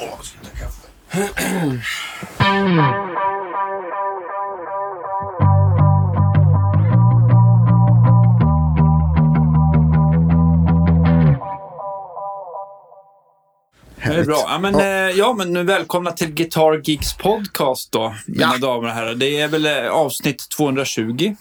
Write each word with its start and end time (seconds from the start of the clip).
Ska 0.00 0.06
jag 0.42 0.44
ta 0.44 0.58
kaffe? 0.58 1.90
Det 14.04 14.14
är 14.14 14.24
bra. 14.24 14.44
Ja, 14.48 14.58
men, 14.58 14.74
Ja. 14.74 14.84
ja. 14.86 15.10
ja, 15.10 15.34
men 15.38 15.66
välkomna 15.66 16.12
till 16.12 16.30
Guitar 16.34 16.80
Geeks 16.84 17.16
podcast 17.16 17.92
då, 17.92 18.14
mina 18.26 18.52
Ja. 18.52 18.58
damer 18.58 18.88
och 18.88 18.94
herrar. 18.94 19.14
Det 19.14 19.40
är 19.40 19.48
väl 19.48 19.66
eh, 19.66 19.88
avsnitt 19.90 20.48
220. 20.56 21.36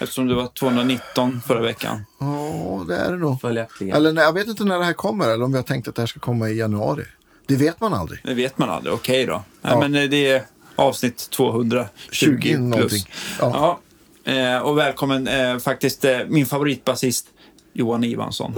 Eftersom 0.00 0.26
det 0.26 0.34
var 0.34 0.46
219 0.46 1.40
förra 1.46 1.60
veckan. 1.60 2.04
Ja, 2.20 2.84
det 2.88 2.96
är 2.96 3.10
det 3.12 3.18
nog. 3.18 3.44
Eller 3.44 4.22
jag 4.22 4.32
vet 4.32 4.46
inte 4.48 4.64
när 4.64 4.78
det 4.78 4.84
här 4.84 4.92
kommer, 4.92 5.28
eller 5.28 5.44
om 5.44 5.50
vi 5.52 5.58
har 5.58 5.62
tänkt 5.62 5.88
att 5.88 5.94
det 5.94 6.02
här 6.02 6.06
ska 6.06 6.20
komma 6.20 6.48
i 6.48 6.58
januari. 6.58 7.04
Det 7.46 7.56
vet 7.56 7.80
man 7.80 7.94
aldrig. 7.94 8.20
Det 8.24 8.34
vet 8.34 8.58
man 8.58 8.70
aldrig. 8.70 8.94
Okej 8.94 9.26
då. 9.26 9.32
Ja, 9.32 9.42
Ja. 9.70 9.78
Men 9.80 9.94
eh, 9.94 10.02
det 10.08 10.28
är 10.30 10.42
avsnitt 10.76 11.30
220 11.30 11.86
20 12.10 12.36
plus. 12.42 12.58
någonting. 12.58 13.02
Ja. 13.40 13.78
Ja. 14.24 14.32
Eh, 14.32 14.58
och 14.58 14.78
välkommen 14.78 15.28
eh, 15.28 15.58
faktiskt 15.58 16.04
min 16.28 16.46
favoritbasist 16.46 17.26
Johan 17.72 18.04
Ivansson. 18.04 18.54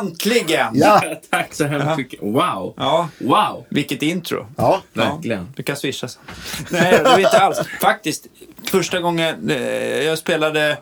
Äntligen! 0.00 0.66
Ja, 0.74 1.02
Tack 1.30 1.54
så 1.54 1.64
hemskt 1.64 1.96
mycket. 1.98 2.22
Wow! 2.22 2.74
Ja, 2.76 3.08
Wow! 3.18 3.66
vilket 3.68 4.02
intro. 4.02 4.46
ja. 4.56 4.82
Verkligen. 4.92 5.52
Du 5.56 5.62
kan 5.62 5.76
swisha 5.76 6.08
sen. 6.08 6.22
Nej, 6.70 6.92
det 6.92 7.02
vet 7.02 7.18
inte 7.18 7.38
alls. 7.38 7.58
Faktiskt, 7.80 8.26
första 8.64 9.00
gången 9.00 9.50
eh, 9.50 9.62
jag 10.02 10.18
spelade 10.18 10.78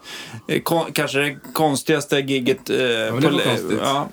eh, 0.49 0.61
kon, 0.63 0.93
kanske 0.93 1.19
det 1.19 1.37
konstigaste 1.53 2.19
gigget 2.19 2.71
eh, 2.71 2.77
men 2.79 3.21
det 3.21 3.31
var 3.31 3.41
konstigt. 3.41 3.79
ja, 3.83 4.09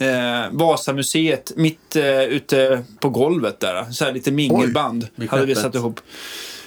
eh, 0.00 0.44
Vasamuseet, 0.52 1.52
mitt 1.56 1.96
eh, 1.96 2.22
ute 2.22 2.84
på 3.00 3.08
golvet 3.08 3.60
där. 3.60 3.84
Så 3.90 4.04
här 4.04 4.12
lite 4.12 4.32
mingelband 4.32 5.08
vid 5.14 5.30
hade 5.30 5.46
vi 5.46 5.54
satt 5.54 5.74
ihop. 5.74 6.00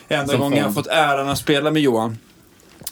Enda 0.07 0.27
Som 0.31 0.39
gången 0.39 0.57
jag 0.57 0.65
fan. 0.65 0.73
fått 0.73 0.87
äran 0.87 1.29
att 1.29 1.37
spela 1.37 1.71
med 1.71 1.81
Johan. 1.81 2.17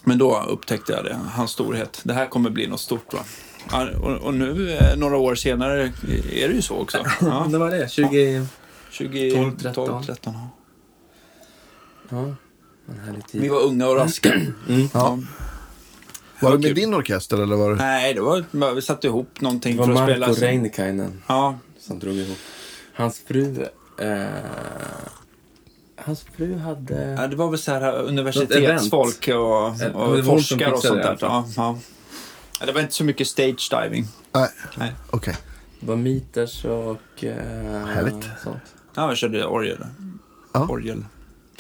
Men 0.04 0.18
då 0.18 0.44
upptäckte 0.50 0.92
jag 0.94 1.04
det, 1.06 1.20
hans 1.34 1.52
storhet. 1.52 2.00
Det 2.04 2.14
här 2.14 2.26
kommer 2.28 2.50
bli 2.50 2.68
något 2.68 2.80
stort 2.80 3.14
va. 3.14 3.20
Ja, 3.72 3.88
och, 4.02 4.12
och 4.18 4.34
nu, 4.34 4.72
eh, 4.72 4.98
några 4.98 5.18
år 5.18 5.36
senare, 5.36 5.82
är 6.34 6.48
det 6.48 6.54
ju 6.54 6.62
så 6.62 6.76
också. 6.76 6.98
Ja, 7.22 7.48
Det 7.50 7.58
var 7.58 7.72
det. 7.72 7.92
20... 7.92 8.46
20, 8.92 9.32
12, 9.32 9.52
12, 9.60 9.74
13. 9.74 10.04
13 10.06 10.34
ja. 12.10 12.36
Vi 13.32 13.48
var 13.50 13.62
unga 13.62 13.88
och 13.88 13.96
raska. 13.96 14.34
Ja. 14.94 15.20
Var 16.42 16.52
det 16.58 16.68
med 16.68 16.76
din 16.76 16.94
orkester 16.94 17.38
eller 17.44 17.56
var 17.56 17.70
det? 17.70 17.76
Nej, 17.76 18.14
det 18.14 18.22
var, 18.22 18.74
vi 18.74 18.82
satte 18.82 19.08
ihop 19.08 19.42
någonting 19.42 19.76
Det 19.76 19.80
var 19.80 19.86
för 19.86 19.94
att 19.94 20.00
Marko 20.00 20.14
spela. 20.14 20.34
sen. 20.34 20.44
Reinikainen 20.44 21.24
Ja, 21.28 21.60
som 21.80 22.00
drog 22.00 22.16
ihop. 22.16 22.38
Hans 22.94 23.20
fru... 23.28 23.66
Eh, 24.00 24.26
hans 25.96 26.26
fru 26.38 26.58
hade... 26.58 27.16
ja, 27.20 27.28
det 27.28 27.36
var 27.36 27.50
väl 27.50 27.60
så 27.60 27.72
här 27.72 27.94
universitetsfolk 28.02 29.28
och, 29.28 29.78
det 29.80 29.90
var 29.94 30.18
och 30.20 30.26
forskare 30.26 30.72
och 30.72 30.82
sånt 30.82 31.04
det 31.04 31.08
där. 31.10 31.18
Ja, 31.22 31.48
ja. 31.56 31.78
Det 32.66 32.72
var 32.72 32.82
inte 32.82 32.94
så 32.94 33.04
mycket 33.04 33.28
stage 33.28 33.70
diving. 33.72 34.06
Nej, 34.32 34.50
Nej. 34.76 34.92
okej. 35.10 35.36
Det 35.80 35.88
var 35.88 35.96
Meters 35.96 36.66
och... 36.66 37.24
Eh, 37.24 37.86
Härligt. 37.86 38.26
Sånt. 38.44 38.58
Ja, 38.96 39.08
jag 39.08 39.18
körde 39.18 39.46
orgel. 39.46 39.86
Ja. 40.54 40.68
Orgel. 40.68 41.06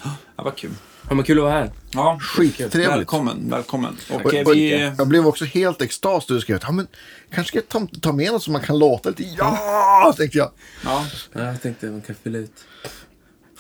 Ja, 0.03 0.09
vad 0.35 0.55
kul. 0.55 0.71
Ja, 1.09 1.15
men 1.15 1.25
kul 1.25 1.37
att 1.37 1.43
vara 1.43 1.53
här. 1.53 1.71
Ja, 1.91 2.19
Skittrevligt. 2.21 2.75
välkommen, 2.89 3.49
välkommen. 3.49 3.97
Och, 4.09 4.25
Och- 4.25 4.33
eh, 4.33 4.47
och 4.47 4.53
vi, 4.55 4.91
Jag 4.97 5.07
blev 5.07 5.27
också 5.27 5.45
helt 5.45 5.81
extas 5.81 6.29
när 6.29 6.35
du 6.35 6.41
skrev 6.41 6.59
ja, 6.61 6.71
men 6.71 6.87
kanske 7.33 7.47
ska 7.47 7.57
jag 7.57 7.69
ta, 7.91 7.99
ta 8.01 8.11
med 8.11 8.31
något 8.31 8.43
som 8.43 8.53
man 8.53 8.61
kan 8.61 8.79
låta 8.79 9.09
lite. 9.09 9.23
Ja, 9.37 10.13
tänkte 10.17 10.37
jag. 10.37 10.51
ja, 10.85 11.05
Ja, 11.33 11.39
jag 11.43 11.61
tänkte 11.61 11.85
att 11.87 11.91
man 11.91 12.01
kan 12.01 12.15
fylla 12.23 12.37
ut. 12.37 12.51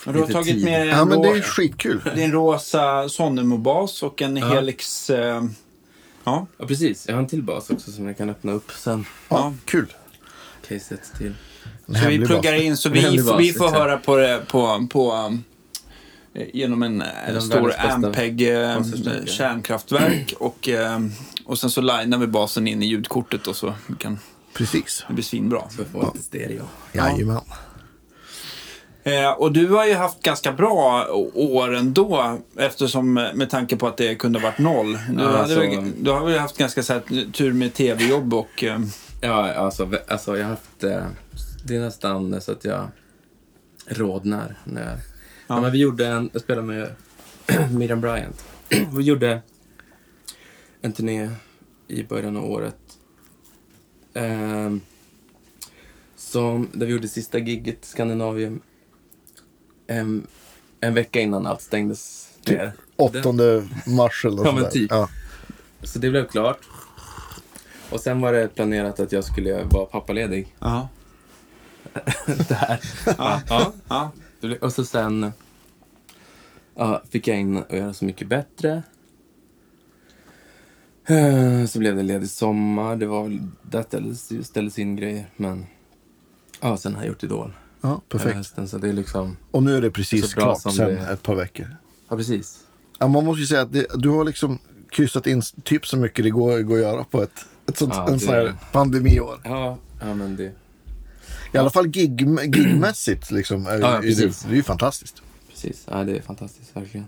och 0.05 0.13
du 0.13 0.19
har 0.19 0.27
tagit 0.27 0.47
tid. 0.55 0.63
med 0.65 0.87
Ja, 0.87 1.01
en, 1.01 1.07
men 1.09 1.21
det 1.21 1.27
är 1.29 1.41
skitkul. 1.41 2.01
din 2.15 2.31
rosa 2.31 3.09
Sonnemo-bas 3.09 4.03
och 4.03 4.21
en 4.21 4.37
Helix... 4.37 5.09
Eh, 5.09 5.43
ja, 6.23 6.47
Ja, 6.57 6.65
precis. 6.67 7.05
Jag 7.07 7.15
har 7.15 7.21
en 7.21 7.27
till 7.27 7.43
bas 7.43 7.69
också 7.69 7.91
som 7.91 8.07
jag 8.07 8.17
kan 8.17 8.29
öppna 8.29 8.51
upp 8.51 8.71
sen. 8.71 9.05
Ja, 9.29 9.53
kul. 9.65 9.93
Caset 10.67 11.01
till. 11.17 11.33
Så 11.85 12.07
vi 12.09 12.25
pluggar 12.25 12.53
bas. 12.53 12.61
in 12.61 12.77
så 12.77 12.89
vi, 12.89 13.21
vi 13.39 13.53
får 13.53 13.69
höra 13.69 13.97
på 13.97 14.15
det 14.15 14.41
på, 14.47 14.87
på 14.91 15.13
um, 15.15 15.43
genom 16.53 16.83
en, 16.83 17.01
eh, 17.01 17.07
Genom 17.27 17.41
stor 17.41 17.73
Ampeg 17.79 18.41
eh, 18.41 18.81
kärnkraftverk 19.25 20.33
och, 20.39 20.69
eh, 20.69 20.99
och 21.45 21.59
sen 21.59 21.69
så 21.69 21.81
linar 21.81 22.17
vi 22.17 22.27
basen 22.27 22.67
in 22.67 22.83
i 22.83 22.85
ljudkortet 22.85 23.47
och 23.47 23.55
så 23.55 23.73
kan 23.99 24.19
Precis. 24.53 25.05
det 25.07 25.13
bli 25.13 25.23
svinbra. 25.23 25.61
Så 25.69 25.81
jag 25.81 25.87
får 25.87 26.11
lite 26.13 26.25
stereo. 26.25 26.63
Jajamän. 26.93 27.41
Eh, 29.03 29.29
och 29.31 29.51
du 29.51 29.67
har 29.67 29.85
ju 29.85 29.93
haft 29.93 30.23
ganska 30.23 30.51
bra 30.51 31.07
år 31.33 31.75
ändå 31.75 32.37
eftersom 32.57 33.17
eh, 33.17 33.33
med 33.33 33.49
tanke 33.49 33.77
på 33.77 33.87
att 33.87 33.97
det 33.97 34.15
kunde 34.15 34.39
ha 34.39 34.47
varit 34.49 34.59
noll. 34.59 34.93
Du, 35.09 35.21
Ja, 35.23 35.27
hade, 35.27 35.39
alltså- 35.39 35.59
väl- 35.59 35.91
du 36.03 36.11
har 36.11 36.25
väl 36.25 36.39
haft 36.39 36.57
ganska 36.57 36.83
så 36.83 36.93
här, 36.93 37.31
tur 37.31 37.53
med 37.53 37.73
tv-jobb 37.73 38.33
och 38.33 38.63
eh, 38.63 38.79
Ja, 39.21 39.53
alltså, 39.53 39.91
alltså 40.07 40.37
jag 40.37 40.43
har 40.43 40.49
haft... 40.49 40.83
Eh, 40.83 41.05
det 41.63 41.75
är 41.75 41.79
nästan 41.79 42.41
så 42.41 42.51
att 42.51 42.65
jag 42.65 42.87
rodnar 43.87 44.55
när 44.63 44.81
jag... 44.81 44.97
Ja. 45.47 45.61
men 45.61 45.71
vi 45.71 45.77
gjorde 45.77 46.07
en... 46.07 46.29
Jag 46.33 46.41
spelade 46.41 46.67
med 46.67 46.95
Miriam 47.71 48.01
Bryant. 48.01 48.45
vi 48.97 49.03
gjorde 49.03 49.41
en 50.81 50.93
turné 50.93 51.29
i 51.87 52.03
början 52.03 52.37
av 52.37 52.45
året. 52.45 52.77
ehm, 54.13 54.81
som, 56.15 56.69
där 56.73 56.85
vi 56.85 56.91
gjorde 56.91 57.07
sista 57.07 57.37
gigget 57.37 57.83
i 57.83 57.87
Skandinavien. 57.87 58.61
En, 59.87 60.27
en 60.81 60.93
vecka 60.93 61.19
innan 61.21 61.45
allt 61.45 61.61
stängdes 61.61 62.29
ner. 62.47 62.71
8 62.95 63.19
mars 63.85 64.25
eller 64.25 64.43
Ja, 64.45 64.51
men 64.51 64.69
typ. 64.69 64.91
Ja. 64.91 65.09
Så 65.83 65.99
det 65.99 66.09
blev 66.09 66.27
klart. 66.27 66.59
Och 67.89 67.99
sen 67.99 68.21
var 68.21 68.33
det 68.33 68.47
planerat 68.55 68.99
att 68.99 69.11
jag 69.11 69.23
skulle 69.23 69.63
vara 69.63 69.85
pappaledig. 69.85 70.55
ja. 70.59 70.89
Där. 72.25 72.79
Ja. 73.17 73.41
Ja. 73.49 73.73
Ja. 73.89 74.11
Och 74.61 74.73
så 74.73 74.85
sen 74.85 75.31
ja, 76.75 77.01
fick 77.09 77.27
jag 77.27 77.39
in 77.39 77.57
att 77.57 77.71
göra 77.73 77.93
Så 77.93 78.05
mycket 78.05 78.27
bättre. 78.27 78.83
Eh, 81.05 81.65
Så 81.65 81.79
blev 81.79 81.95
det 81.95 82.03
ledig 82.03 82.29
sommar. 82.29 82.95
Det 82.95 83.05
var 83.05 83.39
där 83.61 83.83
ställdes, 83.83 84.47
ställdes 84.47 84.79
in 84.79 84.95
grejer. 84.95 85.25
Men 85.35 85.65
ja, 86.61 86.77
sen 86.77 86.95
har 86.95 87.01
jag 87.01 87.07
gjort 87.07 87.23
Idol. 87.23 87.53
ja, 87.81 88.01
perfekt. 88.09 88.35
hösten, 88.35 88.67
så 88.67 88.77
det 88.77 88.89
är 88.89 88.93
liksom, 88.93 89.37
Och 89.51 89.63
nu 89.63 89.75
är 89.77 89.81
det 89.81 89.91
precis 89.91 90.33
klart 90.33 90.61
sen 90.61 90.75
det 90.75 90.99
ett 90.99 91.23
par 91.23 91.35
veckor. 91.35 91.67
ja 92.09 92.15
precis. 92.17 92.59
Ja, 92.99 93.07
man 93.07 93.25
måste 93.25 93.41
ju 93.41 93.47
säga 93.47 93.61
att 93.61 93.73
det, 93.73 93.85
du 93.95 94.09
har 94.09 94.23
liksom 94.23 94.59
kryssat 94.89 95.27
in 95.27 95.41
typ 95.63 95.85
så 95.87 95.97
mycket 95.97 96.23
det 96.25 96.29
går, 96.29 96.59
går 96.59 96.75
att 96.75 96.81
göra 96.81 97.03
på 97.03 97.21
ett, 97.23 97.45
ett 97.69 97.77
sånt, 97.77 97.93
Ja, 97.95 98.09
en 98.09 98.19
sån 98.19 98.33
här 98.33 98.53
pandemiår. 98.71 99.39
Ja, 99.43 99.77
ja 99.99 100.13
men 100.13 100.35
det, 100.35 100.51
I 101.51 101.57
alla 101.57 101.69
fall 101.69 101.87
gig, 101.87 102.21
gigmässigt 102.55 103.31
liksom. 103.31 103.67
Är, 103.67 103.79
Ja, 103.79 103.99
det, 104.01 104.15
det 104.17 104.51
är 104.51 104.55
ju 104.55 104.63
fantastiskt. 104.63 105.21
precis. 105.49 105.85
Ja, 105.91 106.03
det 106.03 106.17
är 106.17 106.21
fantastiskt, 106.21 106.75
verkligen. 106.75 107.05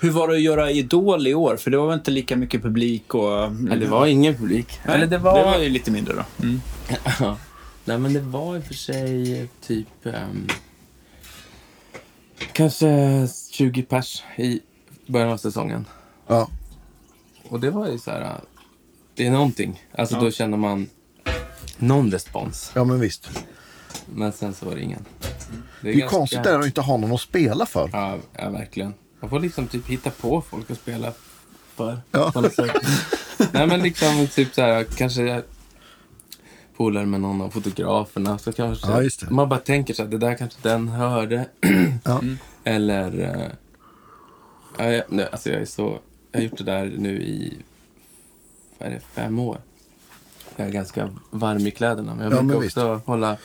Hur 0.00 0.10
var 0.10 0.28
det 0.28 0.34
att 0.34 0.40
göra 0.42 0.70
Idol 0.70 1.26
i 1.26 1.34
år? 1.34 1.56
För 1.56 1.70
det 1.70 1.76
var 1.76 1.86
väl 1.86 1.98
inte 1.98 2.10
lika 2.10 2.36
mycket 2.36 2.62
publik 2.62 3.14
och... 3.14 3.30
Ja, 3.30 3.48
det 3.80 3.86
var 3.86 4.06
ingen 4.06 4.34
publik. 4.34 4.80
Nej, 4.86 4.94
Eller 4.96 5.06
det 5.06 5.18
var... 5.18 5.38
det 5.38 5.44
var 5.44 5.58
ju 5.58 5.68
lite 5.68 5.90
mindre 5.90 6.14
då. 6.14 6.44
Mm. 6.44 6.60
Ja. 7.20 7.38
Nej, 7.84 7.98
men 7.98 8.12
det 8.12 8.20
var 8.20 8.56
i 8.56 8.60
och 8.60 8.64
för 8.64 8.74
sig 8.74 9.48
typ... 9.66 10.06
ehm, 10.06 10.46
kanske 12.52 13.28
20 13.52 13.82
pers 13.82 14.22
i 14.36 14.60
början 15.06 15.28
av 15.32 15.36
säsongen. 15.36 15.86
Ja, 16.26 16.48
Och 17.48 17.60
det 17.60 17.70
var 17.70 17.88
ju 17.88 17.98
så 17.98 18.10
här... 18.10 18.40
Det 19.14 19.26
är 19.26 19.30
någonting. 19.30 19.82
Alltså 19.98 20.14
Ja. 20.14 20.20
då 20.20 20.30
känner 20.30 20.56
man 20.58 20.88
någon 21.78 22.10
respons. 22.10 22.70
ja 22.74 22.84
men 22.84 23.00
visst. 23.00 23.28
Men 24.06 24.32
sen 24.32 24.54
så 24.54 24.66
var 24.66 24.74
det 24.74 24.80
ingen. 24.80 25.04
Det 25.80 25.88
är 25.88 25.92
ju 25.92 25.98
ganska- 26.00 26.16
konstigt 26.16 26.42
där 26.44 26.58
att 26.58 26.66
inte 26.66 26.80
ha 26.80 26.96
någon 26.96 27.12
att 27.12 27.20
spela 27.20 27.66
för. 27.66 27.90
Ja, 27.92 28.18
ja, 28.38 28.50
verkligen. 28.50 28.94
Man 29.20 29.30
får 29.30 29.40
liksom 29.40 29.66
typ 29.66 29.86
hitta 29.88 30.10
på 30.10 30.42
folk 30.42 30.70
att 30.70 30.78
spela 30.78 31.12
för. 31.74 32.00
Ja. 32.10 32.32
Nej, 33.52 33.66
men 33.66 33.80
liksom 33.82 34.26
typ 34.26 34.54
så 34.54 34.62
här, 34.62 34.84
kanske 34.84 35.22
jag 35.22 35.42
polare 36.76 37.06
med 37.06 37.20
någon 37.20 37.40
av 37.42 37.50
fotograferna. 37.50 38.38
Så 38.38 38.52
kanske 38.52 38.90
Ja, 38.90 39.00
det. 39.20 39.30
man 39.30 39.48
bara 39.48 39.60
tänker 39.60 39.94
så 39.94 40.02
här, 40.02 40.10
det 40.10 40.18
där 40.18 40.34
kanske 40.34 40.58
den 40.62 40.88
hörde. 40.88 41.46
Ja. 42.04 42.20
Eller... 42.64 43.50
ja, 44.78 44.84
jag, 44.84 45.02
nej, 45.08 45.28
alltså 45.32 45.50
jag 45.50 45.60
är 45.62 45.66
så... 45.66 45.98
Jag 46.32 46.40
har 46.40 46.44
gjort 46.44 46.58
det 46.58 46.64
där 46.64 46.92
nu 46.98 47.22
i... 47.22 47.58
Vad 48.78 48.88
är 48.88 48.92
det? 48.94 49.00
Fem 49.00 49.38
år. 49.38 49.58
Jag 50.56 50.66
är 50.66 50.72
ganska 50.72 51.08
varm 51.30 51.66
i 51.66 51.70
kläderna. 51.70 52.14
Men 52.14 52.24
jag 52.24 52.32
Ja, 52.32 52.36
brukar 52.36 52.54
men 52.54 52.60
visst. 52.62 52.76
också 52.76 53.00
hålla 53.06 53.36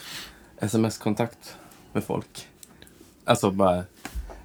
sms-kontakt 0.59 1.55
med 1.93 2.03
folk. 2.03 2.47
Alltså 3.25 3.51
bara... 3.51 3.83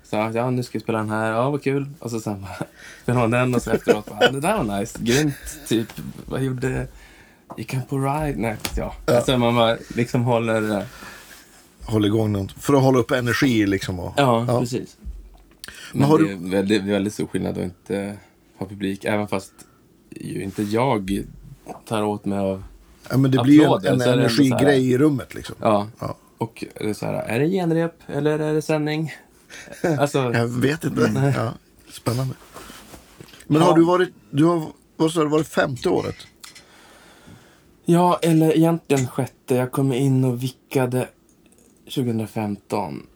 Så, 0.05 0.31
ja, 0.35 0.51
nu 0.51 0.63
ska 0.63 0.79
vi 0.79 0.83
spela 0.83 0.99
den 0.99 1.11
här. 1.11 1.33
Ja, 1.33 1.51
vad 1.51 1.63
kul. 1.63 1.87
Och 1.99 2.11
så 2.11 2.21
sen 2.21 2.43
bara... 2.43 2.67
Spelar 3.03 3.21
man 3.21 3.31
den 3.31 3.55
och 3.55 3.63
så 3.63 3.71
efteråt 3.71 4.07
bara, 4.11 4.31
det 4.31 4.41
där 4.41 4.65
var 4.65 4.79
nice. 4.81 4.99
Grymt. 5.03 5.35
Typ, 5.69 5.89
vad 6.27 6.43
gjorde... 6.43 6.87
Gick 7.57 7.75
han 7.75 7.83
på 7.83 7.99
ride? 7.99 8.35
Nej, 8.39 8.57
ja. 8.77 8.95
Alltså 9.07 9.39
man 9.39 9.55
bara 9.57 9.77
liksom 9.97 10.23
håller... 10.23 10.79
eh, 10.79 10.85
hålla 11.85 12.07
igång 12.07 12.33
något. 12.33 12.53
För 12.53 12.75
att 12.75 12.83
hålla 12.83 12.99
upp 12.99 13.11
energi 13.11 13.67
liksom. 13.67 14.01
Och, 14.01 14.15
Ja, 14.17 14.45
Ja. 14.49 14.61
precis. 14.61 14.97
Men 15.93 16.01
Men 16.01 16.11
har 16.11 16.19
det 16.19 16.25
du- 16.25 16.33
är 16.33 16.51
väldigt, 16.51 16.83
väldigt 16.83 17.15
stor 17.15 17.27
skillnad 17.27 17.59
att 17.59 17.65
inte 17.65 18.17
ha 18.59 18.67
publik. 18.67 19.05
Även 19.05 19.29
fast 19.29 19.53
ju 20.11 20.43
inte 20.43 20.63
jag 20.63 21.25
tar 21.89 22.03
åt 22.03 22.25
mig 22.25 22.39
av... 22.39 22.65
Ja, 23.11 23.17
men 23.17 23.31
det 23.31 23.43
blir 23.43 23.55
ju 23.55 23.61
en, 23.61 23.67
Applåder, 23.67 23.93
en 23.93 23.99
det 23.99 24.13
energigrej 24.13 24.91
i 24.91 24.99
rummet 24.99 25.35
liksom. 25.35 25.57
Ja. 25.61 25.89
Ja. 25.99 26.17
Och 26.39 26.65
det 26.81 26.91
är 26.91 26.95
så 26.95 27.07
här, 27.07 27.15
är 27.15 27.41
det 27.41 27.49
genrep 27.49 27.95
eller 28.07 28.39
är 28.39 28.55
det 28.55 28.63
sändning? 28.63 29.13
Alltså, 29.99 30.19
Jag 30.35 30.47
vet 30.49 30.85
inte. 30.85 31.33
Ja, 31.37 31.53
spännande. 31.93 32.35
Men 33.47 33.61
Ja. 33.63 33.69
har 33.69 33.77
du 33.77 33.85
varit, 33.85 34.09
du 34.31 34.45
har, 34.45 34.67
vad 34.97 35.13
sa 35.13 35.21
du, 35.23 35.29
varit 35.29 35.49
femte 35.49 35.89
året? 35.89 36.17
ja, 37.85 38.19
eller 38.23 38.57
egentligen 38.57 39.07
sjätte. 39.07 39.55
Jag 39.55 39.73
kom 39.73 39.93
in 39.93 40.25
och 40.25 40.43
vickade 40.43 41.09
2015 41.95 43.07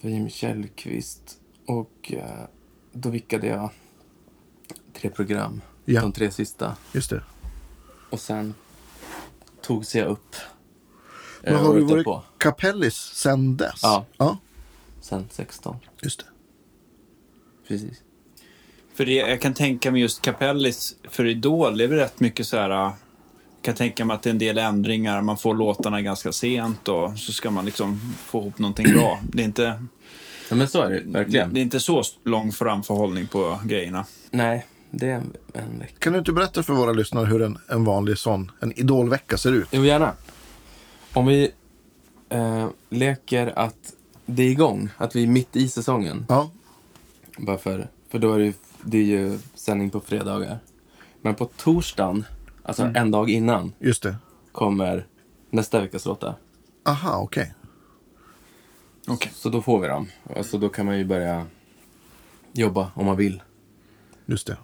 för 0.00 0.08
Jimmy 0.08 0.30
Källqvist. 0.30 1.38
Och 1.66 2.12
eh, 2.16 2.24
då 2.92 3.08
vickade 3.10 3.46
jag 3.46 3.70
tre 4.96 5.10
program. 5.10 5.60
Ja. 5.84 6.00
De 6.00 6.12
tre 6.12 6.30
sista. 6.30 6.76
Just 6.92 7.10
det. 7.10 7.22
Och 8.10 8.20
sen 8.20 8.54
tog 9.62 9.86
sig 9.86 10.02
upp. 10.04 10.36
Men 11.42 11.54
eh, 11.54 11.60
har 11.62 11.74
du 11.74 11.80
varit 12.04 12.24
kapellis 12.38 12.94
sen 12.96 13.56
dess? 13.56 13.80
Ja. 13.82 14.04
Ja, 14.16 14.36
Sen 15.00 15.28
16. 15.30 15.76
just 16.02 16.18
det. 16.18 16.24
Precis. 17.68 18.02
För 18.94 19.04
det, 19.06 19.12
jag 19.12 19.40
kan 19.40 19.54
tänka 19.54 19.90
mig 19.90 20.00
just 20.00 20.22
Capellis 20.22 20.96
för 21.10 21.26
Idol, 21.26 21.76
det 21.78 21.84
är 21.84 21.88
väl 21.88 21.98
rätt 21.98 22.20
mycket 22.20 22.46
så 22.46 22.56
här... 22.56 22.70
Jag 22.70 22.92
kan 23.62 23.74
tänka 23.74 24.04
mig 24.04 24.14
att 24.14 24.22
det 24.22 24.28
är 24.28 24.32
en 24.32 24.38
del 24.38 24.58
ändringar, 24.58 25.22
man 25.22 25.36
får 25.36 25.54
låtarna 25.54 26.02
ganska 26.02 26.32
sent 26.32 26.88
och 26.88 27.18
så 27.18 27.32
ska 27.32 27.50
man 27.50 27.64
liksom 27.64 28.00
få 28.16 28.40
ihop 28.40 28.58
någonting 28.58 28.92
bra. 28.92 29.20
Det 29.32 29.42
är 29.42 29.44
inte, 29.44 29.84
Ja, 30.50 30.56
men 30.56 30.68
så 30.68 30.82
är 30.82 30.90
det 30.90 31.02
verkligen. 31.06 31.54
det 31.54 31.60
är 31.60 31.62
inte 31.62 31.80
så 31.80 32.02
lång 32.24 32.52
framförhållning 32.52 33.26
på 33.26 33.60
grejerna. 33.64 34.06
Nej, 34.30 34.66
det 34.94 35.10
är 35.10 35.14
en, 35.14 35.32
en 35.54 35.78
vecka. 35.78 35.94
Kan 35.98 36.12
du 36.12 36.18
inte 36.18 36.32
berätta 36.32 36.62
för 36.62 36.72
våra 36.72 36.92
lyssnare 36.92 37.26
hur 37.26 37.42
en, 37.42 37.58
en 37.68 37.84
vanlig 37.84 38.18
sån, 38.18 38.50
en 38.60 38.72
idolvecka 38.72 39.36
ser 39.36 39.52
ut? 39.52 39.68
Jo, 39.70 39.84
gärna. 39.84 40.12
Om 41.12 41.26
vi 41.26 41.52
eh, 42.28 42.68
leker 42.88 43.58
att 43.58 43.94
det 44.26 44.42
är 44.42 44.50
igång, 44.50 44.88
att 44.96 45.16
vi 45.16 45.22
är 45.22 45.26
mitt 45.26 45.56
i 45.56 45.68
säsongen. 45.68 46.26
Ja, 46.28 46.50
Bara 47.38 47.58
för, 47.58 47.88
för 48.08 48.18
då 48.18 48.32
är 48.32 48.38
det, 48.38 48.44
ju, 48.44 48.52
det 48.82 48.98
är 48.98 49.02
ju 49.02 49.38
sändning 49.54 49.90
på 49.90 50.00
fredagar. 50.00 50.58
Men 51.20 51.34
på 51.34 51.44
torsdagen, 51.44 52.24
alltså 52.62 52.82
en 52.94 53.10
dag 53.10 53.30
innan, 53.30 53.72
just 53.78 54.02
det. 54.02 54.16
kommer 54.52 55.06
nästa 55.50 55.80
veckas 55.80 56.04
låtar. 56.06 56.34
Aha, 56.84 57.18
okej. 57.18 57.54
Okej. 59.08 59.32
Så 59.34 59.48
då 59.48 59.62
får 59.62 59.80
vi 59.80 59.88
dem. 59.88 60.08
Alltså 60.36 60.58
då 60.58 60.68
kan 60.68 60.86
man 60.86 60.98
ju 60.98 61.04
börja 61.04 61.46
jobba 62.52 62.92
om 62.94 63.06
man 63.06 63.16
vill. 63.16 63.42
Just 64.26 64.46
det. 64.46 64.56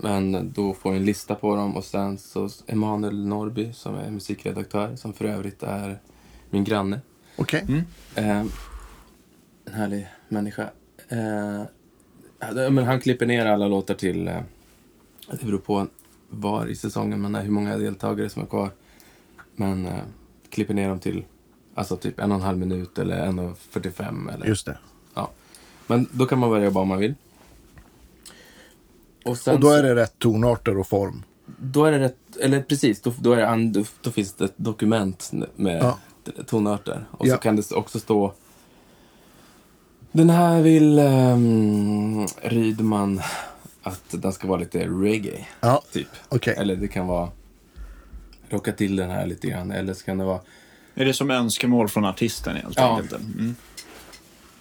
Men 0.00 0.52
då 0.52 0.74
får 0.74 0.90
vi 0.90 0.96
en 0.96 1.04
lista 1.04 1.34
på 1.34 1.56
dem 1.56 1.76
och 1.76 1.84
sen 1.84 2.18
så 2.18 2.48
Emanuel 2.66 3.26
Norby 3.26 3.72
som 3.72 3.94
är 3.94 4.10
musikredaktör 4.10 4.96
som 4.96 5.12
för 5.12 5.24
övrigt 5.24 5.62
är 5.62 5.98
min 6.50 6.64
granne. 6.64 7.00
Okej. 7.36 7.64
Mm. 7.68 7.84
Eh, 8.14 8.38
en 9.64 9.72
härlig 9.74 10.08
människa. 10.28 10.70
Eh, 11.08 11.62
men 12.70 12.78
han 12.78 13.00
klipper 13.00 13.26
ner 13.26 13.46
alla 13.46 13.68
låtar 13.68 13.94
till, 13.94 14.28
eh, 14.28 14.40
det 15.30 15.44
beror 15.46 15.58
på 15.58 15.86
var 16.28 16.66
i 16.66 16.76
säsongen 16.76 17.20
man 17.20 17.34
är, 17.34 17.42
hur 17.42 17.50
många 17.50 17.76
deltagare 17.76 18.28
som 18.28 18.42
är 18.42 18.46
kvar. 18.46 18.70
Men 19.56 19.86
eh, 19.86 20.02
klipper 20.50 20.74
ner 20.74 20.88
dem 20.88 21.00
till 21.00 21.24
alltså 21.74 21.96
typ 21.96 22.20
en 22.20 22.32
och 22.32 22.36
en 22.36 22.42
halv 22.42 22.58
minut 22.58 22.98
eller 22.98 23.16
en 23.16 23.38
och 23.38 23.58
45 23.58 24.28
eller 24.28 24.46
Just 24.46 24.66
det. 24.66 24.78
ja. 25.14 25.30
Men 25.86 26.08
då 26.12 26.26
kan 26.26 26.38
man 26.38 26.50
börja 26.50 26.64
jobba 26.64 26.80
om 26.80 26.88
man 26.88 26.98
vill. 26.98 27.14
Och, 29.28 29.36
sen 29.38 29.54
Och 29.54 29.60
då 29.60 29.70
är 29.70 29.82
det 29.82 29.94
rätt 29.94 30.18
tonarter 30.18 30.78
och 30.78 30.86
form. 30.86 31.22
då 31.46 31.84
är 31.84 31.92
det 31.92 31.98
rätt, 31.98 32.36
eller 32.40 32.62
precis, 32.62 33.00
då, 33.00 33.12
då, 33.18 33.32
är 33.32 33.56
det, 33.56 33.84
då, 34.02 34.10
finns 34.10 34.32
det 34.34 34.44
ett 34.44 34.54
dokument 34.56 35.30
med 35.56 35.82
Ja. 35.82 35.98
tonarter. 36.46 37.06
Och 37.10 37.26
Ja. 37.26 37.34
så 37.34 37.40
kan 37.40 37.56
det 37.56 37.72
också 37.72 38.00
stå 38.00 38.34
Den 40.12 40.30
här 40.30 40.62
vill 40.62 40.98
um, 40.98 42.26
Rydman 42.42 43.20
att 43.82 44.02
den 44.10 44.32
ska 44.32 44.48
vara 44.48 44.60
lite 44.60 44.86
reggae, 44.88 45.46
Ja, 45.60 45.82
typ. 45.92 46.08
okej. 46.28 46.54
Eller 46.58 46.76
det 46.76 46.88
kan 46.88 47.06
vara 47.06 47.28
Rocka 48.50 48.72
till 48.72 48.96
den 48.96 49.10
här 49.10 49.26
lite 49.26 49.46
grann. 49.46 49.70
Eller 49.70 49.94
så 49.94 50.04
kan 50.04 50.18
det 50.18 50.24
vara 50.24 50.40
Är 50.94 51.04
det 51.04 51.14
som 51.14 51.30
önskemål 51.30 51.88
från 51.88 52.04
artisten 52.04 52.56
helt 52.56 52.76
Ja. 52.76 52.96
enkelt? 52.96 53.12
Mm. 53.24 53.54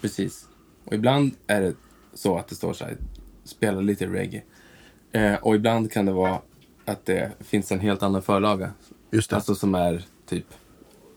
Precis. 0.01 0.45
Och 0.85 0.93
ibland 0.93 1.31
är 1.47 1.61
det 1.61 1.73
så 2.13 2.37
att 2.37 2.47
det 2.47 2.55
står 2.55 2.73
så 2.73 2.85
här, 2.85 2.97
spela 3.43 3.81
lite 3.81 4.05
reggae. 4.07 4.41
Eh, 5.17 5.35
och 5.41 5.55
ibland 5.55 5.91
kan 5.91 6.05
det 6.05 6.11
vara 6.11 6.39
att 6.85 7.05
det 7.05 7.31
finns 7.39 7.71
en 7.71 7.79
helt 7.79 8.03
annan 8.03 8.21
förlaga. 8.21 8.71
Just 9.11 9.29
det. 9.29 9.35
Alltså 9.35 9.55
som 9.55 9.75
är 9.75 10.03
typ 10.29 10.45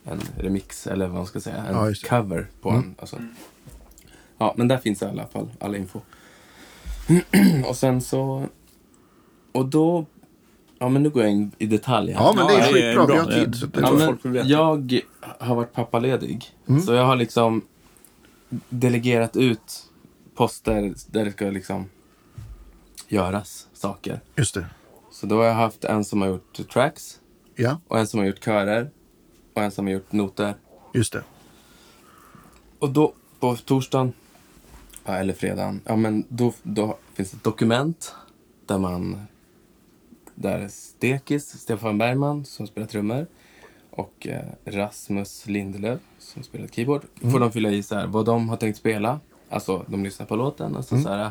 en 0.05 0.21
remix, 0.39 0.87
eller 0.87 1.07
vad 1.07 1.17
man 1.17 1.27
ska 1.27 1.41
säga, 1.41 1.57
en 1.57 1.75
Ja, 1.75 1.93
cover 2.09 2.47
på 2.63 2.69
Mm. 2.71 2.83
en. 2.83 2.95
Alltså. 2.99 3.17
Ja, 4.39 4.55
men 4.57 4.69
där 4.69 4.79
finns 4.79 5.03
i 5.03 5.05
alla 5.05 5.27
fall 5.27 5.51
all 5.61 5.77
info. 5.77 6.01
och 7.69 7.77
sen 7.77 8.01
så... 8.01 8.47
Och 9.53 9.67
då... 9.67 10.07
Ja, 10.79 10.89
men 10.89 11.03
nu 11.03 11.11
går 11.11 11.23
jag 11.23 11.33
in 11.33 11.51
i 11.59 11.67
detalj 11.67 12.13
här. 12.13 12.21
Ja, 12.25 12.33
men 12.37 12.47
det 12.47 12.53
är 12.55 12.59
Ja, 12.59 12.65
skitbra. 12.73 13.07
Vi 13.07 13.13
bra. 13.13 13.23
har 13.23 13.45
tid. 13.45 13.55
Så 13.55 13.67
det 13.67 13.81
Ja, 13.81 13.99
folk 14.07 14.25
vill 14.25 14.33
veta. 14.33 14.49
jag 14.49 15.01
har 15.39 15.55
varit 15.55 15.73
pappaledig. 15.73 16.47
Mm. 16.69 16.81
Så 16.81 16.93
jag 16.93 17.05
har 17.05 17.17
liksom 17.17 17.63
delegerat 18.69 19.37
ut 19.37 19.83
poster 20.35 20.95
där 21.07 21.25
det 21.25 21.33
ska 21.33 21.45
liksom 21.51 21.85
göras 23.13 23.69
saker. 23.73 24.21
Just 24.37 24.55
det. 24.55 24.67
Så 25.11 25.27
då 25.27 25.37
har 25.37 25.45
jag 25.45 25.55
haft 25.55 25.85
en 25.85 26.05
som 26.05 26.21
har 26.21 26.29
gjort 26.29 26.69
tracks 26.73 27.21
Ja, 27.55 27.81
och 27.89 27.99
en 27.99 28.07
som 28.07 28.21
har 28.21 28.27
gjort 28.27 28.45
körer 28.45 28.91
och 29.55 29.63
en 29.63 29.71
som 29.71 29.87
har 29.87 29.93
gjort 29.93 30.13
noter. 30.13 30.55
just 30.95 31.13
det. 31.13 31.23
Och 32.79 32.91
då 32.91 33.13
på 33.41 33.57
torsdagen, 33.57 34.13
ja, 35.05 35.17
eller 35.17 35.33
fredagen, 35.33 35.81
ja 35.85 35.97
men 35.97 36.25
då, 36.29 36.53
då 36.63 36.99
finns 37.15 37.31
det 37.31 37.37
ett 37.37 37.45
dokument 37.45 38.15
där 38.67 38.79
man, 38.79 39.23
där 40.35 40.69
Stekis, 40.69 41.49
Stefan 41.61 41.99
Bergman 41.99 42.45
som 42.45 42.67
spelar 42.67 42.87
trummor 42.87 43.27
och 43.91 44.27
eh, 44.27 44.45
Rasmus 44.65 45.47
Lindelöf 45.47 46.01
som 46.19 46.43
spelar 46.43 46.67
keyboard. 46.67 47.03
Får 47.33 47.41
de 47.41 47.53
fylla 47.53 47.71
i 47.71 47.83
så 47.83 47.95
här, 47.95 48.07
vad 48.07 48.27
de 48.27 48.49
har 48.49 48.57
tänkt 48.57 48.77
spela. 48.77 49.21
Alltså 49.49 49.85
de 49.89 50.05
lyssnar 50.05 50.27
på 50.27 50.37
låten 50.37 50.77
och 50.77 50.85
så, 50.85 51.01
så 51.01 51.09
här, 51.09 51.31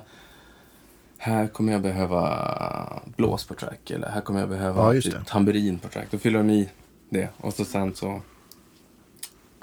här 1.21 1.47
kommer 1.47 1.71
jag 1.73 1.81
behöva 1.81 3.01
blås 3.17 3.45
på 3.47 3.53
track 3.53 3.91
eller 3.91 4.09
här 4.09 4.21
kommer 4.21 4.39
jag 4.39 4.49
behöva 4.49 4.95
Ja, 4.95 5.01
typ 5.01 5.25
tamburin 5.25 5.79
på 5.79 5.87
track. 5.87 6.07
Då 6.11 6.17
fyller 6.17 6.37
de 6.39 6.49
i 6.49 6.69
det 7.09 7.29
och 7.37 7.53
så 7.53 7.65
sen 7.65 7.95
så 7.95 8.21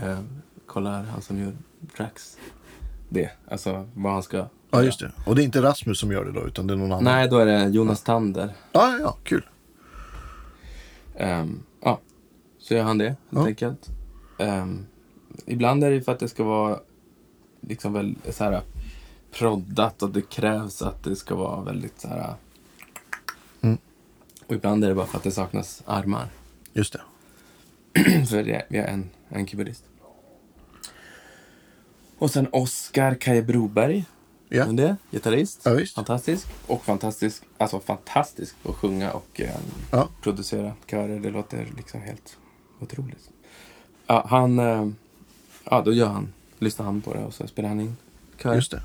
eh, 0.03 0.19
kollar 0.67 1.03
han 1.03 1.23
som 1.23 1.39
gör 1.39 1.53
tracks 1.97 2.37
det. 3.09 3.31
Alltså 3.49 3.89
vad 3.95 4.13
han 4.13 4.23
ska 4.23 4.47
Ja, 4.71 4.83
just 4.83 5.01
det. 5.01 5.13
Och 5.27 5.35
det 5.37 5.43
är 5.43 5.45
inte 5.45 5.63
Rasmus 5.63 5.99
som 6.01 6.13
gör 6.13 6.25
det 6.25 6.33
då, 6.33 6.47
utan 6.47 6.67
det 6.67 6.75
är 6.75 6.77
någon 6.77 6.93
annan? 6.93 7.05
Nej, 7.05 7.29
då 7.29 7.39
är 7.39 7.47
det 7.47 7.65
Jonas 7.69 8.03
Tander. 8.03 8.51
Ja, 8.73 8.99
ja. 9.01 9.17
Kul. 9.25 9.47
Ehm, 11.17 11.63
ja, 11.83 12.01
så 12.59 12.75
gör 12.75 12.83
han 12.83 12.99
det 12.99 13.05
helt 13.05 13.19
Ja. 13.31 13.47
enkelt. 13.47 13.89
Ehm, 14.39 14.87
ibland 15.47 15.85
är 15.85 15.91
det 15.91 16.03
för 16.03 16.13
att 16.13 16.19
det 16.19 16.29
ska 16.29 16.45
vara 16.45 16.79
liksom 17.61 17.93
väl 17.93 18.15
så 18.31 18.45
här 18.45 18.61
proddat 19.39 20.03
och 20.03 20.11
det 20.11 20.23
krävs 20.23 20.83
att 20.83 21.05
det 21.05 21.17
ska 21.17 21.35
vara 21.35 21.61
väldigt 21.61 22.01
så 22.01 22.09
här. 22.09 22.35
Mm. 23.61 23.79
Och 24.47 24.55
ibland 24.55 24.85
är 24.85 24.89
det 24.89 24.95
bara 24.95 25.07
för 25.07 25.19
att 25.19 25.25
det 25.25 25.31
saknas 25.31 25.83
armar. 25.87 26.29
Just 26.73 26.93
det. 26.93 27.01
för 28.27 28.43
det, 28.43 28.67
vi 28.69 28.79
har 28.79 28.87
en, 28.87 29.11
en 29.29 29.47
keyboardist. 29.47 29.85
Och 32.19 32.31
sen 32.31 32.49
Oskar 32.53 33.15
Kaje 33.15 33.43
Broberg. 33.43 34.05
Ja. 34.49 34.65
Vem 34.65 34.77
det? 34.77 34.97
Gitarrist. 35.11 35.61
Ja, 35.65 35.73
visst. 35.73 35.95
Fantastisk. 35.95 36.47
Och 36.67 36.85
fantastisk, 36.85 37.43
alltså 37.59 37.81
fantastisk 37.81 38.63
på 38.63 38.71
att 38.71 38.77
sjunga 38.77 39.13
och 39.13 39.41
eh, 39.41 39.57
Ja. 39.91 40.09
producera 40.23 40.73
körer. 40.87 41.21
Det 41.21 41.31
låter 41.31 41.69
liksom 41.77 42.01
helt 42.01 42.37
otroligt. 42.81 43.31
Ja, 44.07 44.27
han, 44.29 44.59
eh, 44.59 44.89
ja 45.65 45.83
då 45.85 45.93
gör 45.93 46.09
han, 46.09 46.33
lyssnar 46.59 46.87
han 46.87 47.01
på 47.01 47.15
det 47.15 47.25
och 47.25 47.35
så 47.35 47.47
spelar 47.47 47.69
han 47.69 47.81
in 47.81 47.97
kör. 48.37 48.55
Just 48.55 48.71
det. 48.71 48.83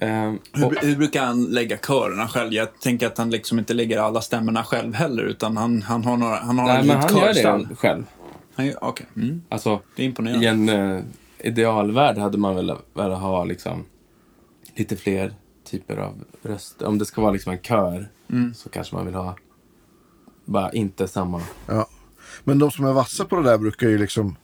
Eh, 0.00 0.28
och, 0.28 0.40
Hur, 0.52 0.86
hur 0.86 0.96
brukar 0.96 1.24
han 1.26 1.44
lägga 1.44 1.76
körerna 1.76 2.28
själv? 2.28 2.52
Jag 2.52 2.80
tänker 2.80 3.06
att 3.06 3.18
han 3.18 3.30
liksom 3.30 3.58
inte 3.58 3.74
lägger 3.74 3.98
alla 3.98 4.20
stämmorna 4.20 4.64
själv 4.64 4.94
heller, 4.94 5.22
utan 5.22 5.56
han, 5.56 5.82
han 5.82 6.04
har 6.04 6.16
några, 6.16 6.36
han 6.36 6.58
har 6.58 6.66
nej, 6.66 6.84
men 6.86 6.96
han 6.96 7.16
gör 7.16 7.68
det 7.68 7.76
själv. 7.76 8.04
Han 8.54 8.72
Okej, 8.80 9.06
mm. 9.16 9.42
Alltså, 9.48 9.80
det 9.96 10.02
är 10.02 10.06
imponerande. 10.06 10.44
i 10.44 10.48
en 10.48 10.68
eh, 10.68 11.02
idealvärld 11.38 12.18
hade 12.18 12.38
man 12.38 12.54
väl 12.56 12.72
velat 12.94 13.20
ha 13.20 13.44
liksom 13.44 13.84
lite 14.74 14.96
fler 14.96 15.34
typer 15.70 15.96
av 15.96 16.24
röster. 16.42 16.86
Om 16.86 16.98
det 16.98 17.04
ska 17.04 17.20
vara 17.20 17.32
liksom 17.32 17.52
en 17.52 17.58
kör 17.58 18.08
Mm. 18.32 18.54
så 18.54 18.68
kanske 18.68 18.96
man 18.96 19.06
vill 19.06 19.14
ha 19.14 19.36
bara 20.44 20.72
inte 20.72 21.08
samma. 21.08 21.40
Ja. 21.66 21.86
Men 22.44 22.58
de 22.58 22.70
som 22.70 22.84
är 22.84 22.92
vassa 22.92 23.24
på 23.24 23.36
det 23.36 23.42
där 23.42 23.58
brukar 23.58 23.88
ju 23.88 23.98
liksom 23.98 24.36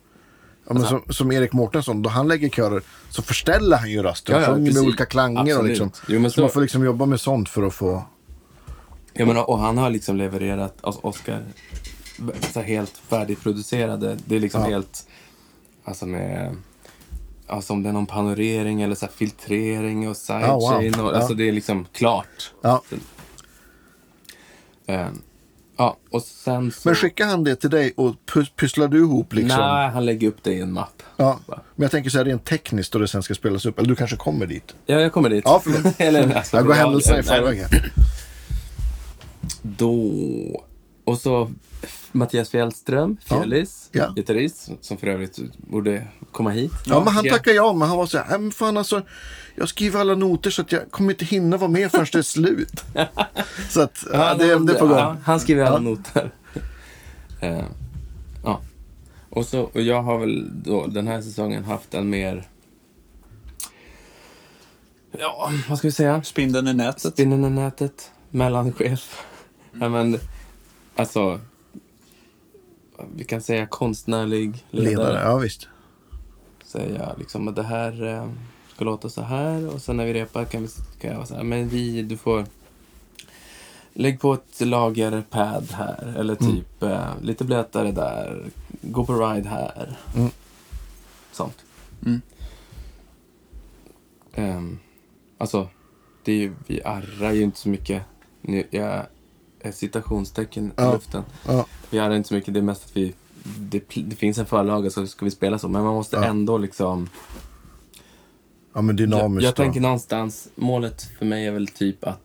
Ja, 0.67 0.73
men 0.73 0.83
som, 0.83 1.03
som 1.09 1.31
Erik 1.31 1.53
Mårtensson, 1.53 2.01
då 2.01 2.09
han 2.09 2.27
lägger 2.27 2.49
körer 2.49 2.81
så 3.09 3.21
förställer 3.21 3.77
han 3.77 3.89
ju 3.91 4.03
rösten. 4.03 4.35
Ja, 4.35 4.41
ja, 4.41 4.47
sjunger 4.53 4.73
med 4.73 4.83
olika 4.83 5.05
klanger 5.05 5.57
och 5.57 5.63
liksom. 5.65 5.91
Jo, 6.07 6.23
så 6.23 6.29
så- 6.29 6.41
man 6.41 6.49
får 6.49 6.61
liksom 6.61 6.85
jobba 6.85 7.05
med 7.05 7.21
sånt 7.21 7.49
för 7.49 7.63
att 7.63 7.73
få... 7.73 8.03
Ja, 9.13 9.25
men, 9.25 9.37
och 9.37 9.59
han 9.59 9.77
har 9.77 9.89
liksom 9.89 10.17
levererat, 10.17 10.77
alltså 10.81 11.01
Oscar, 11.03 11.43
så 12.53 12.61
helt 12.61 12.97
färdigproducerade. 12.97 14.17
Det 14.25 14.35
är 14.35 14.39
liksom 14.39 14.61
Ja. 14.61 14.67
helt, 14.67 15.07
alltså 15.83 16.05
med, 16.05 16.55
alltså 17.47 17.73
om 17.73 17.83
det 17.83 17.89
är 17.89 17.93
någon 17.93 18.05
panorering 18.05 18.81
eller 18.81 18.95
så 18.95 19.07
filtrering 19.07 20.09
och 20.09 20.17
sidechain. 20.17 20.93
Ja, 20.95 20.97
wow. 21.01 21.05
och. 21.05 21.15
Alltså 21.15 21.33
det 21.33 21.47
är 21.47 21.51
liksom 21.51 21.85
klart. 21.93 22.53
Ja. 22.61 22.81
Eh, 24.85 25.07
ja, 25.77 25.97
och 26.11 26.21
sen 26.21 26.71
så... 26.71 26.89
Men 26.89 26.95
skickar 26.95 27.25
han 27.25 27.43
det 27.43 27.55
till 27.55 27.69
dig 27.69 27.93
och 27.97 28.15
pys- 28.33 28.51
pysslar 28.55 28.87
du 28.87 28.97
ihop 28.97 29.33
liksom? 29.33 29.61
Nej, 29.61 29.89
han 29.89 30.05
lägger 30.05 30.27
upp 30.27 30.43
det 30.43 30.53
i 30.53 30.61
en 30.61 30.71
mapp. 30.73 31.03
Ja. 31.17 31.39
Men 31.47 31.59
jag 31.75 31.91
tänker 31.91 32.09
så 32.09 32.17
här 32.17 32.25
rent 32.25 32.45
tekniskt 32.45 32.93
då 32.93 32.99
det 32.99 33.07
sen 33.07 33.23
ska 33.23 33.33
spelas 33.35 33.65
upp. 33.65 33.79
Eller 33.79 33.89
du 33.89 33.95
kanske 33.95 34.17
kommer 34.17 34.45
dit? 34.45 34.75
Ja, 34.85 34.99
jag 34.99 35.13
kommer 35.13 35.29
dit. 35.29 35.43
Ja, 35.45 35.61
förlåt. 35.63 35.93
eller, 35.97 36.35
alltså, 36.35 36.57
Jag 36.57 36.65
går 36.65 36.73
händelserna 36.73 37.19
i 37.19 37.23
förväg 37.23 37.57
här. 37.57 37.91
Då... 39.61 40.11
Och 41.07 41.17
så 41.17 41.51
Mattias 42.11 42.49
Fjällström, 42.49 43.17
Ja. 43.29 43.35
Fjällis, 43.39 43.89
Ja. 43.91 44.13
gitarrist, 44.15 44.69
som 44.81 44.97
för 44.97 45.07
övrigt 45.07 45.39
borde 45.57 46.07
komma 46.31 46.49
hit. 46.49 46.71
Ja, 46.85 47.03
men 47.03 47.13
han 47.13 47.25
Ja. 47.25 47.33
tackade 47.33 47.55
ja, 47.55 47.73
men 47.73 47.87
han 47.87 47.97
var 47.97 48.05
så 48.05 48.17
här, 48.17 48.25
"Nej, 48.29 48.39
men 48.39 48.51
fan 48.51 48.77
alltså, 48.77 49.01
jag 49.55 49.69
skriver 49.69 49.99
alla 49.99 50.15
noter 50.15 50.49
så 50.49 50.61
att 50.61 50.71
jag 50.71 50.91
kommer 50.91 51.11
inte 51.13 51.25
hinna 51.25 51.57
vara 51.57 51.71
med 51.71 51.91
förrän 51.91 52.05
det 52.11 52.17
är 52.17 52.21
slut. 52.21 52.83
så 53.69 53.81
att, 53.81 54.03
ja, 54.13 54.33
det, 54.33 54.45
det 54.59 54.73
är 54.73 54.79
på 54.79 54.87
gång. 54.87 54.97
Ja, 54.97 55.17
han 55.23 55.39
skriver 55.39 55.63
alla 55.65 55.75
Ja. 55.75 55.79
noter. 55.79 56.31
Eh, 57.41 57.65
ja. 58.43 58.61
Och, 59.29 59.45
så, 59.45 59.61
och 59.61 59.81
jag 59.81 60.01
har 60.03 60.19
väl 60.19 60.63
då 60.63 60.87
den 60.87 61.07
här 61.07 61.21
säsongen 61.21 61.63
haft 61.63 61.93
en 61.93 62.09
mer... 62.09 62.47
Ja, 65.19 65.51
vad 65.69 65.77
ska 65.77 65.87
vi 65.87 65.91
säga? 65.91 66.23
Spindeln 66.23 66.67
i 66.67 66.73
nätet. 66.73 67.13
Spinnen 67.13 67.45
i 67.45 67.49
nätet, 67.49 68.11
mellanchef. 68.29 69.23
Ja, 69.79 69.89
men, 69.89 70.19
alltså, 70.97 71.39
vi 73.15 73.23
kan 73.23 73.41
säga 73.41 73.67
konstnärlig 73.67 74.65
ledare. 74.71 74.95
Ledare, 74.95 75.21
ja 75.21 75.37
visst. 75.37 75.67
Säga 76.65 77.15
liksom 77.19 77.47
att 77.47 77.55
det 77.55 77.63
här 77.63 78.05
eh, 78.05 78.31
ska 78.75 78.85
låta 78.85 79.09
så 79.09 79.21
här 79.21 79.73
och 79.73 79.81
sen 79.81 79.97
när 79.97 80.05
vi 80.05 80.13
repar 80.13 80.45
kan, 80.45 80.61
vi, 80.61 80.67
kan 80.99 81.09
jag 81.09 81.17
vara 81.17 81.27
så 81.27 81.35
här, 81.35 81.43
men 81.43 81.69
vi, 81.69 82.01
du 82.01 82.17
får 82.17 82.45
Lägg 83.99 84.19
på 84.19 84.33
ett 84.33 84.61
lager 84.61 85.23
pad 85.29 85.71
här 85.71 86.13
eller 86.17 86.35
typ 86.35 86.83
eh, 86.83 87.21
lite 87.21 87.43
blötare 87.43 87.91
där. 87.91 88.49
Gå 88.81 89.05
på 89.05 89.13
ride 89.13 89.49
här. 89.49 89.97
Mm. 90.15 90.29
Sånt. 91.31 91.65
Mm. 92.05 92.21
Ehm, 94.33 94.79
alltså, 95.37 95.67
det 96.23 96.31
är 96.31 96.35
ju, 96.37 96.53
vi 96.67 96.83
arrar 96.83 97.31
ju 97.31 97.41
inte 97.41 97.57
så 97.59 97.69
mycket. 97.69 98.03
Nu, 98.41 98.67
jag 98.69 99.05
är 99.59 99.71
citationstecken 99.71 100.67
i 100.67 100.71
Ja. 100.75 100.91
luften. 100.93 101.23
Ja, 101.47 101.65
Vi 101.89 101.99
arrar 101.99 102.15
inte 102.15 102.29
så 102.29 102.33
mycket. 102.35 102.53
Det 102.53 102.59
är 102.59 102.61
mest 102.63 102.85
att 102.85 102.97
vi... 102.97 103.13
Det, 103.59 103.83
det 103.95 104.15
finns 104.15 104.37
en 104.37 104.45
förlaga 104.45 104.89
så 104.89 105.07
ska 105.07 105.25
vi 105.25 105.31
spela 105.31 105.59
så. 105.59 105.67
Men 105.67 105.83
man 105.83 105.93
måste 105.93 106.15
Ja. 106.15 106.23
ändå 106.25 106.57
liksom... 106.57 107.09
ja 108.73 108.81
men 108.81 108.87
Jag, 108.87 109.09
dynamiskt. 109.09 109.43
jag 109.45 109.53
då. 109.53 109.63
tänker 109.63 109.81
någonstans, 109.81 110.47
målet 110.55 111.01
för 111.19 111.25
mig 111.25 111.45
är 111.47 111.51
väl 111.51 111.67
typ 111.67 112.03
att... 112.07 112.19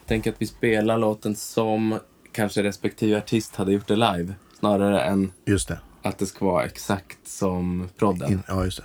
Jag 0.00 0.08
tänker 0.08 0.30
att 0.32 0.42
vi 0.42 0.46
spelar 0.46 0.98
låten 0.98 1.36
som 1.36 1.98
kanske 2.32 2.62
respektive 2.62 3.18
artist 3.18 3.56
hade 3.56 3.72
gjort 3.72 3.86
det 3.88 3.96
live. 3.96 4.34
Snarare 4.58 5.00
än 5.02 5.32
Just 5.44 5.68
det. 5.68 5.78
att 6.02 6.18
det 6.18 6.26
ska 6.26 6.44
vara 6.46 6.64
exakt 6.64 7.18
som 7.28 7.88
prodden. 7.96 8.32
In, 8.32 8.42
ja, 8.48 8.64
just 8.64 8.78
det. 8.78 8.84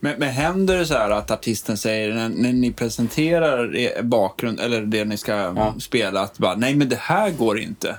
Men, 0.00 0.18
men 0.18 0.28
händer 0.28 0.78
det 0.78 0.86
så 0.86 0.94
här 0.94 1.10
att 1.10 1.30
artisten 1.30 1.76
säger 1.76 2.14
när, 2.14 2.28
när 2.28 2.52
ni 2.52 2.72
presenterar 2.72 3.76
er 3.76 4.02
bakgrund 4.02 4.60
eller 4.60 4.82
det 4.82 5.04
ni 5.04 5.16
ska 5.16 5.32
Ja. 5.32 5.74
spela 5.80 6.20
att 6.20 6.38
bara 6.38 6.54
nej 6.54 6.74
men 6.74 6.88
det 6.88 6.98
här 7.00 7.30
går 7.30 7.58
inte. 7.58 7.96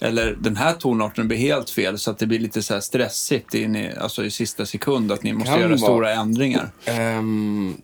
Eller 0.00 0.36
den 0.40 0.56
här 0.56 0.72
tonarten 0.72 1.28
blir 1.28 1.38
helt 1.38 1.70
fel 1.70 1.98
så 1.98 2.10
att 2.10 2.18
det 2.18 2.26
blir 2.26 2.38
lite 2.38 2.62
så 2.62 2.74
här 2.74 2.80
stressigt 2.80 3.54
in 3.54 3.76
i, 3.76 3.92
alltså 4.00 4.24
i 4.24 4.30
sista 4.30 4.66
sekund 4.66 5.12
att 5.12 5.22
ni 5.22 5.32
måste 5.32 5.50
göra 5.52 5.68
vara. 5.68 5.78
stora 5.78 6.12
ändringar. 6.12 6.70
Ehm, 6.84 7.74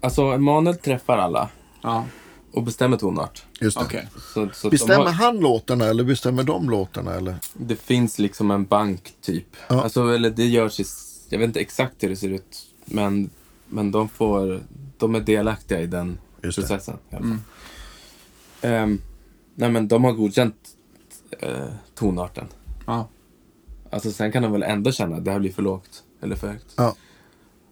alltså, 0.00 0.22
Emanuel 0.22 0.76
träffar 0.76 1.18
alla 1.18 1.48
Ja, 1.82 2.04
och 2.52 2.62
bestämmer 2.62 2.96
tonart. 2.96 3.42
Just 3.60 3.78
det. 3.78 3.84
okej. 3.84 4.06
Så, 4.34 4.48
så 4.54 4.70
Bestämmer 4.70 5.04
har- 5.04 5.12
han 5.12 5.38
låtarna 5.40 5.84
eller 5.86 6.04
bestämmer 6.04 6.42
de 6.42 6.70
låtarna? 6.70 7.14
Eller? 7.14 7.34
Det 7.54 7.76
finns 7.76 8.18
liksom 8.18 8.50
en 8.50 8.64
bank 8.64 9.12
typ. 9.20 9.46
Ja. 9.68 9.82
Alltså, 9.82 10.14
eller 10.14 10.30
det 10.30 10.46
görs 10.46 10.80
i, 10.80 10.84
jag 11.32 11.38
vet 11.38 11.46
inte 11.46 11.60
exakt 11.60 12.02
hur 12.02 12.08
det 12.08 12.16
ser 12.16 12.28
ut. 12.28 12.66
Men, 12.84 13.30
men 13.68 13.90
de 13.90 14.08
får, 14.08 14.60
de 14.98 15.14
är 15.14 15.20
delaktiga 15.20 15.80
i 15.80 15.86
den 15.86 16.18
Just 16.42 16.58
processen. 16.58 16.98
I 17.10 17.14
alla 17.16 17.24
fall. 17.26 17.36
Ehm, 18.60 19.00
nej 19.54 19.70
men 19.70 19.88
de 19.88 20.04
har 20.04 20.12
godkänt 20.12 20.54
eh, 21.40 21.66
tonarten. 21.94 22.46
Ja. 22.86 23.08
Alltså 23.90 24.12
sen 24.12 24.32
kan 24.32 24.42
de 24.42 24.52
väl 24.52 24.62
ändå 24.62 24.92
känna 24.92 25.16
att 25.16 25.24
det 25.24 25.30
här 25.30 25.38
blir 25.38 25.52
för 25.52 25.62
lågt 25.62 26.02
eller 26.20 26.36
för 26.36 26.48
högt. 26.48 26.74
Ja. 26.76 26.94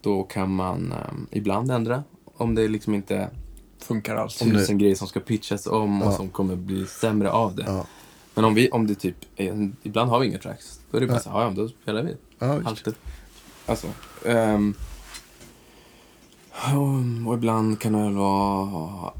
Då 0.01 0.23
kan 0.23 0.55
man 0.55 0.93
ehm, 0.93 1.27
ibland 1.31 1.71
ändra. 1.71 2.05
Om 2.25 2.55
det 2.55 2.69
liksom 2.69 2.95
inte 2.95 3.31
Funkar 3.79 4.17
alls. 4.17 4.43
Om 4.43 4.49
det- 4.53 4.59
tusen 4.59 4.79
grejer 4.79 4.95
som 4.95 5.09
ska 5.09 5.21
pitchas 5.21 5.67
om 5.67 6.03
och 6.03 6.09
Ja. 6.13 6.17
som 6.17 6.29
kommer 6.29 6.57
bli 6.57 6.87
sämre 6.87 7.31
av 7.31 7.55
det. 7.57 7.65
Ja. 7.67 7.87
Men 8.35 8.45
om, 8.45 8.55
vi, 8.55 8.71
om 8.71 8.87
det 8.87 8.95
typ 8.95 9.17
är, 9.37 9.71
ibland 9.83 10.11
har 10.11 10.21
vi 10.21 10.27
inga 10.27 10.39
tracks. 10.39 10.81
Då 10.91 10.97
är 10.97 11.01
det 11.01 11.07
bara 11.07 11.19
så 11.21 11.31
här, 11.31 11.41
ja, 11.41 11.51
då 11.57 11.69
spelar 11.69 12.03
vi. 12.03 12.17
Ja. 12.39 12.61
Alltså. 13.71 13.87
ehm, 14.25 14.75
och- 17.27 17.35
ibland 17.35 17.81
kan 17.81 17.93
det 17.93 18.11
vara... 18.11 19.13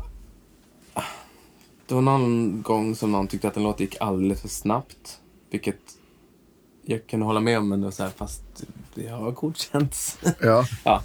Det 1.87 1.95
var 1.95 2.03
någon 2.03 2.63
gång 2.63 2.95
som 2.95 3.13
någon 3.13 3.27
tyckte 3.27 3.49
att 3.49 3.57
en 3.57 3.63
låt 3.63 3.81
gick 3.81 3.97
alldeles 4.01 4.41
för 4.41 4.49
snabbt. 4.49 5.21
Vilket 5.51 5.81
jag 6.85 7.07
kunde 7.07 7.27
hålla 7.27 7.41
med 7.41 7.59
om, 7.59 7.69
men 7.69 7.81
det 7.81 7.87
var 7.87 7.93
så 7.93 8.03
här, 8.03 8.11
fast 8.11 8.43
det 8.95 9.09
har 9.09 9.31
godkänts. 9.31 10.19
Ja. 10.41 10.65
ja. 10.85 11.03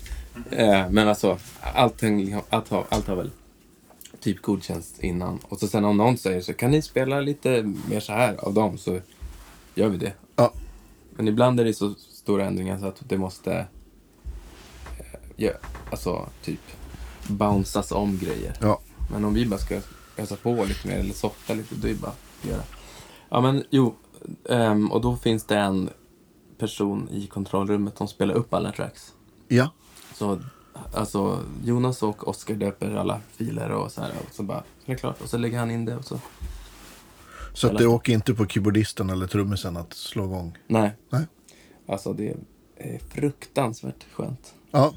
Eh, 0.52 0.90
men 0.90 1.08
alltså, 1.08 1.38
allting, 1.62 2.36
allt, 2.50 2.70
har, 2.70 2.86
allt 2.90 3.08
har 3.08 3.16
väl 3.16 3.32
typ 4.20 4.42
godkänts 4.42 5.00
innan. 5.00 5.40
Och 5.50 5.60
så 5.60 5.68
sen 5.68 5.86
om 5.86 5.98
någon 5.98 6.18
säger 6.18 6.42
så 6.42 6.54
kan 6.54 6.72
ni 6.72 6.82
spela 6.82 7.20
lite 7.22 7.74
mer 7.90 8.00
så 8.00 8.14
här 8.14 8.36
av 8.36 8.54
dem 8.54 8.78
så 8.78 9.00
gör 9.76 9.90
vi 9.90 9.98
det. 9.98 10.14
Ja. 10.36 10.54
Men 11.16 11.28
ibland 11.28 11.60
är 11.60 11.66
det 11.66 11.74
så 11.74 11.96
stora 12.26 12.46
ändringar 12.46 12.80
så 12.80 12.86
att 12.86 13.02
det 13.10 13.18
måste 13.18 13.54
eh, 13.54 15.06
ja, 15.36 15.52
alltså 15.92 16.30
typ 16.44 16.60
bouncas 17.28 17.92
om 17.92 18.18
grejer. 18.18 18.54
Ja. 18.62 18.80
Men 19.12 19.26
om 19.26 19.34
vi 19.34 19.46
bara 19.46 19.60
ska 19.60 19.80
ösa 20.18 20.36
på 20.36 20.66
lite 20.66 20.88
mer 20.88 20.98
eller 20.98 21.14
softa 21.14 21.54
lite, 21.54 21.76
då 21.76 21.88
är 21.88 21.92
det 21.92 22.00
bara 22.02 22.12
att 22.42 22.46
göra. 22.50 22.62
Ja 23.30 23.42
men 23.42 23.64
jo, 23.70 23.96
ehm, 24.50 24.92
och 24.92 25.02
då 25.02 25.16
finns 25.18 25.44
det 25.44 25.58
en 25.58 25.90
person 26.58 27.10
i 27.12 27.28
kontrollrummet 27.28 27.98
som 27.98 28.08
spelar 28.08 28.36
upp 28.36 28.54
alla 28.54 28.72
tracks. 28.72 29.14
ja. 29.48 29.70
Så 30.14 30.40
alltså 30.94 31.40
Jonas 31.64 32.04
och 32.04 32.28
Oskar 32.28 32.56
döper 32.56 32.96
alla 32.96 33.22
filer 33.32 33.70
och 33.70 33.92
så 33.92 34.02
här 34.02 34.12
och 34.28 34.34
så 34.36 34.44
bara, 34.44 34.60
så 34.60 34.92
är 34.92 34.96
det 34.96 35.00
klart. 35.00 35.22
Och 35.22 35.30
så 35.30 35.38
lägger 35.38 35.60
han 35.60 35.72
in 35.72 35.86
det 35.86 35.96
och 35.96 36.06
så, 36.06 36.20
Så 37.54 37.68
att 37.68 37.78
det 37.78 37.88
åker 37.88 38.14
inte 38.14 38.34
på 38.34 38.46
keyboardisten 38.48 39.10
eller 39.10 39.28
trummisen 39.28 39.78
att 39.78 39.94
slå 39.94 40.24
igång. 40.26 40.58
nej. 40.68 40.92
Nej. 41.10 41.26
Alltså 41.88 42.14
det 42.14 42.34
är 42.78 43.00
fruktansvärt 43.14 44.06
skönt. 44.14 44.54
Ja. 44.72 44.94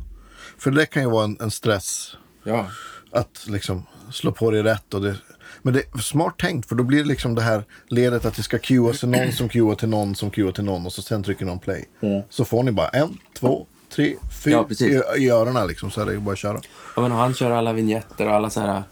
För 0.59 0.71
det 0.71 0.87
kan 0.87 1.03
ju 1.03 1.09
vara 1.11 1.25
en, 1.25 1.37
en 1.41 1.51
stress 1.51 2.17
Ja. 2.45 2.67
att 3.11 3.45
liksom 3.47 3.83
slå 4.13 4.33
på 4.33 4.51
det 4.51 4.63
rätt. 4.63 4.95
Och 4.95 5.03
det, 5.03 5.17
men 5.63 5.75
det 5.75 5.81
är 5.95 5.99
smart 5.99 6.39
tänkt 6.39 6.69
för 6.69 6.75
då 6.75 6.85
blir 6.85 6.99
det 6.99 7.05
liksom 7.09 7.35
det 7.35 7.43
här 7.43 7.65
ledet 7.89 8.25
att 8.25 8.35
det 8.35 8.43
ska 8.43 8.59
cueas 8.59 9.01
till 9.01 9.09
någon 9.09 9.33
som 9.33 9.49
cuear 9.49 9.75
till 9.75 9.89
någon 9.89 10.15
som 10.15 10.31
cuear 10.31 10.53
till 10.53 10.65
någon 10.65 10.87
och 10.87 10.93
så 10.93 11.03
sen 11.03 11.23
trycker 11.23 11.45
någon 11.45 11.59
play. 11.59 11.85
Mm. 12.01 12.23
Så 12.31 12.45
får 12.45 12.63
ni 12.63 12.73
bara 12.73 12.89
en, 12.89 13.19
två, 13.39 13.67
tre, 13.89 14.17
fyra 14.45 14.55
Ja, 14.55 14.65
precis. 14.65 15.03
i, 15.17 15.21
i 15.25 15.31
öronen 15.31 15.67
liksom 15.67 15.91
så 15.91 16.01
är 16.01 16.07
det 16.07 16.19
bara 16.19 16.33
att 16.33 16.39
köra. 16.39 16.61
ja 16.97 17.03
men 17.03 17.13
han 17.13 17.35
kör 17.35 17.51
alla 17.51 17.73
vignetter 17.73 18.27
och 18.29 18.35
alla 18.35 18.51
så 18.51 18.61
här... 18.61 18.83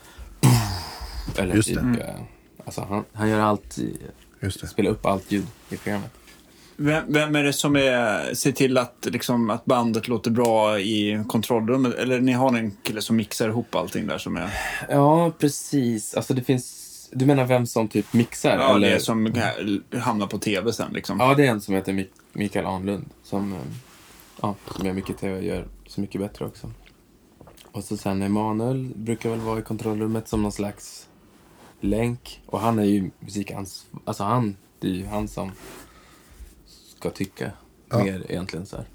Eller 1.37 1.55
Just 1.55 1.69
typ, 1.69 1.79
det. 1.97 2.03
eh, 2.05 2.15
alltså 2.65 2.81
han, 2.81 3.05
han 3.13 3.29
gör 3.29 3.41
allt, 3.41 3.79
i, 3.79 3.97
Just 4.41 4.61
det. 4.61 4.67
spelar 4.67 4.91
upp 4.91 5.07
allt 5.07 5.33
ljud 5.33 5.47
i 5.71 5.77
programmet. 5.77 6.11
Vem, 6.79 7.13
vem 7.13 7.37
är 7.37 7.45
det 7.45 7.53
som 7.53 7.77
är, 7.77 8.35
ser 8.35 8.53
till 8.53 8.79
att, 8.79 9.09
liksom, 9.11 9.51
att 9.51 9.65
bandet 9.65 10.09
låter 10.09 10.31
bra 10.31 10.81
i 10.81 11.25
kontrollrummet? 11.29 11.95
Eller 11.95 12.21
ni 12.21 12.33
har 12.33 12.57
en 12.57 12.77
kille 12.83 13.03
som 13.03 13.17
mixar 13.17 13.49
ihop 13.49 13.75
allting 13.75 14.07
där 14.07 14.19
som 14.19 14.37
är... 14.37 14.51
Ja, 14.89 15.33
precis. 15.39 16.15
Alltså 16.15 16.35
det 16.35 16.43
finns... 16.43 16.83
Du 17.13 17.27
menar 17.27 17.45
vem 17.45 17.67
som 17.67 17.89
typ 17.89 18.13
mixar? 18.13 18.59
Ja, 18.59 18.75
eller? 18.75 18.89
det 18.89 18.95
är 18.95 18.99
som 18.99 19.33
hamnar 19.99 20.27
på 20.27 20.39
tv 20.39 20.73
sen 20.73 20.93
liksom. 20.93 21.21
Ja, 21.21 21.35
det 21.35 21.47
är 21.47 21.51
en 21.51 21.61
som 21.61 21.75
heter 21.75 21.93
Mik- 21.93 22.21
Mikael 22.33 22.67
Arnlund. 22.67 23.05
Som, 23.23 23.53
eh, 23.53 23.59
ja, 24.41 24.55
som 24.77 24.87
gör 24.87 24.93
mycket 24.93 25.19
tv 25.19 25.37
och 25.37 25.45
gör 25.45 25.67
Så 25.87 26.01
mycket 26.01 26.21
bättre 26.21 26.45
också. 26.45 26.71
Och 27.73 27.85
så 27.85 27.97
sen 27.97 28.23
Emanuel 28.23 28.93
brukar 28.95 29.31
väl 29.31 29.41
vara 29.41 29.59
i 29.59 29.63
kontrollrummet 29.63 30.29
som 30.29 30.43
någon 30.43 30.53
slags 30.53 31.09
länk. 31.81 32.41
Och 32.47 32.61
han 32.61 32.79
är 32.79 32.85
ju 32.85 33.11
musikans... 33.21 33.87
Alltså 34.05 34.25
han, 34.25 34.57
det 34.81 34.87
är 34.87 34.93
ju 34.93 35.07
han 35.07 35.29
som 35.29 35.53
ska 36.97 37.11
tycka 37.11 37.51
Ja. 37.91 38.05
mer 38.05 38.27
egentligen. 38.29 38.67
Så 38.67 38.77
här. 38.77 38.87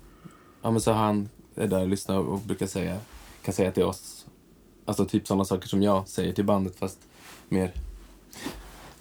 Ja, 0.62 0.72
men 0.72 0.81
så 0.81 0.91
han 0.91 1.29
är 1.55 1.67
där 1.67 1.81
och 1.81 1.88
lyssnar 1.88 2.17
och 2.20 2.39
brukar 2.39 2.67
säga, 2.67 3.00
kan 3.41 3.53
säga 3.53 3.72
till 3.72 3.84
oss, 3.84 4.25
alltså 4.86 5.05
typ 5.05 5.27
sådana 5.27 5.46
saker 5.46 5.67
som 5.67 5.81
jag 5.84 6.08
säger 6.08 6.34
till 6.34 6.46
bandet 6.46 6.75
fast 6.75 7.00
mer 7.50 7.74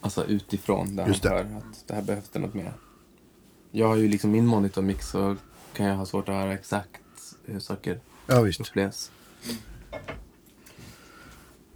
alltså 0.01 0.25
utifrån 0.25 0.97
där 0.97 1.07
Just 1.07 1.25
han 1.25 1.33
hör 1.33 1.41
att 1.59 1.85
det 1.87 1.95
här 1.95 2.03
behövs 2.03 2.29
det 2.29 2.39
något 2.39 2.55
mer. 2.55 2.73
Jag 3.71 3.89
har 3.89 3.97
ju 3.97 4.09
liksom 4.09 4.31
min 4.31 4.47
monitormix 4.47 5.09
så 5.11 5.37
kan 5.73 5.87
jag 5.87 5.97
ha 5.97 6.07
svårt 6.07 6.29
att 6.29 6.35
höra 6.35 6.53
exakt 6.55 7.01
hur 7.45 7.61
saker 7.61 8.01
Ja, 8.27 8.41
visst. 8.43 8.61
upplevs. 8.61 9.11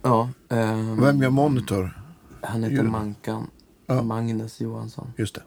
Ja, 0.01 0.29
ehm, 0.49 1.01
Vem 1.01 1.21
gör 1.21 1.29
monitor? 1.29 2.01
han 2.41 2.63
heter. 2.63 2.83
Mankan. 2.83 3.47
Ja. 3.85 4.01
Magnus 4.03 4.61
Johansson. 4.61 5.13
Just 5.17 5.35
det. 5.35 5.41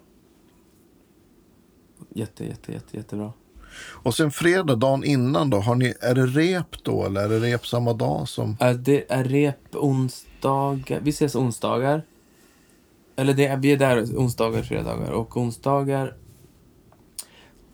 Jätte, 2.14 2.45
jätte, 2.45 2.73
jätte, 2.73 2.97
jättebra. 2.97 3.33
Och 3.81 4.14
sen 4.14 4.31
fredag, 4.31 4.76
dagen 4.76 5.05
innan 5.05 5.50
då, 5.50 5.59
har 5.59 5.75
ni, 5.75 5.95
är 6.00 6.14
det 6.14 6.26
rep 6.26 6.85
då 6.85 7.05
eller 7.05 7.21
är 7.21 7.28
det 7.28 7.38
rep 7.40 7.67
samma 7.67 7.93
dag 7.93 8.28
som? 8.28 8.57
Det 8.78 9.12
är 9.12 9.25
rep 9.25 9.75
onsdagar. 9.75 11.00
Vi 11.00 11.11
ses 11.11 11.35
onsdagar. 11.35 12.02
Eller 13.17 13.35
det 13.35 13.47
är, 13.47 13.57
vi 13.57 13.73
är 13.73 13.76
där 13.76 14.02
onsdagar, 14.02 14.62
fredagar. 14.62 15.11
Och 15.11 15.37
onsdagar 15.37 16.17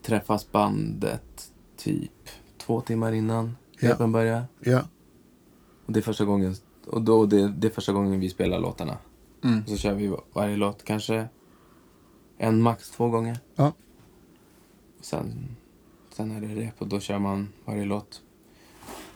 träffas 0.05 0.51
bandet 0.51 1.51
typ 1.77 2.29
två 2.57 2.81
timmar 2.81 3.11
innan 3.11 3.55
repen 3.77 4.11
börjar. 4.11 4.43
Ja, 4.59 4.81
Och 5.85 5.93
det 5.93 5.99
är 5.99 6.01
första 6.01 6.25
gången, 6.25 6.55
och 6.87 7.01
då, 7.01 7.25
det, 7.25 7.47
det 7.47 7.67
är 7.67 7.71
första 7.71 7.93
gången 7.93 8.19
vi 8.19 8.29
spelar 8.29 8.59
låtarna. 8.59 8.97
Mm. 9.43 9.61
Och 9.63 9.69
så 9.69 9.77
kör 9.77 9.93
vi 9.93 10.15
varje 10.33 10.55
låt 10.55 10.83
kanske 10.83 11.27
en, 12.37 12.61
max 12.61 12.89
två 12.89 13.09
gånger. 13.09 13.39
Ja. 13.55 13.73
Sen, 15.05 15.55
sen 16.11 16.31
är 16.31 16.41
det 16.41 16.55
rep 16.55 16.81
och 16.81 16.87
då 16.87 16.99
kör 16.99 17.19
man 17.19 17.49
varje 17.65 17.85
låt. 17.85 18.21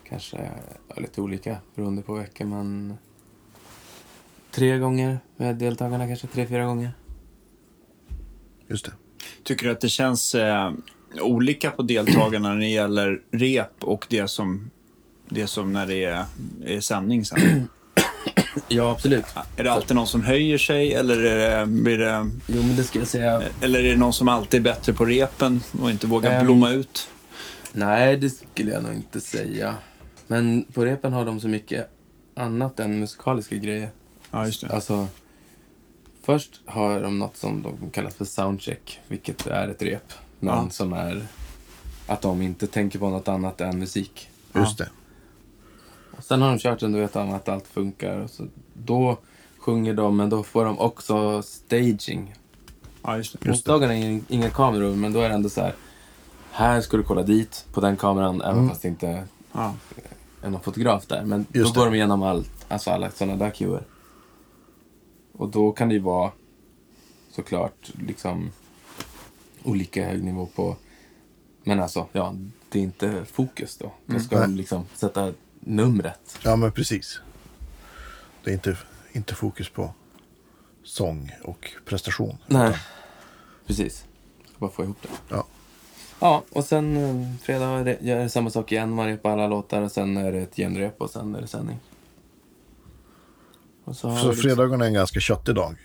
Kanske 0.08 0.50
lite 0.96 1.20
olika 1.20 1.56
beroende 1.74 2.02
på 2.02 2.14
vecka 2.14 2.46
men 2.46 2.94
tre 4.50 4.78
gånger 4.78 5.20
med 5.36 5.56
deltagarna 5.56 6.06
kanske 6.06 6.26
tre, 6.26 6.46
fyra 6.46 6.64
gånger. 6.64 6.92
just 8.68 8.84
det. 8.84 8.92
Tycker 9.42 9.66
du 9.66 9.72
att 9.72 9.80
det 9.80 9.88
känns 9.88 10.34
eh, 10.34 10.72
olika 11.20 11.70
på 11.70 11.82
deltagarna 11.82 12.48
när 12.48 12.60
det 12.60 12.68
gäller 12.68 13.22
rep 13.30 13.84
och 13.84 14.06
det 14.10 14.28
som, 14.28 14.70
det 15.28 15.46
som 15.46 15.72
när 15.72 15.86
det 15.86 16.04
är, 16.04 16.24
är 16.64 16.80
sändning 16.80 17.24
sen? 17.24 17.68
Ja, 18.72 18.90
absolut. 18.90 19.24
Är 19.56 19.64
det 19.64 19.72
alltid 19.72 19.96
någon 19.96 20.06
som 20.06 20.22
höjer 20.22 20.58
sig 20.58 20.94
eller 20.94 21.22
är 21.24 21.60
det, 21.60 21.66
blir 21.66 21.98
det, 21.98 22.30
Jo, 22.46 22.62
men 22.62 22.76
det 22.76 22.84
skulle 22.84 23.02
jag 23.02 23.08
säga. 23.08 23.42
eller 23.60 23.78
är 23.84 23.88
det 23.90 23.96
någon 23.96 24.12
som 24.12 24.28
alltid 24.28 24.60
är 24.60 24.64
bättre 24.64 24.92
på 24.92 25.04
repen 25.04 25.62
och 25.82 25.90
inte 25.90 26.06
vågar 26.06 26.30
Ehm. 26.32 26.44
blomma 26.44 26.70
ut? 26.70 27.08
Nej, 27.72 28.16
det 28.16 28.30
skulle 28.30 28.72
jag 28.72 28.82
nog 28.82 28.92
inte 28.94 29.20
säga. 29.20 29.74
Men 30.26 30.64
på 30.74 30.84
repen 30.84 31.12
har 31.12 31.24
de 31.24 31.40
så 31.40 31.48
mycket 31.48 31.88
annat 32.36 32.80
än 32.80 33.00
musikaliska 33.00 33.56
grejer. 33.56 33.90
Ja, 34.30 34.46
just 34.46 34.60
det. 34.60 34.68
Alltså, 34.74 35.06
först 36.22 36.60
har 36.66 37.00
de 37.02 37.18
något 37.18 37.36
som 37.36 37.62
de 37.62 37.90
kallar 37.90 38.10
för 38.10 38.24
soundcheck, 38.24 39.00
vilket 39.08 39.46
är 39.46 39.68
ett 39.68 39.82
rep. 39.82 40.12
Men 40.40 40.54
Ja. 40.54 40.70
som 40.70 40.92
är 40.92 41.26
att 42.06 42.22
de 42.22 42.42
inte 42.42 42.66
tänker 42.66 42.98
på 42.98 43.08
något 43.10 43.28
annat 43.28 43.60
än 43.60 43.78
musik. 43.78 44.28
Just 44.54 44.78
det. 44.78 44.88
Och 46.16 46.24
sen 46.24 46.42
har 46.42 46.48
de 46.48 46.58
kört 46.58 46.82
en 46.82 46.92
duett 46.92 47.16
om 47.16 47.32
att 47.34 47.48
allt 47.48 47.66
funkar. 47.66 48.18
Och 48.20 48.30
så, 48.30 48.46
då 48.74 49.18
sjunger 49.58 49.94
de, 49.94 50.16
men 50.16 50.30
då 50.30 50.42
får 50.42 50.64
de 50.64 50.78
också 50.78 51.42
staging. 51.42 52.34
Ja, 53.02 53.16
just 53.16 53.40
det. 53.40 53.50
Onsdagarna 53.50 53.94
är 53.96 54.02
ing- 54.04 54.24
inga 54.28 54.50
kameror, 54.50 54.96
men 54.96 55.12
då 55.12 55.20
är 55.20 55.28
det 55.28 55.34
ändå 55.34 55.48
så 55.48 55.60
här. 55.60 55.74
Här 56.50 56.80
ska 56.80 56.96
du 56.96 57.02
kolla 57.02 57.22
dit 57.22 57.66
på 57.72 57.80
den 57.80 57.96
kameran, 57.96 58.40
även 58.42 58.54
Mm. 58.56 58.68
fast 58.68 58.82
det 58.82 58.88
inte 58.88 59.24
Ja. 59.52 59.74
är 60.42 60.50
någon 60.50 60.60
fotograf 60.60 61.06
där. 61.06 61.24
Men 61.24 61.46
Just 61.52 61.74
då 61.74 61.80
går 61.80 61.86
det. 61.86 61.90
de 61.92 61.96
igenom 61.96 62.22
allt, 62.22 62.50
alltså 62.68 62.90
alla 62.90 63.10
sådana 63.10 63.36
där 63.36 63.50
cuer. 63.50 63.82
Och 65.32 65.48
då 65.48 65.72
kan 65.72 65.88
det 65.88 65.94
ju 65.94 66.00
vara 66.00 66.30
såklart 67.30 67.90
liksom 68.06 68.50
olika 69.64 70.04
hög 70.08 70.24
nivå 70.24 70.46
på... 70.54 70.76
Men 71.64 71.80
alltså, 71.80 72.06
ja, 72.12 72.34
det 72.68 72.78
är 72.78 72.82
inte 72.82 73.24
fokus 73.32 73.76
då. 73.76 73.92
Då 74.06 74.18
ska 74.20 74.36
Mm. 74.36 74.50
de 74.50 74.56
liksom 74.56 74.84
sätta 74.94 75.32
numret. 75.60 76.38
Ja, 76.42 76.56
men 76.56 76.72
precis. 76.72 77.20
Det 78.44 78.50
är 78.50 78.54
inte, 78.54 78.76
inte 79.12 79.34
fokus 79.34 79.68
på 79.68 79.94
sång 80.84 81.32
och 81.44 81.70
prestation. 81.84 82.36
Nej, 82.46 82.68
utan- 82.68 82.78
precis. 83.66 84.06
Ska 84.48 84.58
bara 84.58 84.70
få 84.70 84.82
ihop 84.84 84.96
det. 85.02 85.08
Ja. 85.28 85.44
Ja, 86.20 86.42
och 86.52 86.64
sen 86.64 86.96
eh, 86.96 87.36
fredag 87.42 87.66
är 87.68 87.84
det- 87.84 87.98
gör 88.00 88.20
jag 88.20 88.30
samma 88.30 88.50
sak 88.50 88.72
igen. 88.72 88.90
Man 88.94 89.06
repar 89.06 89.30
alla 89.30 89.46
låtar 89.48 89.82
och 89.82 89.92
sen 89.92 90.16
är 90.16 90.32
det 90.32 90.38
ett 90.38 90.56
genrep 90.56 91.00
och 91.00 91.10
sen 91.10 91.34
är 91.34 91.40
det 91.40 91.46
sändning. 91.46 91.78
Och 93.84 93.96
så 93.96 94.08
har 94.08 94.16
Så 94.16 94.22
vi 94.28 94.34
liksom- 94.34 94.42
fredagen 94.50 94.80
är 94.80 94.86
en 94.86 94.92
ganska 94.94 95.20
köttig 95.20 95.54
dag. 95.54 95.76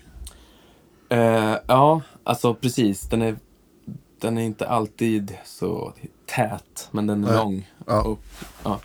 Eh, 1.10 1.56
ja, 1.68 2.02
alltså 2.24 2.54
precis. 2.56 3.02
Den 3.02 3.22
är, 3.22 3.36
den 4.20 4.38
är 4.38 4.42
inte 4.42 4.68
alltid 4.68 5.38
så 5.46 5.94
tät, 6.26 6.88
men 6.92 7.08
den 7.08 7.24
är 7.24 7.28
Nej. 7.28 7.38
lång. 7.38 7.72
Ja. 7.88 8.02
Och, 8.04 8.20
ja. 8.64 8.80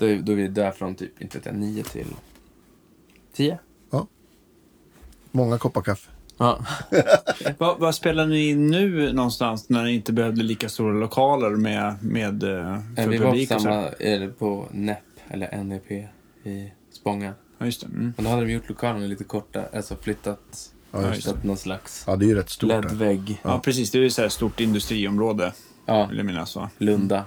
Då, 0.00 0.06
är- 0.06 0.18
då 0.18 0.32
är 0.32 0.36
vi 0.36 0.48
där 0.48 0.70
från 0.70 0.94
typ, 0.94 1.22
inte 1.22 1.38
vet 1.38 1.46
jag, 1.46 1.54
nio 1.54 1.82
till 1.82 2.06
tio. 3.34 3.58
Många 5.32 5.58
koppar 5.58 5.82
kaffe. 5.82 6.10
Ja. 6.38 6.64
Vad, 7.58 7.78
vad 7.78 7.94
spelar 7.94 8.26
ni 8.26 8.48
in 8.48 8.66
nu 8.66 9.12
någonstans 9.12 9.68
när 9.68 9.84
ni 9.84 9.92
inte 9.92 10.12
behövde 10.12 10.42
lika 10.42 10.68
stora 10.68 10.92
lokaler 10.92 11.50
med, 11.50 11.94
med 12.04 12.42
eh, 12.42 12.78
för 12.96 13.08
vi 13.08 13.18
var 13.18 13.32
på 13.32 13.54
och 13.54 13.60
samma, 13.62 13.88
eller 13.88 14.28
på 14.28 14.68
NEP, 14.70 14.98
eller 15.28 15.64
NEP 15.64 15.90
i 16.44 16.72
Spånga. 16.92 17.34
Ja, 17.58 17.66
just 17.66 17.80
det. 17.80 17.86
Mm. 17.86 18.12
Men 18.16 18.24
då 18.24 18.30
hade 18.30 18.44
de 18.44 18.52
gjort 18.52 18.68
lokalerna 18.68 19.06
lite 19.06 19.24
korta, 19.24 19.64
alltså 19.74 19.96
flyttat, 19.96 20.72
Ja, 20.90 20.98
just 21.00 21.14
det. 21.14 21.22
flyttat 21.22 21.44
någon 21.44 21.56
slags 21.56 22.04
Ja, 22.06 22.16
det 22.16 22.24
är 22.24 22.28
ju 22.28 22.34
rätt 22.34 22.50
stort. 22.50 22.70
LED-vägg. 22.70 23.40
Ja, 23.42 23.60
precis. 23.64 23.90
Det 23.90 23.98
är 23.98 24.02
ju 24.02 24.10
så 24.10 24.22
här 24.22 24.28
stort 24.28 24.60
industriområde, 24.60 25.52
Ja, 25.86 26.06
vill 26.06 26.16
jag 26.16 26.26
minnas. 26.26 26.56
Va? 26.56 26.70
Lunda. 26.78 27.24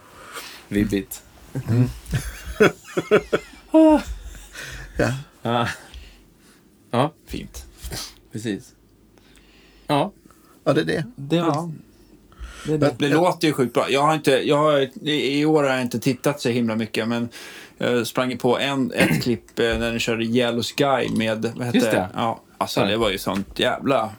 Vibbigt. 2.64 3.36
Ja. 4.98 5.14
Ja. 5.42 5.68
ja, 6.92 7.14
Fint. 7.28 7.66
precis. 8.32 8.72
Ja, 9.88 10.12
ja, 10.64 10.74
det 10.74 10.82
är 10.82 10.86
det. 10.86 11.04
det 11.16 11.42
var 11.42 11.48
Ja. 11.48 11.72
det. 12.66 12.74
är 12.74 12.78
det. 12.78 12.96
Det 12.98 13.08
låter 13.10 13.48
ju 13.48 13.54
sjukt 13.54 13.74
bra. 13.74 13.90
Jag 13.90 14.02
har 14.02 14.14
inte, 14.14 14.32
jag 14.32 14.58
har, 14.58 15.08
i 15.10 15.46
år 15.46 15.64
har 15.64 15.70
jag 15.70 15.82
inte 15.82 16.00
tittat 16.00 16.42
så 16.42 16.50
himla 16.50 16.76
mycket, 16.76 17.08
men 17.08 17.30
jag 17.78 18.08
sprang 18.08 18.32
ju 18.32 18.38
på 18.38 18.60
en, 18.60 18.92
ett 18.92 19.24
klipp 19.24 19.60
eh, 19.60 19.78
när 19.80 19.92
ni 19.94 20.00
körde 20.00 20.24
Yellow 20.26 20.62
Sky 20.64 21.10
med, 21.18 21.52
vad 21.56 21.66
hette 21.66 21.78
Just 21.78 21.92
det. 21.92 22.10
Ja, 22.16 22.42
alltså 22.58 22.80
Ja. 22.80 22.86
det 22.86 22.98
var 22.98 23.10
ju 23.10 23.18
sånt 23.18 23.60
jävla... 23.60 24.12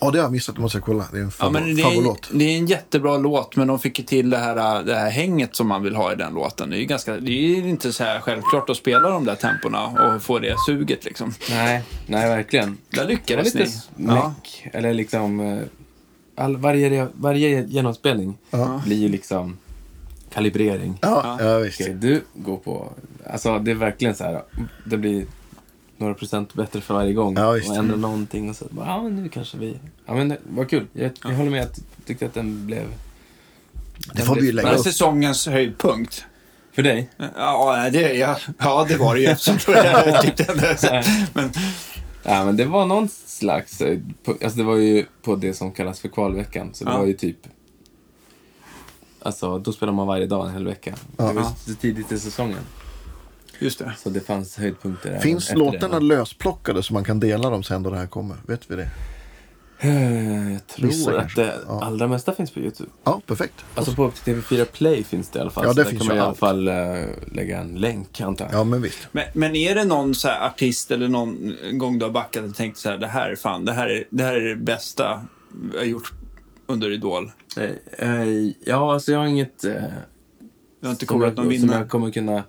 Ja, 0.00 0.10
det 0.10 0.18
har 0.18 0.24
jag 0.24 0.32
missat. 0.32 0.54
Det 0.54 0.60
måste 0.60 0.78
jag 0.78 0.84
kolla. 0.84 1.04
Det 1.12 1.16
är 1.18 1.20
en 1.20 1.26
Ja, 1.26 1.30
favor- 1.30 1.52
men 1.52 1.74
det, 1.74 1.80
är, 1.80 1.84
favoritlåt. 1.84 2.28
det 2.32 2.44
är 2.44 2.58
en 2.58 2.66
jättebra 2.66 3.16
låt, 3.18 3.56
men 3.56 3.68
de 3.68 3.78
fick 3.78 3.98
ju 3.98 4.04
till 4.04 4.30
det 4.30 4.38
här, 4.38 4.82
det 4.82 4.94
här 4.94 5.10
hänget 5.10 5.56
som 5.56 5.68
man 5.68 5.82
vill 5.82 5.96
ha 5.96 6.12
i 6.12 6.16
den 6.16 6.34
låten. 6.34 6.70
Det 6.70 6.76
är 6.76 6.78
ju 6.78 6.84
ganska, 6.86 7.16
det 7.16 7.30
är 7.32 7.66
inte 7.66 7.92
så 7.92 8.04
här 8.04 8.20
självklart 8.20 8.70
att 8.70 8.76
spela 8.76 9.08
de 9.10 9.24
där 9.24 9.34
tempona 9.34 9.86
och 9.86 10.22
få 10.22 10.38
det 10.38 10.54
suget 10.66 11.04
liksom. 11.04 11.34
Nej, 11.50 11.82
nej 12.06 12.28
verkligen. 12.28 12.66
Där 12.90 12.98
Det 12.98 13.04
var 13.04 13.10
lyckades 13.10 13.54
lite 13.54 13.70
ni. 13.96 14.06
Ja. 14.08 14.28
meck, 14.28 14.68
eller 14.74 14.94
liksom... 14.94 15.40
eh, 15.40 15.58
All, 16.38 16.56
varje, 16.56 17.08
varje 17.14 17.64
genomspelning 17.66 18.38
Ja. 18.50 18.82
blir 18.86 18.96
ju 18.96 19.08
liksom 19.08 19.58
kalibrering. 20.34 20.98
Ja, 21.02 21.36
ja, 21.40 21.58
visst. 21.58 21.80
Okej, 21.80 21.94
du 21.94 22.22
går 22.34 22.56
på... 22.56 22.92
Alltså 23.32 23.58
det 23.58 23.70
är 23.70 23.74
verkligen 23.74 24.14
så 24.14 24.24
här. 24.24 24.42
Det 24.84 24.96
blir 24.96 25.26
några 25.98 26.14
procent 26.14 26.54
bättre 26.54 26.80
för 26.80 26.94
varje 26.94 27.12
gång. 27.12 27.36
Ja, 27.36 27.46
och 27.48 27.76
ändra 27.76 27.96
någonting 27.96 28.50
och 28.50 28.56
så 28.56 28.64
bara, 28.70 28.86
ja 28.86 29.02
men 29.02 29.16
nu 29.16 29.28
kanske 29.28 29.58
vi... 29.58 29.78
Ja 30.06 30.14
men 30.14 30.36
vad 30.48 30.70
kul. 30.70 30.86
Jag, 30.92 31.10
jag 31.22 31.30
håller 31.30 31.50
med 31.50 31.62
att 31.62 31.78
jag 31.96 32.06
tyckte 32.06 32.26
att 32.26 32.34
den 32.34 32.66
blev... 32.66 32.84
Det 34.14 34.22
får 34.22 34.34
vi 34.34 34.46
ju 34.46 34.52
lägga 34.52 34.72
upp. 34.74 34.80
säsongens 34.84 35.46
höjdpunkt. 35.46 36.24
För 36.72 36.82
dig? 36.82 37.10
Ja, 37.36 37.88
det, 37.92 38.12
ja, 38.14 38.36
ja, 38.58 38.86
det 38.88 38.96
var 38.96 39.14
det 39.14 39.20
ju 39.20 39.26
eftersom 39.26 39.74
jag 39.74 40.22
tyckte 40.22 40.54
det. 40.54 41.04
Men, 41.34 41.50
Ja 42.22 42.44
men 42.44 42.56
det 42.56 42.64
var 42.64 42.86
någon 42.86 43.08
slags... 43.26 43.80
eh, 43.80 43.98
alltså 44.26 44.58
det 44.58 44.64
var 44.64 44.76
ju 44.76 45.06
på 45.22 45.36
det 45.36 45.54
som 45.54 45.72
kallas 45.72 46.00
för 46.00 46.08
kvalveckan. 46.08 46.74
Så 46.74 46.84
det 46.84 46.90
Ja. 46.90 46.98
var 46.98 47.06
ju 47.06 47.12
typ... 47.12 47.36
Alltså 49.22 49.58
då 49.58 49.72
spelar 49.72 49.92
man 49.92 50.06
varje 50.06 50.26
dag 50.26 50.46
en 50.46 50.52
hel 50.52 50.66
vecka. 50.66 50.94
Det 51.16 51.22
var 51.22 51.34
Ja. 51.34 51.54
så 51.66 51.74
tidigt 51.74 52.12
i 52.12 52.18
säsongen. 52.18 52.58
Just 53.58 53.78
det. 53.78 53.92
Så 53.98 54.10
det 54.10 54.20
fanns 54.20 54.56
höjdpunkter 54.56 55.08
även 55.10 55.20
Finns 55.22 55.44
efter 55.44 55.56
låtarna 55.56 56.00
det. 56.00 56.06
lösplockade 56.06 56.82
så 56.82 56.92
man 56.94 57.04
kan 57.04 57.20
dela 57.20 57.50
dem 57.50 57.62
sen 57.62 57.82
då 57.82 57.90
det 57.90 57.96
här 57.96 58.06
kommer? 58.06 58.36
Vet 58.46 58.70
vi 58.70 58.76
det? 58.76 58.88
Eh, 59.78 60.52
Jag 60.52 60.66
tror 60.66 60.86
Vissa 60.88 61.10
att 61.10 61.18
kanske. 61.18 61.42
det 61.42 61.54
Ja. 61.66 61.84
allra 61.84 62.08
mesta 62.08 62.32
finns 62.32 62.50
på 62.50 62.60
Youtube. 62.60 62.90
Ja, 63.04 63.20
perfekt. 63.26 63.54
Alltså 63.74 63.94
på 63.94 64.10
TV4 64.10 64.64
Play 64.64 65.04
finns 65.04 65.28
det 65.28 65.38
i 65.38 65.42
alla 65.42 65.50
fall. 65.50 65.64
Ja, 65.64 65.70
så 65.70 65.76
det 65.76 65.82
där 65.82 65.90
finns 65.90 66.00
kan 66.02 66.06
man 66.08 66.16
ju 66.16 66.18
i 66.18 66.20
alla 66.20 66.28
allt. 66.30 66.38
fall 66.38 66.68
eh, 66.68 67.04
lägga 67.32 67.58
en 67.60 67.74
länk 67.74 68.20
antar 68.20 68.44
jag. 68.44 68.54
Ja, 68.54 68.64
men 68.64 68.82
visst. 68.82 69.08
Men, 69.12 69.24
men 69.34 69.56
är 69.56 69.74
det 69.74 69.84
någon 69.84 70.14
så 70.14 70.28
här 70.28 70.46
artist 70.46 70.90
eller 70.90 71.08
någon 71.08 71.54
gång 71.72 71.98
du 71.98 72.04
har 72.04 72.12
backat 72.12 72.44
och 72.44 72.54
tänkt 72.56 72.78
så 72.78 72.88
här, 72.90 72.98
det 72.98 73.06
här 73.06 73.30
är 73.30 73.36
fan, 73.36 73.64
det 73.64 73.72
här 73.72 73.88
är 73.88 74.04
det, 74.10 74.22
här 74.22 74.34
är 74.34 74.48
det 74.48 74.56
bästa 74.56 75.24
jag 75.72 75.78
har 75.80 75.84
gjort 75.86 76.12
under 76.66 76.90
Idol? 76.92 77.30
Eh, 77.56 78.10
eh, 78.10 78.50
ja, 78.64 78.92
alltså 78.94 79.12
jag 79.12 79.18
har 79.18 79.26
inget... 79.26 79.64
Eh, 79.64 79.72
Du 80.80 80.86
har 80.86 80.90
inte 80.90 81.06
som 81.06 81.18
kollat 81.18 81.28
jag, 81.28 81.36
någon 81.36 81.44
som 81.44 81.48
vinnare? 81.48 81.78
jag 81.78 81.88
kommer 81.88 82.10
kunna 82.10 82.44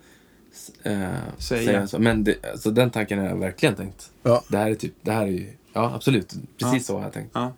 eh, 0.84 1.10
Säga. 1.38 1.66
säga. 1.66 1.88
så. 1.88 2.00
Men 2.00 2.24
det, 2.24 2.46
alltså, 2.52 2.72
den 2.72 2.90
tanken 2.90 3.20
har 3.20 3.26
jag 3.26 3.36
verkligen 3.38 3.76
tänkt. 3.76 4.12
Ja. 4.24 4.44
Det 4.48 4.58
här 4.58 4.72
är 4.72 4.76
typ, 4.76 4.94
det 5.02 5.12
här 5.12 5.22
är 5.24 5.28
ju, 5.32 5.54
ja 5.74 5.92
absolut, 5.96 6.30
precis 6.60 6.74
Ja. 6.74 6.80
så 6.80 6.96
har 6.98 7.04
jag 7.04 7.14
tänkt. 7.14 7.32
Ja. 7.34 7.54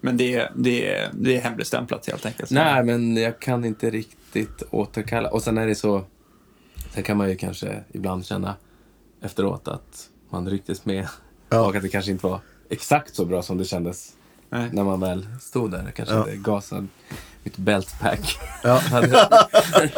Men 0.00 0.16
det 0.16 0.34
är, 0.34 0.52
det, 0.56 1.08
det 1.12 1.36
är 1.36 1.40
hemligstämplat 1.40 2.06
helt 2.06 2.26
enkelt? 2.26 2.50
Nej, 2.50 2.84
men 2.84 3.16
jag 3.16 3.40
kan 3.40 3.64
inte 3.64 3.90
riktigt 3.90 4.62
återkalla. 4.70 5.30
Och 5.30 5.42
sen 5.42 5.58
är 5.58 5.66
det 5.66 5.74
så, 5.74 6.04
sen 6.94 7.02
kan 7.02 7.16
man 7.16 7.28
ju 7.30 7.36
kanske 7.36 7.84
ibland 7.92 8.26
känna 8.26 8.54
efteråt 9.22 9.68
att 9.68 10.08
man 10.30 10.48
rycktes 10.50 10.84
med 10.84 11.08
Ja. 11.48 11.66
och 11.68 11.76
att 11.76 11.82
det 11.82 11.88
kanske 11.88 12.10
inte 12.10 12.26
var 12.26 12.40
exakt 12.70 13.14
så 13.14 13.24
bra 13.24 13.42
som 13.42 13.58
det 13.58 13.64
kändes 13.64 14.12
Nej. 14.50 14.68
när 14.72 14.84
man 14.84 15.00
väl 15.00 15.26
stod 15.40 15.70
där. 15.70 15.90
Kanske 15.94 16.14
Ja. 16.14 16.20
hade 16.20 16.36
gasat 16.36 16.84
mitt 17.42 17.56
beltpack. 17.56 18.38
Ja. 18.62 18.80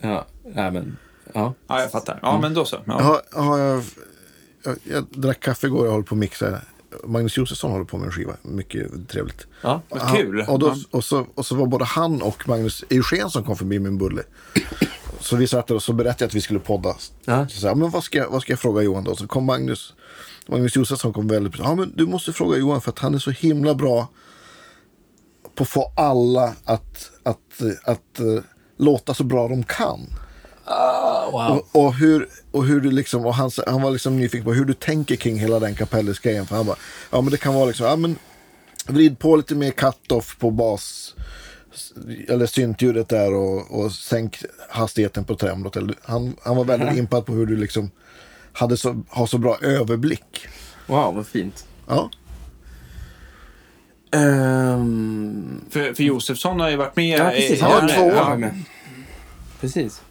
Ja, 0.00 0.26
nej 0.54 0.70
men, 0.72 0.96
ja. 1.34 1.54
Ja, 1.66 1.80
jag 1.80 1.90
fattar. 1.90 2.18
Ja, 2.22 2.38
men 2.40 2.54
då 2.54 2.64
så. 2.64 2.76
Ja. 2.84 2.92
Har, 3.02 3.42
har 3.42 3.58
jag, 3.58 3.82
jag, 4.64 4.76
jag 4.84 5.04
drack 5.10 5.40
kaffe 5.40 5.66
igår 5.66 5.84
och 5.86 5.92
håller 5.92 6.04
på 6.04 6.14
att 6.14 6.18
mixa. 6.18 6.60
Magnus 7.04 7.36
Josefsson 7.36 7.70
håller 7.70 7.84
på 7.84 7.98
med 7.98 8.06
en 8.06 8.12
skiva. 8.12 8.36
Mycket 8.42 9.08
trevligt. 9.08 9.46
ja. 9.62 9.82
Vad 9.88 10.16
kul. 10.16 10.40
Han, 10.42 10.54
och, 10.54 10.58
då, 10.58 10.66
Ja. 10.66 10.74
och, 10.90 11.04
så, 11.04 11.26
och 11.34 11.46
så 11.46 11.54
var 11.54 11.66
både 11.66 11.84
han 11.84 12.22
och 12.22 12.48
Magnus 12.48 12.84
Eugen 12.90 13.30
som 13.30 13.44
kom 13.44 13.56
förbi 13.56 13.78
med 13.78 13.88
en 13.88 13.98
bulle. 13.98 14.22
Så 15.20 15.36
vi 15.36 15.46
satt 15.46 15.66
där 15.66 15.74
och 15.74 15.82
så 15.82 15.92
berättade 15.92 16.24
jag 16.24 16.28
att 16.28 16.34
vi 16.34 16.40
skulle 16.40 16.60
podda. 16.60 16.94
Ja. 17.24 17.48
Så 17.48 17.60
sa 17.60 17.74
men 17.74 17.90
vad 17.90 18.04
ska, 18.04 18.18
jag, 18.18 18.30
vad 18.30 18.42
ska 18.42 18.52
jag 18.52 18.60
fråga 18.60 18.82
Johan 18.82 19.04
då? 19.04 19.16
Så 19.16 19.26
kom 19.26 19.44
Magnus. 19.44 19.94
Magnus 20.48 20.76
Josefsson 20.76 21.12
kom 21.12 21.28
väldigt 21.28 21.58
Ja 21.58 21.74
men 21.74 21.92
du 21.96 22.06
måste 22.06 22.32
fråga 22.32 22.56
Johan 22.58 22.80
för 22.80 22.90
att 22.90 22.98
han 22.98 23.14
är 23.14 23.18
så 23.18 23.30
himla 23.30 23.74
bra 23.74 24.08
på 25.54 25.62
att 25.62 25.68
få 25.68 25.92
alla 25.96 26.44
att, 26.64 27.10
att, 27.22 27.38
att, 27.62 27.88
att 27.88 28.20
eh, 28.20 28.42
låta 28.78 29.14
så 29.14 29.24
bra 29.24 29.48
de 29.48 29.62
kan. 29.64 30.00
Wow. 31.32 31.64
Och, 31.72 31.84
och, 31.84 31.94
hur, 31.94 32.28
och 32.52 32.64
hur 32.66 32.80
du 32.80 32.90
liksom, 32.90 33.26
och 33.26 33.34
han, 33.34 33.50
sa- 33.50 33.62
han 33.66 33.82
var 33.82 33.90
liksom 33.90 34.16
nyfiken 34.16 34.44
på 34.44 34.52
hur 34.52 34.64
du 34.64 34.74
tänker 34.74 35.16
kring 35.16 35.38
hela 35.38 35.58
den 35.58 35.74
Kapellis-grejen. 35.74 36.46
För 36.46 36.56
han 36.56 36.66
bara, 36.66 36.76
ja 37.10 37.20
men 37.20 37.30
det 37.30 37.36
kan 37.36 37.54
vara 37.54 37.64
liksom, 37.64 37.86
ja 37.86 37.96
men 37.96 38.18
vrid 38.86 39.18
på 39.18 39.36
lite 39.36 39.54
mer 39.54 39.70
cut-off 39.70 40.36
på 40.38 40.50
bas, 40.50 41.14
eller 42.28 42.46
syntljudet 42.46 43.08
där 43.08 43.34
och, 43.34 43.80
och 43.84 43.92
sänk 43.92 44.38
hastigheten 44.70 45.24
på 45.24 45.34
tremlot. 45.36 45.76
Eller, 45.76 45.94
han, 46.02 46.36
han 46.42 46.56
var 46.56 46.64
väldigt 46.64 46.96
impad 46.98 47.26
på 47.26 47.32
hur 47.32 47.46
du 47.46 47.56
liksom 47.56 47.90
hade 48.52 48.76
så, 48.76 49.02
har 49.08 49.26
så 49.26 49.38
bra 49.38 49.58
överblick. 49.62 50.46
wow, 50.86 51.14
vad 51.14 51.26
fint. 51.26 51.66
Ja, 51.88 52.10
Ehm, 54.12 55.60
För, 55.70 55.94
för 55.94 56.02
Josefsson 56.02 56.60
har 56.60 56.70
ju 56.70 56.76
varit 56.76 56.96
med. 56.96 57.18
ja, 57.18 57.30
precis. 57.30 57.60
Han 57.60 57.70
var 57.70 57.88
två 57.88 58.02
år. 58.04 58.50
Precis. 59.60 60.02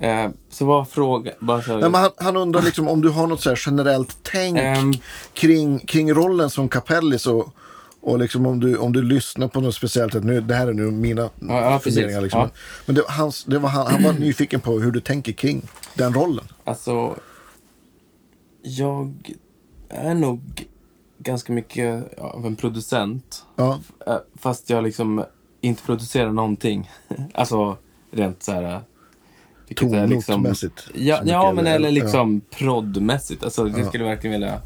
Eh, 0.00 0.28
så 0.50 0.64
vad 0.64 0.88
fråga... 0.88 1.32
Nej, 1.40 1.62
men 1.80 1.94
han, 1.94 2.10
han 2.16 2.36
undrar 2.36 2.62
liksom 2.62 2.88
om 2.88 3.00
du 3.00 3.08
har 3.08 3.26
något 3.26 3.40
så 3.40 3.48
här 3.48 3.60
generellt 3.66 4.16
tänk 4.22 4.58
Ehm. 4.58 4.92
kring, 5.32 5.78
kring 5.78 6.12
rollen 6.14 6.50
som 6.50 6.68
Kapellis 6.68 7.26
och, 7.26 7.48
och 8.00 8.18
liksom 8.18 8.46
om 8.46 8.60
du, 8.60 8.76
om 8.76 8.92
du 8.92 9.02
lyssnar 9.02 9.48
på 9.48 9.60
något 9.60 9.74
speciellt. 9.74 10.14
Att 10.14 10.24
nu, 10.24 10.40
det 10.40 10.54
här 10.54 10.66
är 10.66 10.72
nu 10.72 10.90
mina 10.90 11.22
Ja, 11.22 11.30
ja, 11.70 11.78
funderingar. 11.78 12.20
Liksom. 12.20 12.40
Ja. 12.40 12.50
Men 12.86 12.94
det, 12.94 13.02
hans, 13.08 13.44
det 13.44 13.58
var, 13.58 13.68
han, 13.68 13.86
han 13.86 14.02
var 14.02 14.12
nyfiken 14.12 14.60
på 14.60 14.78
hur 14.78 14.90
du 14.92 15.00
tänker 15.00 15.32
kring 15.32 15.62
den 15.94 16.14
rollen. 16.14 16.44
Alltså, 16.64 17.16
jag 18.62 19.14
är 19.88 20.14
nog 20.14 20.66
ganska 21.18 21.52
mycket 21.52 22.18
av 22.18 22.46
en 22.46 22.56
producent. 22.56 23.44
Ja, 23.56 23.80
Eh, 24.06 24.16
Fast 24.38 24.70
jag 24.70 24.84
liksom 24.84 25.24
inte 25.60 25.82
producerar 25.82 26.32
någonting. 26.32 26.90
alltså, 27.34 27.76
rent 28.10 28.42
så 28.42 28.52
här... 28.52 28.80
är 29.68 30.06
liksom-. 30.06 30.54
Ja, 30.94 31.20
ja 31.24 31.52
men 31.52 31.66
eller 31.66 31.88
ja. 31.88 31.92
liksom 31.94 32.40
proddmässigt. 32.50 33.44
Alltså, 33.44 33.68
jag 33.68 33.78
Ja. 33.80 33.88
skulle 33.88 34.04
verkligen 34.04 34.32
vilja 34.32 34.60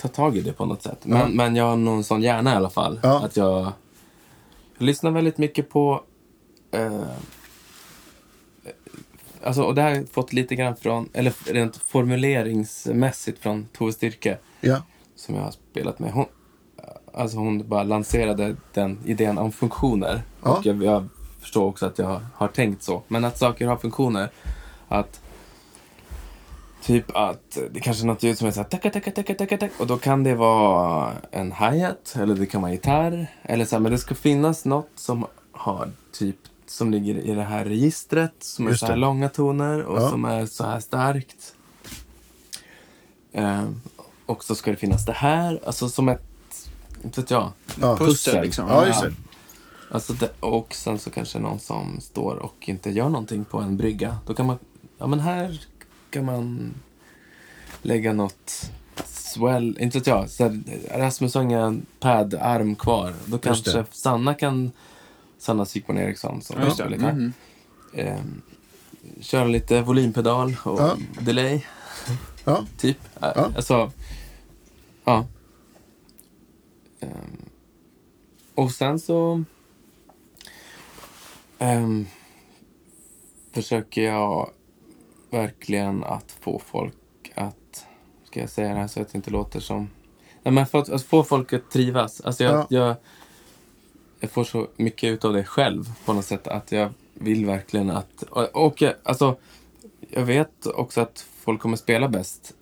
ta 0.00 0.08
tag 0.08 0.36
i 0.36 0.40
det 0.40 0.52
på 0.52 0.66
något 0.66 0.82
sätt. 0.82 0.98
Men, 1.02 1.18
Ja. 1.20 1.26
men 1.28 1.56
jag 1.56 1.64
har 1.64 1.76
någon 1.76 2.04
sån 2.04 2.22
hjärna 2.22 2.52
i 2.52 2.56
alla 2.56 2.70
fall. 2.70 3.00
Ja. 3.02 3.24
Att 3.24 3.36
jag, 3.36 3.72
jag 4.78 4.86
lyssnar 4.86 5.10
väldigt 5.10 5.38
mycket 5.38 5.68
på... 5.70 6.02
Eh, 6.70 7.02
alltså, 9.42 9.62
och 9.62 9.74
det 9.74 9.82
har 9.82 9.90
jag 9.90 10.08
fått 10.08 10.32
lite 10.32 10.54
grann 10.54 10.76
från, 10.76 11.08
eller 11.12 11.52
rent 11.52 11.76
formuleringsmässigt 11.76 13.38
från 13.38 13.66
Tove 13.72 13.92
Styrke 13.92 14.38
Ja, 14.60 14.82
som 15.16 15.34
jag 15.34 15.42
har 15.42 15.50
spelat 15.70 15.98
med. 15.98 16.12
Hon, 16.12 16.26
alltså 17.14 17.36
hon 17.38 17.68
bara 17.68 17.82
lanserade 17.82 18.56
den 18.72 18.98
idén 19.04 19.38
om 19.38 19.52
funktioner. 19.52 20.22
Ja. 20.42 20.56
Och 20.58 20.66
jag, 20.66 20.82
jag 20.84 21.08
förstår 21.44 21.64
också 21.66 21.86
att 21.86 21.98
jag 21.98 22.20
har 22.34 22.48
tänkt 22.48 22.82
så. 22.82 23.02
Men 23.08 23.24
att 23.24 23.38
saker 23.38 23.66
har 23.66 23.76
funktioner. 23.76 24.30
Att 24.88 25.20
typ 26.82 27.16
att 27.16 27.58
det 27.70 27.80
kanske 27.80 28.02
är 28.04 28.06
något 28.06 28.22
ljud 28.22 28.38
som 28.38 28.46
är 28.46 28.50
så 28.52 28.60
här 28.60 28.68
taka, 28.68 28.90
taka, 28.90 29.10
taka, 29.10 29.34
taka, 29.34 29.56
taka, 29.58 29.74
och 29.78 29.86
då 29.86 29.96
kan 29.98 30.24
det 30.24 30.34
vara 30.34 31.12
en 31.30 31.52
hi-hat 31.52 32.16
eller 32.20 32.34
det 32.34 32.46
kan 32.46 32.62
vara 32.62 32.72
gitarr. 32.72 33.26
Eller 33.42 33.64
så 33.64 33.74
här, 33.76 33.80
men 33.80 33.92
det 33.92 33.98
ska 33.98 34.14
finnas 34.14 34.64
något 34.64 34.90
som 34.94 35.26
har 35.52 35.90
typ 36.12 36.36
som 36.66 36.90
ligger 36.90 37.14
i 37.14 37.34
det 37.34 37.42
här 37.42 37.64
registret 37.64 38.32
som 38.40 38.66
är 38.66 38.70
Just 38.70 38.80
så 38.80 38.86
här 38.86 38.92
det. 38.94 39.00
långa 39.00 39.28
toner 39.28 39.82
och 39.82 40.02
Ja. 40.02 40.10
som 40.10 40.24
är 40.24 40.46
så 40.46 40.64
här 40.64 40.80
starkt. 40.80 41.54
Ehm, 43.32 43.80
och 44.26 44.44
så 44.44 44.54
ska 44.54 44.70
det 44.70 44.76
finnas 44.76 45.06
det 45.06 45.12
här, 45.12 45.60
alltså 45.66 45.88
som 45.88 46.08
ett, 46.08 46.22
inte 47.04 47.20
vet 47.20 47.30
jag. 47.30 47.52
ja. 47.80 47.96
Pussel 47.96 48.42
liksom. 48.44 48.68
ja. 48.68 48.86
Alltså 49.90 50.12
det, 50.12 50.30
och 50.40 50.74
sen 50.74 50.98
så 50.98 51.10
kanske 51.10 51.38
någon 51.38 51.58
som 51.58 52.00
står 52.00 52.36
och 52.36 52.68
inte 52.68 52.90
gör 52.90 53.08
någonting 53.08 53.44
på 53.44 53.58
en 53.58 53.76
brygga. 53.76 54.18
Då 54.26 54.34
kan 54.34 54.46
man, 54.46 54.58
ja 54.98 55.06
men 55.06 55.20
här 55.20 55.60
kan 56.10 56.24
man 56.24 56.74
lägga 57.82 58.12
något 58.12 58.70
swell, 59.06 59.76
inte 59.80 59.98
vet 59.98 60.06
jag. 60.06 60.30
Så 60.30 60.42
här, 60.44 60.62
Rasmus 60.98 61.34
har 61.34 61.42
ingen 61.42 61.86
pad-arm 62.00 62.74
kvar. 62.76 63.14
Då 63.26 63.38
Just 63.44 63.64
det. 63.64 63.72
kanske 63.72 63.94
Sanna 63.96 64.34
kan, 64.34 64.72
Sanna 65.38 65.64
Sykman 65.64 65.98
Eriksson 65.98 66.42
som 66.42 66.56
Ja, 66.58 66.64
just 66.64 66.76
det. 66.78 66.82
spelar 66.84 66.96
gitarr. 66.96 67.12
Mhm. 67.12 67.32
Ehm, 67.94 68.42
köra 69.20 69.44
lite 69.44 69.82
volympedal 69.82 70.56
och 70.64 70.80
Ja. 70.80 70.96
delay, 71.20 71.64
Ja, 72.44 72.64
typ. 72.78 72.98
Ja. 73.20 73.50
Alltså, 73.56 73.92
ja. 75.04 75.26
Ehm, 77.00 77.10
och 78.54 78.70
sen 78.70 78.98
så 79.00 79.44
ehm, 81.64 82.06
försöker 83.52 84.02
jag 84.02 84.50
verkligen 85.30 86.04
att 86.04 86.36
få 86.40 86.58
folk 86.58 87.32
att, 87.34 87.86
ska 88.24 88.40
jag 88.40 88.50
säga 88.50 88.68
det 88.74 88.80
här 88.80 88.86
så 88.86 89.00
att 89.00 89.12
det 89.12 89.16
inte 89.16 89.30
låter 89.30 89.60
som, 89.60 89.90
nej 90.42 90.54
men 90.54 90.66
för 90.66 90.78
att, 90.78 90.88
att 90.88 91.02
få 91.02 91.24
folk 91.24 91.52
att 91.52 91.70
trivas. 91.70 92.20
Alltså 92.20 92.44
jag, 92.44 92.54
Ja. 92.54 92.66
jag, 92.68 92.96
jag 94.20 94.30
får 94.30 94.44
så 94.44 94.68
mycket 94.76 95.12
ut 95.12 95.24
av 95.24 95.32
det 95.32 95.44
själv 95.44 95.84
på 96.04 96.12
något 96.12 96.24
sätt 96.24 96.48
att 96.48 96.72
jag 96.72 96.92
vill 97.14 97.46
verkligen 97.46 97.90
att, 97.90 98.22
och, 98.22 98.66
och 98.66 98.82
jag, 98.82 98.94
alltså 99.02 99.36
jag 100.10 100.22
vet 100.24 100.66
också 100.66 101.00
att 101.00 101.26
folk 101.40 101.60
kommer 101.60 101.76
spela 101.76 102.08
bäst 102.08 102.54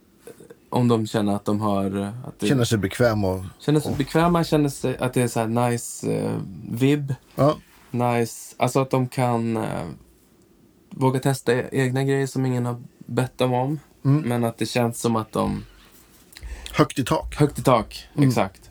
om 0.69 0.89
de 0.89 1.07
känner 1.07 1.37
att 1.37 1.45
de 1.45 1.61
har... 1.61 2.13
Att 2.27 2.41
det, 2.41 2.47
känner 2.47 2.65
sig 2.65 2.79
bekväm 2.79 3.25
och... 3.25 3.45
känner 3.59 3.81
sig 3.81 3.95
bekväma, 3.95 4.45
känner 4.45 4.69
sig 4.69 4.97
att 4.97 5.15
det 5.15 5.23
är 5.23 5.29
så 5.29 5.41
här 5.41 5.71
nice 5.71 6.13
eh, 6.13 6.39
vibb. 6.71 7.15
Ja, 7.35 7.57
Nice, 7.93 8.55
alltså 8.59 8.81
att 8.81 8.91
de 8.91 9.09
kan 9.09 9.57
eh, 9.57 9.87
våga 10.91 11.21
testa 11.21 11.53
e- 11.55 11.69
egna 11.73 12.05
grejer 12.05 12.27
som 12.27 12.47
ingen 12.47 12.67
har 12.67 12.83
bett 12.99 13.39
dem 13.39 13.53
om. 13.53 13.81
Mm. 14.05 14.23
Men 14.29 14.45
att 14.45 14.59
det 14.59 14.67
känns 14.67 15.01
som 15.01 15.17
att 15.17 15.33
de... 15.33 15.65
högt 16.73 16.99
i 16.99 17.05
tak. 17.05 17.37
Högt 17.37 17.59
i 17.59 17.63
tak, 17.63 18.09
Mm. 18.17 18.29
exakt. 18.29 18.71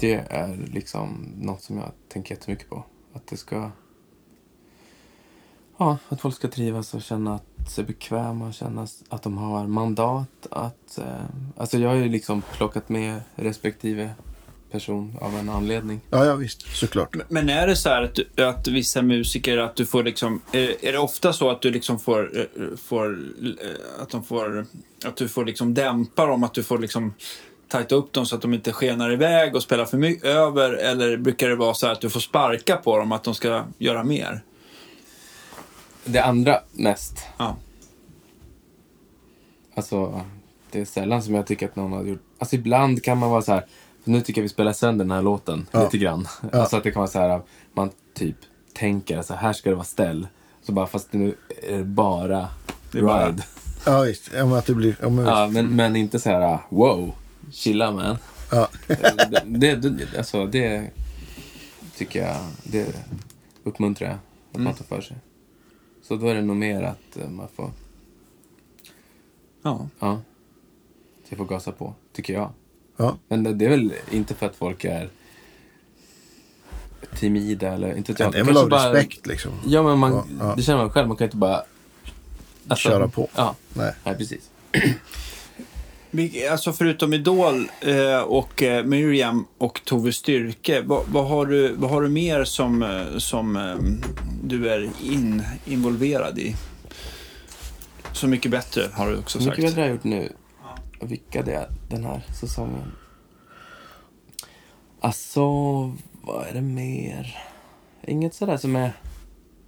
Det 0.00 0.14
är 0.14 0.56
liksom 0.72 1.32
något 1.36 1.62
som 1.62 1.76
jag 1.76 1.92
tänker 2.08 2.34
jättemycket 2.34 2.68
på. 2.70 2.84
Att 3.12 3.26
det 3.26 3.36
ska... 3.36 3.70
Ja, 5.78 5.98
att 6.08 6.20
folk 6.20 6.34
ska 6.34 6.48
trivas 6.48 6.94
och 6.94 7.02
känna 7.02 7.34
att 7.34 7.70
sig 7.70 7.84
bekväma, 7.84 8.52
känna 8.52 8.86
att 9.08 9.22
de 9.22 9.38
har 9.38 9.66
mandat 9.66 10.46
att... 10.50 10.98
Eh, 10.98 11.24
alltså 11.56 11.78
jag 11.78 11.88
har 11.88 11.96
ju 11.96 12.08
liksom 12.08 12.42
plockat 12.52 12.88
med 12.88 13.20
respektive 13.34 14.10
person 14.70 15.16
av 15.20 15.34
en 15.36 15.48
anledning. 15.48 16.00
Ja, 16.10 16.24
ja 16.24 16.34
visst, 16.34 16.76
såklart. 16.76 17.16
Men 17.28 17.48
är 17.48 17.66
det 17.66 17.76
så 17.76 17.88
här 17.88 18.02
att, 18.02 18.14
du, 18.14 18.44
att 18.44 18.68
vissa 18.68 19.02
musiker, 19.02 19.58
att 19.58 19.76
du 19.76 19.86
får 19.86 20.02
liksom, 20.02 20.42
är, 20.52 20.84
är 20.84 20.92
det 20.92 20.98
ofta 20.98 21.32
så 21.32 21.50
att 21.50 21.62
du 21.62 21.70
liksom 21.70 21.98
får, 21.98 22.38
eh, 22.38 22.76
får 22.76 23.18
eh, 23.42 24.02
att 24.02 24.10
de 24.10 24.24
får, 24.24 24.66
att 25.04 25.16
du 25.16 25.28
får 25.28 25.44
liksom 25.44 25.74
dämpa 25.74 26.26
dem, 26.26 26.44
att 26.44 26.54
du 26.54 26.62
får 26.62 26.78
liksom 26.78 27.14
tajta 27.68 27.94
upp 27.94 28.12
dem 28.12 28.26
så 28.26 28.36
att 28.36 28.42
de 28.42 28.54
inte 28.54 28.72
skenar 28.72 29.12
iväg 29.12 29.54
och 29.54 29.62
spelar 29.62 29.84
för 29.84 29.98
mycket 29.98 30.24
över, 30.24 30.72
eller 30.72 31.16
brukar 31.16 31.48
det 31.48 31.56
vara 31.56 31.74
så 31.74 31.86
här 31.86 31.92
att 31.92 32.00
du 32.00 32.10
får 32.10 32.20
sparka 32.20 32.76
på 32.76 32.98
dem, 32.98 33.12
att 33.12 33.24
de 33.24 33.34
ska 33.34 33.64
göra 33.78 34.04
mer? 34.04 34.40
Det 36.04 36.20
andra 36.20 36.60
mest. 36.72 37.26
Ja. 37.36 37.56
Alltså, 39.74 40.20
det 40.70 40.80
är 40.80 40.84
sällan 40.84 41.22
som 41.22 41.34
jag 41.34 41.46
tycker 41.46 41.66
att 41.66 41.76
någon 41.76 41.92
har 41.92 42.04
gjort... 42.04 42.22
Alltså 42.38 42.56
ibland 42.56 43.02
kan 43.02 43.18
man 43.18 43.30
vara 43.30 43.42
så 43.42 43.52
här... 43.52 43.66
Nu 44.08 44.20
tycker 44.20 44.40
jag 44.40 44.42
vi 44.42 44.48
spelar 44.48 44.72
sönder 44.72 45.04
den 45.04 45.12
här 45.12 45.22
låten 45.22 45.66
Ja. 45.70 45.84
lite 45.84 45.98
grann. 45.98 46.28
Ja. 46.52 46.60
Alltså 46.60 46.76
att 46.76 46.82
det 46.84 46.90
kan 46.90 47.00
vara 47.00 47.10
så 47.10 47.18
här, 47.18 47.40
man 47.72 47.90
typ 48.14 48.36
tänker 48.74 49.22
så 49.22 49.34
här 49.34 49.52
ska 49.52 49.68
det 49.70 49.76
vara 49.76 49.84
ställ. 49.84 50.28
Så 50.62 50.72
bara, 50.72 50.86
fast 50.86 51.12
nu 51.12 51.34
är 51.62 51.78
det 51.78 51.84
bara 51.84 52.48
Det 52.92 52.98
är 52.98 53.02
bara- 53.02 53.28
ride. 53.28 53.44
Ja, 53.86 54.00
visst. 54.00 54.30
Ja, 54.34 54.46
men 54.46 54.54
att 54.58 54.66
det 54.66 54.74
blir... 54.74 54.96
Ja, 55.00 55.08
men, 55.08 55.24
Ja, 55.26 55.48
men, 55.52 55.76
men 55.76 55.96
inte 55.96 56.18
så 56.20 56.30
här, 56.30 56.58
wow, 56.68 57.12
chilla 57.52 57.90
man. 57.92 58.16
ja. 58.52 58.68
det, 59.44 59.74
det, 59.76 60.18
alltså, 60.18 60.46
det 60.46 60.90
tycker 61.96 62.26
jag, 62.26 62.36
det 62.64 62.94
uppmuntrar 63.64 64.08
jag 64.08 64.14
att 64.16 64.54
Mm. 64.56 64.64
man 64.64 64.74
tar 64.74 64.84
för 64.84 65.00
sig. 65.00 65.16
Så 66.02 66.16
då 66.16 66.26
är 66.26 66.34
det 66.34 66.42
nog 66.42 66.56
mer 66.56 66.82
att 66.82 67.16
eh, 67.16 67.28
man 67.28 67.48
får, 67.56 67.70
Ja. 69.62 69.88
ja, 69.98 70.12
att 70.12 71.26
jag 71.28 71.38
får 71.38 71.44
gasa 71.44 71.72
på, 71.72 71.94
tycker 72.12 72.32
jag. 72.34 72.50
Ja. 72.98 73.16
Men 73.28 73.58
det, 73.58 73.64
är 73.64 73.68
väl 73.70 73.92
inte 74.10 74.34
för 74.34 74.46
att 74.46 74.56
folk 74.56 74.84
är 74.84 75.08
timida 77.18 77.72
eller 77.72 77.96
inte. 77.96 78.12
Det 78.12 78.38
är 78.38 78.44
väl 78.44 78.56
av 78.56 78.68
bara- 78.68 78.92
respekt 78.94 79.26
liksom. 79.26 79.52
Ja, 79.66 79.82
men 79.82 79.98
man, 79.98 80.12
Ja, 80.12 80.24
ja. 80.40 80.54
det 80.56 80.62
känner 80.62 80.78
man 80.78 80.90
själv. 80.90 81.08
Man 81.08 81.16
kan 81.16 81.24
inte 81.24 81.36
bara... 81.36 81.62
alltså, 82.68 82.88
Köra 82.88 83.08
på. 83.08 83.28
Ja, 83.34 83.54
Nej. 83.72 83.92
nej, 84.04 84.14
precis. 84.16 84.50
Alltså 86.50 86.72
förutom 86.72 87.12
Idol 87.14 87.68
eh, 87.80 88.18
och 88.20 88.62
eh, 88.62 88.84
Miriam 88.84 89.46
och 89.58 89.80
Tove 89.84 90.12
Styrke, 90.12 90.80
vad, 90.80 91.06
vad, 91.06 91.28
har, 91.28 91.46
du, 91.46 91.72
vad 91.76 91.90
har 91.90 92.02
du 92.02 92.08
mer 92.08 92.44
som, 92.44 92.82
eh, 92.82 93.18
som 93.18 93.76
du 94.44 94.68
är 94.70 94.90
in, 95.02 95.42
involverad 95.66 96.38
i? 96.38 96.56
Så 98.12 98.26
mycket 98.26 98.50
bättre 98.50 98.82
har 98.92 99.10
du 99.10 99.16
också 99.18 99.38
Så 99.38 99.44
sagt. 99.44 99.56
mycket 99.58 99.70
bättre 99.70 99.80
har 99.80 99.86
jag 99.88 99.94
gjort 99.94 100.04
nu. 100.04 100.32
Och 101.00 101.12
vilka 101.12 101.42
det 101.42 101.52
är 101.54 101.68
den 101.88 102.04
här 102.04 102.26
säsongen. 102.40 102.92
Alltså, 105.00 105.42
vad 106.22 106.46
är 106.46 106.54
det 106.54 106.60
mer? 106.60 107.36
Inget 108.02 108.34
sådär 108.34 108.56
som 108.56 108.76
är... 108.76 108.92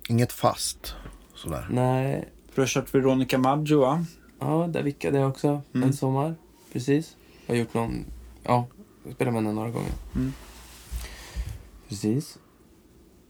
Inget 0.09 0.33
fast. 0.33 0.95
Sådär. 1.35 1.67
Nej. 1.71 2.29
Du 2.55 2.61
har 2.61 2.69
kört 2.69 2.95
Veronica 2.95 3.39
Maggio, 3.39 3.81
va? 3.81 4.05
Ja, 4.39 4.67
där 4.71 4.83
vickade 4.83 5.19
jag 5.19 5.31
också 5.31 5.63
Mm. 5.75 5.89
en 5.89 5.93
sommar. 5.93 6.35
Precis. 6.73 7.17
Jag 7.47 7.55
har 7.55 7.59
gjort 7.61 7.75
någon... 7.75 8.05
Ja, 8.43 8.67
jag 9.05 9.15
spelade 9.15 9.33
med 9.35 9.43
henne 9.43 9.55
några 9.55 9.71
gånger. 9.71 9.93
Mm. 10.15 10.33
Precis. 11.89 12.39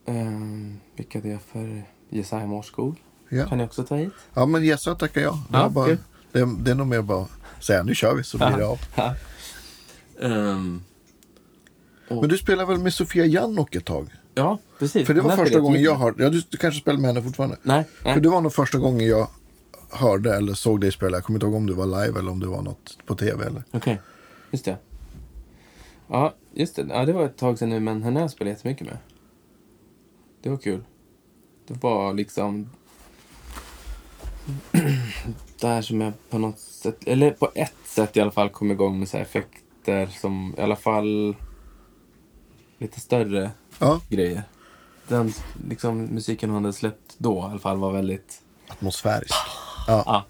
Um, 0.06 0.80
vickade 0.96 1.28
jag 1.28 1.42
för 1.42 1.82
Jesaja 2.08 2.46
Morskog. 2.46 2.96
Ja. 3.28 3.46
Kan 3.46 3.58
jag 3.58 3.66
också 3.66 3.84
ta 3.84 3.96
hit. 3.96 4.12
ja, 4.34 4.46
men 4.46 4.64
yes, 4.64 4.82
så 4.82 4.94
tackar 4.94 5.20
jag. 5.20 5.34
Det, 5.34 5.58
Ja, 5.58 5.68
bara, 5.68 5.86
kul. 5.86 5.98
Det, 6.32 6.38
är- 6.40 6.62
det 6.64 6.70
är 6.70 6.74
nog 6.74 6.86
mer 6.86 7.02
bara 7.02 7.22
att 7.22 7.64
säga 7.64 7.82
nu 7.82 7.94
kör 7.94 8.14
vi 8.14 8.24
så 8.24 8.38
blir 8.38 8.56
det 8.56 8.66
av. 8.66 8.78
Ja. 8.96 9.14
Ehm, 10.22 10.82
Men 12.08 12.28
du 12.28 12.38
spelar 12.38 12.66
väl 12.66 12.78
med 12.78 12.94
Sofia 12.94 13.24
Jannok 13.26 13.74
ett 13.74 13.84
tag? 13.84 14.10
ja, 14.34 14.58
precis. 14.78 15.06
För 15.06 15.14
det 15.14 15.20
var 15.20 15.36
första 15.36 15.60
gången 15.60 15.82
jag 15.82 15.94
hörde... 15.94 16.22
Ja, 16.24 16.30
du, 16.30 16.42
du 16.50 16.56
kanske 16.56 16.80
spelar 16.80 16.98
med 16.98 17.08
henne 17.08 17.22
fortfarande? 17.22 17.56
Nej, 17.62 17.84
nej. 18.04 18.14
För 18.14 18.20
det 18.20 18.28
var 18.28 18.40
nog 18.40 18.52
första 18.52 18.78
gången 18.78 19.06
jag 19.06 19.28
hörde 19.90 20.36
eller 20.36 20.54
såg 20.54 20.80
dig 20.80 20.92
spela. 20.92 21.16
Jag 21.16 21.24
kommer 21.24 21.36
inte 21.36 21.46
ihåg 21.46 21.54
om 21.54 21.66
det 21.66 21.72
var 21.74 21.86
live 22.04 22.18
eller 22.18 22.30
om 22.30 22.40
det 22.40 22.46
var 22.46 22.62
något 22.62 22.98
på 23.06 23.14
tv. 23.14 23.46
Eller. 23.46 23.62
Okej, 23.70 24.00
just 24.50 24.64
det. 24.64 24.76
Ja, 26.08 26.34
just 26.54 26.76
det. 26.76 26.86
Ja, 26.88 27.04
det 27.04 27.12
var 27.12 27.24
ett 27.24 27.36
tag 27.36 27.58
sedan 27.58 27.68
nu, 27.68 27.80
men 27.80 28.02
henne 28.02 28.16
har 28.18 28.24
jag 28.24 28.30
spelat 28.30 28.50
jättemycket 28.52 28.86
med. 28.86 28.96
Det 30.42 30.50
var 30.50 30.56
kul. 30.56 30.84
Det 31.66 31.82
var 31.82 32.14
liksom... 32.14 32.70
där 35.60 35.82
som 35.82 36.00
jag 36.00 36.12
på 36.30 36.38
något 36.38 36.58
sätt, 36.58 36.96
eller 37.06 37.30
på 37.30 37.50
ett 37.54 37.74
sätt 37.84 38.16
i 38.16 38.20
alla 38.20 38.30
fall, 38.30 38.48
kom 38.48 38.70
igång 38.70 38.98
med 38.98 39.08
så 39.08 39.16
effekter 39.16 40.06
som 40.20 40.54
i 40.58 40.60
alla 40.60 40.76
fall 40.76 41.36
lite 42.78 43.00
större 43.00 43.50
Ja, 43.78 44.00
grejer. 44.08 44.42
Den 45.08 45.32
liksom, 45.68 46.04
musiken 46.04 46.50
hon 46.50 46.64
hade 46.64 46.72
släppt 46.72 47.14
då 47.18 47.38
i 47.38 47.50
alla 47.50 47.58
fall 47.58 47.78
var 47.78 47.92
väldigt... 47.92 48.42
atmosfärisk. 48.68 49.34
Ja. 49.86 50.02
Ja. 50.06 50.24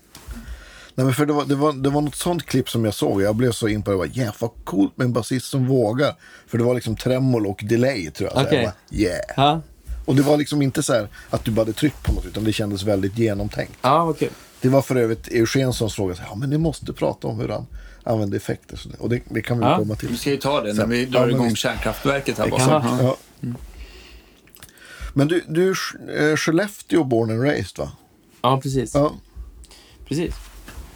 Nej, 0.95 1.05
men 1.05 1.15
för 1.15 1.27
det, 1.27 1.33
var, 1.33 1.45
det, 1.45 1.55
var, 1.55 1.73
det 1.73 1.91
var 1.91 2.01
något 2.01 2.15
sånt 2.15 2.47
klipp 2.47 2.71
som 2.71 2.85
jag 2.85 2.95
såg. 2.95 3.23
Jag 3.23 3.37
blev 3.37 3.53
så 3.53 3.67
det. 3.67 3.73
Jag 3.73 3.83
bara, 3.83 4.07
yeah, 4.07 4.35
vad 4.39 4.51
coolt 4.65 4.97
med 4.97 5.05
en 5.05 5.13
basist 5.13 5.47
som 5.47 5.67
vågar. 5.67 6.15
För 6.47 6.59
det 6.59 6.65
var 6.65 6.75
liksom 6.75 6.97
tremolo 6.97 7.51
och 7.51 7.63
delay 7.65 8.11
tror 8.11 8.31
jag. 8.31 8.39
Så 8.39 8.47
Okej. 8.47 8.59
jag 8.59 8.67
bara, 8.67 8.99
yeah. 8.99 9.21
Ja, 9.37 9.61
Och 10.05 10.15
det 10.17 10.23
var 10.23 10.37
liksom 10.37 10.63
inte 10.63 10.83
så 10.83 10.93
här 10.93 11.09
att 11.31 11.45
du 11.45 11.51
bara 11.51 11.61
hade 11.61 11.73
tryckt 11.73 12.03
på 12.03 12.13
något. 12.13 12.27
Utan 12.27 12.45
det 12.45 12.53
kändes 12.53 12.83
väldigt 12.83 13.19
genomtänkt. 13.19 13.73
ja 13.83 14.05
vad 14.05 14.19
kul. 14.19 14.31
Det 14.61 14.69
var 14.69 14.83
för 14.83 14.97
övrigt 14.97 15.29
Eugenssons 15.29 15.95
fråga. 15.95 16.15
så 16.15 16.21
här, 16.23 16.29
Ja, 16.31 16.35
men 16.37 16.51
ni 16.51 16.59
måste 16.59 16.93
prata 16.93 17.29
om 17.29 17.41
hur 17.41 17.49
han 17.49 17.67
använder 18.05 18.37
effekter. 18.37 18.77
Så 18.77 18.89
det- 18.89 18.97
Och 18.99 19.09
det, 19.09 19.21
det 19.29 19.43
kan 19.43 19.59
vi 19.59 19.65
Ja. 19.65 19.77
komma 19.77 19.95
till. 19.95 20.09
Vi 20.09 20.17
ska 20.17 20.31
ju 20.31 20.37
ta 20.37 20.61
det 20.61 20.73
när 20.73 20.87
vi 20.87 21.05
ja, 21.05 21.11
drar 21.11 21.21
men 21.27 21.31
igång 21.35 21.49
visst. 21.49 21.59
kärnkraftverket 21.59 22.39
här. 22.39 22.49
Bara. 22.51 22.61
ja. 23.03 23.17
Ja. 23.41 23.49
Men 25.15 25.29
du, 25.29 25.45
du 25.49 25.71
är 25.71 26.31
eh, 26.31 26.37
Skellefteå 26.37 27.05
born 27.05 27.31
and 27.31 27.43
raised 27.43 27.79
va? 27.79 27.93
Ja, 28.43 28.61
precis. 28.63 28.95
Ja. 28.95 29.13
Precis. 30.09 30.35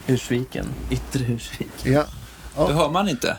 Ursviken. 0.07 0.65
Yttre 0.89 1.25
Ursvik. 1.33 1.67
ja. 1.83 2.05
Det 2.55 2.73
hör 2.73 2.89
man 2.89 3.09
inte. 3.09 3.37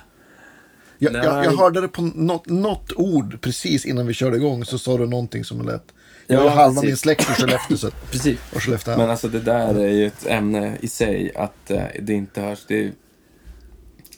Jag, 0.99 1.15
jag, 1.15 1.45
jag 1.45 1.57
hörde 1.57 1.81
det 1.81 1.89
på 1.89 2.03
något, 2.03 2.47
något 2.47 2.93
ord 2.97 3.41
precis 3.41 3.85
innan 3.87 4.07
vi 4.07 4.15
körde 4.15 4.37
igång 4.37 4.65
så 4.65 4.79
sa 4.79 4.99
du 4.99 5.07
någonting 5.07 5.45
som 5.45 5.67
lät. 5.67 5.83
Jag 6.27 6.37
Ja, 6.45 6.49
har 6.49 6.57
halva 6.57 6.75
precis. 6.75 6.85
min 6.89 6.97
släkt 6.97 7.21
i 7.31 7.33
Skellefteå 7.33 7.77
så, 7.77 7.91
Precis. 8.11 8.39
och 8.55 8.63
Skellefteå. 8.63 8.97
Men 8.97 9.11
alltså 9.11 9.29
det 9.29 9.41
där 9.41 9.75
är 9.75 9.89
ju 9.89 10.07
ett 10.07 10.27
ämne 10.27 10.77
i 10.81 10.89
sig, 10.89 11.33
att 11.37 11.71
eh, 11.71 11.83
det 12.03 12.13
inte 12.13 12.41
hörs. 12.41 12.65
Det 12.69 12.85
är, 12.85 12.93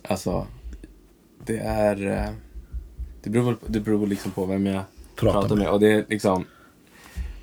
alltså, 0.09 0.47
det 1.47 1.59
är... 1.59 2.07
eh, 2.07 2.31
det 3.23 3.31
beror, 3.31 3.57
det 3.67 3.81
beror 3.81 4.07
liksom 4.07 4.31
på 4.31 4.47
vem 4.47 4.67
jag 4.67 4.83
Pratar 5.17 5.41
pratar, 5.41 5.57
med. 5.57 5.65
med. 5.65 5.73
Och 5.73 5.81
det 5.81 5.93
är 5.93 6.05
liksom... 6.09 6.45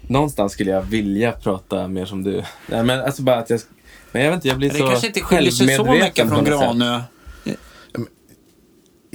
Någonstans 0.08 0.52
skulle 0.54 0.71
jag 0.71 0.82
vilja 0.82 1.32
prata 1.32 1.88
mer 1.88 2.06
som 2.06 2.24
du. 2.24 2.43
Nej, 2.67 2.84
men 2.84 3.02
alltså 3.02 3.21
bara 3.21 3.38
att 3.38 3.50
jag... 3.50 3.60
Men 4.12 4.21
jag 4.24 4.30
vet 4.32 4.36
inte, 4.38 4.48
jag 4.48 4.58
blir 4.58 4.69
Det 4.69 4.78
så 4.80 4.88
kanske 4.88 5.08
inte 5.08 5.21
skiljer 5.21 5.52
sig 5.52 5.67
så 5.67 5.84
självmedveten 5.86 6.28
mycket 6.30 6.30
från. 6.30 6.76
Granö. 6.80 7.02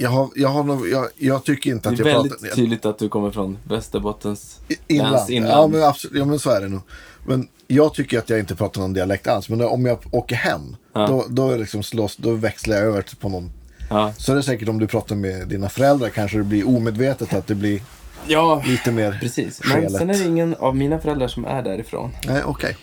Jag, 0.01 0.09
har, 0.09 0.29
jag, 0.35 0.49
har 0.49 0.63
nog, 0.63 0.87
jag, 0.89 1.07
jag 1.17 1.43
tycker 1.43 1.69
inte 1.71 1.89
Det 1.89 1.93
att 1.93 1.99
är 1.99 2.05
jag 2.05 2.13
väldigt 2.15 2.39
pratar... 2.41 2.55
tydligt 2.55 2.85
att 2.85 2.99
du 2.99 3.09
kommer 3.09 3.31
från 3.31 3.57
Västerbottens 3.63 4.59
Inland. 4.87 5.29
inland. 5.29 5.53
Ja, 5.53 5.67
men 5.67 5.83
absolut. 5.83 6.17
Ja, 6.17 6.25
men 6.25 6.39
så 6.39 6.49
är 6.49 6.61
det 6.61 6.67
nog. 6.67 6.81
Men 7.25 7.47
jag 7.67 7.93
tycker 7.93 8.19
att 8.19 8.29
jag 8.29 8.39
inte 8.39 8.55
pratar 8.55 8.81
någon 8.81 8.93
dialekt 8.93 9.27
alls. 9.27 9.49
Men 9.49 9.61
om 9.61 9.85
jag 9.85 9.99
åker 10.11 10.35
hem, 10.35 10.75
Ja. 10.93 11.07
då, 11.07 11.25
då, 11.29 11.47
är 11.47 11.51
det 11.53 11.57
liksom 11.59 11.83
slåss, 11.83 12.15
då 12.17 12.31
växlar 12.33 12.75
jag 12.75 12.85
över 12.85 13.05
på 13.19 13.29
någon. 13.29 13.51
Ja. 13.89 14.13
Så 14.17 14.31
är 14.31 14.35
det 14.35 14.43
säkert 14.43 14.69
om 14.69 14.79
du 14.79 14.87
pratar 14.87 15.15
med 15.15 15.47
dina 15.47 15.69
föräldrar 15.69 16.09
kanske 16.09 16.37
det 16.37 16.43
blir 16.43 16.67
omedvetet 16.67 17.33
att 17.33 17.47
det 17.47 17.55
blir 17.55 17.81
ja, 18.27 18.63
lite 18.65 18.91
mer 18.91 19.17
precis. 19.21 19.61
Men 19.63 19.71
skelet. 19.73 19.91
sen 19.97 20.09
är 20.09 20.13
det 20.17 20.25
ingen 20.25 20.55
av 20.55 20.75
mina 20.75 20.99
föräldrar 20.99 21.27
som 21.27 21.45
är 21.45 21.63
därifrån. 21.63 22.11
Nej, 22.27 22.43
okej. 22.45 22.77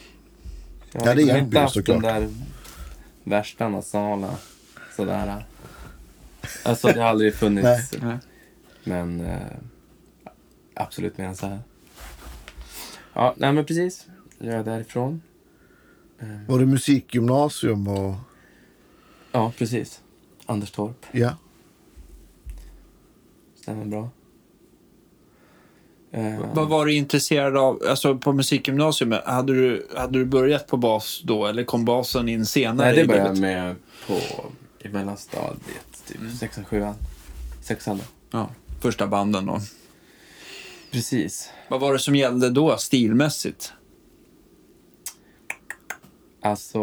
Jag 0.93 1.03
Ja, 1.03 1.07
har 1.09 1.15
det 1.15 1.23
är 1.23 1.25
liksom 1.25 1.37
Järby, 1.37 1.47
inte 1.47 1.61
haft 1.61 1.87
den 1.87 2.03
där 2.03 2.29
värsta 3.25 3.69
nasala 3.69 4.29
sådär. 4.97 5.45
Alltså 6.63 6.89
det 6.89 7.01
har 7.01 7.09
aldrig 7.09 7.35
funnits. 7.35 7.93
Nej. 8.03 8.19
Men 8.85 9.21
eh, 9.21 9.37
absolut 10.75 11.19
mer 11.19 11.25
än 11.25 11.37
så 11.37 11.47
här. 11.47 11.61
Ja, 13.13 13.35
nej 13.37 13.53
men 13.53 13.65
precis. 13.65 14.07
Jag 14.39 14.55
är 14.55 14.65
därifrån. 14.65 15.23
Var 16.49 16.59
det 16.59 16.67
musikgymnasium 16.67 17.89
och... 17.89 18.15
Ja, 19.33 19.53
precis. 19.59 20.03
Anderstorp. 20.47 21.07
Ja. 21.13 21.37
Stämmer 23.63 23.85
bra. 23.85 24.11
Eh, 26.11 26.41
Vad 26.55 26.69
var 26.69 26.87
du 26.87 26.95
intresserad 26.95 27.57
av? 27.57 27.83
Alltså 27.89 28.19
på 28.19 28.33
musikgymnasium, 28.33 29.15
hade 29.25 29.53
du, 29.55 29.87
hade 29.97 30.19
du 30.19 30.25
börjat 30.25 30.67
på 30.67 30.77
bas 30.77 31.23
då 31.25 31.47
eller 31.47 31.65
kom 31.65 31.85
basen 31.85 32.29
in 32.29 32.47
senare 32.47 32.87
nej, 32.87 32.97
det 32.97 33.07
började 33.09 33.29
jag 33.29 33.39
med 33.39 33.77
på 34.07 34.15
i 34.89 34.93
mellanstadiet. 34.93 36.03
Typ 36.07 36.17
sexan, 36.39 36.65
sjuan. 36.65 36.95
Sexan 37.63 37.99
då. 37.99 38.05
Ja, 38.39 38.51
första 38.81 39.07
banden 39.07 39.47
då. 39.47 39.61
Precis. 40.91 41.51
Vad 41.69 41.81
var 41.81 41.93
det 41.93 41.99
som 41.99 42.15
gällde 42.15 42.51
då 42.51 42.77
stilmässigt? 42.77 43.73
Alltså, 46.41 46.79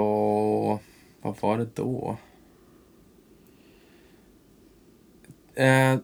vad 1.22 1.36
var 1.42 1.58
det 1.58 1.76
då? 1.76 2.18
Eh, 5.56 6.00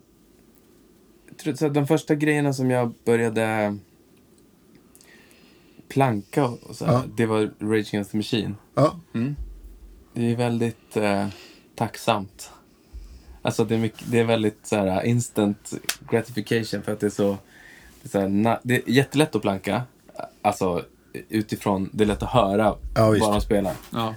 tror, 1.38 1.54
så 1.54 1.70
de 1.70 1.88
första 1.88 2.16
grejerna 2.16 2.54
som 2.54 2.72
jag 2.72 2.94
började 3.06 3.78
planka 5.88 6.46
och 6.46 6.76
så 6.76 6.86
här, 6.86 6.94
Ja. 6.94 7.04
det 7.16 7.26
var 7.26 7.52
Rage 7.60 7.88
Against 7.90 8.12
the 8.12 8.18
Machine. 8.18 8.56
Ja. 8.74 9.00
Mm. 9.14 9.36
Det 10.14 10.32
är 10.32 10.36
väldigt 10.36 10.98
eh, 10.98 11.28
tacksamt. 11.76 12.50
Alltså 13.42 13.66
det 13.66 13.76
är, 13.76 13.80
mycket, 13.80 14.04
det 14.12 14.20
är 14.20 14.24
väldigt 14.24 14.60
så 14.64 14.76
här, 14.76 15.02
instant 15.06 15.72
gratification 16.10 16.84
för 16.84 16.92
att 16.92 17.00
det 17.00 17.06
är 17.06 17.10
så... 17.10 17.38
Det 18.02 18.08
är, 18.08 18.10
så 18.10 18.20
här, 18.20 18.28
na, 18.28 18.60
det 18.64 18.76
är 18.76 18.82
jättelätt 18.86 19.36
att 19.36 19.42
planka. 19.42 19.82
Alltså 20.42 20.84
utifrån, 21.30 21.90
det 21.94 22.04
är 22.04 22.06
lätt 22.08 22.24
att 22.24 22.30
höra 22.32 22.76
Ja, 22.96 23.06
vad 23.10 23.20
de 23.20 23.42
spelar. 23.42 23.74
Ja. 23.92 24.16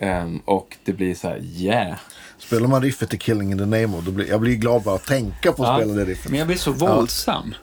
Ehm, 0.00 0.38
och 0.44 0.76
det 0.84 0.92
blir 0.92 1.14
så 1.14 1.28
här, 1.28 1.40
yeah. 1.42 1.96
Spelar 2.38 2.68
man 2.68 2.82
riffet 2.82 3.10
till 3.10 3.18
Killing 3.18 3.52
in 3.52 3.58
the 3.58 3.64
Name 3.66 3.86
of, 3.98 4.04
då 4.04 4.10
blir, 4.10 4.28
jag 4.28 4.40
blir 4.40 4.54
glad 4.54 4.82
bara 4.82 4.94
att 4.94 5.06
tänka 5.06 5.52
på 5.52 5.64
att 5.64 5.68
Ja. 5.68 5.76
spela 5.84 5.92
det 5.94 6.04
riffet. 6.04 6.30
Men 6.30 6.38
jag 6.38 6.46
blir 6.46 6.56
så 6.56 6.72
våldsam. 6.72 7.54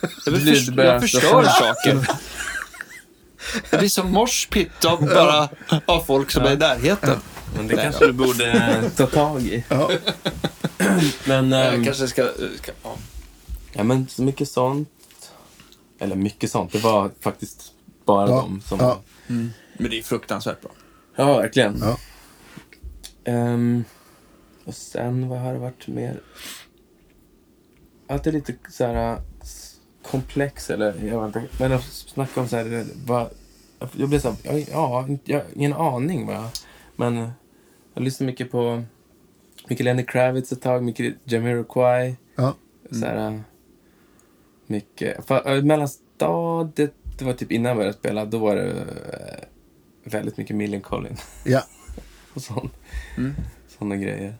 Jag, 0.00 0.10
Du 0.24 0.30
vill 0.30 0.42
blir- 0.44 0.72
börjar- 0.76 0.92
jag 0.92 1.02
förstör 1.02 1.42
saker. 1.44 2.08
Det 3.70 3.78
blir 3.78 3.88
som 3.88 4.12
morspitt 4.12 4.84
av, 4.84 5.00
bara, 5.00 5.48
av 5.86 6.00
folk 6.00 6.30
som 6.30 6.44
är 6.44 6.52
i 6.52 6.56
närheten. 6.56 7.18
Men 7.56 7.66
det 7.68 7.76
kanske 7.76 8.06
du 8.06 8.12
borde 8.12 8.90
ta 8.96 9.06
tag 9.06 9.42
i. 9.42 9.64
Ja. 9.68 9.90
Men, 11.26 11.52
Jag 11.52 11.74
ehm, 11.74 11.84
kanske 11.84 12.08
ska... 12.08 12.28
ska 12.56 12.72
ja. 12.82 12.96
ja, 13.72 13.82
men 13.84 14.08
så 14.08 14.22
mycket 14.22 14.48
sånt. 14.48 14.88
Eller 15.98 16.16
mycket 16.16 16.50
sånt. 16.50 16.72
Det 16.72 16.78
var 16.78 17.10
faktiskt 17.20 17.72
bara 18.04 18.28
Ja. 18.30 18.36
de 18.36 18.60
som... 18.60 18.78
Ja. 18.80 19.00
Men 19.26 19.90
det 19.90 19.98
är 19.98 20.02
fruktansvärt 20.02 20.60
bra. 20.60 20.70
Ja, 21.16 21.36
verkligen. 21.38 21.78
Ja. 21.80 21.98
Ehm, 23.24 23.84
och 24.64 24.74
sen, 24.74 25.28
vad 25.28 25.38
har 25.38 25.52
det 25.52 25.58
varit 25.58 25.86
mer? 25.86 26.20
Alltid 28.08 28.32
lite 28.34 28.54
så 28.70 28.84
här 28.86 29.18
s- 29.42 29.74
komplex, 30.10 30.70
eller 30.70 31.04
jag 31.04 31.26
vet 31.26 31.36
inte. 31.36 31.48
Men 31.58 31.72
att 31.72 31.84
snacka 31.84 32.40
om 32.40 32.48
så 32.48 32.56
här, 32.56 32.86
vad, 33.06 33.28
jag 33.96 34.08
blev 34.08 34.20
så 34.20 34.28
här, 34.28 34.36
ja, 34.44 34.64
ja, 34.72 35.08
jag 35.24 35.38
har 35.38 35.46
ingen 35.54 35.72
aning 35.72 36.26
vad 36.26 36.36
jag... 36.36 36.48
Men 36.96 37.30
jag 37.94 38.02
lyssnade 38.04 38.32
mycket 38.32 38.50
på 38.50 38.84
mycket 39.68 39.84
Lenny 39.84 40.04
Kravitz 40.06 40.52
ett 40.52 40.62
tag, 40.62 40.82
mycket 40.84 41.14
Jamiroquai. 41.24 42.16
Ja. 42.36 42.54
Så 42.90 43.06
här, 43.06 43.42
mycket... 44.66 45.26
För, 45.26 45.56
äh, 45.56 45.62
mellanstadiet, 45.62 46.94
det 47.18 47.24
var 47.24 47.32
typ 47.32 47.52
innan 47.52 47.68
jag 47.68 47.76
började 47.76 47.98
spela, 47.98 48.24
då 48.24 48.38
var 48.38 48.56
det 48.56 48.70
äh, 48.70 50.10
väldigt 50.10 50.36
mycket 50.36 50.56
Millencolin 50.56 51.16
ja. 51.44 51.62
och 52.34 52.42
sånt. 52.42 52.72
Mm. 53.16 53.34
Såna 53.78 53.96
grejer. 53.96 54.34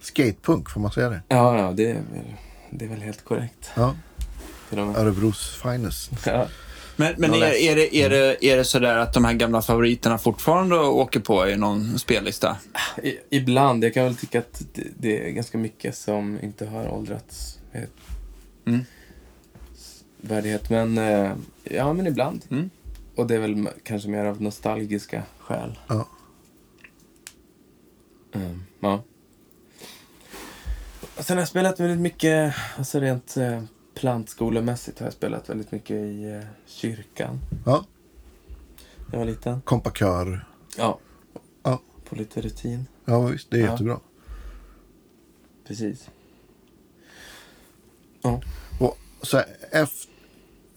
Skatepunk, 0.00 0.70
får 0.70 0.80
man 0.80 0.92
säga 0.92 1.08
det? 1.08 1.22
Ja, 1.28 1.58
ja, 1.58 1.72
det 1.72 1.90
är, 1.90 1.94
väl- 1.94 2.34
det 2.70 2.84
är 2.84 2.88
väl 2.88 3.00
helt 3.00 3.24
korrekt. 3.24 3.70
Ja. 3.76 3.96
Örebros 4.72 5.60
finest. 5.62 6.10
Ja. 6.26 6.46
Men, 7.00 7.14
men 7.18 7.34
är, 7.34 7.42
är, 7.42 7.76
det, 7.76 7.96
är, 7.96 8.10
det, 8.10 8.44
är 8.44 8.56
det 8.56 8.64
sådär 8.64 8.96
att 8.96 9.12
de 9.12 9.24
här 9.24 9.32
gamla 9.32 9.62
favoriterna 9.62 10.18
fortfarande 10.18 10.78
åker 10.78 11.20
på 11.20 11.48
i 11.48 11.56
någon 11.56 11.98
spellista? 11.98 12.56
I, 13.02 13.18
ibland. 13.30 13.84
Jag 13.84 13.94
kan 13.94 14.04
väl 14.04 14.16
tycka 14.16 14.38
att 14.38 14.62
det, 14.74 14.82
det 14.98 15.28
är 15.28 15.30
ganska 15.30 15.58
mycket 15.58 15.96
som 15.96 16.38
inte 16.42 16.66
har 16.66 16.88
åldrats 16.88 17.58
med 17.72 17.86
Mm. 18.66 18.84
värdighet. 20.20 20.70
Men 20.70 20.98
eh, 20.98 21.32
ja, 21.64 21.92
men 21.92 22.06
ibland. 22.06 22.44
Mm. 22.50 22.70
Och 23.16 23.26
det 23.26 23.34
är 23.34 23.38
väl 23.38 23.68
kanske 23.82 24.08
mer 24.08 24.24
av 24.24 24.42
nostalgiska 24.42 25.22
skäl. 25.38 25.78
Ja. 25.88 26.08
Mm, 28.34 28.64
ja. 28.80 29.02
Sen 31.18 31.36
har 31.36 31.42
jag 31.42 31.48
spelat 31.48 31.80
väldigt 31.80 32.00
mycket, 32.00 32.54
alltså 32.78 33.00
rent 33.00 33.36
eh, 33.36 33.62
plantskolemässigt 34.00 34.98
har 34.98 35.06
jag 35.06 35.12
spelat 35.14 35.48
väldigt 35.48 35.72
mycket 35.72 35.90
i 35.96 36.30
eh, 36.30 36.46
kyrkan 36.66 37.38
Ja. 37.66 37.84
jag 39.12 39.18
var 39.18 39.26
liten. 39.26 39.60
Kompakör. 39.60 40.46
Ja. 40.76 40.98
Ja. 41.62 41.80
På 42.08 42.14
lite 42.16 42.40
rutin. 42.40 42.86
Ja, 43.04 43.20
visst. 43.20 43.50
Det 43.50 43.56
är 43.56 43.60
Ja. 43.64 43.70
jättebra. 43.70 44.00
Precis. 45.66 46.08
Och 48.78 48.96
så 49.22 49.36
här, 49.36 49.46
efter, 49.70 50.10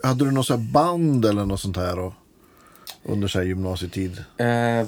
hade 0.04 0.26
du 0.26 0.32
något 0.32 0.46
så 0.48 0.58
band 0.58 1.26
eller 1.26 1.46
något 1.46 1.60
sånt 1.60 1.78
här 1.78 2.00
och, 2.00 2.14
under 3.04 3.28
så 3.28 3.40
här 3.40 3.46
gymnasietid? 3.46 4.24
Eh, 4.38 4.88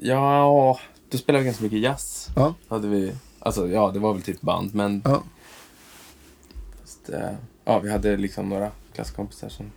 ja, 0.00 0.80
då 1.10 1.18
spelade 1.18 1.42
vi 1.42 1.46
ganska 1.46 1.64
mycket 1.64 1.78
jazz. 1.80 2.28
Ja. 2.36 2.54
Hade 2.68 2.88
vi, 2.88 3.14
alltså 3.38 3.68
ja, 3.68 3.90
det 3.90 3.98
var 3.98 4.12
väl 4.12 4.22
typ 4.22 4.40
band, 4.40 4.74
men 4.74 5.02
Ja. 5.04 5.22
Fast, 7.04 7.22
eh, 7.22 7.30
ja, 7.64 7.78
vi 7.78 7.90
hade 7.90 8.16
liksom 8.16 8.48
några 8.48 8.70
klasskompisar 8.94 9.48
som, 9.48 9.72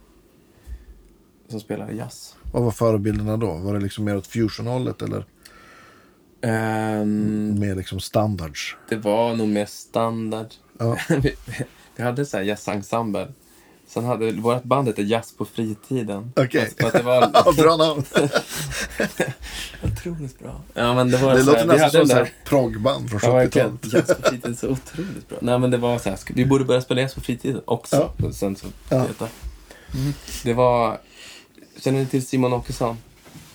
som 1.47 1.59
spelade 1.59 1.93
jazz. 1.93 2.35
Vad 2.51 2.63
var 2.63 2.71
förebilderna 2.71 3.37
då? 3.37 3.53
Var 3.53 3.73
det 3.73 3.79
liksom 3.79 4.05
mer 4.05 4.17
åt 4.17 4.27
fusion-hållet 4.27 5.01
eller 5.01 5.25
Ehm, 6.41 7.59
mer 7.59 7.75
liksom 7.75 7.99
standards? 7.99 8.75
det 8.89 8.95
var 8.95 9.35
nog 9.35 9.47
mer 9.47 9.65
standard. 9.65 10.47
Ja. 10.77 10.97
vi, 11.09 11.35
vi 11.95 12.03
hade 12.03 12.25
så 12.25 12.37
här 12.37 12.43
jazzensemble. 12.43 13.27
Sen 13.87 14.05
hade 14.05 14.31
vårt 14.31 14.63
band 14.63 14.87
hette 14.87 15.01
Jazz 15.01 15.33
på 15.37 15.45
fritiden. 15.45 16.33
Okej. 16.35 16.71
Det 16.77 17.01
var 17.03 17.21
Ja, 17.33 17.53
bra 17.57 17.77
namn. 17.77 18.03
otroligt 19.83 20.39
bra. 20.39 20.61
Ja, 20.73 20.93
men 20.93 21.11
det 21.11 21.17
var 21.17 21.33
Det 21.35 21.43
så 21.43 21.51
låter 21.51 21.65
nästan 21.65 22.07
som 22.07 22.17
där- 22.17 22.33
proggband 22.45 23.09
från 23.09 23.19
Ja, 23.23 23.33
verkligen. 23.33 23.77
70-talet. 23.79 23.93
Jazz 24.07 24.17
på 24.17 24.29
fritiden 24.29 24.55
så 24.55 24.69
otroligt 24.69 25.29
bra. 25.29 25.37
Nej, 25.41 25.59
men 25.59 25.71
det 25.71 25.77
var 25.77 25.97
så 25.99 26.09
här, 26.09 26.19
vi 26.33 26.45
borde 26.45 26.65
börja 26.65 26.81
spela 26.81 27.01
jazz 27.01 27.13
på 27.15 27.21
fritiden 27.21 27.61
också. 27.65 28.11
Och 28.23 28.35
sen 28.35 28.55
så, 28.55 28.67
Ja. 28.89 28.97
detta. 29.07 29.27
Det 30.43 30.53
var, 30.53 30.97
känner 31.79 31.99
ni 31.99 32.05
till 32.05 32.25
Simon 32.25 32.53
Åkesson? 32.53 32.97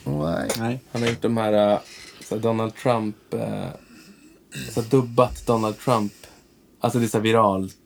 Nej. 0.05 0.49
Nej. 0.59 0.81
Han 0.93 1.03
har 1.03 1.09
gjort 1.09 1.23
de 1.23 1.37
här, 1.37 1.73
äh, 1.73 1.79
så 2.29 2.35
här 2.35 2.43
Donald 2.43 2.75
Trump, 2.77 3.35
äh, 3.35 3.41
så 4.75 4.81
här 4.83 4.89
dubbat 4.91 5.47
Donald 5.47 5.79
Trump. 5.79 6.13
Alltså 6.81 6.99
det 6.99 7.05
är 7.05 7.09
så 7.09 7.17
här 7.19 7.23
viralt, 7.23 7.77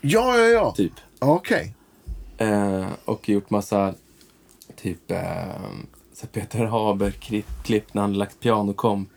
Ja, 0.00 0.36
ja, 0.38 0.44
ja. 0.46 0.72
typ. 0.76 0.92
Okej. 1.18 1.74
Eh, 2.38 2.86
och 3.04 3.28
gjort 3.28 3.50
massa, 3.50 3.94
typ, 4.76 5.10
eh, 5.10 5.46
så 6.12 6.26
Peter 6.26 6.64
Haber-klipp 6.64 7.94
när 7.94 8.02
han 8.02 8.12
lagt 8.14 8.40
pianokomp. 8.40 9.08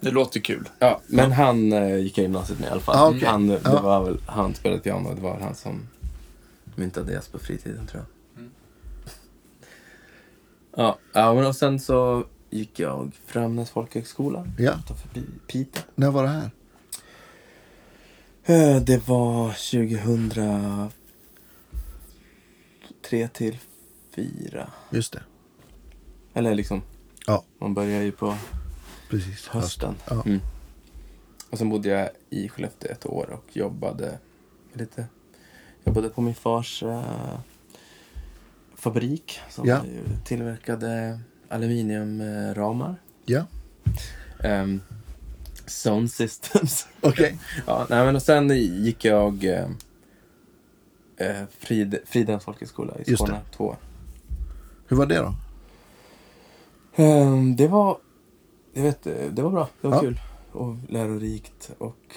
Det 0.00 0.10
låter 0.10 0.40
kul. 0.40 0.68
Ja, 0.78 1.00
men 1.06 1.32
han 1.32 1.72
eh, 1.72 1.96
gick 1.96 2.18
jag 2.18 2.22
i 2.22 2.26
gymnasiet 2.26 2.58
med 2.60 2.68
i 2.68 2.70
alla 2.72 2.80
fall. 2.80 2.96
Ah, 2.96 3.08
okej. 3.08 3.28
han, 3.28 3.46
det 3.46 3.60
Ja. 3.64 3.82
var 3.82 4.04
väl, 4.04 4.18
han 4.26 4.54
spelade 4.54 4.80
piano, 4.82 5.14
det 5.14 5.20
var 5.20 5.38
han 5.40 5.54
som 5.54 5.88
myntade 6.74 7.12
jazz 7.12 7.28
på 7.28 7.38
fritiden 7.38 7.86
tror 7.86 8.02
jag. 8.02 8.44
Ja, 10.76 10.98
ja, 11.12 11.34
men 11.34 11.46
och 11.46 11.56
sen 11.56 11.80
så 11.80 12.24
gick 12.50 12.78
jag 12.78 13.12
Framnäs 13.26 13.70
folkhögskola 13.70 14.46
Ja. 14.58 14.70
utanför 14.84 15.08
Pi- 15.08 15.38
Piteå. 15.46 15.82
När 15.94 16.10
var 16.10 16.22
det 16.22 16.28
här? 16.28 16.50
Eh, 18.44 18.82
Det 18.82 19.08
var 19.08 19.52
2003 23.10 23.28
till 23.28 23.58
4. 24.14 24.70
Just 24.90 25.12
det. 25.12 25.22
Eller 26.34 26.54
liksom, 26.54 26.82
Ja. 27.26 27.44
man 27.58 27.74
börjar 27.74 28.02
ju 28.02 28.12
på 28.12 28.36
Precis. 29.08 29.48
hösten. 29.48 29.94
Ja. 30.10 30.22
Mm. 30.26 30.40
Och 31.50 31.58
sen 31.58 31.68
bodde 31.70 31.88
jag 31.88 32.08
i 32.30 32.48
Skellefteå 32.48 32.92
ett 32.92 33.06
år 33.06 33.30
och 33.30 33.56
jobbade 33.56 34.18
lite. 34.72 35.06
Jobbade 35.84 36.08
på 36.08 36.20
min 36.20 36.34
fars 36.34 36.82
eh, 36.82 37.38
fabrik 38.74 39.40
som 39.50 39.66
Ja. 39.68 39.84
tillverkade 40.24 41.20
aluminiumramar. 41.48 42.96
Ja. 43.26 43.46
Um, 44.44 44.80
Sound 45.66 46.10
Systems. 46.10 46.86
Okej. 47.00 47.38
ja, 47.66 47.86
nej, 47.90 48.04
men 48.04 48.16
och 48.16 48.22
sen 48.22 48.48
gick 48.84 49.04
jag 49.04 49.44
eh, 49.44 49.68
eh, 51.20 51.42
Frid, 51.58 51.98
Fridhems 52.04 52.44
folkhögskola 52.44 52.94
i 53.06 53.16
Skåne 53.16 53.32
det. 53.32 53.56
två 53.56 53.64
år. 53.64 53.76
Hur 54.88 54.96
var 54.96 55.06
det 55.06 55.18
då? 55.18 55.34
Ehm, 57.02 57.56
det 57.56 57.68
var, 57.68 57.98
jag 58.72 58.82
vet, 58.82 59.06
eh, 59.06 59.26
det 59.32 59.42
var 59.42 59.50
bra. 59.50 59.68
Det 59.80 59.88
var 59.88 59.94
Ja. 59.96 60.00
kul 60.00 60.20
och 60.52 60.76
lärorikt 60.88 61.70
och 61.78 62.14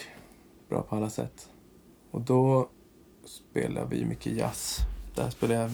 bra 0.70 0.82
på 0.82 0.96
alla 0.96 1.10
sätt. 1.10 1.50
Och 2.12 2.22
då 2.22 2.70
spelade 3.26 3.88
vi 3.89 4.06
mycket 4.06 4.34
jazz. 4.34 4.78
Där 5.16 5.30
spelade 5.30 5.62
jag 5.62 5.72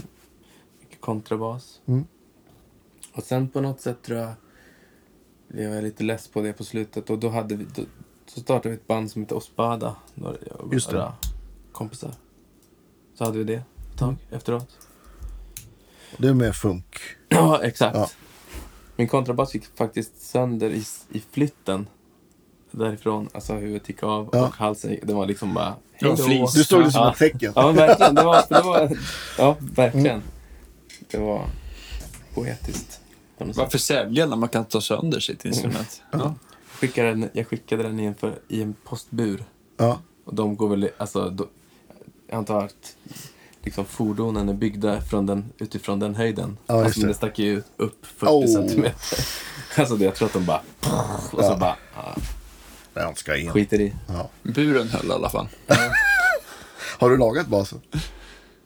mycket 0.79 1.01
kontrabas. 1.01 1.81
Mm. 1.85 2.05
Och 3.13 3.23
sen 3.23 3.49
på 3.49 3.61
något 3.61 3.81
sätt 3.81 4.01
tror 4.03 4.19
jag 4.19 4.31
blev 5.47 5.73
jag 5.73 5.83
lite 5.83 6.03
less 6.03 6.27
på 6.27 6.41
det 6.41 6.53
på 6.53 6.63
slutet 6.63 7.09
och 7.09 7.19
då 7.19 7.29
hade 7.29 7.55
vi, 7.55 7.65
då, 7.75 7.81
så 8.25 8.39
startade 8.39 8.69
vi 8.69 8.75
ett 8.75 8.87
band 8.87 9.11
som 9.11 9.21
heter 9.21 9.35
Ospada. 9.37 9.95
Några, 10.13 10.37
Just 10.71 10.89
det. 10.91 11.11
kompisar. 11.71 12.11
Så 13.19 13.25
hade 13.25 13.37
vi 13.37 13.43
det 13.43 13.53
ett 13.53 13.97
tag 13.97 14.07
Mm. 14.09 14.19
efteråt. 14.31 14.67
Det 16.17 16.27
är 16.27 16.33
mer 16.33 16.51
funk. 16.51 16.95
Ja, 17.29 17.63
exakt. 17.63 17.95
Ja. 17.97 18.09
Min 18.95 19.07
kontrabass 19.07 19.53
gick 19.53 19.77
faktiskt 19.77 20.21
sönder 20.21 20.69
i, 20.69 20.83
i 21.11 21.23
flytten 21.31 21.87
därifrån. 22.71 23.29
Alltså 23.33 23.53
huvudet 23.53 23.89
gick 23.89 24.03
av 24.03 24.29
Ja. 24.31 24.47
och 24.47 24.55
halsen 24.55 24.91
gick- 24.91 24.99
Det 25.07 25.13
var 25.13 25.25
liksom 25.25 25.53
bara... 25.53 25.75
Du 25.99 26.17
stod 26.63 26.83
det 26.83 26.91
som 26.91 27.01
Ja. 27.01 27.11
ett 27.11 27.17
tecken. 27.17 27.53
Ja, 27.55 27.65
men 27.67 27.75
verkligen. 27.75 28.15
Det 28.15 28.23
var, 28.23 28.43
det 28.49 28.61
var, 28.61 28.97
ja, 29.37 29.55
verkligen. 29.59 30.21
Det 31.11 31.17
var 31.17 31.45
poetiskt. 32.33 33.01
Varför 33.37 33.77
sälja 33.77 34.25
när 34.25 34.35
man 34.35 34.49
kan 34.49 34.65
ta 34.65 34.81
sönder 34.81 35.19
sitt 35.19 35.45
instrument? 35.45 36.01
Ja. 36.11 36.17
Jag 36.19 36.33
skickade 36.79 37.09
den, 37.09 37.29
jag 37.33 37.47
skickade 37.47 37.83
den 37.83 37.99
i 37.99 38.05
en, 38.05 38.15
för, 38.15 38.39
i 38.47 38.61
en 38.61 38.73
postbur. 38.83 39.43
Ja. 39.77 39.99
Och 40.25 40.35
de 40.35 40.55
går 40.55 40.69
väl... 40.69 40.89
Alltså, 40.97 41.29
då, 41.29 41.47
jag 42.29 42.37
antar 42.37 42.63
att 42.65 42.95
liksom, 43.63 43.85
fordonen 43.85 44.49
är 44.49 44.53
byggda 44.53 45.01
från 45.01 45.25
den, 45.25 45.45
utifrån 45.57 45.99
den 45.99 46.15
höjden. 46.15 46.57
Ja, 46.67 46.75
just 46.75 46.85
alltså, 46.85 47.01
det. 47.01 47.07
det 47.07 47.13
stack 47.13 47.39
ju 47.39 47.61
upp 47.77 48.05
40 48.05 48.31
Oh. 48.31 48.45
centimeter. 48.47 49.19
Alltså 49.77 49.95
det, 49.95 50.05
jag 50.05 50.15
tror 50.15 50.27
att 50.27 50.33
de 50.33 50.45
bara... 50.45 50.61
Och 51.31 51.43
så 51.43 51.51
Ja. 51.51 51.57
bara 51.59 51.75
ah, 51.95 52.15
Den 52.93 53.15
ska 53.15 53.37
in. 53.37 53.51
skiter 53.51 53.81
i. 53.81 53.93
Ja. 54.07 54.29
Buren 54.43 54.87
höll 54.87 55.07
i 55.07 55.11
alla 55.11 55.29
fall. 55.29 55.47
Har 56.99 57.09
du 57.09 57.17
lagat 57.17 57.47
basen? 57.47 57.81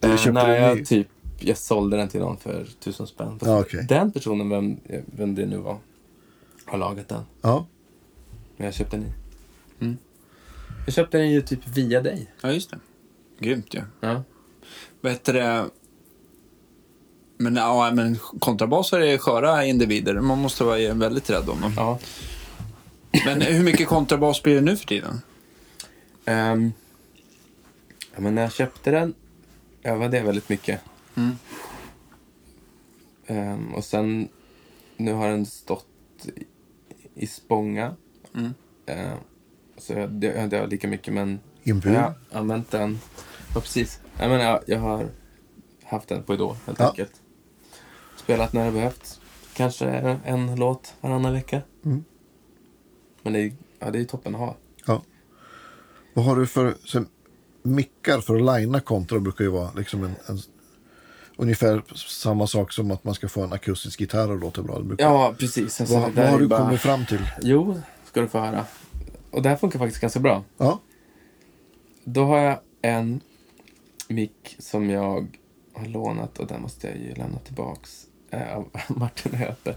Eller 0.01 0.14
Eh, 0.14 0.18
köpte 0.20 0.47
nej, 0.47 0.61
jag, 0.61 0.86
typ, 0.86 1.07
jag 1.39 1.57
sålde 1.57 1.97
den 1.97 2.07
till 2.09 2.20
någon 2.20 2.38
för 2.38 2.66
tusen 2.80 3.07
spänn. 3.07 3.39
Ja, 3.41 3.59
okej. 3.59 3.86
Den 3.89 4.11
personen, 4.11 4.49
vem, 4.49 4.80
vem 5.05 5.36
det 5.36 5.45
nu 5.45 5.57
var, 5.57 5.78
har 6.66 6.78
lagat 6.78 7.09
den. 7.09 7.24
Ja. 7.41 7.66
Men 8.57 8.66
jag 8.66 8.74
köpte 8.74 8.95
en 8.95 9.01
ny. 9.01 9.11
Mm. 9.82 9.97
Jag 10.86 10.93
köpte 10.93 11.18
den 11.18 11.30
ju 11.32 11.41
typ 11.41 11.68
via 11.68 12.01
dig. 12.01 12.32
Ja, 12.41 12.51
just 12.51 12.70
det. 12.72 12.80
Grymt 13.39 13.73
ju. 13.73 13.81
Ja. 13.99 14.23
Heter 15.03 15.34
det? 15.34 15.69
Men, 17.38 17.55
ja, 17.55 17.91
men 17.93 18.17
kontrabaser 18.39 18.99
är 18.99 19.17
sköra 19.17 19.65
individer. 19.65 20.13
Man 20.19 20.39
måste 20.39 20.63
vara 20.63 20.93
väldigt 20.93 21.29
rädd 21.29 21.49
om 21.49 21.61
dem. 21.61 21.73
ja. 21.77 21.99
Men 23.25 23.41
hur 23.41 23.63
mycket 23.63 23.88
kontrabas 23.88 24.43
blir 24.43 24.55
det 24.55 24.61
nu 24.61 24.77
för 24.77 24.86
tiden? 24.86 25.21
Ehm, 26.25 26.73
ja, 28.15 28.21
men 28.21 28.36
när 28.36 28.41
jag 28.41 28.53
köpte 28.53 28.91
den 28.91 29.13
övade 29.84 30.17
jag 30.17 30.23
väldigt 30.23 30.49
mycket. 30.49 30.81
Mm. 31.15 31.36
Ehm, 33.27 33.73
och 33.73 33.84
sen, 33.84 34.27
nu 34.97 35.13
har 35.13 35.29
den 35.29 35.45
stått 35.45 35.88
i, 37.15 37.27
Spånga. 37.27 37.95
Mm. 38.36 38.53
Ehm, 38.86 39.17
så 39.77 39.93
jag, 39.93 40.23
jag 40.51 40.69
lika 40.69 40.88
mycket, 40.88 41.13
men 41.13 41.39
I 41.64 41.70
en 41.70 41.80
bur? 41.80 41.93
jag 41.93 42.01
har 42.01 42.14
använt 42.32 42.72
den. 42.72 42.99
Ja, 43.55 43.61
precis. 43.61 43.99
Jag, 44.20 44.30
menar, 44.30 44.64
jag, 44.68 44.80
har 44.80 45.07
haft 45.84 46.07
den 46.09 46.24
på 46.24 46.34
Idol, 46.34 46.55
helt 46.66 46.80
Ja. 46.80 46.89
enkelt. 46.89 47.11
Spelat 48.16 48.53
när 48.53 48.66
det 48.66 48.72
behövts. 48.72 49.20
Kanske 49.53 49.86
en 50.26 50.55
låt 50.55 50.93
varannan 51.01 51.34
vecka. 51.34 51.61
Mm. 51.86 52.03
Men 53.22 53.34
det 53.34 53.39
är, 53.39 53.53
ja, 53.80 53.91
det 53.91 53.99
är 53.99 54.03
toppen 54.05 54.36
att 54.36 54.41
ha. 54.41 54.55
Vad 56.16 56.26
har 56.26 56.36
du 56.36 56.47
för 56.47 56.76
så, 56.86 57.03
mickar 57.64 58.20
för 58.22 58.36
att 58.36 58.59
linea 58.59 58.82
kontra 58.82 59.20
brukar 59.20 59.43
ju 59.43 59.49
vara 59.51 59.72
liksom 59.76 60.03
en, 60.03 60.16
en, 60.28 60.39
ungefär 61.38 61.84
samma 61.95 62.47
sak 62.47 62.72
som 62.72 62.91
att 62.91 63.03
man 63.03 63.14
ska 63.16 63.30
få 63.30 63.43
en 63.43 63.53
akustisk 63.53 63.99
gitarr 64.01 64.32
och 64.32 64.39
låta 64.39 64.61
bra. 64.64 64.80
Brukar, 64.80 65.05
Ja, 65.05 65.34
precis. 65.39 65.82
Alltså, 65.82 65.99
vad 65.99 66.11
vad 66.11 66.26
har 66.28 66.39
du 66.39 66.47
bara- 66.47 66.59
kommit 66.59 66.82
fram 66.82 67.05
till? 67.05 67.30
Jo, 67.41 67.82
ska 68.05 68.22
du 68.22 68.28
få 68.28 68.39
höra. 68.39 68.66
Och 69.32 69.41
det 69.41 69.49
här 69.49 69.55
funkar 69.55 69.80
faktiskt 69.80 70.01
ganska 70.01 70.20
bra. 70.20 70.43
Ja, 70.57 70.80
Då 72.04 72.26
har 72.26 72.38
jag 72.38 72.60
en 72.82 73.22
mick 74.08 74.56
som 74.60 74.89
jag 74.89 75.28
har 75.74 75.86
lånat 75.86 76.39
och 76.39 76.47
den 76.47 76.62
måste 76.62 76.88
jag 76.88 76.97
ju 76.97 77.14
lämna 77.16 77.39
tillbaks 77.39 78.06
eh, 78.32 78.56
av 78.58 78.70
Martin 78.88 79.34
Höpe. 79.34 79.76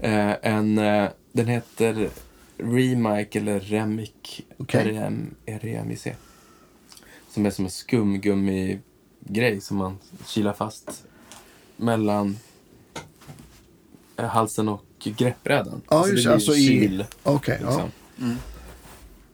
Eh, 0.00 0.34
en, 0.42 0.78
eh, 0.78 1.08
den 1.32 1.46
heter 1.46 2.10
Remic 2.58 3.28
eller 3.36 3.60
Remic. 3.60 4.40
REM, 4.68 5.34
REMIC. 5.46 6.06
Som 7.30 7.46
är 7.46 7.50
som 7.50 7.64
en 7.64 7.70
skumgummi-grej 7.70 9.60
som 9.60 9.76
man 9.76 9.98
kilar 10.26 10.52
fast 10.52 11.04
mellan 11.76 12.38
eh, 14.16 14.24
halsen 14.26 14.68
och 14.68 14.84
greppbrädan. 14.98 15.82
Ja, 15.90 16.08
just 16.08 16.16
det. 16.16 16.22
blir 16.22 16.32
Alltså 16.34 16.52
i- 16.54 16.66
kil, 16.66 17.04
okej. 17.22 17.58
ja. 17.62 17.66
liksom. 17.66 17.90
Mm. 18.20 18.36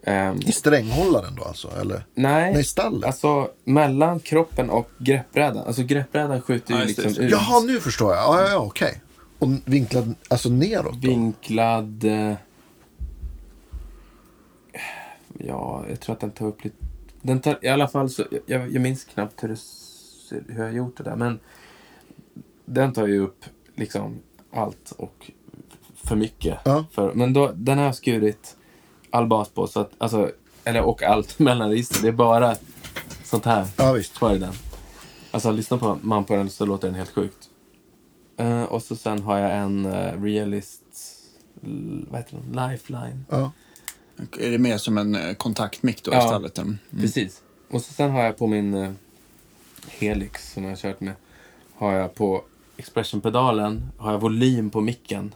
Ehm, 0.04 0.36
I 0.46 0.52
stränghållaren 0.52 1.34
då 1.34 1.44
alltså? 1.44 1.70
Eller? 1.80 2.06
nej, 2.14 2.52
Nej, 2.54 2.64
stallet? 2.64 3.04
Alltså 3.04 3.50
mellan 3.64 4.20
kroppen 4.20 4.70
och 4.70 4.90
greppbrädan. 4.98 5.66
Alltså 5.66 5.82
greppbrädan 5.82 6.42
skjuter 6.42 6.74
ju 6.74 6.80
det, 6.80 6.86
liksom 6.86 7.10
ut. 7.24 7.30
Jaha, 7.30 7.60
nu 7.60 7.80
förstår 7.80 8.14
jag. 8.14 8.22
Ja, 8.22 8.42
ja, 8.42 8.48
ja 8.50 8.58
okej. 8.58 9.00
Och 9.38 9.48
vinklad, 9.64 10.14
alltså 10.28 10.48
neråt 10.48 10.92
då? 11.02 11.08
Vinklad... 11.08 12.04
eh, 12.04 12.34
Ja, 15.38 15.84
jag 15.88 16.00
tror 16.00 16.12
att 16.14 16.20
den 16.20 16.30
tar 16.30 16.46
upp 16.46 16.64
lite... 16.64 16.76
Den 17.22 17.40
tar, 17.40 17.58
I 17.64 17.68
alla 17.68 17.88
fall 17.88 18.10
så... 18.10 18.24
Jag, 18.46 18.72
jag 18.72 18.82
minns 18.82 19.04
knappt 19.04 19.42
hur, 19.42 19.48
det, 19.48 19.56
ser- 19.56 20.44
hur 20.48 20.58
jag 20.58 20.64
har 20.64 20.72
gjort 20.72 20.96
det 20.96 21.02
där, 21.04 21.16
men... 21.16 21.38
Den 22.64 22.92
tar 22.92 23.06
ju 23.06 23.18
upp 23.20 23.44
liksom 23.74 24.18
allt 24.52 24.92
och 24.96 25.30
för 25.94 26.16
mycket. 26.16 26.58
Ja. 26.64 26.84
För, 26.92 27.12
men 27.12 27.32
då, 27.32 27.52
den 27.54 27.78
har 27.78 27.84
jag 27.84 27.94
skurit 27.94 28.56
all 29.12 29.26
bas 29.26 29.48
på, 29.48 29.66
så 29.66 29.80
att, 29.80 29.90
alltså, 29.98 30.30
eller, 30.64 30.82
och 30.82 31.02
allt 31.02 31.38
mellanregister. 31.38 32.02
Det 32.02 32.08
är 32.08 32.12
bara 32.12 32.56
sånt 33.24 33.44
här 33.44 33.66
Ja, 33.76 33.92
visst. 33.92 34.14
kvar 34.18 34.34
i 34.34 34.38
den. 34.38 34.52
Alltså 35.30 35.50
lyssna 35.50 35.78
på 35.78 35.98
man 36.02 36.24
på 36.24 36.36
den 36.36 36.50
så 36.50 36.66
låter 36.66 36.88
den 36.88 36.94
helt 36.94 37.10
sjukt. 37.10 37.48
Eh, 38.36 38.62
och 38.62 38.82
så 38.82 38.96
sen 38.96 39.22
har 39.22 39.38
jag 39.38 39.56
en 39.56 39.86
uh, 39.86 40.22
realist, 40.22 40.82
l- 41.64 42.06
vad 42.10 42.20
heter 42.20 42.36
den? 42.36 42.70
Lifeline. 42.70 43.24
Ja. 43.30 43.52
Är 44.40 44.50
det 44.50 44.58
mer 44.58 44.78
som 44.78 44.98
en 44.98 45.14
eh, 45.14 45.34
kontaktmick 45.34 46.04
då 46.04 46.12
Ja. 46.12 46.24
istället? 46.24 46.58
Mm. 46.58 46.78
Precis. 47.00 47.42
Och 47.70 47.82
så 47.82 47.92
sen 47.92 48.10
har 48.10 48.22
jag 48.22 48.38
på 48.38 48.46
min 48.46 48.74
eh, 48.74 48.92
Helix 49.88 50.52
som 50.52 50.62
jag 50.64 50.70
har 50.70 50.76
kört 50.76 51.00
med, 51.00 51.14
har 51.74 51.92
jag 51.92 52.14
på 52.14 52.44
expression-pedalen, 52.76 53.88
har 53.98 54.12
jag 54.12 54.18
volym 54.20 54.70
på 54.70 54.80
micken. 54.80 55.34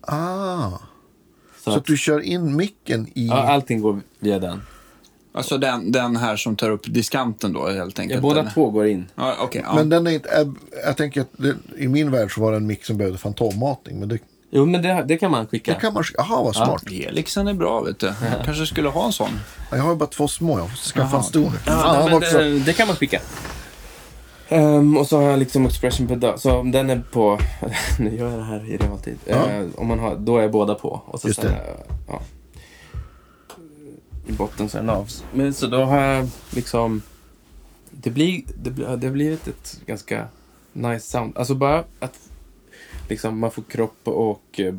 Ah, 0.00 0.70
Så, 1.64 1.70
så, 1.70 1.76
att, 1.78 1.84
du 1.84 1.96
kör 1.96 2.20
in 2.20 2.56
micken 2.56 3.08
i... 3.14 3.26
ja, 3.26 3.52
allting 3.52 3.80
går 3.80 4.00
via 4.18 4.38
den. 4.38 4.62
Alltså 5.34 5.58
den, 5.58 5.92
den 5.92 6.16
här 6.16 6.36
som 6.36 6.56
tar 6.56 6.70
upp 6.70 6.82
diskanten 6.84 7.52
då 7.52 7.68
helt 7.68 7.98
enkelt? 7.98 8.16
Ja, 8.16 8.22
båda 8.22 8.40
eller? 8.40 8.50
två 8.50 8.70
går 8.70 8.86
in. 8.86 9.06
Ja, 9.14 9.36
okej. 9.40 9.62
ja. 9.64 9.74
Men 9.74 9.88
den 9.88 10.06
är 10.06 10.10
inte... 10.10 10.28
Jag, 10.32 10.56
jag 10.84 10.96
tänker 10.96 11.20
att 11.20 11.30
det, 11.36 11.56
i 11.78 11.88
min 11.88 12.10
värld 12.10 12.34
så 12.34 12.40
var 12.40 12.50
det 12.50 12.56
en 12.56 12.66
mick 12.66 12.84
som 12.84 12.96
behövde 12.96 13.18
fantommatning. 13.18 14.00
Men 14.00 14.08
det, 14.08 14.18
Jo, 14.50 14.66
men 14.66 14.82
det, 14.82 15.04
det 15.08 15.16
kan 15.16 15.30
man 15.30 15.46
skicka. 15.46 15.74
det 15.74 15.80
kan 15.80 15.94
man... 15.94 16.04
Jaha, 16.16 16.42
vad 16.42 16.56
Ja. 16.56 16.64
smart. 16.64 16.90
Helixen 16.90 17.48
är 17.48 17.54
bra, 17.54 17.80
vet 17.80 17.98
du. 17.98 18.06
Jag 18.06 18.16
kanske 18.44 18.66
skulle 18.66 18.88
ha 18.88 19.06
en 19.06 19.12
sån. 19.12 19.40
Jag 19.70 19.78
har 19.78 19.90
ju 19.90 19.96
bara 19.96 20.06
två 20.06 20.28
små. 20.28 20.58
Jag 20.58 20.70
måste 20.70 20.88
skaffa 20.88 21.16
en 21.16 21.22
stor. 21.22 21.52
Ja, 21.66 22.06
nej, 22.10 22.10
men 22.10 22.20
det, 22.20 22.58
det 22.58 22.72
kan 22.72 22.86
man 22.86 22.96
skicka. 22.96 23.20
Ehm, 24.48 24.96
och 24.96 25.06
så 25.06 25.16
har 25.16 25.22
jag 25.30 25.38
liksom 25.38 25.66
expression 25.66 26.06
pedal. 26.06 26.38
Så 26.38 26.56
om 26.56 26.70
den 26.70 26.90
är 26.90 27.02
på... 27.12 27.38
nu 27.98 28.16
gör 28.16 28.30
jag 28.30 28.38
det 28.38 28.44
här 28.44 28.70
i 28.70 28.76
realtid. 28.76 29.18
Ja. 29.24 29.50
Eh, 29.50 29.66
om 29.76 29.86
man 29.86 29.98
har, 29.98 30.16
då 30.16 30.38
är 30.38 30.48
båda 30.48 30.74
på. 30.74 31.00
Och 31.06 31.20
så 31.20 31.28
Just 31.28 31.40
sen, 31.40 31.50
det. 31.52 31.56
eh, 31.58 31.96
Ja, 32.08 32.20
I 34.26 34.32
botten 34.32 34.68
så 34.68 34.78
är 34.78 34.82
den 34.82 34.90
av. 34.90 35.08
Men 35.32 35.54
så 35.54 35.66
då 35.66 35.84
har 35.84 36.00
jag 36.00 36.28
liksom... 36.50 37.02
Det 37.90 38.10
blir, 38.10 38.42
det, 38.62 38.70
blir, 38.70 38.96
det 38.96 39.06
har 39.06 39.12
blivit 39.12 39.48
ett 39.48 39.80
ganska 39.86 40.26
nice 40.72 41.06
sound. 41.10 41.36
Alltså 41.38 41.54
bara 41.54 41.84
att 42.00 42.18
liksom 43.08 43.38
man 43.38 43.50
får 43.50 43.62
kropp 43.62 43.98
och 44.08 44.60
eh, 44.60 44.74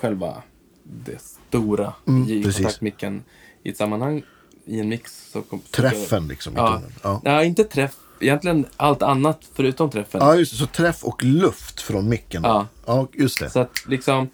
själva 0.00 0.42
det 0.82 1.18
stora 1.20 1.92
Mm, 2.08 2.28
i 2.30 2.42
precis. 2.42 2.56
kontaktmicken 2.56 3.22
i 3.62 3.70
ett 3.70 3.76
sammanhang 3.76 4.22
i 4.64 4.80
en 4.80 4.88
mix. 4.88 5.30
Så 5.32 5.42
kom, 5.42 5.60
Träffen 5.70 6.28
liksom. 6.28 6.52
i 6.52 6.56
Ja. 6.56 6.80
Ja. 7.02 7.20
Ja, 7.24 7.44
inte 7.44 7.64
träff. 7.64 7.96
Egentligen 8.22 8.66
allt 8.76 9.02
annat 9.02 9.38
förutom 9.54 9.90
träffen. 9.90 10.20
ja, 10.20 10.34
just 10.36 10.52
det. 10.52 10.58
Så 10.58 10.66
träff 10.66 11.04
och 11.04 11.22
luft 11.24 11.80
från 11.80 12.08
micken. 12.08 12.42
Ja. 12.44 12.66
ja 12.86 13.08
just 13.12 13.38
det. 13.38 13.50
Så 13.50 13.60
att 13.60 13.70
liksom, 13.88 14.28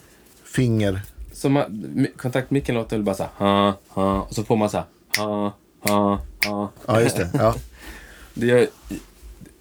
Finger. 0.45 1.03
så 1.33 1.49
man, 1.49 1.65
mi- 1.71 2.17
kontaktmicken 2.17 2.75
låter 2.75 2.97
väl 2.97 3.05
bara 3.05 3.15
så 3.15 3.23
här, 3.23 3.31
ha, 3.47 3.75
ha, 3.89 4.21
och 4.23 4.35
så 4.35 4.45
får 4.45 4.57
man 4.57 4.71
så 4.71 4.77
här, 4.77 4.87
ha, 5.19 5.53
ha, 5.81 6.19
ha. 6.47 6.71
Ja, 6.87 7.01
just 7.01 7.17
det. 7.17 7.31
Ja. 7.35 7.55
Det 8.35 8.47
gör 8.47 8.67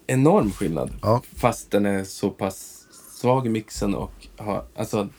enorm 0.08 0.52
skillnad. 0.52 0.92
Ja. 1.02 1.22
Fast 1.36 1.72
den 1.72 1.86
är 1.86 2.04
så 2.04 2.30
pass 2.30 2.84
svag 3.22 3.48
i 3.48 3.50
mixen 3.50 3.96
och 3.96 4.28
har, 4.38 4.64
alltså, 4.76 5.10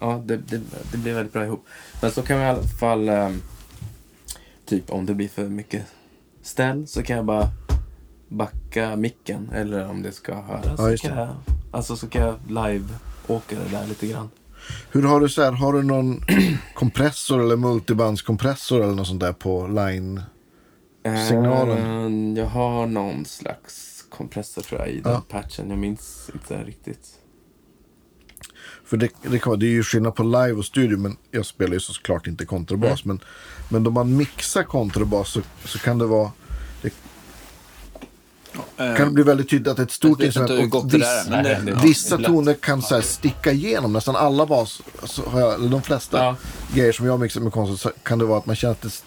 ja, 0.00 0.22
det, 0.24 0.36
det, 0.36 0.60
det 0.92 0.98
blir 0.98 1.14
väldigt 1.14 1.32
bra 1.32 1.44
ihop. 1.44 1.66
Men 2.02 2.10
så 2.10 2.22
kan 2.22 2.38
vi 2.38 2.44
i 2.44 2.46
alla 2.48 2.62
fall, 2.62 3.08
ehm, 3.08 3.42
typ 4.66 4.90
om 4.90 5.06
det 5.06 5.14
blir 5.14 5.28
för 5.28 5.48
mycket 5.48 5.82
ställ 6.42 6.86
så 6.86 7.02
kan 7.02 7.16
jag 7.16 7.24
bara 7.24 7.48
backa 8.34 8.96
micken 8.96 9.50
eller 9.54 9.88
om 9.88 10.02
det 10.02 10.12
ska 10.12 10.34
höras. 10.34 10.64
Ja, 10.66 10.76
så, 10.76 10.90
just 10.90 11.02
kan 11.04 11.18
jag, 11.18 11.28
alltså, 11.70 11.96
så 11.96 12.06
kan 12.08 12.22
jag 12.22 12.36
live-åka 12.48 13.56
det 13.64 13.76
där 13.76 13.86
lite 13.86 14.06
grann. 14.06 14.30
Hur 14.90 15.02
har 15.02 15.20
du 15.20 15.28
så 15.28 15.42
här, 15.42 15.52
har 15.52 15.72
du 15.72 15.82
någon 15.82 16.20
kompressor 16.74 17.40
eller 17.42 17.56
multibandskompressor 17.56 18.82
eller 18.82 18.94
något 18.94 19.06
sånt 19.06 19.20
där 19.20 19.32
på 19.32 19.66
line? 19.66 20.22
Signalen? 21.28 22.32
Eh, 22.36 22.38
jag 22.42 22.46
har 22.50 22.86
någon 22.86 23.24
slags 23.24 24.04
kompressor 24.10 24.62
tror 24.62 24.80
jag 24.80 24.90
i 24.90 25.00
den 25.00 25.12
Ja. 25.12 25.22
patchen. 25.28 25.70
Jag 25.70 25.78
minns 25.78 26.30
inte 26.34 26.64
riktigt. 26.64 27.06
För 28.84 28.96
det, 28.96 29.08
det, 29.22 29.38
kan, 29.38 29.50
vara- 29.50 29.60
det 29.60 29.66
är 29.66 29.70
ju 29.70 29.82
skillnad 29.82 30.14
på 30.14 30.22
live 30.22 30.52
och 30.52 30.64
studio, 30.64 30.98
men 30.98 31.16
jag 31.30 31.46
spelar 31.46 31.72
ju 31.74 31.80
såklart 31.80 32.26
inte 32.26 32.44
kontrabas. 32.46 33.04
Men, 33.04 33.20
men 33.68 33.84
då 33.84 33.90
man 33.90 34.16
mixar 34.16 34.62
kontrabas 34.62 35.28
så, 35.28 35.40
så 35.64 35.78
kan 35.78 35.98
det 35.98 36.06
vara 36.06 36.30
kan 38.76 39.06
det 39.06 39.10
bli 39.10 39.22
väldigt 39.22 39.50
tydligt 39.50 39.68
att 39.72 39.78
ett 39.78 39.90
stort 39.90 40.22
instrument 40.22 40.74
och 40.74 40.94
viss, 40.94 41.02
det- 41.30 41.64
ja. 41.66 41.78
vissa 41.82 42.14
ibland. 42.14 42.34
toner 42.34 42.54
kan 42.54 42.82
så 42.82 42.94
här 42.94 43.02
sticka 43.02 43.52
igenom. 43.52 43.92
Nästan 43.92 44.16
alla 44.16 44.46
bas, 44.46 44.82
alltså, 45.02 45.22
jag, 45.34 45.54
eller 45.54 45.68
de 45.68 45.82
flesta 45.82 46.18
Ja. 46.18 46.36
grejer 46.74 46.92
som 46.92 47.06
jag 47.06 47.20
mixar 47.20 47.40
med 47.40 47.52
konstigt 47.52 47.80
så 47.80 47.90
kan 48.02 48.18
det 48.18 48.24
vara 48.24 48.38
att 48.38 48.46
man 48.46 48.56
känner 48.56 48.72
att 48.72 48.82
det, 48.82 49.02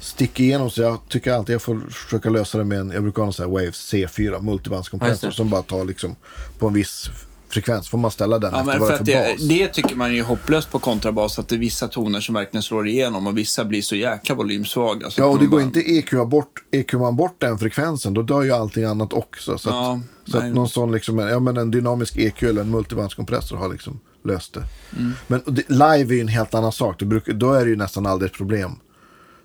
sticker 0.00 0.44
igenom. 0.44 0.70
Så 0.70 0.82
jag 0.82 0.98
tycker 1.08 1.32
alltid 1.32 1.54
jag 1.54 1.62
får 1.62 1.80
försöka 1.90 2.30
lösa 2.30 2.58
det 2.58 2.64
med 2.64 2.78
en, 2.80 2.90
jag 2.90 3.02
brukar 3.02 3.22
ha 3.22 3.26
en 3.26 3.32
sån 3.32 3.44
här 3.46 3.52
Waves 3.52 3.92
C4 3.92 4.08
Ja, 4.24 4.30
just 4.32 4.42
multibandskompressor 4.42 5.30
som 5.30 5.50
bara 5.50 5.62
tar 5.62 5.84
liksom 5.84 6.16
på 6.58 6.66
en 6.68 6.74
viss 6.74 7.10
frekvens. 7.52 7.88
Får 7.88 7.98
man 7.98 8.10
ställa 8.10 8.38
den 8.38 8.50
Ja, 8.52 8.58
efter 8.60 8.72
men 8.72 8.80
vad 8.80 8.96
för 8.96 9.04
det 9.04 9.12
är 9.14 9.20
att 9.20 9.26
för 9.26 9.32
det, 9.32 9.38
bas. 9.38 9.48
det 9.48 9.68
tycker 9.68 9.96
man 9.96 10.14
är 10.14 10.22
hopplöst 10.22 10.70
på 10.72 10.78
kontrabas, 10.78 11.38
att 11.38 11.48
det 11.48 11.54
är 11.54 11.58
vissa 11.58 11.88
toner 11.88 12.20
som 12.20 12.34
verkligen 12.34 12.62
slår 12.62 12.88
igenom 12.88 13.26
och 13.26 13.38
vissa 13.38 13.64
blir 13.64 13.82
så 13.82 13.96
jäkla 13.96 14.34
volymsvaga. 14.34 15.10
så 15.10 15.20
Ja, 15.20 15.26
att 15.26 15.32
och 15.32 15.38
det 15.38 15.46
går 15.46 15.58
bara- 15.58 15.62
inte 15.62 15.80
EQ 15.80 16.10
bort, 16.26 16.64
EQ 16.70 16.92
man 16.92 17.16
bort 17.16 17.34
den 17.40 17.58
frekvensen, 17.58 18.14
då 18.14 18.22
dör 18.22 18.42
ju 18.42 18.50
allting 18.52 18.84
annat 18.84 19.12
också. 19.12 19.58
Så 19.58 19.68
att, 19.68 19.74
Ja, 19.74 20.00
så 20.24 20.38
att 20.38 20.44
någon 20.54 20.68
sån 20.68 20.92
liksom, 20.92 21.18
ja 21.18 21.40
men 21.40 21.56
en 21.56 21.70
dynamisk 21.70 22.16
EQ 22.16 22.42
eller 22.42 22.60
en 22.60 22.70
multibandskompressor 22.70 23.56
har 23.56 23.68
liksom 23.68 24.00
löst 24.24 24.54
det. 24.54 24.62
Mm. 24.98 25.12
Men 25.26 25.42
det, 25.46 25.70
live 25.70 26.14
är 26.14 26.14
ju 26.14 26.20
en 26.20 26.28
helt 26.28 26.54
annan 26.54 26.72
sak, 26.72 26.98
det 26.98 27.04
brukar, 27.06 27.32
då 27.32 27.52
är 27.52 27.64
det 27.64 27.70
ju 27.70 27.76
nästan 27.76 28.06
aldrig 28.06 28.30
ett 28.30 28.36
problem. 28.36 28.70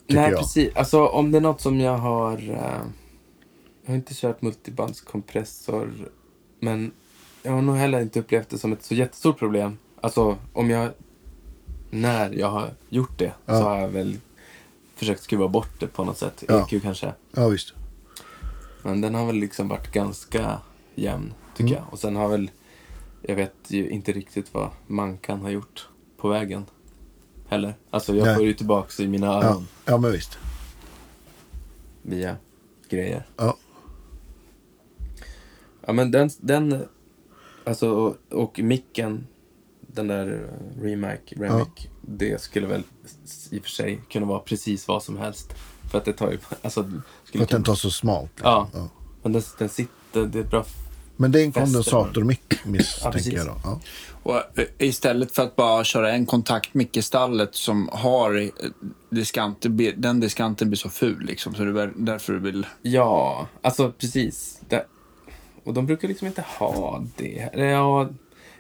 Nej, 0.08 0.32
jag. 0.32 0.40
precis. 0.40 0.76
Alltså 0.76 1.06
om 1.08 1.32
det 1.32 1.38
är 1.38 1.42
något 1.42 1.62
som 1.62 1.80
jag 1.80 1.98
har... 1.98 2.34
eh, 2.38 2.82
jag 3.86 3.92
har 3.92 3.96
inte 3.96 4.14
kört 4.14 4.42
multibandskompressor, 4.42 5.90
men 6.62 6.92
jag 7.46 7.52
har 7.52 7.62
nog 7.62 7.76
heller 7.76 8.02
inte 8.02 8.20
upplevt 8.20 8.50
det 8.50 8.58
som 8.58 8.74
ett 8.74 8.84
så 8.84 8.94
jättestort 8.94 9.40
problem. 9.40 9.78
Alltså 10.02 10.38
om 10.54 10.70
jag... 10.70 10.90
När 11.90 12.30
jag 12.32 12.48
har 12.52 12.70
gjort 12.90 13.18
det 13.20 13.34
Ja. 13.46 13.60
så 13.60 13.64
har 13.64 13.78
jag 13.78 13.90
väl 13.90 14.18
försökt 14.96 15.24
skruva 15.24 15.48
bort 15.48 15.80
det 15.80 15.88
på 15.88 16.04
något 16.04 16.18
sätt. 16.18 16.44
Ja. 16.48 16.68
EQ 16.72 16.82
kanske. 16.84 17.14
Ja, 17.32 17.48
visst. 17.48 17.74
Men 18.84 19.02
den 19.02 19.16
har 19.16 19.26
väl 19.26 19.36
liksom 19.36 19.68
varit 19.68 19.92
ganska 19.92 20.60
jämn, 20.96 21.34
tycker 21.58 21.70
Mm. 21.72 21.74
jag. 21.84 21.94
Och 21.94 22.00
sen 22.00 22.16
har 22.16 22.28
väl... 22.30 22.52
Jag 23.22 23.36
vet 23.36 23.54
ju 23.68 23.90
inte 23.90 24.12
riktigt 24.12 24.54
vad 24.54 24.70
Mankan 24.88 25.42
har 25.42 25.50
gjort 25.50 25.88
på 26.18 26.28
vägen. 26.30 26.66
Heller. 27.48 27.74
Alltså 27.90 28.16
jag 28.16 28.26
Nej. 28.26 28.36
får 28.36 28.44
ju 28.46 28.54
tillbaka 28.54 29.04
i 29.04 29.08
mina 29.08 29.26
Ja, 29.28 29.44
öron 29.44 29.68
ja 29.86 29.98
men 29.98 30.12
visst. 30.12 30.38
via 32.02 32.36
grejer. 32.90 33.28
Ja. 33.38 33.58
Ja, 35.86 35.94
men 35.94 36.12
den, 36.12 36.30
den 36.38 36.86
alltså, 37.66 37.90
och, 37.90 38.16
och 38.32 38.60
micken, 38.60 39.28
den 39.82 40.08
där 40.08 40.28
eh, 40.28 40.82
Remac, 40.84 41.20
Remic, 41.30 41.68
det 42.02 42.42
skulle 42.42 42.68
väl 42.68 42.84
i 43.50 43.60
och 43.60 43.64
för 43.64 43.70
sig 43.70 44.02
kunna 44.10 44.26
vara 44.26 44.40
precis 44.40 44.88
vad 44.88 45.04
som 45.04 45.18
helst. 45.18 45.54
För 45.92 45.98
att 45.98 46.06
det 46.06 46.14
tar 46.14 46.32
ju, 46.32 46.38
alltså, 46.62 46.84
För 46.84 47.02
skulle 47.28 47.44
att 47.44 47.50
den 47.50 47.64
tar 47.64 47.76
så 47.76 47.92
smalt. 47.92 48.32
Ja. 48.44 48.70
Ja. 48.74 48.90
men 49.24 49.32
den, 49.34 49.42
den 49.58 49.70
sitter, 49.70 50.26
det 50.26 50.40
är 50.40 50.44
bra. 50.44 50.66
Men 51.18 51.32
det 51.32 51.42
är 51.42 51.46
en 51.46 51.52
kondensatormick 51.52 52.42
Ja, 52.50 52.58
misstänker 52.72 53.12
precis. 53.18 53.34
jag 53.34 53.46
då. 53.46 53.56
Ja. 53.64 53.80
Och 54.24 54.60
eh, 54.60 54.66
istället 54.78 55.32
för 55.36 55.44
att 55.44 55.56
bara 55.56 55.84
köra 55.84 56.12
en 56.14 56.26
kontaktmick 56.26 56.98
i 56.98 57.02
stallet 57.02 57.56
som 57.56 57.90
har 57.92 58.36
eh, 58.42 58.50
diskant, 59.10 59.62
det 59.62 59.70
blir- 59.70 59.94
den 59.98 60.20
diskanten 60.20 60.70
blir 60.70 60.78
så 60.78 60.90
ful 60.90 61.26
liksom. 61.26 61.56
Så 61.56 61.64
det 61.64 61.82
är 61.82 61.94
därför 61.96 62.34
du 62.34 62.40
vill... 62.40 62.68
Ja, 62.82 63.48
alltså 63.62 63.92
precis. 63.92 64.55
Det, 65.66 65.70
och 65.70 65.74
de 65.74 65.86
brukar 65.86 66.08
liksom 66.08 66.28
inte 66.28 66.42
ha 66.60 67.04
det. 67.18 67.40
Eller 67.54 67.66
ja, 67.66 68.10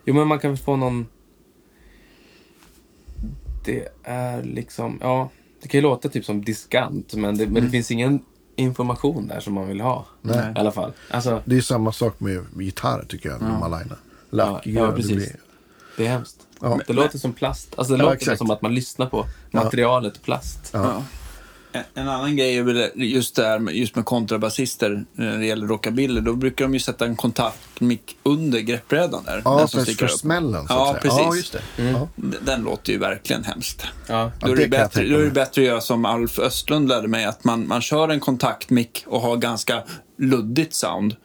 jo 0.06 0.14
men 0.14 0.28
man 0.28 0.39
kan 0.39 0.51
väl 0.51 0.58
få 0.60 0.76
någon... 0.76 1.08
Det 3.66 3.88
är 4.03 4.43
liksom, 4.43 4.99
ja, 5.01 5.30
det 5.62 5.68
kan 5.68 5.78
ju 5.78 5.82
låta 5.82 6.10
typ 6.10 6.26
som 6.26 6.45
diskant, 6.45 7.14
men 7.14 7.38
det, 7.38 7.47
men 7.47 7.64
det 7.64 7.70
finns 7.70 7.91
ingen 7.91 8.20
information 8.56 9.28
där 9.28 9.39
som 9.39 9.53
man 9.53 9.68
vill 9.68 9.82
ha. 9.82 10.06
Nej. 10.22 10.53
I 10.56 10.60
alla 10.60 10.72
fall. 10.72 10.91
Alltså, 11.12 11.41
Det 11.45 11.58
är 11.58 11.62
samma 11.62 11.91
sak 11.91 12.20
med 12.20 12.45
gitarr 12.60 13.06
tycker 13.10 13.30
jag, 13.30 13.41
när 13.41 13.60
man 13.60 13.72
linar. 13.72 13.97
Lack, 14.30 14.68
Ja, 14.68 14.72
ja, 14.82 14.88
det 14.88 14.95
precis. 14.95 15.16
blir- 15.16 15.36
det 15.97 16.06
är 16.06 16.10
hemskt. 16.12 16.38
Ja. 16.62 16.80
Det 16.88 16.93
låter 16.93 17.18
som 17.18 17.34
plast. 17.34 17.74
Alltså 17.78 17.93
det 17.93 17.99
Ja, 17.99 18.03
låter 18.03 18.16
exakt. 18.16 18.38
som 18.38 18.51
att 18.51 18.62
man 18.62 18.76
lyssnar 18.76 19.06
på 19.06 19.26
materialet 19.51 20.22
plast. 20.24 20.74
Ja. 21.76 22.01
En, 22.01 22.09
annan 22.09 22.36
grej 22.36 22.57
är 22.57 22.63
väl 22.63 22.89
just 22.95 23.36
det 23.36 23.45
här 23.45 23.59
med, 23.59 23.76
just 23.76 23.95
med 23.95 24.05
kontrabasister 24.05 25.05
när 25.13 25.38
det 25.38 25.45
gäller 25.45 25.67
rockabilly. 25.67 26.21
Då 26.21 26.34
brukar 26.34 26.65
de 26.65 26.73
ju 26.73 26.80
sätta 26.80 27.05
en 27.05 27.15
kontaktmick 27.15 28.17
under 28.23 28.59
greppbrädan 28.59 29.23
där. 29.26 29.41
Ja, 29.45 29.57
den 29.57 29.67
som 29.67 29.80
för, 29.80 29.86
sticker 29.86 30.07
för 30.07 30.17
smällen 30.17 30.67
så 30.67 30.73
Ja, 30.73 30.95
att 30.95 31.01
säga. 31.01 31.13
precis. 31.13 31.26
Ja, 31.26 31.36
just 31.36 31.53
det. 31.53 31.84
Ja. 31.91 32.07
Den, 32.15 32.36
den 32.45 32.61
låter 32.61 32.93
ju 32.93 32.99
verkligen 32.99 33.43
hemskt. 33.43 33.86
Ja. 34.07 34.32
Då 34.39 34.51
är, 34.51 34.55
det 34.55 34.61
det 34.61 34.69
bättre, 34.69 35.07
då 35.07 35.17
är 35.17 35.23
det 35.23 35.32
bättre 35.32 35.61
att 35.61 35.67
göra 35.67 35.82
som 35.82 36.05
Alf 36.05 36.39
Östlund 36.39 36.88
lärde 36.89 37.07
mig, 37.07 37.26
att 37.26 37.43
man, 37.43 37.67
man 37.67 37.82
kör 37.82 38.09
en 38.09 38.19
kontaktmick 38.19 39.03
och 39.07 39.21
har 39.21 39.38
ganska 39.38 39.84
luddigt 40.17 40.73
sound. 40.73 41.15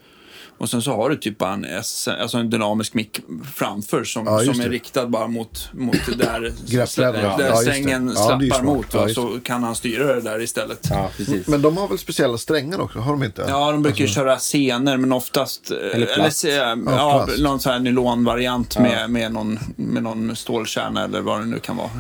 Och 0.61 0.71
sen 0.71 0.83
så 0.83 0.97
har 0.97 1.11
du 1.11 1.17
typ 1.17 1.39
bara 1.39 1.53
en, 1.53 1.65
S, 1.65 2.09
alltså 2.21 2.39
en 2.39 2.51
dynamisk 2.51 2.95
mick 2.95 3.21
framför 3.55 4.05
som, 4.05 4.27
Ja, 4.27 4.39
som 4.41 4.61
är 4.61 4.65
det. 4.65 4.71
riktad 4.71 5.07
bara 5.07 5.27
mot, 5.29 5.69
mot 5.73 5.97
där, 6.19 6.41
där 6.97 7.23
ja. 7.23 7.41
Ja, 7.41 7.57
strängen 7.57 8.13
Ja, 8.17 8.25
slappar 8.27 8.63
mot. 8.63 8.87
Ja, 8.93 9.01
Va? 9.03 9.09
så 9.09 9.39
kan 9.45 9.63
han 9.63 9.75
styra 9.75 10.15
det 10.15 10.21
där 10.21 10.43
istället. 10.43 10.87
ja, 10.91 11.11
precis. 11.17 11.47
Men 11.47 11.63
de 11.63 11.77
har 11.77 11.89
väl 11.89 11.99
speciella 11.99 12.39
strängar 12.39 12.81
också? 12.81 12.99
Har 12.99 13.13
de 13.13 13.23
inte? 13.25 13.45
Ja, 13.49 13.73
de 13.73 13.83
brukar 13.83 14.05
Alltså- 14.05 14.15
köra 14.21 14.37
scener, 14.39 14.97
men 14.97 15.13
oftast... 15.13 15.71
eh, 15.71 15.77
Eller 15.95 16.07
plast. 16.07 16.37
se- 16.39 16.49
Ja, 16.51 16.77
ja, 16.87 17.23
plast. 17.27 17.43
någon 17.43 17.61
sån 17.61 17.73
här 17.73 17.79
nylonvariant 17.81 18.79
med, 18.79 19.11
med, 19.11 19.33
någon, 19.33 19.59
med 19.77 20.03
någon 20.03 20.37
stålkärna 20.37 21.05
eller 21.05 21.21
vad 21.21 21.41
det 21.41 21.47
nu 21.47 21.59
kan 21.59 21.77
vara. 21.77 21.91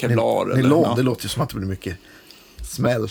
Kevlar 0.00 0.44
eller... 0.46 0.56
Nylon, 0.56 0.82
ja. 0.82 0.94
det 0.96 1.02
låter 1.02 1.22
ju 1.22 1.28
som 1.28 1.42
att 1.42 1.48
det 1.48 1.56
blir 1.56 1.68
mycket 1.68 1.96
smäll. 2.62 3.08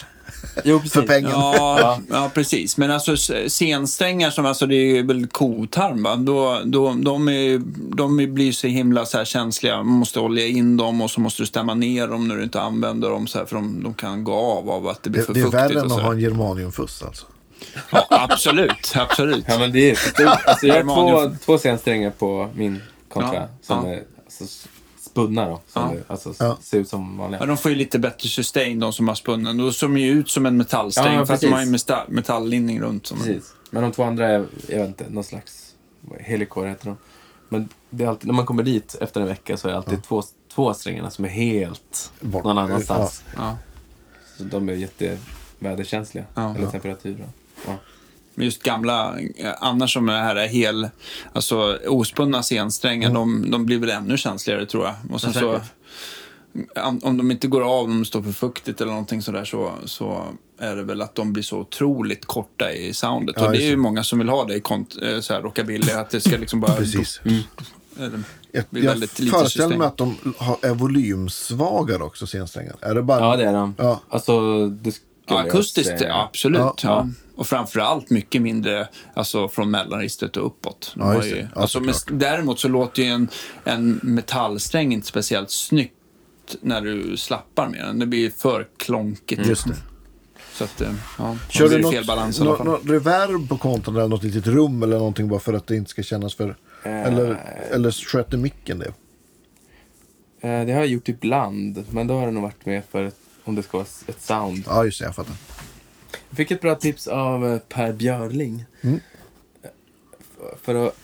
Jo, 0.64 0.78
precis. 0.80 0.94
för 0.94 1.02
pengen. 1.02 1.32
Ja, 1.32 2.00
ja, 2.10 2.32
precis. 2.34 2.78
Men 2.78 2.92
alltså 2.92 3.14
s- 3.14 3.32
scensträngar 3.54 4.30
som, 4.30 4.46
alltså 4.46 4.66
det 4.66 4.76
är 4.76 5.04
väl 5.04 5.28
kotarm 5.28 6.04
va? 6.04 6.16
Då, 6.16 6.62
då, 6.66 6.94
de, 6.94 7.28
är, 7.30 7.62
de 7.96 8.34
blir 8.34 8.52
så 8.52 8.68
himla 8.68 9.06
så 9.06 9.18
här 9.18 9.26
känsliga. 9.26 9.76
Man 9.78 9.86
måste 9.88 10.20
olja 10.20 10.46
in 10.48 10.78
dem 10.78 11.02
och 11.02 11.12
så 11.12 11.20
måste 11.22 11.42
du 11.42 11.46
stämma 11.48 11.74
ner 11.74 12.08
dem 12.08 12.28
när 12.28 12.36
du 12.36 12.44
inte 12.44 12.62
använder 12.62 13.10
dem 13.10 13.28
så 13.28 13.38
här, 13.38 13.46
för 13.46 13.56
de, 13.56 13.84
de 13.84 13.94
kan 13.94 14.24
gå 14.24 14.34
av 14.34 14.70
av 14.70 14.88
att 14.88 15.04
det 15.04 15.10
blir 15.10 15.22
Det, 15.22 15.26
för 15.26 15.34
det 15.34 15.40
är 15.40 15.44
fuktigt. 15.44 15.62
värre 15.62 15.80
än 15.80 15.92
att 15.92 16.02
ha 16.02 16.12
en 16.12 16.20
germaniumfuss 16.20 17.04
alltså. 17.04 17.26
Ja, 17.92 18.06
absolut, 18.10 18.94
absolut. 18.96 19.46
Ja, 19.48 19.60
men 19.60 19.72
det 19.72 19.92
är. 19.92 19.98
Alltså, 20.46 20.68
jag 20.68 20.84
har 20.84 21.28
två, 21.30 21.36
två 21.46 21.58
scensträngar 21.58 22.10
på 22.10 22.50
min 22.56 22.82
kontra 23.10 23.34
Ja, 23.36 23.48
som 23.62 23.86
ja. 23.88 23.94
är 23.94 24.04
alltså, 24.26 24.68
spunna 25.18 25.46
då. 25.50 25.62
Som 25.68 25.82
Ja. 25.96 26.02
alltså, 26.08 26.34
Ja. 26.40 26.58
ser 26.62 26.80
ut 26.80 26.90
som 26.90 27.18
vanliga. 27.18 27.40
Ja, 27.42 27.46
de 27.46 27.58
får 27.58 27.72
ju 27.72 27.78
lite 27.78 28.00
bättre 28.00 28.30
sustain, 28.30 28.80
de 28.80 28.94
som 28.94 29.08
har 29.08 29.16
spunnen. 29.16 29.58
Då 29.58 29.72
ser 29.72 29.88
de 29.88 29.98
ju 29.98 30.12
ut 30.12 30.30
som 30.30 30.46
en 30.46 30.58
metallsträng, 30.58 31.16
Ja, 31.16 31.26
för 31.26 31.34
att 31.34 31.42
de 31.42 31.48
har 31.48 31.64
ju 31.66 31.78
metalllinning 32.08 32.82
runt. 32.82 33.08
Som 33.08 33.18
Precis. 33.18 33.54
Men 33.72 33.84
de 33.84 33.92
två 33.92 34.04
andra 34.04 34.28
är, 34.28 34.46
jag 34.68 34.78
vet 34.80 34.88
inte, 34.88 35.06
någon 35.10 35.24
slags 35.24 35.76
helikor 36.20 36.66
heter 36.68 36.86
de. 36.86 36.98
Men 37.50 37.70
det 37.90 38.04
är 38.04 38.08
alltid, 38.08 38.28
när 38.28 38.34
man 38.34 38.46
kommer 38.46 38.64
dit 38.64 38.96
efter 39.02 39.22
en 39.22 39.28
vecka 39.28 39.58
så 39.58 39.68
är 39.68 39.72
det 39.72 39.78
alltid 39.78 40.04
två, 40.04 40.24
två 40.56 40.74
strängarna 40.74 41.10
som 41.10 41.26
är 41.26 41.30
helt 41.30 42.12
Bort- 42.20 42.44
någon 42.44 42.58
annanstans. 42.58 43.24
Ja. 43.38 43.58
Så 44.38 44.44
de 44.44 44.70
är 44.70 44.74
jätteväderkänsliga. 44.74 46.26
Ja. 46.34 46.56
eller 46.56 46.68
Ja. 47.66 47.76
Just 48.44 48.64
gamla, 48.64 49.20
eh, 49.36 49.52
annars 49.60 49.94
som 49.94 50.06
det 50.06 50.14
här 50.14 50.36
är 50.36 50.48
hel, 50.48 50.90
alltså 51.34 51.80
ospunna 51.88 52.44
scensträngar, 52.44 53.14
de, 53.14 53.52
de 53.52 53.66
blir 53.66 53.80
väl 53.80 53.90
ännu 53.90 54.18
känsligare 54.18 54.66
tror 54.66 54.86
jag. 54.86 54.96
Och 55.12 55.22
sen 55.22 55.34
så, 55.34 55.40
säkert. 55.40 57.04
om 57.04 57.18
de 57.18 57.32
inte 57.32 57.48
går 57.48 57.62
av, 57.62 57.84
om 57.86 57.90
de 58.00 58.06
står 58.06 58.22
för 58.22 58.32
fuktigt 58.32 58.82
eller 58.82 58.92
någonting 58.92 59.22
sådär, 59.22 59.46
så, 59.46 59.72
så 59.86 60.24
är 60.60 60.76
det 60.76 60.84
väl 60.84 61.02
att 61.02 61.16
de 61.16 61.34
blir 61.34 61.44
så 61.44 61.58
otroligt 61.58 62.26
korta 62.26 62.74
i 62.74 62.94
soundet. 62.94 63.36
Ja, 63.40 63.46
och 63.46 63.52
det 63.52 63.64
är 63.64 63.70
ju 63.70 63.78
många 63.78 64.04
som 64.04 64.20
vill 64.20 64.30
ha 64.30 64.46
det 64.46 64.56
i 64.56 64.60
kont- 64.60 65.16
eh, 65.16 65.20
så 65.20 65.34
här 65.34 65.42
rockabilly, 65.42 65.92
att 65.92 66.10
det 66.10 66.22
ska 66.22 66.38
liksom 66.38 66.60
bara... 66.60 66.76
Precis. 66.76 67.22
Eller, 68.00 68.24
Jag, 68.52 68.66
jag 68.72 69.10
föreställer 69.10 69.78
mig 69.78 69.88
att 69.88 69.98
de 69.98 70.16
har, 70.38 70.58
är 70.62 70.74
volymsvagare 70.74 72.04
också, 72.04 72.26
scensträngar. 72.26 72.76
Är 72.82 72.96
det 72.96 73.04
bara... 73.04 73.20
ja, 73.20 73.36
det 73.36 73.44
är 73.44 73.54
de. 73.54 73.76
Ja. 73.78 74.02
Alltså, 74.10 74.68
det 74.68 75.02
Ja, 75.30 75.40
akustiskt, 75.40 76.02
ja, 76.02 76.24
absolut. 76.24 76.60
Ja. 76.60 76.76
Ja. 76.84 77.08
Och 77.38 77.48
framförallt 77.48 78.10
mycket 78.10 78.42
mindre 78.42 78.88
alltså, 79.14 79.50
från 79.50 79.72
mellanregistret 79.72 80.38
och 80.38 80.46
uppåt. 80.46 80.92
De 80.96 81.02
Ja, 81.02 81.26
ju. 81.26 81.36
Ja, 81.56 81.62
alltså, 81.62 81.80
men, 81.80 81.94
däremot 82.12 82.60
så 82.60 82.68
låter 82.68 83.02
ju 83.04 83.10
en, 83.10 83.28
en 83.64 84.00
metallsträng 84.04 84.94
inte 84.94 85.08
speciellt 85.08 85.52
snyggt 85.52 85.94
när 86.62 86.82
du 86.82 87.18
slappar 87.18 87.70
med 87.70 87.80
den. 87.86 88.00
Det 88.00 88.06
blir 88.06 88.30
för 88.30 88.68
klonkigt. 88.78 89.46
Just 89.48 89.68
det. 89.68 89.76
Så 90.54 90.64
att, 90.64 90.82
eh, 90.82 90.94
ja, 91.18 91.38
Kör 91.50 91.70
det 91.70 91.76
du 91.76 91.82
något, 91.82 91.94
fel 91.94 92.06
balans 92.06 92.40
i 92.40 92.42
alla 92.42 92.52
nå, 92.52 92.58
fall. 92.58 92.66
nå, 92.68 92.78
reverb 92.94 93.50
på 93.50 93.58
konton 93.58 93.96
eller 93.96 94.08
något 94.08 94.24
litet 94.24 94.48
rum 94.48 94.84
eller 94.84 94.98
någonting 94.98 95.28
bara 95.28 95.40
för 95.40 95.54
att 95.54 95.68
det 95.68 95.76
inte 95.76 95.90
ska 95.90 96.04
kännas 96.04 96.36
för... 96.36 96.56
Eller, 96.84 97.38
eller 97.72 97.92
sköter 97.92 98.38
micken 98.38 98.80
det? 98.80 98.88
Eh, 100.48 100.66
Det 100.66 100.72
har 100.74 100.80
jag 100.80 100.88
gjort 100.88 101.10
ibland, 101.10 101.86
men 101.90 102.08
då 102.08 102.20
har 102.20 102.26
det 102.26 102.32
nog 102.32 102.44
varit 102.44 102.66
med 102.66 102.84
för 102.92 103.12
om 103.44 103.56
det 103.56 103.64
ska 103.64 103.78
vara 103.78 103.88
ett 104.08 104.22
sound. 104.22 104.64
Ja, 104.68 104.86
just 104.86 105.00
det. 105.00 105.06
Jag 105.06 105.16
fattar. 105.16 105.36
Jag 106.30 106.38
fick 106.38 106.52
ett 106.52 106.62
bra 106.62 106.76
tips 106.76 107.08
av 107.08 107.48
eh, 107.48 107.60
Per 107.60 107.94
Björling. 107.94 108.66
Mm. 108.82 109.00
För 110.62 110.88
att, 110.88 110.96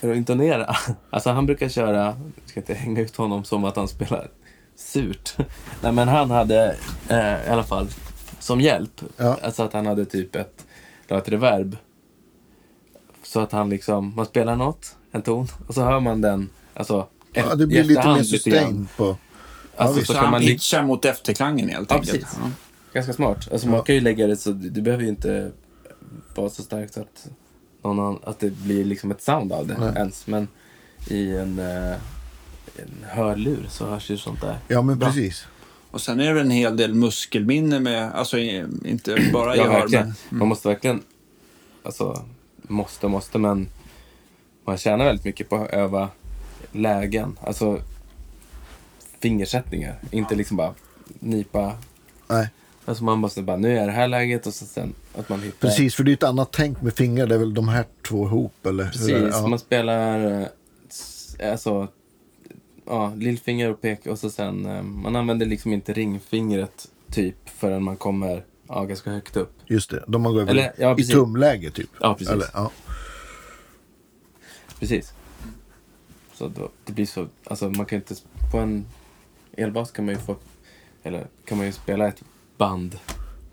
för 0.00 0.10
att 0.10 0.16
intonera. 0.16 0.76
Alltså 1.10 1.30
han 1.30 1.46
brukar 1.46 1.68
köra, 1.68 2.04
jag 2.04 2.16
ska 2.50 2.60
inte 2.60 2.74
hänga 2.74 3.00
ut 3.00 3.16
honom 3.16 3.44
som 3.44 3.64
att 3.64 3.76
han 3.76 3.88
spelar 3.88 4.30
surt. 4.76 5.36
Nej 5.82 5.92
men 5.92 6.08
han 6.08 6.30
hade 6.30 6.76
eh, 7.08 7.46
i 7.46 7.48
alla 7.48 7.64
fall 7.64 7.88
som 8.38 8.60
hjälp. 8.60 9.00
Ja. 9.16 9.38
Alltså 9.42 9.62
att 9.62 9.72
han 9.72 9.86
hade 9.86 10.04
typ 10.04 10.36
ett, 10.36 10.66
ett 11.08 11.28
reverb. 11.28 11.76
Så 13.22 13.40
att 13.40 13.52
han 13.52 13.70
liksom, 13.70 14.12
man 14.16 14.26
spelar 14.26 14.56
något, 14.56 14.96
en 15.12 15.22
ton, 15.22 15.48
och 15.66 15.74
så 15.74 15.82
hör 15.82 16.00
man 16.00 16.20
den, 16.20 16.50
alltså 16.74 17.08
Ja, 17.32 17.54
det 17.54 17.66
blir 17.66 17.84
lite 17.84 18.06
mer 18.08 18.22
sustain 18.22 18.88
på... 18.96 19.16
Alltså, 19.76 19.94
visst. 19.94 20.06
så 20.06 20.12
Så 20.12 20.16
kan 20.18 20.24
han 20.24 20.30
man 20.30 20.40
pitchar 20.40 20.82
mot 20.82 21.04
efterklangen 21.04 21.68
helt 21.68 21.90
Ja, 21.90 21.96
enkelt. 21.96 22.12
precis. 22.12 22.38
Ja. 22.42 22.50
Ganska 22.94 23.12
smart. 23.12 23.52
Alltså 23.52 23.68
man 23.68 23.82
kan 23.82 23.94
ju 23.94 24.00
lägga 24.00 24.26
det 24.26 24.36
så 24.36 24.50
du, 24.50 24.70
du 24.70 24.82
behöver 24.82 25.02
ju 25.02 25.08
inte 25.08 25.52
vara 26.34 26.50
så 26.50 26.62
starkt 26.62 26.94
så 26.94 27.00
att, 27.00 27.28
någon 27.82 28.00
annan, 28.00 28.18
att 28.24 28.38
det 28.40 28.50
blir 28.50 28.84
liksom 28.84 29.10
ett 29.10 29.22
sound 29.22 29.52
av 29.52 29.66
det 29.66 29.78
Nej. 29.78 29.92
ens. 29.96 30.26
Men 30.26 30.48
i 31.08 31.36
en, 31.36 31.58
eh, 31.58 31.92
en 32.76 33.04
hörlur 33.10 33.66
så 33.68 33.86
hörs 33.86 34.10
ju 34.10 34.16
sånt 34.16 34.40
där. 34.40 34.58
Ja, 34.68 34.82
men 34.82 34.98
Bra. 34.98 35.08
precis. 35.08 35.46
Och 35.90 36.00
sen 36.00 36.20
är 36.20 36.24
det 36.26 36.32
väl 36.32 36.44
en 36.44 36.50
hel 36.50 36.76
del 36.76 36.94
muskelminne 36.94 37.80
med, 37.80 38.12
alltså 38.12 38.38
i- 38.38 38.64
inte 38.84 39.16
bara 39.32 39.54
i 39.54 39.58
Ja, 39.58 39.64
hör, 39.64 39.80
verkligen. 39.80 40.14
men... 40.28 40.38
Man 40.38 40.48
måste 40.48 40.68
verkligen, 40.68 41.02
alltså 41.82 42.24
måste, 42.62 43.08
måste, 43.08 43.38
men 43.38 43.68
man 44.64 44.78
tjänar 44.78 45.04
väldigt 45.04 45.24
mycket 45.24 45.48
på 45.48 45.56
att 45.56 45.70
öva 45.70 46.08
lägen. 46.72 47.38
Alltså 47.40 47.80
fingersättningar. 49.20 49.98
Inte 50.10 50.34
liksom 50.34 50.56
bara 50.56 50.74
nipa. 51.20 51.72
Nej, 52.28 52.48
Alltså 52.84 53.04
man 53.04 53.18
måste 53.18 53.42
bara, 53.42 53.56
nu 53.56 53.78
är 53.78 53.86
det 53.86 53.92
här 53.92 54.08
läget 54.08 54.46
och 54.46 54.54
så 54.54 54.64
sen 54.64 54.94
att 55.14 55.28
man 55.28 55.40
hittar. 55.40 55.68
precis. 55.68 55.94
För 55.94 56.04
det 56.04 56.10
är 56.10 56.12
ett 56.12 56.22
annat 56.22 56.52
tänk 56.52 56.82
med 56.82 56.94
fingrar. 56.94 57.26
Det 57.26 57.34
är 57.34 57.38
väl 57.38 57.54
de 57.54 57.68
här 57.68 57.84
två 58.08 58.26
ihop, 58.26 58.66
eller? 58.66 58.84
Precis? 58.84 59.10
Ja. 59.10 59.46
man 59.46 59.58
spelar 59.58 60.40
eh, 60.40 61.52
alltså, 61.52 61.88
ja, 62.86 63.12
lillfinger 63.16 63.70
och 63.70 63.80
pek 63.80 64.06
och 64.06 64.18
så 64.18 64.30
sen, 64.30 64.66
eh, 64.66 64.82
man 64.82 65.16
använder 65.16 65.46
liksom 65.46 65.72
inte 65.72 65.92
ringfingret 65.92 66.88
typ 67.10 67.48
förrän 67.48 67.82
man 67.82 67.96
kommer 67.96 68.44
ja, 68.68 68.84
ganska 68.84 69.10
högt 69.10 69.36
upp. 69.36 69.52
Just 69.66 69.90
det. 69.90 70.04
De 70.06 70.22
man 70.22 70.32
går 70.32 70.40
över 70.40 70.50
Eller, 70.50 70.72
ja, 70.78 70.98
i 70.98 71.04
tumläge, 71.04 71.70
typ. 71.70 71.90
Ja, 72.00 72.14
precis. 72.14 72.32
Eller, 72.32 72.46
ja. 72.54 72.70
Precis. 74.78 75.12
Så 76.34 76.48
då, 76.48 76.68
det 76.84 76.92
blir 76.92 77.06
så, 77.06 77.26
alltså 77.44 77.70
man 77.70 77.86
kan 77.86 77.96
inte, 77.96 78.14
på 78.52 78.58
en 78.58 78.86
elbas 79.56 79.90
kan 79.90 80.04
man 80.04 80.14
ju 80.14 80.20
få, 80.20 80.36
eller 81.02 81.26
kan 81.44 81.58
man 81.58 81.66
ju 81.66 81.72
spela 81.72 82.08
ett 82.08 82.22
band 82.56 82.98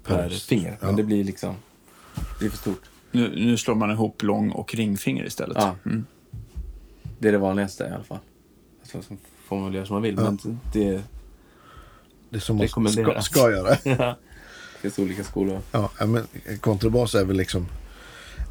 per 0.04 0.16
Per- 0.18 0.30
finger. 0.30 0.78
Men 0.82 0.90
ja. 0.90 0.96
det 0.96 1.04
blir 1.04 1.24
liksom, 1.24 1.56
det 2.16 2.40
blir 2.40 2.50
för 2.50 2.58
stort. 2.58 2.82
Nu, 3.12 3.34
nu 3.46 3.58
slår 3.58 3.76
man 3.76 3.92
ihop 3.92 4.24
lång 4.24 4.52
och 4.52 4.76
ringfinger 4.76 5.26
istället. 5.26 5.58
Ja. 5.60 5.76
Mm. 5.86 6.06
Det 7.20 7.28
är 7.28 7.32
det 7.32 7.38
vanligaste 7.38 7.84
i 7.84 7.88
alla 7.94 8.04
fall. 8.04 8.20
Alltså, 8.82 9.02
så 9.02 9.18
får 9.48 9.56
man 9.56 9.66
väl 9.66 9.76
göra 9.76 9.86
som 9.86 9.94
man 9.94 10.04
vill, 10.04 10.16
Ja. 10.18 10.24
men 10.24 10.60
det 10.74 11.02
Det 12.30 12.36
är 12.38 12.40
som 12.40 12.58
man 12.58 12.90
ska, 12.92 13.22
ska 13.22 13.52
göra. 13.52 13.78
det 13.84 14.16
finns 14.82 15.00
olika 15.00 15.24
skolor. 15.24 15.60
Ja, 15.72 15.90
men 16.00 16.28
kontrabas 16.62 17.16
är 17.16 17.26
väl 17.26 17.38
liksom... 17.38 17.68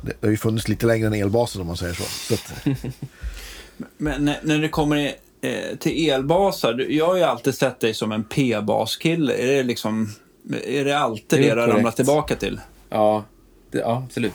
Det, 0.02 0.12
det 0.20 0.26
har 0.26 0.30
ju 0.30 0.36
funnits 0.36 0.68
lite 0.68 0.86
längre 0.86 1.06
än 1.06 1.14
elbasen 1.14 1.60
om 1.60 1.66
man 1.66 1.76
säger 1.76 1.94
så. 1.94 2.02
så 2.02 2.34
att, 2.34 2.66
Men 3.96 4.24
när, 4.24 4.40
när 4.42 4.58
det 4.58 4.68
kommer 4.68 4.96
i- 4.96 5.14
eh, 5.40 5.76
till 5.78 6.10
elbasar, 6.10 6.86
jag 6.90 7.06
har 7.06 7.16
ju 7.16 7.22
alltid 7.22 7.54
sett 7.54 7.80
dig 7.80 7.94
som 7.94 8.12
en 8.12 8.24
P-baskille. 8.24 9.32
Är 9.34 9.46
det 9.46 9.62
liksom... 9.62 10.10
Är 10.54 10.84
det 10.84 10.98
alltid 10.98 11.40
Det 11.42 11.54
du 11.66 11.72
korrekt. 11.72 11.96
tillbaka 11.96 12.36
till? 12.36 12.60
Ja, 12.88 13.24
det, 13.70 13.78
ja 13.78 14.02
absolut. 14.06 14.34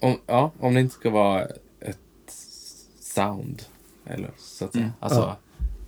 Om, 0.00 0.18
ja, 0.26 0.52
om 0.60 0.74
det 0.74 0.80
inte 0.80 0.94
ska 0.94 1.10
vara 1.10 1.42
ett 1.80 1.98
sound, 3.00 3.62
eller 4.06 4.30
så 4.38 4.64
att 4.64 4.72
säga. 4.72 4.82
Mm. 4.84 4.94
Alltså, 5.00 5.20
Ja. 5.20 5.36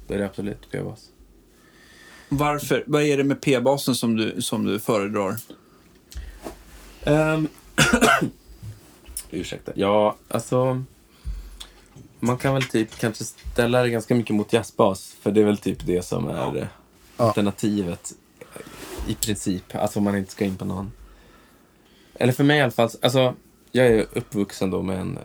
då 0.08 0.14
är 0.14 0.18
det 0.18 0.26
absolut 0.26 0.70
P-bas. 0.70 1.08
Varför? 2.28 2.84
Vad 2.86 3.02
är 3.02 3.16
det 3.16 3.24
med 3.24 3.40
P-basen 3.40 3.94
som 3.94 4.16
du, 4.16 4.42
som 4.42 4.64
du 4.64 4.78
föredrar? 4.80 5.36
Um, 7.06 7.48
ursäkta. 9.30 9.72
Ja, 9.74 10.16
alltså... 10.28 10.82
Man 12.20 12.36
kan 12.38 12.54
väl 12.54 12.62
typ 12.62 12.98
kanske 12.98 13.24
ställa 13.24 13.82
det 13.82 13.90
ganska 13.90 14.14
mycket 14.14 14.34
mot 14.36 14.52
jazzbas. 14.52 15.16
För 15.20 15.30
det 15.30 15.40
är 15.40 15.44
väl 15.44 15.58
typ 15.58 15.86
det 15.86 16.02
som 16.02 16.28
är 16.28 16.68
Ja. 17.16 17.24
alternativet. 17.26 18.12
I 19.06 19.14
princip. 19.14 19.74
Alltså 19.74 19.98
om 19.98 20.04
man 20.04 20.16
inte 20.16 20.32
ska 20.32 20.44
in 20.44 20.56
på 20.56 20.64
någon. 20.64 20.92
Eller 22.14 22.32
för 22.32 22.44
mig 22.44 22.58
i 22.58 22.60
alla 22.60 22.70
fall. 22.70 22.90
Alltså, 23.02 23.34
jag 23.72 23.86
är 23.86 24.06
uppvuxen 24.12 24.70
då 24.70 24.82
med 24.82 24.98
en 25.00 25.16
eh, 25.16 25.22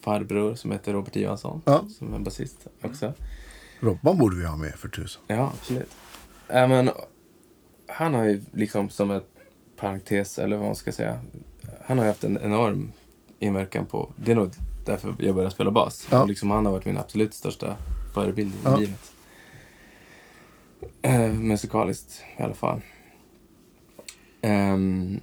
farbror 0.00 0.54
som 0.54 0.72
heter 0.72 0.92
Robert 0.92 1.16
Johansson. 1.16 1.62
Ja. 1.64 1.84
Som 1.98 2.14
är 2.14 2.18
basist 2.18 2.66
också. 2.82 3.12
Robban 3.80 4.18
borde 4.18 4.36
vi 4.36 4.44
ha 4.44 4.56
med 4.56 4.74
för 4.74 4.88
tusan. 4.88 5.22
Ja, 5.26 5.52
absolut. 5.60 5.90
Äh, 6.48 6.68
men, 6.68 6.90
han 7.86 8.14
har 8.14 8.24
ju 8.24 8.42
liksom 8.52 8.90
som 8.90 9.10
ett 9.10 9.26
parentes, 9.76 10.38
eller 10.38 10.56
vad 10.56 10.66
man 10.66 10.76
ska 10.76 10.92
säga. 10.92 11.20
Han 11.86 11.98
har 11.98 12.04
ju 12.04 12.10
haft 12.10 12.24
en 12.24 12.38
enorm 12.42 12.92
inverkan 13.38 13.86
på... 13.86 14.12
Det 14.16 14.32
är 14.32 14.36
nog 14.36 14.50
därför 14.84 15.14
jag 15.18 15.34
började 15.34 15.54
spela 15.54 15.70
bas. 15.70 16.06
Ja. 16.10 16.22
Och 16.22 16.28
liksom, 16.28 16.50
han 16.50 16.66
har 16.66 16.72
varit 16.72 16.84
min 16.84 16.98
absolut 16.98 17.34
största 17.34 17.76
förebild 18.14 18.52
i 18.54 18.58
Ja. 18.64 18.76
livet. 18.76 19.12
Eh, 21.02 21.32
musikaliskt 21.32 22.22
i 22.38 22.42
alla 22.42 22.54
fall. 22.54 22.80
Ehm, 24.42 25.20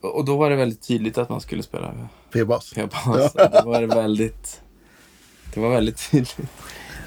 och, 0.00 0.14
och 0.16 0.24
då 0.24 0.36
var 0.36 0.50
det 0.50 0.56
väldigt 0.56 0.82
tydligt 0.88 1.18
att 1.18 1.28
man 1.28 1.40
skulle 1.40 1.62
spela 1.62 2.08
P-bas. 2.32 2.72
P-bas. 2.74 3.32
Det 3.32 3.62
var 3.64 3.80
det 3.80 3.86
väldigt... 3.86 4.60
Det 5.54 5.60
var 5.60 5.70
väldigt 5.70 6.10
tydligt. 6.10 6.40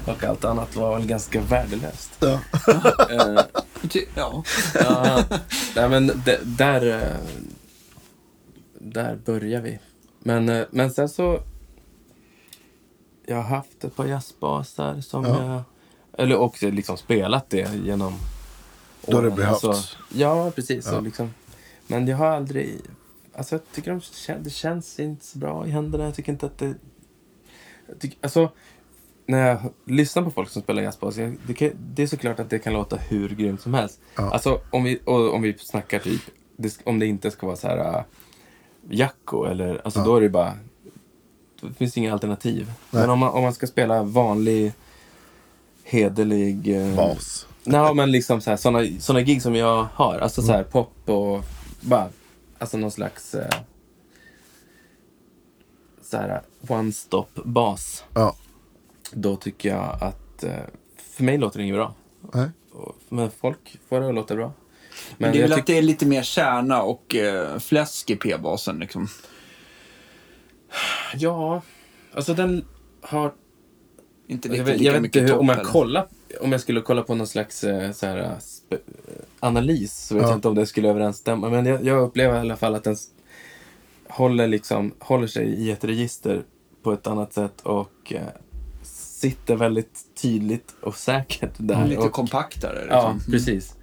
Och 0.08 0.24
allt 0.24 0.46
annat 0.46 0.76
var 0.76 0.98
väl 0.98 1.08
ganska 1.08 1.41
värdelöst. 1.41 2.12
Ja. 2.20 2.39
Ty- 3.89 4.06
Ja. 4.16 4.43
ja, 4.74 5.24
nej, 5.76 5.89
men 5.89 6.08
d- 6.08 6.39
där... 6.43 7.02
eh, 7.02 7.18
Där 8.80 9.16
börjar 9.26 9.62
vi. 9.62 9.80
Men, 10.20 10.50
eh, 10.50 10.66
men 10.72 10.91
sen 10.91 11.10
så... 11.10 11.39
Jag 13.28 13.36
har 13.36 13.43
haft 13.43 13.84
ett 13.84 13.96
par 13.96 14.06
jazzbasar 14.06 15.02
som 15.02 15.24
Ja. 15.26 15.43
jag... 15.46 15.64
Eller 16.18 16.38
också 16.38 16.70
liksom 16.70 16.97
spelat 16.97 17.49
det 17.49 17.76
genom 17.86 18.13
Då 19.05 19.16
har 19.18 19.22
det 19.22 19.28
åren. 19.28 19.38
behövts. 19.38 19.63
Alltså, 19.63 19.97
ja, 20.13 20.51
precis. 20.55 20.86
Ja. 20.86 20.91
Så 20.91 21.01
liksom, 21.01 21.34
men 21.88 22.07
jag 22.07 22.18
har 22.18 22.28
aldrig... 22.28 22.80
Alltså 23.38 23.55
jag 23.55 23.61
tycker 23.74 23.91
de, 23.91 24.43
det 24.43 24.49
känns 24.49 24.99
inte 24.99 25.26
så 25.26 25.38
bra 25.38 25.68
i 25.68 25.70
händerna. 25.70 26.03
Jag 26.03 26.16
tycker 26.16 26.32
inte 26.32 26.45
att 26.45 26.57
det... 26.57 26.74
Jag 27.88 27.99
tycker, 27.99 28.18
alltså, 28.22 28.49
när 29.26 29.47
jag 29.47 29.59
lyssnar 29.86 30.24
på 30.24 30.32
folk 30.32 30.49
som 30.49 30.61
spelar 30.61 30.84
jazzbas, 30.84 31.16
det, 31.47 31.53
kan, 31.53 31.72
det 31.93 32.03
är 32.03 32.07
såklart 32.07 32.39
att 32.39 32.49
det 32.49 32.59
kan 32.59 32.74
låta 32.74 32.95
hur 32.95 33.30
grymt 33.30 33.61
som 33.61 33.74
helst. 33.74 33.99
Ja. 34.16 34.32
Alltså 34.32 34.61
om 34.72 34.84
vi, 34.84 34.99
och, 35.05 35.34
om 35.34 35.41
vi 35.41 35.57
snackar 35.57 35.99
typ, 35.99 36.22
det, 36.57 36.80
om 36.84 36.99
det 36.99 37.05
inte 37.05 37.32
ska 37.32 37.45
vara 37.47 37.57
så 37.57 37.68
här 37.68 37.97
uh, 37.97 38.03
Jacko 38.89 39.43
eller, 39.45 39.82
alltså 39.84 39.99
Ja. 39.99 40.05
då 40.05 40.16
är 40.16 40.22
det 40.22 40.30
bara, 40.30 40.53
då 41.61 41.70
finns 41.70 41.93
det 41.93 41.99
inga 41.99 42.13
alternativ. 42.13 42.66
Nej. 42.91 43.01
Men 43.01 43.09
om 43.09 43.20
man, 43.20 43.30
om 43.30 43.43
man 43.43 43.53
ska 43.53 43.68
spela 43.68 44.03
vanlig, 44.03 44.74
hederlig... 45.86 46.76
eh, 46.90 46.96
Bas. 46.96 47.48
Nej, 47.64 47.94
men 47.96 48.12
liksom 48.12 48.42
så 48.42 48.50
här, 48.50 48.58
såna, 48.58 48.80
såna 49.00 49.22
gig 49.22 49.42
som 49.42 49.56
jag 49.56 49.88
har. 49.94 50.20
Alltså 50.20 50.42
så 50.42 50.52
här 50.52 50.64
pop 50.64 51.10
och 51.10 51.44
bara, 51.82 52.10
alltså 52.58 52.78
någon 52.78 52.92
slags 52.92 53.36
eh, 53.36 53.56
så 56.04 56.18
här 56.18 56.42
one-stop 56.62 57.26
bas. 57.44 58.04
Ja. 58.14 58.36
Då 59.12 59.36
tycker 59.36 59.70
jag 59.70 59.98
att, 60.02 60.44
eh, 60.44 60.52
för 60.98 61.24
mig 61.24 61.38
låter 61.38 61.58
det 61.58 61.64
inget 61.64 61.76
bra. 61.76 61.94
Nej. 62.34 62.50
Men 63.10 63.32
folk 63.32 63.80
får 63.90 64.00
det 64.02 64.08
att 64.10 64.16
låta 64.16 64.36
bra. 64.36 64.46
Men 64.48 64.54
Men 65.18 65.32
det 65.32 65.38
är 65.38 65.42
jag 65.42 65.50
väl 65.50 65.60
att 65.60 65.68
det 65.68 65.78
är 65.78 65.82
lite 65.82 66.06
mer 66.06 66.24
kärna 66.24 66.82
och 66.82 67.16
eh, 67.16 67.60
fläsk 67.60 68.10
i 68.10 68.16
P-basen. 68.16 68.80
Liksom. 68.80 69.08
ja, 71.16 71.62
alltså 72.14 72.34
den 72.34 72.66
har 73.02 73.34
Inte 74.28 74.47
Jag 74.47 74.53
riktigt 74.53 74.67
vet, 74.67 74.78
lika 74.78 74.86
jag 74.86 74.93
vet 74.93 75.01
mycket 75.01 75.21
inte 75.21 75.34
hur, 75.34 75.39
om 75.39 75.49
jag 75.49 75.63
kollar, 75.63 76.07
om 76.41 76.51
jag 76.51 76.61
skulle 76.61 76.82
kolla 76.82 77.01
på 77.01 77.15
någon 77.15 77.28
slags 77.28 77.63
eh, 77.63 77.91
så 77.91 78.05
här, 78.05 78.17
eh, 78.17 78.32
eh, 78.69 78.78
analys 79.39 80.07
så 80.07 80.15
vet 80.15 80.23
Ja. 80.23 80.30
jag 80.30 80.38
inte 80.38 80.47
om 80.47 80.55
det 80.55 80.65
skulle 80.65 80.89
överensstämma. 80.89 81.49
Men 81.49 81.65
jag, 81.65 81.86
jag 81.86 82.01
upplever 82.01 82.36
i 82.36 82.39
alla 82.39 82.55
fall 82.55 82.76
att 82.76 82.84
den 82.84 82.95
håller, 84.07 84.47
liksom, 84.47 84.93
håller 84.99 85.28
sig 85.28 85.45
i 85.47 85.71
ett 85.71 85.84
register 85.84 86.43
på 86.84 86.91
ett 86.93 87.07
annat 87.07 87.34
sätt 87.34 87.61
och 87.61 88.13
eh, 88.13 88.21
sitter 88.84 89.55
väldigt 89.55 89.99
tydligt 90.21 90.76
och 90.82 90.95
säkert 90.95 91.51
där. 91.57 91.88
Lite 91.88 92.01
och, 92.01 92.11
kompaktare. 92.11 92.80
Liksom. 92.82 92.89
ja, 92.97 93.15
precis. 93.32 93.76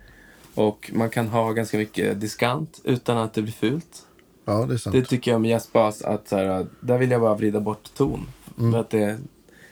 Och 0.55 0.91
man 0.95 1.11
kan 1.11 1.29
ha 1.29 1.53
ganska 1.53 1.79
mycket 1.79 2.21
diskant 2.21 2.81
utan 2.85 3.19
att 3.19 3.35
det 3.35 3.43
blir 3.43 3.53
fult. 3.53 4.07
Ja, 4.45 4.67
det 4.69 4.75
är 4.75 4.79
sant. 4.79 4.97
Det 4.97 5.05
tycker 5.05 5.31
jag 5.31 5.41
med 5.41 5.51
jazzbas, 5.51 6.03
att 6.03 6.29
så 6.29 6.37
här, 6.37 6.67
där 6.81 6.99
vill 6.99 7.11
jag 7.11 7.21
bara 7.21 7.35
vrida 7.35 7.61
bort 7.61 7.95
ton. 7.95 8.29
För 8.57 8.79
att 8.81 8.91
det, 8.91 9.19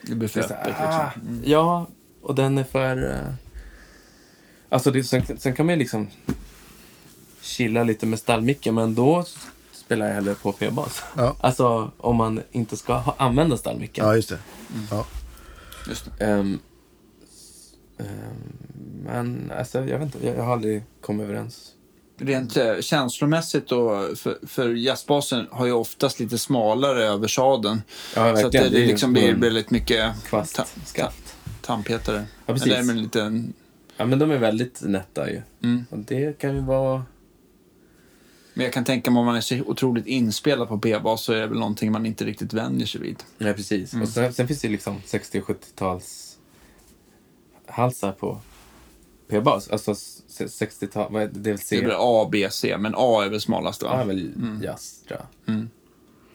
Det 0.02 0.14
blir 0.14 0.28
för 0.28 0.40
det 0.40 0.46
öppet. 0.46 0.74
här, 0.74 1.12
Liksom. 1.16 1.40
ah, 1.42 1.48
Ja, 1.50 1.86
och 2.22 2.34
den 2.34 2.58
är 2.58 2.64
för... 2.64 3.10
eh, 3.12 3.34
Alltså, 4.68 4.90
det, 4.90 5.04
sen, 5.04 5.38
sen 5.38 5.54
kan 5.54 5.66
man 5.66 5.72
ju 5.72 5.78
liksom 5.78 6.08
chilla 7.40 7.82
lite 7.84 8.06
med 8.06 8.18
stallmicken, 8.18 8.74
men 8.74 8.94
då 8.94 9.24
spelar 9.72 10.06
jag 10.06 10.14
hellre 10.14 10.34
på 10.34 10.52
P-bas. 10.52 11.02
Ja. 11.16 11.36
Alltså, 11.40 11.90
om 11.96 12.16
man 12.16 12.42
inte 12.50 12.76
ska 12.76 12.94
ha, 12.94 13.14
använda 13.18 13.56
stallmicken. 13.56 14.06
Ja, 14.06 14.16
just 14.16 14.28
det. 14.28 14.38
Ja. 14.90 15.06
Just 15.88 16.04
det. 16.04 16.10
S- 16.10 16.20
ehm, 16.20 16.58
men 19.04 19.52
alltså, 19.58 19.78
jag 19.78 19.98
vet 19.98 20.02
inte, 20.02 20.26
jag, 20.26 20.36
jag 20.36 20.42
har 20.44 20.52
aldrig 20.52 20.82
kommit 21.00 21.24
överens. 21.24 21.72
Rent 22.20 22.56
eh, 22.56 22.80
känslomässigt 22.80 23.68
då, 23.68 24.08
för, 24.16 24.38
för 24.46 24.68
jazzbasen 24.74 25.46
har 25.50 25.66
ju 25.66 25.72
oftast 25.72 26.20
lite 26.20 26.38
smalare 26.38 27.04
över 27.04 27.28
sadeln. 27.28 27.82
Ja, 28.16 28.36
Så 28.36 28.46
att 28.46 28.52
det, 28.52 28.68
det 28.68 28.86
liksom 28.86 29.12
blir 29.12 29.34
väldigt 29.34 29.70
mycket 29.70 30.24
kvast, 30.24 30.54
ta- 30.56 30.64
skaft. 30.84 31.36
tandpetare. 31.60 32.24
Ja, 32.46 32.52
precis. 32.52 32.72
Eller 32.72 32.92
en 32.92 33.02
liten 33.02 33.52
Ja, 33.96 34.06
men 34.06 34.18
de 34.18 34.30
är 34.30 34.38
väldigt 34.38 34.82
nätta 34.82 35.30
ju. 35.30 35.42
Mm. 35.62 35.84
Och 35.90 35.98
det 35.98 36.38
kan 36.38 36.54
ju 36.54 36.60
vara... 36.60 37.04
Men 38.54 38.64
jag 38.64 38.72
kan 38.72 38.84
tänka 38.84 39.10
mig 39.10 39.20
om 39.20 39.26
man 39.26 39.36
är 39.36 39.40
så 39.40 39.60
otroligt 39.66 40.06
inspelad 40.06 40.68
på 40.68 40.78
p-bas 40.78 41.22
så 41.22 41.32
är 41.32 41.40
det 41.40 41.46
väl 41.46 41.58
någonting 41.58 41.92
man 41.92 42.06
inte 42.06 42.24
riktigt 42.24 42.52
vänjer 42.52 42.86
sig 42.86 43.00
vid. 43.00 43.22
Nej, 43.38 43.54
precis. 43.54 43.92
Mm. 43.92 44.02
Och 44.02 44.08
sen, 44.08 44.32
sen 44.32 44.48
finns 44.48 44.60
det 44.60 44.68
ju 44.68 44.72
liksom 44.72 45.02
60 45.06 45.40
och 45.40 45.48
70-tals 45.48 46.36
halsar 47.66 48.12
på 48.12 48.40
p-bas. 49.30 49.68
Alltså 49.70 49.90
s- 49.92 50.22
60-tal, 50.60 51.12
vad 51.12 51.22
är 51.22 51.26
det? 51.26 51.38
Det 51.40 51.50
är 51.50 51.52
väl 51.52 51.60
Det 51.70 51.76
är 51.76 51.80
C? 51.80 51.86
väl 51.86 51.96
A, 51.98 52.28
B, 52.32 52.48
C, 52.50 52.76
men 52.78 52.94
A 52.96 53.22
är 53.24 53.28
väl 53.28 53.40
smalast 53.40 53.82
Ja, 53.82 53.96
va? 53.96 54.04
väl 54.04 54.32
jazz, 54.62 55.02
tror 55.08 55.20
jag. 55.44 55.54
Mm. 55.54 55.70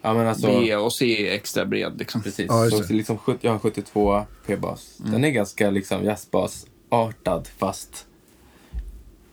Ja, 0.01 0.13
men 0.13 0.27
alltså... 0.27 0.47
B 0.47 0.75
och 0.75 0.93
C 0.93 1.27
är 1.29 1.35
extra 1.35 1.65
bred 1.65 1.93
liksom. 1.99 2.21
Precis. 2.21 2.45
Ja, 2.49 2.69
så 2.69 2.79
det. 2.79 2.93
liksom, 2.93 3.17
70 3.17 3.39
jag 3.41 3.51
har 3.51 3.55
en 3.55 3.59
72 3.59 4.25
p-bas. 4.45 4.97
Mm. 4.99 5.11
Den 5.11 5.23
är 5.23 5.29
ganska 5.29 5.69
liksom 5.69 6.03
jazzbas-artad 6.03 7.47
fast 7.57 8.05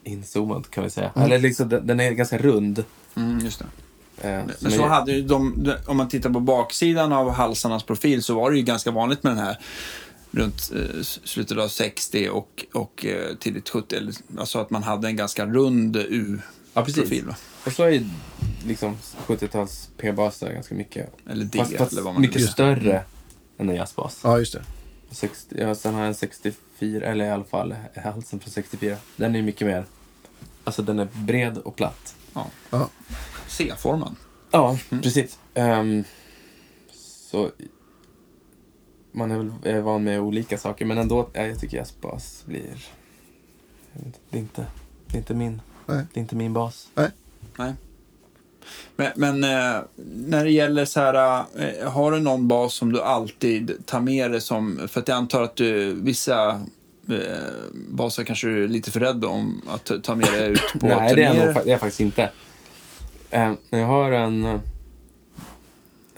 inzoomad 0.04 0.70
kan 0.70 0.84
vi 0.84 0.90
säga. 0.90 1.10
Eller 1.16 1.38
liksom, 1.38 1.68
den, 1.68 2.00
är 2.00 2.10
ganska 2.10 2.38
rund. 2.38 2.84
Mm, 3.14 3.38
just 3.38 3.58
det. 3.58 4.28
Eh, 4.28 4.42
Men 4.60 4.72
så 4.72 4.82
är- 4.84 4.88
hade 4.88 5.22
de, 5.22 5.72
om 5.86 5.96
man 5.96 6.08
tittar 6.08 6.30
på 6.30 6.40
baksidan 6.40 7.12
av 7.12 7.30
halsarnas 7.30 7.82
profil 7.84 8.22
så 8.22 8.34
var 8.34 8.50
det 8.50 8.56
ju 8.56 8.62
ganska 8.62 8.90
vanligt 8.90 9.22
med 9.22 9.32
den 9.32 9.44
här 9.44 9.58
runt 10.32 10.72
eh, 10.74 11.02
slutet 11.02 11.58
av 11.58 11.68
60 11.68 12.28
och, 12.28 12.66
och 12.72 13.06
eh, 13.06 13.36
tidigt 13.36 13.68
70. 13.68 13.96
Eller, 13.96 14.14
alltså 14.38 14.58
att 14.58 14.70
man 14.70 14.82
hade 14.82 15.08
en 15.08 15.16
ganska 15.16 15.46
rund 15.46 15.96
Ja. 15.96 16.02
U-profil. 16.08 17.24
va? 17.26 17.36
Och 17.66 17.72
så 17.72 17.82
är 17.82 17.88
ju 17.90 18.04
liksom 18.66 18.96
70-tals 19.26 19.88
p-baser 19.96 20.52
ganska 20.52 20.74
mycket, 20.74 21.10
Eller 21.30 21.44
D, 21.44 21.58
fast, 21.58 21.76
fast 21.76 21.92
eller 21.92 22.02
vad 22.02 22.12
man 22.14 22.20
mycket 22.22 22.36
vill. 22.36 22.48
större 22.48 23.04
än 23.58 23.68
en 23.68 23.76
jazzbas. 23.76 24.20
Ja, 24.24 24.38
just 24.38 24.52
det. 24.52 24.62
60, 25.10 25.56
ja, 25.58 25.74
sen 25.74 25.94
har 25.94 26.00
jag 26.00 26.08
en 26.08 26.14
64, 26.14 27.06
eller 27.06 27.24
i 27.24 27.30
alla 27.30 27.44
fall 27.44 27.74
halsen 28.04 28.40
från 28.40 28.50
64. 28.52 28.96
Den 29.16 29.36
är 29.36 29.42
mycket 29.42 29.66
mer, 29.66 29.84
alltså 30.64 30.82
den 30.82 30.98
är 30.98 31.08
bred 31.14 31.58
och 31.58 31.76
platt. 31.76 32.14
Ja. 32.34 32.46
Ja. 32.70 32.88
C-formad. 33.48 34.16
Ja, 34.50 34.78
precis. 34.90 35.38
Ehm, 35.54 36.04
så 37.30 37.50
man 39.12 39.30
är 39.30 39.36
väl 39.38 39.52
är 39.64 39.80
van 39.80 40.04
med 40.04 40.20
olika 40.20 40.58
saker, 40.58 40.84
men 40.84 40.98
ändå, 40.98 41.28
ja, 41.32 41.46
jag 41.46 41.60
tycker 41.60 41.76
jazzbas 41.76 42.42
blir... 42.46 42.86
jag 43.92 44.00
vet 44.02 44.06
inte, 44.06 44.18
Det 44.30 44.36
är 44.36 44.40
inte, 44.40 44.66
det 45.06 45.14
är 45.16 45.18
inte 45.18 45.34
min, 45.34 45.60
Nej. 45.86 46.04
det 46.12 46.20
är 46.20 46.22
inte 46.22 46.36
min 46.36 46.52
bas. 46.52 46.88
Nej. 46.94 47.10
Men, 48.96 49.12
men 49.16 49.44
eh, 49.44 49.80
när 50.14 50.44
det 50.44 50.50
gäller 50.50 50.84
så 50.84 51.00
här, 51.00 51.44
eh, 51.56 51.90
har 51.90 52.12
du 52.12 52.20
någon 52.20 52.48
bas 52.48 52.74
som 52.74 52.92
du 52.92 53.00
alltid 53.02 53.86
tar 53.86 54.00
med 54.00 54.30
dig 54.30 54.40
som, 54.40 54.88
för 54.88 55.00
att 55.00 55.08
jag 55.08 55.16
antar 55.16 55.42
att 55.42 55.56
du, 55.56 55.94
vissa 55.94 56.50
eh, 57.08 57.48
baser 57.88 58.24
kanske 58.24 58.46
du 58.46 58.64
är 58.64 58.68
lite 58.68 58.90
för 58.90 59.00
rädd 59.00 59.24
om 59.24 59.62
att 59.68 59.90
ta- 60.02 60.14
med 60.14 60.26
dig 60.32 60.50
ut 60.50 60.60
på 60.80 60.86
Nej, 60.86 61.14
det 61.14 61.22
är, 61.24 61.34
jag 61.34 61.46
nog, 61.46 61.54
det 61.54 61.60
är 61.60 61.66
jag 61.70 61.80
faktiskt 61.80 62.00
inte. 62.00 62.30
Jag 63.70 63.86
har 63.86 64.12
en 64.12 64.60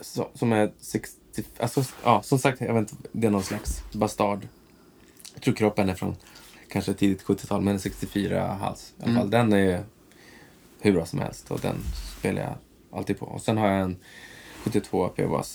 så, 0.01 0.27
som 0.33 0.51
är 0.53 0.71
60... 0.79 1.19
Alltså, 1.59 1.83
ja, 2.03 2.21
som 2.21 2.39
sagt, 2.39 2.61
jag 2.61 2.73
vet 2.73 2.91
inte, 2.91 2.95
det 3.11 3.27
är 3.27 3.31
någon 3.31 3.43
slags 3.43 3.81
bastard. 3.91 4.47
Jag 5.33 5.43
tror 5.43 5.53
kroppen 5.55 5.89
är 5.89 5.93
från 5.95 6.15
kanske 6.69 6.93
tidigt 6.93 7.23
70-tal, 7.23 7.61
men 7.61 7.77
64-hals 7.77 8.93
i 8.97 9.01
alla 9.03 9.11
Mm. 9.11 9.21
fall. 9.21 9.29
Den 9.29 9.53
är 9.53 9.83
hur 10.81 10.91
bra 10.93 11.05
som 11.05 11.19
helst 11.19 11.51
och 11.51 11.59
den 11.59 11.75
spelar 12.19 12.41
jag 12.41 12.53
alltid 12.99 13.19
på. 13.19 13.25
Och 13.25 13.41
sen 13.41 13.57
har 13.57 13.67
jag 13.67 13.81
en 13.81 13.97
72 14.63 15.07
p-bas 15.07 15.49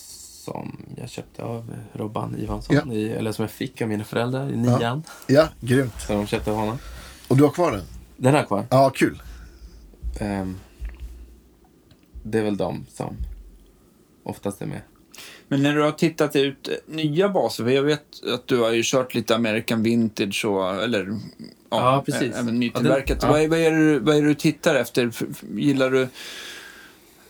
som 0.44 0.76
jag 0.96 1.08
köpte 1.10 1.42
av 1.44 1.74
Robban 1.92 2.36
Ivansson, 2.38 2.76
Ja. 2.86 2.92
i, 2.92 3.10
eller 3.10 3.32
som 3.32 3.42
jag 3.42 3.50
fick 3.50 3.82
av 3.82 3.88
mina 3.88 4.04
föräldrar 4.04 4.48
i 4.50 4.64
Ja. 4.64 4.78
nian. 4.78 5.02
Ja, 5.26 5.48
grymt. 5.60 5.92
Så 6.06 6.12
de 6.12 6.26
köpte 6.26 6.50
av 6.50 6.56
honom. 6.56 6.78
Och 7.28 7.36
du 7.36 7.42
har 7.42 7.50
kvar 7.50 7.72
den? 7.72 7.84
Den 8.16 8.32
har 8.32 8.38
jag 8.40 8.48
kvar. 8.48 8.64
Ja, 8.70 8.90
kul. 8.90 9.22
Ehm, 10.20 10.56
det 12.22 12.38
är 12.38 12.42
väl 12.42 12.56
de 12.56 12.86
som 12.88 13.16
oftast 14.22 14.62
är 14.62 14.66
med. 14.66 14.80
Men 15.52 15.62
när 15.62 15.74
du 15.74 15.82
har 15.82 15.92
tittat 15.92 16.36
ut 16.36 16.68
eh, 16.68 16.74
nya 16.94 17.28
baser, 17.28 17.64
för 17.64 17.70
jag 17.70 17.82
vet 17.82 18.04
att 18.34 18.46
du 18.46 18.58
har 18.58 18.70
ju 18.72 18.82
kört 18.84 19.14
lite 19.14 19.34
American 19.34 19.82
Vintage 19.82 20.44
och, 20.44 20.82
eller 20.82 21.06
ja, 21.08 21.16
Ja, 21.70 22.02
precis. 22.06 22.34
även 22.36 22.58
nytillverkat. 22.60 23.18
Ja, 23.22 23.28
den- 23.32 23.42
ja. 23.42 23.48
Vad, 23.48 23.60
är, 23.60 23.70
vad, 23.70 23.80
är 23.80 23.92
det, 23.92 23.98
vad 23.98 24.16
är 24.16 24.22
du 24.22 24.34
tittar 24.34 24.74
efter? 24.74 25.12
Gillar 25.56 25.90
du... 25.90 26.02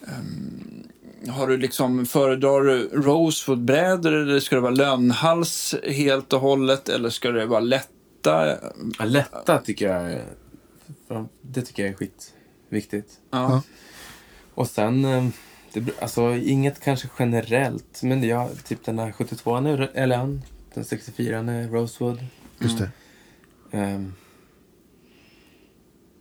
ehm, 0.06 0.88
har 1.28 1.46
du 1.46 1.56
liksom, 1.56 2.06
föredrar 2.06 2.60
du 2.62 2.88
Rosewood-brädor 2.92 4.12
eller 4.12 4.40
ska 4.40 4.54
det 4.56 4.60
vara 4.62 4.72
lönnhals 4.74 5.74
helt 5.88 6.32
och 6.32 6.40
hållet 6.40 6.88
eller 6.88 7.10
ska 7.10 7.30
det 7.30 7.46
vara 7.46 7.60
lätta? 7.60 8.56
Ja, 8.98 9.04
lätta 9.04 9.58
tycker 9.58 9.88
jag 9.92 10.20
det 11.42 11.62
tycker 11.62 11.82
jag 11.82 11.92
är 11.92 11.96
skitviktigt. 11.96 13.08
Ja. 13.30 13.38
Ja. 13.38 13.62
Och 14.54 14.66
sen, 14.66 15.04
ehm, 15.04 15.32
det, 15.72 16.02
alltså 16.02 16.34
inget 16.36 16.80
kanske 16.80 17.08
generellt, 17.18 18.02
men 18.02 18.22
jag, 18.22 18.64
typ 18.64 18.84
den 18.84 18.98
här 18.98 19.12
72 19.12 19.56
är 19.56 20.06
LN, 20.06 20.42
den 20.74 20.84
64 20.84 21.38
är 21.38 21.68
Rosewood. 21.68 22.18
Just 22.58 22.78
det. 22.78 22.90
Ehm, 23.72 24.14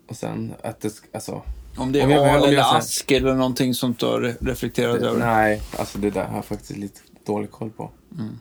och 0.08 0.16
sen 0.16 0.54
att 0.64 0.82
det, 0.82 0.93
alltså, 1.14 1.41
Om 1.78 1.91
det 1.91 2.00
är 2.02 2.06
Om 2.06 2.12
jag- 2.12 2.28
al 2.30 2.47
eller 2.50 2.78
ask 2.78 3.12
eller 3.12 3.34
någonting 3.36 3.74
som 3.74 3.93
du 4.00 4.06
har 4.06 4.20
re- 4.22 4.38
reflekterat 4.41 5.00
det, 5.00 5.08
över? 5.08 5.20
nej, 5.20 5.62
alltså 5.78 5.97
det 5.97 6.10
där 6.10 6.26
har 6.26 6.36
jag 6.36 6.45
faktiskt 6.45 6.78
lite 6.78 7.00
dålig 7.26 7.52
koll 7.52 7.70
på. 7.70 7.91
Mm. 8.20 8.39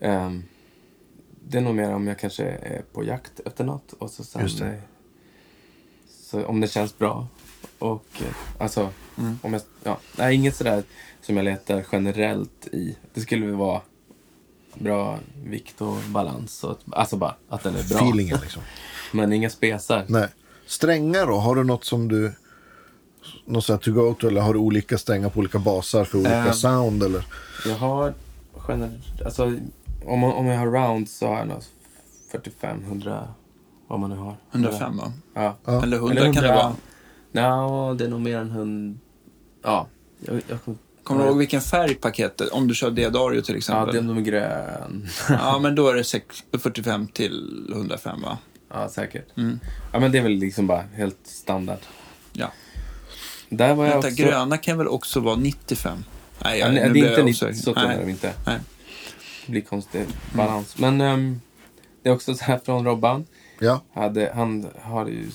Ehm, 0.00 0.42
det 1.48 1.58
är 1.58 1.62
nog 1.62 1.74
mer 1.74 1.94
om 1.94 2.06
jag 2.06 2.18
kanske 2.18 2.44
är 2.44 2.82
på 2.92 3.04
jakt 3.04 3.40
efter 3.40 3.64
något 3.64 3.92
och 3.92 4.10
så 4.10 4.24
sen... 4.24 4.42
Just 4.42 4.58
det. 4.58 4.80
Så 6.08 6.44
om 6.46 6.60
det 6.60 6.68
känns 6.68 6.98
bra. 6.98 7.26
Och 7.78 8.06
eh, 8.20 8.26
alltså, 8.62 8.88
Mm. 9.18 9.38
om 9.42 9.52
jag... 9.52 9.62
Ja, 9.84 9.98
nej, 10.16 10.34
inget 10.34 10.56
sådär 10.56 10.82
som 11.22 11.36
jag 11.36 11.44
letar 11.44 11.84
generellt 11.92 12.66
i. 12.72 12.96
Det 13.14 13.20
skulle 13.20 13.46
väl 13.46 13.54
vara 13.54 13.80
bra 14.74 15.18
vikt 15.44 15.80
och 15.80 15.96
balans. 16.08 16.64
Och, 16.64 16.78
alltså 16.92 17.16
bara 17.16 17.34
att 17.48 17.62
den 17.62 17.76
är 17.76 17.82
bra. 17.88 17.98
Feelingen 17.98 18.38
liksom. 18.42 18.62
Men 19.12 19.32
inga 19.32 19.50
spesar. 19.50 20.04
Nej. 20.08 20.28
Strängar 20.66 21.26
då? 21.26 21.34
Har 21.36 21.54
du 21.54 21.64
något 21.64 21.84
som 21.84 22.08
du... 22.08 22.32
Något 23.44 23.64
sånt 23.64 23.82
to 23.82 23.92
go 23.92 24.14
to 24.14 24.26
eller 24.28 24.40
har 24.40 24.52
du 24.54 24.58
olika 24.58 24.98
strängar 24.98 25.28
på 25.28 25.38
olika 25.38 25.58
basar 25.58 26.04
för 26.04 26.18
olika 26.18 26.34
Ehm. 26.44 26.52
sound 26.52 27.02
eller? 27.02 27.24
Jag 27.66 27.76
har 27.76 28.14
generellt... 28.68 29.22
Alltså, 29.24 29.44
om, 30.06 30.24
om 30.24 30.46
jag 30.46 30.58
har 30.58 30.66
round 30.66 31.08
så 31.08 31.26
har 31.26 31.38
jag 31.38 31.48
något 31.48 31.68
45, 32.30 32.82
100, 32.82 33.28
vad 33.88 34.00
man 34.00 34.10
nu 34.10 34.16
har. 34.16 34.36
105 34.52 34.96
va? 34.96 35.12
Ja. 35.34 35.56
Ja. 35.64 35.82
Eller 35.82 35.96
100 35.96 36.22
kan 36.32 36.34
det 36.34 36.48
vara. 36.48 36.74
Ja, 37.42 37.94
det 37.98 38.04
är 38.04 38.08
nog 38.08 38.20
mer 38.20 38.36
än 38.38 38.50
100. 38.50 38.98
Ja, 39.62 39.86
jag, 40.20 40.42
jag 40.48 40.62
kommer... 40.64 40.78
Kommer 41.02 41.22
du 41.22 41.28
ihåg 41.28 41.38
vilken 41.38 41.60
färg 41.60 41.94
paketet? 41.94 42.48
Om 42.48 42.68
du 42.68 42.74
kör 42.74 42.90
D-Dario 42.90 43.40
till 43.42 43.54
Ja, 43.54 43.58
exempel. 43.58 43.94
det 43.94 43.98
är 43.98 44.02
nog 44.02 44.24
grön. 44.24 45.08
Ja, 45.28 45.58
men 45.62 45.74
då 45.74 45.88
är 45.88 45.94
det 45.94 46.04
sex- 46.04 46.44
45 46.62 47.06
till 47.06 47.66
105 47.72 48.22
va? 48.22 48.38
ja, 48.72 48.88
säkert. 48.88 49.36
Mm. 49.36 49.60
Ja, 49.92 50.00
men 50.00 50.12
det 50.12 50.18
är 50.18 50.22
väl 50.22 50.32
liksom 50.32 50.66
bara 50.66 50.82
helt 50.94 51.18
standard. 51.24 51.78
Ja. 52.32 52.52
Där 53.48 53.74
var 53.74 53.84
jag 53.84 53.92
Vänta, 53.92 54.08
också... 54.08 54.22
gröna 54.22 54.58
kan 54.58 54.78
väl 54.78 54.88
också 54.88 55.20
vara 55.20 55.36
95? 55.36 55.98
Nej, 56.44 56.58
Ja, 56.58 56.66
jag, 56.66 56.74
nej, 56.74 56.82
nu 56.82 56.86
det 56.88 56.92
blir 56.92 57.04
är 57.04 57.08
inte 57.08 57.20
jag 57.20 57.26
90, 57.26 57.46
osäker. 57.46 57.62
så 57.62 57.74
är 57.74 57.86
Nej. 57.88 57.98
de 58.04 58.10
inte. 58.10 58.32
Nej. 58.46 58.58
Det 59.46 59.52
blir 59.52 59.60
konstig 59.62 60.04
balans. 60.34 60.78
Men 60.78 61.00
ehm, 61.00 61.40
det 62.02 62.08
är 62.08 62.12
också 62.14 62.34
så 62.34 62.44
här 62.44 62.60
från 62.64 62.84
Robban. 62.84 63.26
Ja. 63.58 63.80
Hade, 63.94 64.32
han 64.34 64.66
har 64.82 65.06
ju 65.06 65.26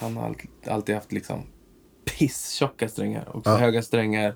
han 0.00 0.16
har 0.16 0.34
alltid, 0.68 0.94
haft 0.94 1.12
liksom 1.12 1.42
pisstjocka 2.04 2.88
strängar 2.88 3.24
och 3.28 3.44
så 3.44 3.50
Ja. 3.50 3.56
höga 3.56 3.82
strängar. 3.82 4.34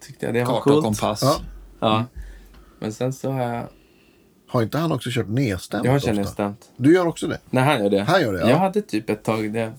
Tyckte 0.00 0.26
jag 0.26 0.34
det 0.34 0.44
var 0.44 0.56
och 0.56 0.62
coolt. 0.62 0.84
kompass. 0.84 1.20
Ja. 1.22 1.40
Ja. 1.80 2.04
Men 2.78 2.92
sen 2.92 3.12
så 3.12 3.30
har 3.30 3.42
jag... 3.42 3.68
Har 4.48 4.62
inte 4.62 4.78
han 4.78 4.92
också 4.92 5.08
kört 5.12 5.28
nedstämt 5.28 5.84
Jag 5.84 5.92
har 5.92 5.96
ofta? 5.96 6.06
känner 6.08 6.24
stämt. 6.24 6.70
Du 6.76 6.94
gör 6.94 7.06
också 7.06 7.26
det? 7.26 7.38
Nej, 7.50 7.64
han 7.64 7.82
gör 7.82 7.90
det. 7.90 8.02
Han 8.02 8.20
gör 8.20 8.32
det, 8.32 8.40
ja. 8.40 8.50
Jag 8.50 8.56
hade 8.58 8.82
typ 8.82 9.10
ett 9.10 9.22
tag 9.24 9.56
jag 9.56 9.72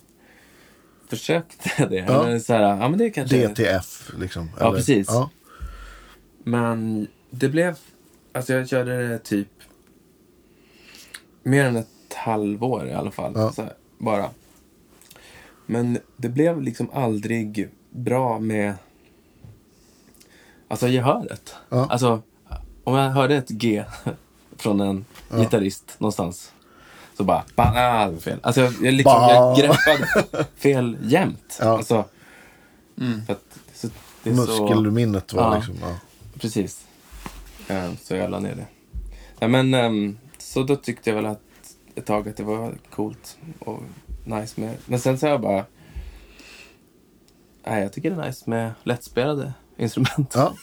försökte 1.09 1.86
det. 1.89 1.95
Ja. 2.07 2.24
Men 2.24 2.41
så 2.41 2.53
här, 2.53 2.61
ja 2.61 2.89
men 2.89 2.99
det 2.99 3.09
kanske... 3.09 3.47
DTF 3.47 4.11
liksom? 4.20 4.49
Ja, 4.59 4.72
precis. 4.72 5.07
Ja. 5.09 5.30
Men 6.43 7.07
det 7.30 7.49
blev... 7.49 7.76
Alltså 8.34 8.53
jag 8.53 8.70
körde 8.70 9.07
det 9.07 9.20
typ 9.20 9.47
mer 11.43 11.65
än 11.65 11.76
ett 11.76 12.13
halvår 12.15 12.88
i 12.88 12.93
alla 12.93 13.11
fall. 13.11 13.32
Ja. 13.36 13.51
Så 13.51 13.61
här, 13.61 13.74
bara. 13.97 14.30
Men 15.72 15.99
det 16.17 16.30
blev 16.30 16.61
liksom 16.61 16.89
aldrig 16.93 17.70
bra 17.89 18.39
med 18.39 18.74
alltså 20.67 20.88
gehöret. 20.88 21.55
Ja. 21.70 21.88
Alltså 21.89 22.22
om 22.84 22.95
jag 22.95 23.09
hörde 23.09 23.36
ett 23.36 23.49
G 23.49 23.84
från 24.57 24.80
en 24.82 25.05
gitarrist 25.32 25.95
någonstans. 25.97 26.51
Så 27.17 27.24
bara, 27.24 27.43
ba, 27.55 27.63
ah, 27.63 28.11
fel. 28.20 28.39
Alltså 28.43 28.61
jag, 28.61 28.74
jag, 28.82 28.93
liksom, 28.93 29.13
jag 29.13 29.57
greppade 29.57 30.45
fel 30.55 30.97
jämt. 31.03 31.57
Ja. 31.61 31.78
Alltså, 31.78 32.05
Mm. 32.97 33.26
för 33.26 33.34
att 33.34 33.59
så, 33.74 33.88
det 34.24 34.30
Muskelminnet 34.32 35.34
var 35.34 35.43
Ja. 35.43 35.55
liksom... 35.55 35.76
Ja. 35.82 35.95
Precis. 36.39 36.86
Eh, 37.67 37.91
Så 38.01 38.15
jag 38.15 38.32
la 38.32 38.39
ner 38.39 38.55
det. 38.55 38.65
Ja, 39.39 39.47
men, 39.47 39.74
ehm, 39.74 40.17
så 40.38 40.63
då 40.63 40.76
tyckte 40.76 41.09
jag 41.09 41.15
väl 41.15 41.26
att 41.26 41.41
ett 41.95 42.05
tag 42.05 42.30
att 42.30 42.38
det 42.38 42.43
var 42.43 42.74
coolt 42.89 43.38
och 43.59 43.84
nice 44.24 44.61
med... 44.61 44.78
Men 44.86 44.99
sen 44.99 45.17
så 45.17 45.26
har 45.26 45.32
jag 45.32 45.41
bara... 45.41 45.65
Nej, 47.63 47.82
jag 47.82 47.93
tycker 47.93 48.11
det 48.11 48.22
är 48.22 48.28
nice 48.28 48.49
med 48.49 48.72
lättspelade 48.84 49.53
instrument. 49.78 50.34
Ja, 50.36 50.55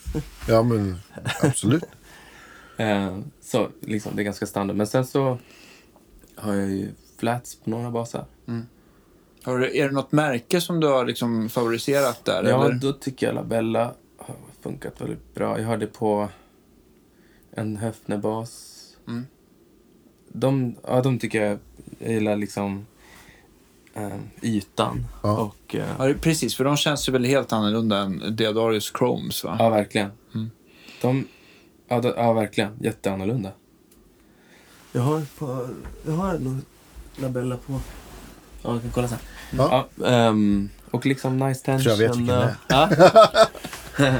ja 0.48 0.62
men 0.62 0.96
absolut. 1.42 1.84
Eh, 2.78 3.18
så 3.40 3.68
liksom, 3.80 4.16
det 4.16 4.22
är 4.22 4.24
ganska 4.24 4.46
standard. 4.46 4.76
Men 4.76 4.86
sen 4.86 5.06
så 5.06 5.38
har 6.34 6.54
jag 6.54 6.70
ju 6.70 6.90
flats 7.18 7.56
på 7.56 7.70
några 7.70 7.90
basar. 7.90 8.24
Har 9.46 9.58
du, 9.58 9.78
är 9.78 9.88
det 9.88 9.94
något 9.94 10.12
märke 10.12 10.60
som 10.60 10.80
du 10.80 10.86
har 10.86 11.04
liksom 11.04 11.48
favoriserat 11.48 12.24
där? 12.24 12.44
Ja, 12.44 12.64
eller? 12.64 12.74
då 12.74 12.92
tycker 12.92 13.26
jag 13.26 13.34
Labella 13.34 13.94
har 14.18 14.36
funkat 14.60 15.00
väldigt 15.00 15.34
bra. 15.34 15.58
Jag 15.58 15.66
hörde 15.66 15.86
på 15.86 16.28
en 17.50 17.76
Höfner-bas. 17.76 18.82
Mm. 19.08 19.26
De, 20.28 20.74
ja, 20.86 21.02
de 21.02 21.18
tycker 21.18 21.42
jag, 21.42 21.58
jag 21.98 22.12
gillar 22.12 22.36
liksom 22.36 22.86
ytan. 24.42 25.06
Ja. 25.22 25.36
Och, 25.36 25.74
eh, 25.74 25.86
Ja, 25.98 26.14
precis, 26.20 26.56
för 26.56 26.64
de 26.64 26.76
känns 26.76 27.08
ju 27.08 27.12
väl 27.12 27.24
helt 27.24 27.52
annorlunda 27.52 27.98
än 27.98 28.36
Deodarius 28.36 28.92
Chromes 28.98 29.44
va? 29.44 29.56
ja, 29.58 29.68
verkligen. 29.68 30.10
Mm. 30.34 30.50
De, 31.02 31.26
ja, 31.88 32.00
de, 32.00 32.12
ja, 32.16 32.32
verkligen. 32.32 32.72
Jätteannorlunda. 32.80 33.50
Jag 34.92 35.02
har, 35.02 35.22
på, 35.38 35.68
jag 36.06 36.12
har 36.12 36.38
nog 36.38 36.56
Labella 37.16 37.56
på... 37.56 37.80
Ja, 38.62 38.72
jag 38.72 38.82
kan 38.82 38.90
kolla 38.90 39.08
sen. 39.08 39.18
Ja. 39.50 39.88
Ja, 40.00 40.06
ehm, 40.06 40.68
och 40.90 41.06
liksom 41.06 41.38
Nice 41.38 41.64
Tension. 41.64 41.90
Jag 41.92 41.96
vet 41.98 42.16
vilken 42.16 42.26
det 42.26 42.56
är. 42.68 42.88
Ja. 43.98 44.14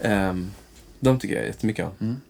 Ehm, 0.00 0.50
de 1.00 1.18
tycker 1.18 1.36
jag 1.36 1.46
jättemycket 1.46 1.84
om. 1.84 1.92
Mm. 2.00 2.20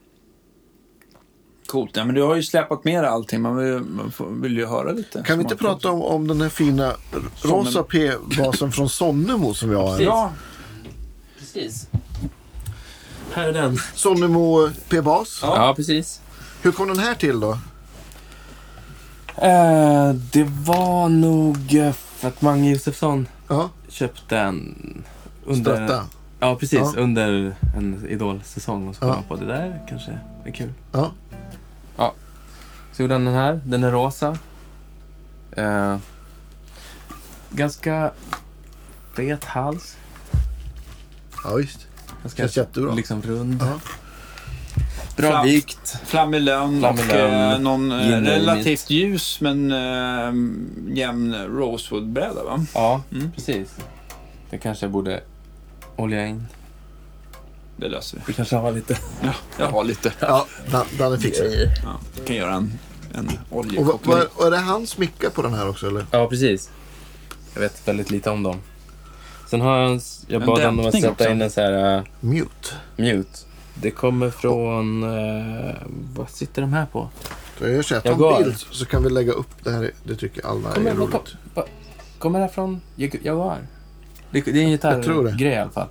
Coolt. 1.72 1.96
Ja, 1.96 2.04
men 2.04 2.14
du 2.14 2.22
har 2.22 2.34
ju 2.36 2.42
släpat 2.42 2.84
med 2.84 3.02
dig 3.04 3.10
allting. 3.10 3.40
Man 3.42 3.56
vill, 3.56 3.80
man 3.80 4.10
får, 4.12 4.26
vill 4.30 4.56
ju 4.56 4.66
höra 4.66 4.92
lite. 4.92 5.22
Kan 5.26 5.38
vi 5.38 5.42
inte 5.42 5.56
prata 5.56 5.90
om, 5.90 6.02
om 6.02 6.28
den 6.28 6.40
här 6.40 6.48
fina 6.48 6.92
rosa 7.42 7.82
P-basen 7.82 8.72
från 8.72 8.88
Sonnemo 8.88 9.54
som 9.54 9.68
vi 9.70 9.74
har 9.74 9.82
här? 9.90 9.96
Precis. 9.96 10.06
Ja, 10.06 10.32
Precis. 11.38 11.86
Här 13.32 13.48
är 13.48 13.52
den. 13.52 13.76
Sonnemo 13.94 14.70
P-bas. 14.88 15.38
Ja, 15.42 15.72
precis. 15.76 16.20
Hur 16.62 16.72
kom 16.72 16.88
den 16.88 16.98
här 16.98 17.14
till 17.14 17.40
då? 17.40 17.58
Eh, 19.36 20.12
det 20.32 20.44
var 20.64 21.08
nog 21.08 21.56
för 22.16 22.28
att 22.28 22.42
Mange 22.42 22.70
Josefsson 22.70 23.26
Ja, 23.48 23.70
köpte 23.88 24.38
en 24.38 24.74
under... 25.46 25.76
stötta. 25.86 26.04
Ja, 26.40 26.56
precis. 26.56 26.80
Ja. 26.80 26.92
Under 26.96 27.54
en 27.76 28.06
idolsäsong. 28.08 28.88
Och 28.88 28.94
så 28.94 29.00
kom 29.00 29.08
Ja. 29.08 29.14
han 29.14 29.24
på 29.24 29.36
det 29.44 29.46
där 29.52 29.82
kanske 29.88 30.18
är 30.44 30.50
kul. 30.50 30.72
Ja. 30.92 31.10
Så 32.92 33.02
gjorde 33.02 33.14
han 33.14 33.24
den 33.24 33.34
här. 33.34 33.60
Den 33.64 33.84
är 33.84 33.90
rosa. 33.90 34.38
Eh, 35.56 35.96
ganska 37.50 38.10
fet 39.14 39.44
hals. 39.44 39.96
ja, 41.44 41.54
visst. 41.54 41.86
Ganska 42.22 42.42
Känns 42.42 42.56
jättebra. 42.56 42.94
liksom 42.94 43.22
rund. 43.22 43.62
Ja. 43.62 43.80
Bra 45.16 45.30
Flam- 45.30 45.44
vikt. 45.44 45.96
flammig 46.04 46.40
lön 46.40 46.78
Flammig 46.80 47.04
och 47.10 47.14
eh, 47.16 47.58
någon 47.58 47.92
eh, 47.92 48.20
relativt 48.20 48.90
ljus 48.90 49.40
men 49.40 49.72
eh, 49.72 50.32
jämn 50.96 51.34
rosewood-bräda 51.34 52.44
va? 52.44 52.64
Ja, 52.74 53.02
Mm. 53.12 53.32
precis. 53.32 53.68
Det 54.50 54.58
kanske 54.58 54.84
jag 54.86 54.90
borde 54.92 55.20
olja 55.96 56.26
in. 56.26 56.46
Det 57.82 57.88
löser 57.88 58.16
vi. 58.16 58.22
Vi 58.26 58.32
kanske 58.32 58.56
har 58.56 58.72
lite... 58.72 58.98
Ja, 59.22 59.32
jag 59.58 59.66
har 59.66 59.84
lite. 59.84 60.12
Ja, 60.20 60.46
Dan- 60.70 60.86
Danne 60.98 61.18
fixar 61.18 61.44
det. 61.44 61.74
Ja, 61.84 62.00
vi 62.20 62.26
kan 62.26 62.36
göra 62.36 62.54
en, 62.54 62.78
en 63.14 63.26
Och 63.28 63.34
vad, 63.50 63.66
oljekoppling. 63.66 64.14
vad, 64.14 64.26
och 64.34 64.46
är 64.46 64.50
det 64.50 64.56
hans 64.58 64.98
mickar 64.98 65.30
på 65.30 65.42
den 65.42 65.54
här 65.54 65.68
också 65.68 65.86
eller? 65.86 66.06
Ja, 66.10 66.26
precis. 66.28 66.70
Jag 67.54 67.60
vet 67.60 67.88
väldigt 67.88 68.10
lite 68.10 68.30
om 68.30 68.42
dem. 68.42 68.56
Sen 69.50 69.60
har 69.60 69.78
jag, 69.78 69.90
en, 69.92 70.00
jag 70.26 70.46
bad 70.46 70.62
honom 70.62 70.86
att 70.86 70.92
sätta 70.94 71.10
också. 71.10 71.28
in 71.28 71.42
en 71.42 71.50
så 71.50 71.60
här 71.60 71.96
uh, 71.98 72.02
Mute. 72.20 72.68
mute. 72.96 73.38
Det 73.74 73.90
kommer 73.90 74.30
från... 74.30 75.02
eh, 75.02 75.74
vad 76.16 76.30
sitter 76.30 76.62
de 76.62 76.72
här 76.72 76.86
på? 76.86 77.08
Så 77.58 77.64
jag 77.64 77.72
gör 77.72 78.00
ta 78.00 78.36
en 78.38 78.44
bild 78.44 78.56
så 78.70 78.86
kan 78.86 79.02
vi 79.02 79.10
lägga 79.10 79.32
upp 79.32 79.64
det 79.64 79.70
här. 79.70 79.90
Det 80.04 80.14
tycker 80.16 80.46
alla 80.46 80.70
är 80.70 80.74
Kommer, 80.74 80.94
vad, 80.94 81.08
roligt. 81.14 81.34
kommer 82.18 82.38
det 82.38 82.44
här 82.44 82.52
från 82.52 82.80
Jag- 82.96 83.16
Jaguar? 83.22 83.58
Det, 84.30 84.40
det 84.40 84.50
är 84.50 84.64
en 84.64 84.70
gitarrgrej 84.70 85.52
i 85.52 85.56
alla 85.56 85.70
fall. 85.70 85.88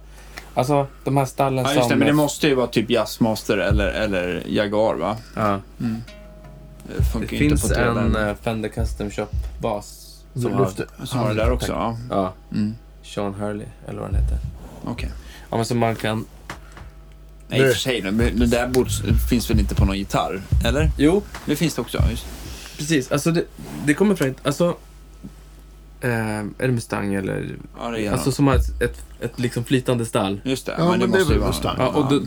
Alltså, 0.54 0.88
de 1.04 1.18
här 1.18 1.26
stallen 1.26 1.66
Ja, 1.66 1.74
just 1.74 1.84
det, 1.84 1.89
som... 1.89 1.99
men 1.99 2.08
det 2.08 2.14
måste 2.14 2.47
ju 2.47 2.56
vara 2.56 2.68
typ 2.68 2.89
Jazzmaster 2.89 3.58
eller, 3.58 3.88
eller 3.88 4.43
Jaguar 4.47 4.95
va? 4.95 5.18
ja. 5.36 5.60
Det 5.78 6.93
Det 7.14 7.16
inte 7.16 7.28
finns 7.28 7.70
på 7.70 7.80
en 7.80 8.16
eh, 8.16 8.36
Fender 8.41 8.70
Custom 8.70 9.10
Shop-bas. 9.10 10.08
Som 10.34 10.41
Som 10.41 10.54
har. 10.54 11.06
Som 11.06 11.20
var 11.20 11.30
det 11.30 11.36
där 11.36 11.52
också? 11.52 11.72
Ja, 11.72 11.97
ja, 12.10 12.34
mm. 12.52 12.76
Sean 13.04 13.34
Hurley, 13.34 13.66
eller 13.88 14.02
vad 14.02 14.12
den 14.12 14.24
heter. 14.24 14.38
okej. 14.84 15.12
Ja, 15.49 15.58
men 15.58 15.66
så 15.66 15.76
man 15.76 15.95
kan... 15.95 16.26
Nej, 17.47 17.60
i 17.60 17.64
och 17.64 17.68
för 17.68 17.80
sig. 17.80 18.02
Men 18.02 18.39
det 18.39 18.45
där 18.45 18.68
borde, 18.68 18.89
finns 19.30 19.49
väl 19.49 19.60
inte 19.60 19.76
på 19.76 19.86
någon 19.86 19.97
gitarr? 19.97 20.41
Eller? 20.66 20.91
Jo, 20.97 21.24
Det 21.45 21.56
finns 21.56 21.76
det 21.76 21.82
också. 21.82 22.04
Just. 22.10 22.26
precis. 22.78 23.12
Alltså, 23.12 23.32
det, 23.32 23.43
det 23.86 23.93
kommer 23.93 24.16
från... 24.16 24.36
Alltså... 24.43 24.76
Eh, 26.02 26.10
är 26.39 26.45
det 26.58 26.72
Mustang 26.72 27.14
eller... 27.14 27.56
Ja, 27.80 27.89
det 27.89 28.06
är 28.06 28.12
Alltså 28.12 28.32
som 28.32 28.47
har 28.47 28.56
ett, 28.56 28.82
ett, 28.82 29.06
ett 29.20 29.39
liksom 29.39 29.64
flytande 29.64 30.06
stall. 30.06 30.41
Just 30.43 30.66
det. 30.66 30.76
Ja, 30.78 30.89
men 30.89 30.99
det 30.99 31.06
är 31.06 31.08
måste 31.08 31.34
ju 31.34 31.39
vara- 31.39 31.49
Mustang. 31.49 31.76
Ja, 31.80 31.88
och 31.88 32.10
då, 32.10 32.22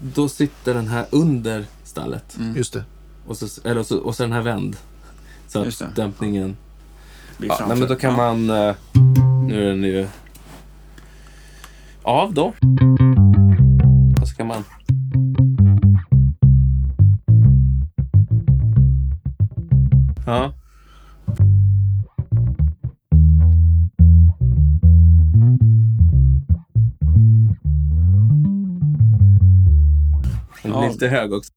då 0.00 0.28
sitter 0.28 0.74
den 0.74 0.86
här 0.88 1.06
under 1.10 1.64
stallet. 1.84 2.36
Mm. 2.38 2.56
Just 2.56 2.72
det. 2.72 2.84
Och 3.26 3.36
så, 3.36 3.68
eller 3.68 3.82
så, 3.82 3.98
och 3.98 4.14
så 4.16 4.22
den 4.22 4.32
här 4.32 4.42
vänd. 4.42 4.76
Så 5.48 5.64
Just 5.64 5.78
det. 5.78 5.86
att 5.86 5.96
dämpningen... 5.96 6.56
blir 7.38 7.48
Ja, 7.48 7.64
nej, 7.68 7.76
men 7.76 7.88
då 7.88 7.94
kan 7.96 8.10
Ja. 8.10 8.16
man... 8.16 8.50
eh, 8.50 8.74
nu 9.46 9.62
är 9.64 9.68
den 9.68 9.82
ju... 9.82 10.06
Av 12.02 12.34
då. 12.34 12.52
Och 14.22 14.28
så 14.28 14.34
kan 14.36 14.46
man... 14.46 14.64
Ja. 20.26 20.52
Lite 30.92 31.08
hög 31.08 31.32
också. 31.32 31.52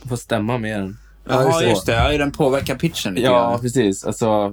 Man 0.00 0.08
får 0.08 0.16
stämma 0.16 0.58
med 0.58 0.80
den. 0.80 0.96
Ja, 1.28 1.46
just 1.46 1.68
just 1.70 1.86
det. 1.86 1.92
Ja, 1.92 2.18
den 2.18 2.32
påverkar 2.32 2.74
pitchen 2.74 3.14
lite 3.14 3.26
Ja, 3.26 3.50
grann. 3.50 3.60
precis. 3.60 4.04
Alltså, 4.04 4.52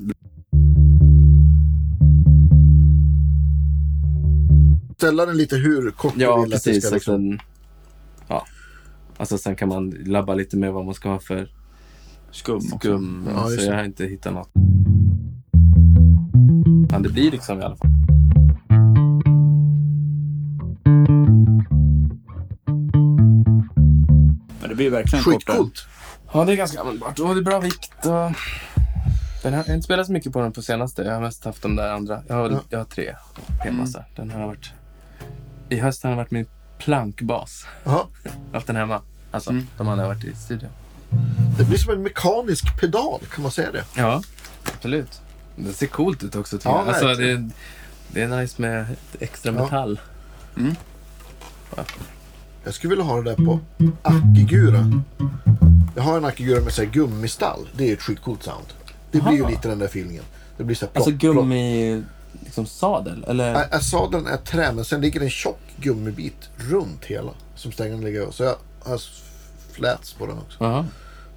Ställa 4.97 5.25
den 5.25 5.37
lite 5.37 5.55
hur 5.55 5.91
kort 5.91 6.13
du 6.15 6.21
ja, 6.21 6.35
vill 6.41 6.53
att 6.53 6.63
det 6.63 6.69
precis. 6.69 6.85
ska 6.85 6.93
liksom... 6.93 7.29
Den, 7.29 7.39
ja. 8.27 8.45
Alltså 9.17 9.37
sen 9.37 9.55
kan 9.55 9.69
man 9.69 9.89
labba 9.89 10.33
lite 10.33 10.57
med 10.57 10.73
vad 10.73 10.85
man 10.85 10.93
ska 10.93 11.09
ha 11.09 11.19
för 11.19 11.49
Skum 12.31 12.61
skum. 12.61 13.27
Ja, 13.35 13.47
så 13.47 13.65
jag 13.65 13.75
har 13.75 13.83
inte 13.83 14.05
hittat 14.05 14.33
något. 14.33 14.49
Men 16.91 17.03
det 17.03 17.09
blir 17.09 17.31
liksom 17.31 17.59
i 17.59 17.63
alla 17.63 17.75
fall. 17.75 17.91
Det 24.73 24.77
blir 24.77 24.89
verkligen 24.89 25.23
kortare. 25.23 25.55
Skitcoolt. 25.55 25.85
Ja, 26.33 26.45
det 26.45 26.51
är 26.51 26.55
ganska 26.55 26.79
användbart. 26.79 27.19
Och 27.19 27.35
det 27.35 27.41
är 27.41 27.43
bra 27.43 27.59
vikt. 27.59 27.91
Och... 28.05 28.31
Den 29.43 29.53
har, 29.53 29.59
jag 29.59 29.67
har 29.67 29.73
inte 29.75 29.81
spelat 29.85 30.05
så 30.07 30.11
mycket 30.11 30.33
på 30.33 30.41
den 30.41 30.51
på 30.51 30.61
senaste. 30.61 31.01
Jag 31.01 31.13
har 31.13 31.21
mest 31.21 31.45
haft 31.45 31.61
de 31.61 31.75
där 31.75 31.89
andra. 31.93 32.21
Jag 32.27 32.35
har, 32.35 32.49
Ja. 32.49 32.59
jag 32.69 32.77
har 32.77 32.85
tre 32.85 33.15
p-bassar. 33.63 34.05
Den 34.15 34.31
har 34.31 34.47
varit... 34.47 34.71
I 35.69 35.79
höst 35.79 36.03
har 36.03 36.09
den 36.09 36.17
varit 36.17 36.31
min 36.31 36.45
plankbas. 36.77 37.65
Ja. 37.83 38.07
Jag 38.23 38.31
har 38.31 38.53
haft 38.53 38.67
den 38.67 38.75
hemma. 38.75 39.01
Alltså, 39.31 39.49
Mm. 39.49 39.67
de 39.77 39.87
andra 39.87 40.03
har 40.05 40.13
varit 40.13 40.23
i 40.23 40.35
studion. 40.35 40.69
Det 41.57 41.63
blir 41.63 41.77
som 41.77 41.93
en 41.93 42.03
mekanisk 42.03 42.79
pedal, 42.79 43.19
kan 43.31 43.41
man 43.41 43.51
säga 43.51 43.71
det? 43.71 43.83
Ja, 43.97 44.21
absolut. 44.75 45.21
Det 45.55 45.73
ser 45.73 45.87
coolt 45.87 46.23
ut 46.23 46.35
också 46.35 46.59
Ja. 46.63 46.83
Alltså, 46.87 47.07
det, 47.07 47.49
det 48.07 48.21
är 48.21 48.27
nice 48.27 48.61
med 48.61 48.85
extra 49.19 49.53
Ja. 49.53 49.63
metall. 49.63 49.99
Jag 52.63 52.73
skulle 52.73 52.89
vilja 52.89 53.03
ha 53.05 53.21
det 53.21 53.29
där 53.35 53.45
på 53.45 53.59
Akigura. 54.01 54.91
Jag 55.95 56.03
har 56.03 56.17
en 56.17 56.25
Akigura 56.25 56.61
med 56.61 56.73
så 56.73 56.81
här 56.83 56.89
gummistall. 56.89 57.67
Det 57.77 57.89
är 57.89 57.93
ett 57.93 58.01
skitcoolt 58.01 58.43
sound. 58.43 58.65
Det 59.11 59.21
blir 59.21 59.33
ju 59.33 59.41
Aha. 59.41 59.49
lite 59.49 59.67
den 59.67 59.79
där 59.79 59.85
feelingen. 59.85 60.23
Det 60.57 60.63
blir 60.63 60.75
så 60.75 60.85
här 60.85 60.91
Alltså 60.95 61.09
plock, 61.11 61.19
plock. 61.21 61.35
gummi... 61.35 62.03
Liksom 62.43 62.65
sadel? 62.65 63.25
Eller? 63.27 63.55
Ä- 63.55 63.79
Sadeln 63.81 64.27
är 64.27 64.37
trä, 64.37 64.71
men 64.73 64.85
sen 64.85 65.01
ligger 65.01 65.19
det 65.19 65.25
en 65.25 65.29
tjock 65.29 65.59
gummibit 65.77 66.49
runt 66.57 67.05
hela. 67.05 67.31
Som 67.55 67.71
stängen 67.71 68.01
ligger 68.01 68.21
över. 68.21 68.31
Så 68.31 68.43
jag 68.43 68.55
har 68.79 68.95
s- 68.95 69.21
flats 69.71 70.13
på 70.13 70.25
den 70.25 70.37
också. 70.37 70.57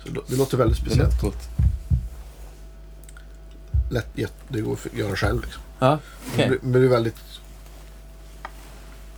Så 0.04 0.08
det- 0.12 0.20
det 0.28 0.36
låter 0.36 0.56
väldigt 0.56 0.78
det 0.78 0.84
speciellt. 0.90 1.20
coolt. 1.20 1.48
Lätt, 3.90 4.06
det 4.48 4.60
går 4.60 4.72
att 4.72 4.94
göra 4.98 5.16
själv 5.16 5.40
liksom. 5.42 5.62
Ja, 5.78 5.98
Men 6.36 6.50
det- 6.50 6.58
Men 6.62 6.72
det 6.72 6.86
är 6.86 6.90
väldigt... 6.90 7.16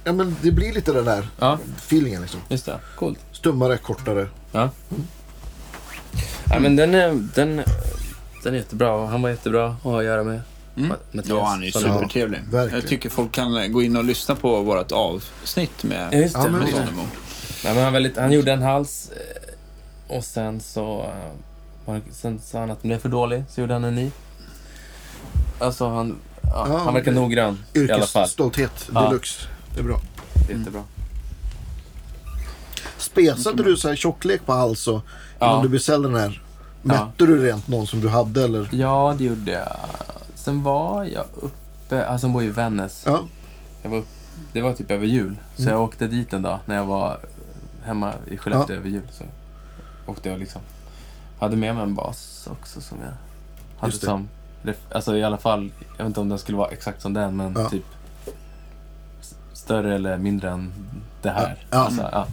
Ja 0.05 0.13
men 0.13 0.37
det 0.43 0.51
blir 0.53 0.73
lite 0.73 0.93
den 0.93 1.05
där 1.05 1.29
Ja, 1.39 1.59
feelingen 1.77 2.23
liksom. 2.23 2.41
just 2.49 2.67
det. 2.67 2.79
Coolt. 2.97 3.19
Stummare, 3.33 3.77
kortare. 3.79 4.27
Ja. 4.53 4.71
Ja, 6.51 6.59
men 6.61 6.77
den 6.77 6.95
är, 6.95 7.09
den, 7.35 7.63
den 8.45 8.55
är 8.55 8.59
jättebra 8.59 8.93
och 8.93 9.09
han 9.09 9.23
var 9.23 9.31
jättebra 9.31 9.67
att 9.69 9.83
ha 9.83 9.99
att 9.99 10.05
göra 10.05 10.25
med. 10.25 10.41
Mm. 10.77 10.93
Ja, 11.13 11.45
han 11.47 11.63
är 11.63 11.67
ju 11.67 11.73
supertrevlig. 11.73 12.41
verkligen. 12.51 12.81
Jag 12.81 12.89
tycker 12.89 13.11
folk 13.11 13.33
kan 13.33 13.73
gå 13.73 13.83
in 13.83 13.97
och 13.97 14.05
lyssna 14.05 14.35
på 14.35 14.63
vårt 14.63 14.93
avsnitt 14.93 15.85
med, 15.85 16.09
Ja, 16.13 16.19
just 16.19 16.35
det. 16.35 16.41
Ja, 16.41 16.45
men 16.51 16.53
med 16.53 16.69
det- 16.69 16.73
Sonnebo. 16.73 17.03
Nej, 17.65 17.75
men 17.75 17.85
han, 17.85 17.93
var 17.93 18.01
lite, 18.01 18.21
han 18.21 18.33
gjorde 18.33 18.53
en 18.53 18.63
hals 18.63 19.11
eh, 19.11 20.17
och 20.17 20.25
sen 20.25 20.61
så 20.61 21.01
eh, 21.03 21.33
var 21.85 22.01
sen 22.13 22.41
sa 22.45 22.59
han 22.61 22.71
att 22.71 22.83
den 22.83 22.89
blev 22.89 22.99
för 22.99 23.09
dålig, 23.09 23.45
så 23.51 23.61
gjorde 23.61 23.73
han 23.73 23.85
en 23.85 23.95
ny. 23.95 24.11
Alltså 25.59 25.89
han, 25.89 26.17
ja, 26.43 26.67
Ja, 26.69 26.79
han 26.79 26.95
verkar 26.95 27.13
det- 27.13 27.21
noggrann 27.21 27.65
i 27.75 27.91
alla 27.93 28.07
fall. 28.07 28.23
Yrkesstolthet 28.23 28.89
Ja. 28.95 29.01
deluxe. 29.09 29.47
Det 29.79 29.83
är 29.83 29.87
bra. 29.87 30.01
Jättebra. 30.49 30.83
Spesade 32.97 33.63
du 33.63 33.77
så 33.77 33.89
här 33.89 33.97
tjocklek 33.97 34.47
på 34.47 34.53
hals 34.53 34.87
och 34.89 34.95
innan 34.95 35.57
Ja. 35.57 35.61
du 35.63 35.69
beställde 35.69 36.09
den 36.09 36.17
här? 36.21 36.43
Mätte 36.83 37.27
du 37.27 37.45
rent 37.47 37.69
någon 37.69 37.87
som 37.87 38.01
du 38.01 38.09
hade 38.09 38.45
eller? 38.45 38.69
ja, 38.73 39.15
det 39.19 39.25
gjorde 39.25 39.53
jag. 39.53 39.77
Sen 40.35 40.63
var 40.63 41.05
jag 41.05 41.25
uppe, 41.43 42.07
alltså 42.07 42.27
han 42.27 42.33
bor 42.35 42.43
i 42.43 42.49
Vännäs. 42.49 43.03
Ja. 43.07 43.21
Jag 43.83 43.91
var 43.91 44.03
det 44.53 44.61
var 44.63 44.73
typ 44.73 44.91
över 44.91 45.07
jul, 45.07 45.37
så 45.57 45.63
Mm. 45.63 45.75
jag 45.75 45.83
åkte 45.83 46.07
dit 46.07 46.33
en 46.33 46.43
dag 46.43 46.59
när 46.67 46.77
jag 46.77 46.85
var 46.85 47.19
hemma 47.85 48.13
i 48.31 48.37
Skellefteå 48.37 48.77
över 48.77 48.89
jul. 48.89 49.03
Så 49.13 49.25
åkte 50.07 50.29
jag 50.29 50.39
liksom. 50.39 50.61
Hade 51.41 51.57
med 51.57 51.75
mig 51.75 51.85
en 51.85 51.95
bas 51.95 52.49
också 52.53 52.81
som 52.81 52.99
jag 53.05 53.13
hade 53.81 53.93
som, 53.93 54.29
alltså 54.93 55.17
i 55.17 55.25
alla 55.25 55.39
fall, 55.39 55.71
jag 55.97 56.05
vet 56.05 56.07
inte 56.07 56.21
om 56.21 56.29
den 56.29 56.39
skulle 56.39 56.59
vara 56.59 56.69
exakt 56.71 57.03
som 57.03 57.13
den, 57.15 57.37
men 57.37 57.55
Ja. 57.59 57.69
typ 57.71 57.85
större 59.69 59.95
eller 59.95 60.17
mindre 60.19 60.51
än 60.51 60.73
det 61.23 61.31
här. 61.31 61.57
Ja. 61.71 61.79
Alltså, 61.79 62.09
ja. 62.13 62.27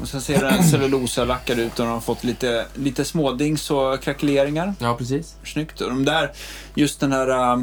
Och 0.00 0.08
sen 0.08 0.20
ser 0.20 0.40
den 0.40 0.64
cellulosalackad 0.64 1.58
ut 1.58 1.78
och 1.80 1.86
de 1.86 1.92
har 1.92 2.00
fått 2.00 2.24
lite, 2.24 2.66
lite 2.74 3.04
smådings 3.04 3.70
och 3.70 4.00
krackeleringar. 4.02 4.74
ja, 4.78 4.94
precis. 4.98 5.34
Snyggt. 5.44 5.80
Och 5.80 5.90
de 5.90 6.04
där, 6.04 6.32
just 6.74 7.00
den 7.00 7.12
här, 7.12 7.28
äh, 7.28 7.58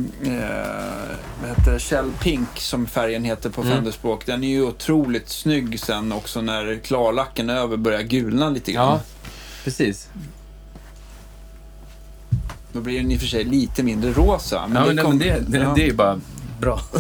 vad 1.42 1.50
heter 1.50 1.80
Shell 1.80 2.12
Pink 2.22 2.48
som 2.56 2.88
färgen 2.88 3.24
heter 3.24 3.50
på 3.50 3.62
Mm. 3.62 3.74
Fenderspråk. 3.74 4.26
Den 4.26 4.44
är 4.44 4.48
ju 4.48 4.64
otroligt 4.64 5.30
snygg 5.30 5.80
sen 5.80 6.12
också 6.12 6.42
när 6.42 6.80
klarlacken 6.84 7.50
över 7.50 7.78
börjar 7.78 8.02
gulna 8.02 8.50
lite 8.50 8.72
grann. 8.72 8.88
Ja, 8.88 9.02
precis. 9.64 10.10
Då 12.74 12.82
blir 12.82 12.98
den 13.02 13.12
i 13.12 13.16
och 13.16 13.20
för 13.20 13.28
sig 13.28 13.44
lite 13.44 13.84
mindre 13.84 14.12
rosa. 14.12 14.68
Men 14.68 14.76
ja, 14.82 14.88
men, 14.88 14.96
det, 14.96 15.02
kom- 15.02 15.18
men 15.18 15.28
det, 15.28 15.40
det, 15.48 15.58
ja. 15.58 15.74
det 15.76 15.82
är 15.82 15.88
ju 15.88 15.94
bara 15.94 16.20
bra. 16.62 16.82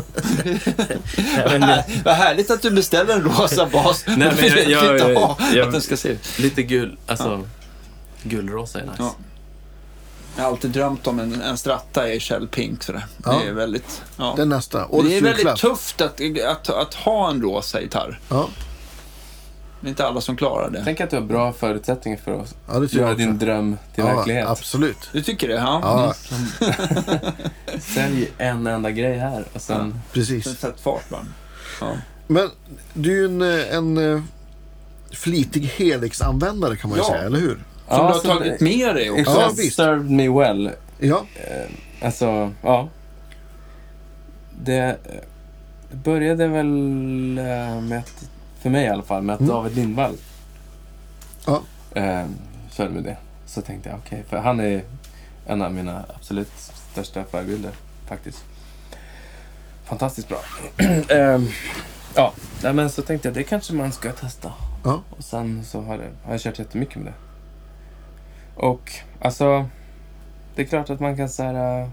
Nej, 1.16 1.46
men 1.50 1.62
det, 1.62 1.86
Vad 2.06 2.14
härligt 2.16 2.52
att 2.52 2.62
du 2.62 2.72
beställer 2.72 3.14
en 3.16 3.22
rosa 3.24 3.66
bas. 3.66 4.04
Nej, 4.08 4.18
men 4.18 4.48
jag- 4.48 4.70
jag, 4.70 5.00
jag- 5.00 5.16
ha 5.20 5.38
jag- 5.54 5.66
att 5.68 5.72
den 5.72 5.82
ska 5.82 5.98
se 5.98 6.10
ut. 6.10 6.40
lite 6.40 6.64
gul, 6.64 6.98
alltså 7.08 7.48
gulrosa 8.24 8.80
är 8.80 8.84
nice. 8.84 8.96
Ja. 9.00 9.16
Jag 10.36 10.44
har 10.44 10.50
alltid 10.52 10.72
drömt 10.72 11.08
om 11.08 11.20
en, 11.20 11.42
en 11.42 11.58
stratta 11.58 12.10
i 12.14 12.20
Shell 12.20 12.48
Pink. 12.48 12.84
Sådär. 12.84 13.06
Ja. 13.26 13.42
Det 13.44 13.50
är 13.50 13.54
väldigt... 13.54 14.02
Ja. 14.18 14.34
Den 14.38 14.50
nästa. 14.50 14.78
det 14.78 14.84
är 14.84 14.96
Årets 14.96 15.12
väldigt 15.14 15.36
julklapp. 15.38 15.60
tufft 15.60 16.02
att, 16.02 16.22
att, 16.48 16.70
att 16.70 16.94
ha 16.94 17.30
en 17.30 17.42
rosa 17.42 17.82
gitarr. 17.82 18.20
Ja. 18.30 18.50
Det 19.82 19.88
är 19.88 19.90
inte 19.90 20.08
alla 20.08 20.22
som 20.22 20.36
klarar 20.38 20.70
det. 20.70 20.82
Tänk 20.86 21.02
att 21.02 21.10
du 21.10 21.16
har 21.16 21.24
bra 21.24 21.54
förutsättningar 21.54 22.18
för 22.18 22.40
att 22.42 22.56
ja, 22.68 22.86
göra 23.00 23.14
din 23.14 23.38
dröm 23.38 23.78
till 23.96 24.04
ja, 24.08 24.16
verklighet. 24.16 24.48
Absolut. 24.48 25.10
Du 25.14 25.22
tycker 25.24 25.48
det? 25.48 25.54
Ja. 25.54 25.80
Ja, 25.84 26.14
Sälj 27.80 28.32
en 28.38 28.68
enda 28.68 28.92
grej 28.92 29.18
här 29.18 29.46
och 29.54 29.62
sen... 29.62 30.00
Precis. 30.14 30.58
Sätt 30.60 30.80
fart 30.82 31.10
bara. 31.10 31.26
Ja. 31.82 31.92
Men 32.28 32.50
du 32.94 33.12
är 33.12 33.16
ju 33.16 33.26
en, 33.26 33.42
eh, 33.42 33.76
en 33.76 34.14
eh, 34.16 34.22
flitig 35.12 35.64
Helix-användare 35.66 36.76
kan 36.76 36.90
man 36.90 37.00
ju 37.00 37.04
Ja. 37.06 37.10
säga, 37.12 37.22
eller 37.24 37.40
hur? 37.40 37.50
Som 37.56 37.64
Ja, 37.90 37.98
du 37.98 38.04
har 38.04 38.14
så 38.14 38.28
tagit 38.28 38.62
med 38.62 38.96
dig 38.96 39.10
också. 39.12 39.22
It 39.22 39.28
Ja, 39.38 39.52
visst. 39.58 39.76
served 39.76 40.12
me 40.12 40.30
well. 40.30 40.72
Ja, 41.00 41.26
Eh, 41.36 42.06
alltså, 42.06 42.52
ja. 42.64 42.90
Det 44.64 44.98
började 46.04 46.48
väl 46.48 46.66
med 47.82 48.00
att, 48.00 48.30
för 48.62 48.70
mig 48.70 48.86
i 48.86 48.90
alla 48.90 49.04
fall, 49.04 49.22
med 49.24 49.34
att 49.34 49.40
Mm. 49.42 49.52
David 49.54 49.76
Lindvall 49.76 50.16
Ja. 51.46 51.62
eh, 51.96 52.26
körde 52.72 52.90
med 52.90 53.04
det. 53.04 53.18
Så 53.46 53.62
tänkte 53.62 53.90
jag, 53.90 53.98
okej, 54.06 54.24
för 54.30 54.38
han 54.38 54.60
är 54.60 54.84
en 55.48 55.62
av 55.62 55.74
mina 55.74 56.06
absolut 56.16 56.52
största 56.92 57.24
förebilder 57.24 57.72
faktiskt. 58.08 58.44
Fantastiskt 59.86 60.28
bra. 60.28 60.40
Ehm, 61.10 61.48
ja, 62.16 62.34
men 62.62 62.90
så 62.90 63.02
tänkte 63.02 63.28
jag, 63.28 63.36
det 63.36 63.44
kanske 63.44 63.74
man 63.74 63.92
ska 63.92 64.12
testa. 64.12 64.54
Ja. 64.84 65.02
Och 65.10 65.24
sen 65.24 65.64
så 65.66 65.82
har, 65.82 65.98
det, 65.98 66.10
har 66.24 66.32
jag 66.32 66.42
kört 66.42 66.60
jättemycket 66.60 66.96
med 66.96 67.06
det. 67.06 67.14
Och 68.62 68.92
alltså, 69.22 69.66
det 70.56 70.62
är 70.62 70.66
klart 70.66 70.90
att 70.90 71.00
man 71.00 71.18
kan 71.18 71.30
här... 71.38 71.82
äh, 71.82 71.88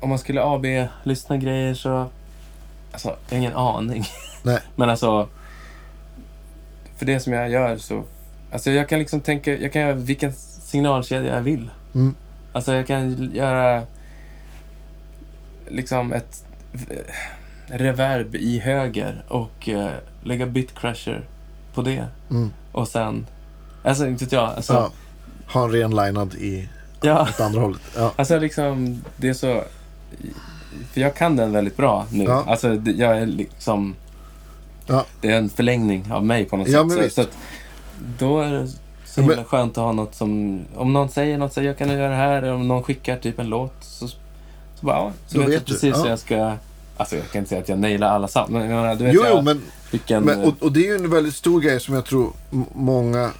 Om 0.00 0.08
man 0.08 0.18
skulle 0.18 0.42
AB-lyssna 0.42 1.36
grejer 1.36 1.74
så... 1.74 2.06
Alltså, 2.92 3.08
jag 3.08 3.36
har 3.36 3.38
ingen 3.38 3.56
aning. 3.56 4.04
Nej. 4.44 4.60
Men 4.76 4.90
alltså... 4.90 5.28
För 6.96 7.06
det 7.06 7.20
som 7.20 7.32
jag 7.32 7.50
gör 7.50 7.76
så... 7.76 8.04
Alltså 8.52 8.70
jag 8.70 8.88
kan 8.88 8.98
liksom 8.98 9.20
tänka... 9.20 9.56
Jag 9.56 9.72
kan 9.72 9.82
göra 9.82 9.92
vilken 9.92 10.32
signalkedja 10.62 11.34
jag 11.34 11.42
vill. 11.42 11.70
Mm. 11.94 12.14
Alltså 12.52 12.74
jag 12.74 12.86
kan 12.86 13.30
göra... 13.34 13.82
Liksom 15.68 16.12
ett... 16.12 16.44
eh, 16.72 16.96
Reverb 17.66 18.34
i 18.34 18.58
höger 18.58 19.24
och 19.28 19.68
eh, 19.68 19.90
lägga 20.22 20.46
bitcrusher 20.46 21.24
på 21.74 21.82
det. 21.82 22.06
Mm. 22.30 22.52
Och 22.72 22.88
sen... 22.88 23.26
Alltså 23.82 24.06
inte 24.06 24.24
vet 24.24 24.32
jag. 24.32 24.48
Alltså, 24.48 24.72
ja. 24.72 24.90
Ha 25.52 25.64
en 25.64 25.70
renlinad 25.70 26.34
i 26.34 26.68
ja. 27.00 27.22
åt 27.22 27.40
andra 27.40 27.60
hållet. 27.60 27.80
Ja. 27.96 28.12
Alltså 28.16 28.38
liksom, 28.38 29.04
det 29.16 29.28
är 29.28 29.34
så... 29.34 29.64
För 30.92 31.00
jag 31.00 31.14
kan 31.14 31.36
den 31.36 31.52
väldigt 31.52 31.76
bra 31.76 32.06
nu. 32.10 32.24
Ja. 32.24 32.44
Alltså, 32.46 32.74
jag 32.74 33.18
är 33.18 33.26
liksom... 33.26 33.94
Ja. 34.86 35.06
Det 35.20 35.30
är 35.30 35.36
en 35.38 35.48
förlängning 35.50 36.12
av 36.12 36.24
mig 36.26 36.44
på 36.44 36.56
något 36.56 36.68
Ja, 36.68 36.90
sätt. 36.90 37.12
Så, 37.12 37.22
så 37.22 37.28
då 38.18 38.40
är 38.40 38.52
det 38.52 38.68
så 38.68 38.76
Ja, 39.20 39.26
men- 39.26 39.30
himla 39.30 39.44
skönt 39.44 39.78
att 39.78 39.84
ha 39.84 39.92
något 39.92 40.14
som... 40.14 40.60
Om 40.76 40.92
någon 40.92 41.08
säger 41.08 41.38
något, 41.38 41.52
säger 41.52 41.68
jag 41.68 41.78
kan 41.78 41.88
göra 41.88 42.08
det 42.08 42.16
här. 42.16 42.36
Eller 42.42 42.52
om 42.54 42.68
någon 42.68 42.82
skickar 42.82 43.16
typ 43.16 43.38
en 43.38 43.46
låt. 43.48 43.74
Så, 43.80 44.08
så 44.08 44.16
bara, 44.80 44.96
ja. 44.96 45.12
Så 45.26 45.38
vet 45.38 45.46
jag 45.48 45.50
vet 45.54 45.66
du, 45.66 45.72
precis 45.72 45.94
ja. 45.96 46.02
hur 46.02 46.10
jag 46.10 46.18
ska... 46.18 46.52
Alltså 46.96 47.16
jag 47.16 47.30
kan 47.30 47.38
inte 47.38 47.48
säga 47.48 47.60
att 47.60 47.68
jag 47.68 47.78
nailar 47.78 48.08
alla 48.08 48.28
sound. 48.28 48.50
Men 48.50 48.70
jag 48.70 48.98
du 48.98 49.04
vet 49.04 49.14
Jo, 49.14 49.20
jag 49.24 49.36
jo, 49.36 49.42
men, 49.42 49.62
vilken... 49.90 50.22
men 50.24 50.42
och, 50.44 50.54
och 50.62 50.72
det 50.72 50.80
är 50.80 50.84
ju 50.88 50.94
en 50.94 51.10
väldigt 51.10 51.34
stor 51.34 51.60
grej 51.60 51.80
som 51.80 51.94
jag 51.94 52.04
tror 52.04 52.32
många 52.74 53.30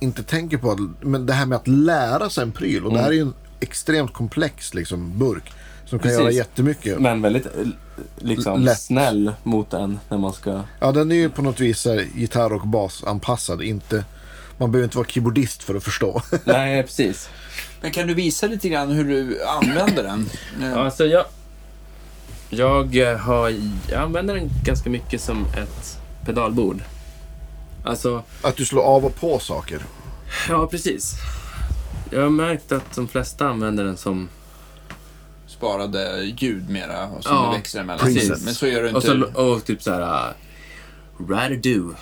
inte 0.00 0.22
tänker 0.22 0.56
på. 0.58 0.88
Men 1.00 1.26
det 1.26 1.32
här 1.32 1.46
med 1.46 1.56
att 1.56 1.68
lära 1.68 2.30
sig 2.30 2.42
en 2.42 2.52
pryl. 2.52 2.84
Och 2.86 2.92
det 2.92 2.98
Mm. 2.98 3.04
här 3.04 3.10
är 3.10 3.14
ju 3.16 3.22
en 3.22 3.34
extremt 3.60 4.12
komplex 4.12 4.74
liksom, 4.74 5.18
burk. 5.18 5.52
Som 5.92 5.98
kan 5.98 6.08
Precis. 6.08 6.20
göra 6.20 6.30
jättemycket. 6.30 6.98
men 6.98 7.22
väldigt 7.22 7.46
eh, 7.46 7.52
liksom 8.16 8.62
Lätt. 8.62 8.80
snäll 8.80 9.32
mot 9.42 9.72
en 9.72 9.98
när 10.08 10.18
man 10.18 10.32
ska... 10.32 10.62
Ja, 10.80 10.92
den 10.92 11.12
är 11.12 11.16
ju 11.16 11.30
på 11.30 11.42
något 11.42 11.60
vis 11.60 11.80
så 11.80 11.90
här, 11.90 12.06
gitarr 12.14 12.52
och 12.52 12.66
basanpassad. 12.66 13.62
Inte, 13.62 14.04
man 14.58 14.72
behöver 14.72 14.84
inte 14.84 14.96
vara 14.96 15.08
keyboardist 15.08 15.62
för 15.62 15.74
att 15.74 15.84
förstå. 15.84 16.22
Nej, 16.44 16.82
precis. 16.82 17.28
Men 17.80 17.90
kan 17.90 18.06
du 18.06 18.14
visa 18.14 18.46
lite 18.46 18.68
grann 18.68 18.90
hur 18.90 19.04
du 19.04 19.44
använder 19.44 20.02
den? 20.02 20.28
Ja, 20.60 20.84
alltså 20.84 21.06
jag, 21.06 21.24
jag, 22.50 22.96
eh, 22.96 23.16
har, 23.18 23.54
jag 23.90 24.02
använder 24.02 24.34
den 24.34 24.50
ganska 24.64 24.90
mycket 24.90 25.20
som 25.20 25.46
ett 25.46 25.98
pedalbord. 26.24 26.82
Alltså, 27.84 28.22
att 28.42 28.56
du 28.56 28.64
slår 28.64 28.82
av 28.82 29.04
och 29.04 29.16
på 29.16 29.38
saker. 29.38 29.82
ja 30.48 30.66
precis. 30.66 31.14
Jag 32.10 32.22
har 32.22 32.30
märkt 32.30 32.72
att 32.72 32.94
de 32.94 33.08
flesta 33.08 33.48
använder 33.48 33.84
den 33.84 33.96
som... 33.96 34.28
Sparade 35.62 36.22
ljud 36.36 36.70
mera 36.70 37.06
och 37.08 37.24
som 37.24 37.36
Ja, 37.36 37.50
du 37.50 37.56
växlar 37.56 37.82
emellan. 37.82 38.06
precis. 38.06 38.44
Men 38.44 38.54
så 38.54 38.66
gör 38.66 38.82
du 38.82 38.88
inte. 38.88 38.96
Och, 38.96 39.02
så, 39.34 39.42
och 39.42 39.64
typ 39.64 39.82
så 39.82 39.90
här... 39.92 40.28
Uh, 40.28 41.28
Rather 41.28 41.56
do. 41.56 41.94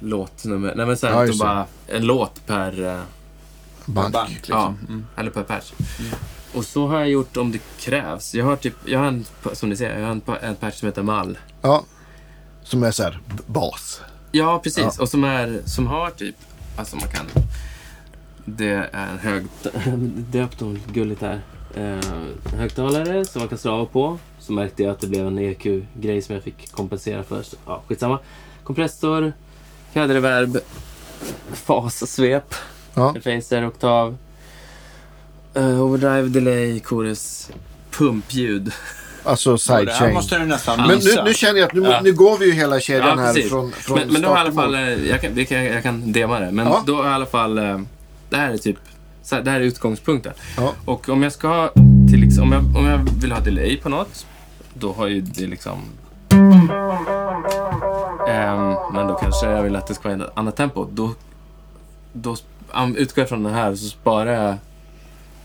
Låtnummer. 0.00 0.74
Nej 0.76 0.86
men 0.86 0.96
så 0.96 1.06
här, 1.06 1.26
Ja, 1.26 1.32
bara, 1.38 1.66
en 1.86 2.06
låt 2.06 2.46
per... 2.46 2.84
eh, 2.84 3.00
Bank. 3.86 4.12
bank 4.12 4.30
liksom. 4.30 4.78
Mm. 4.88 5.06
Eller 5.16 5.30
per 5.30 5.42
patch. 5.42 5.72
Och 6.54 6.64
så 6.64 6.86
har 6.86 6.98
jag 6.98 7.08
gjort 7.10 7.36
om 7.36 7.52
det 7.52 7.58
krävs. 7.80 8.34
Jag 8.34 8.44
har 8.44 8.56
typ, 8.56 8.74
jag 8.84 8.98
har 8.98 9.06
en, 9.06 9.24
som 9.52 9.68
ni 9.68 9.76
ser, 9.76 9.98
jag 9.98 10.06
har 10.06 10.12
en, 10.12 10.22
en 10.42 10.54
patch 10.56 10.74
som 10.78 10.86
heter 10.86 11.02
Mall. 11.02 11.38
Ja. 11.62 11.84
Som 12.64 12.82
är 12.82 12.90
så 12.90 13.02
här 13.02 13.18
bas. 13.46 14.00
Ja, 14.32 14.60
precis. 14.64 14.84
Ja. 14.96 15.02
Och 15.02 15.08
som, 15.08 15.24
är, 15.24 15.62
som 15.64 15.86
har 15.86 16.10
typ... 16.10 16.36
Alltså 16.76 16.96
man 16.96 17.08
kan... 17.08 17.26
Det 18.44 18.70
är 18.92 19.08
en 19.12 19.18
hög... 19.18 19.46
Döpt 20.30 20.62
och 20.62 20.74
gulligt 20.92 21.20
här. 21.22 21.40
Eh, 21.76 21.98
högtalare 22.58 23.24
som 23.24 23.38
man 23.40 23.48
kan 23.48 23.58
slå 23.58 23.72
av 23.72 23.86
på. 23.86 24.18
Så 24.38 24.52
märkte 24.52 24.82
jag 24.82 24.92
att 24.92 25.00
det 25.00 25.06
blev 25.06 25.26
en 25.26 25.38
EQ-grej 25.38 26.22
som 26.22 26.34
jag 26.34 26.44
fick 26.44 26.72
kompensera 26.72 27.22
för. 27.22 27.42
Så, 27.42 27.56
ja, 27.66 27.82
skitsamma. 27.88 28.18
Kompressor, 28.64 29.32
fjäderreverb, 29.92 30.58
fas, 31.52 32.10
svep, 32.12 32.54
Ja. 32.94 33.14
phaser, 33.24 33.66
oktav, 33.66 34.16
eh, 35.54 35.82
overdrive, 35.82 36.28
delay, 36.28 36.80
chorus, 36.80 37.50
pumpljud. 37.90 38.72
Alltså 39.24 39.52
Och 39.52 39.58
det 39.66 39.72
här 39.72 39.78
sidechain. 39.80 40.14
måste 40.14 40.38
du 40.38 40.44
nästan 40.46 40.78
Men 40.88 40.98
nu, 40.98 41.22
nu 41.24 41.34
känner 41.34 41.60
jag 41.60 41.66
att 41.68 41.74
nu, 41.74 41.82
Ja. 41.82 42.00
nu 42.02 42.12
går 42.12 42.38
vi 42.38 42.46
ju 42.46 42.52
hela 42.52 42.80
kedjan 42.80 43.18
Ja, 43.18 43.24
här 43.24 43.48
från, 43.48 43.72
från 43.72 43.98
men, 43.98 44.12
men 44.12 44.22
då 44.22 44.28
har 44.28 44.36
i 44.36 44.40
alla 44.40 44.52
fall, 44.52 44.74
eh, 44.74 44.80
jag 45.08 45.20
kan, 45.20 45.36
jag 45.64 45.82
kan 45.82 46.12
dema 46.12 46.40
det, 46.40 46.50
men 46.50 46.66
Ja. 46.66 46.82
då 46.86 46.96
har 47.02 47.10
i 47.10 47.14
alla 47.14 47.26
fall, 47.26 47.58
eh, 47.58 47.80
det 48.30 48.36
här 48.36 48.52
är 48.52 48.58
typ, 48.58 48.76
så 49.22 49.34
här, 49.34 49.42
det 49.42 49.50
här 49.50 49.60
är 49.60 49.64
utgångspunkten. 49.64 50.32
Ja. 50.56 50.72
Och 50.84 51.08
om 51.08 51.22
jag 51.22 51.32
ska 51.32 51.48
ha, 51.48 51.68
till, 52.10 52.24
ex- 52.24 52.38
om, 52.38 52.52
jag, 52.52 52.76
om 52.76 52.86
jag 52.86 52.98
vill 53.20 53.32
ha 53.32 53.40
delay 53.40 53.76
på 53.76 53.88
något, 53.88 54.26
då 54.74 54.92
har 54.92 55.06
ju 55.06 55.20
det 55.20 55.46
liksom... 55.46 55.78
Ehm, 58.28 58.74
men 58.94 59.06
då 59.06 59.14
kanske 59.20 59.46
jag 59.50 59.62
vill 59.62 59.76
att 59.76 59.86
det 59.86 59.94
ska 59.94 60.08
vara 60.08 60.24
ett 60.24 60.32
annat 60.34 60.56
tempo. 60.56 60.86
Då, 60.92 61.14
då 62.12 62.36
utgår 62.96 63.22
jag 63.22 63.28
från 63.28 63.42
den 63.42 63.54
här 63.54 63.74
så 63.74 63.88
sparar 63.88 64.32
jag... 64.32 64.56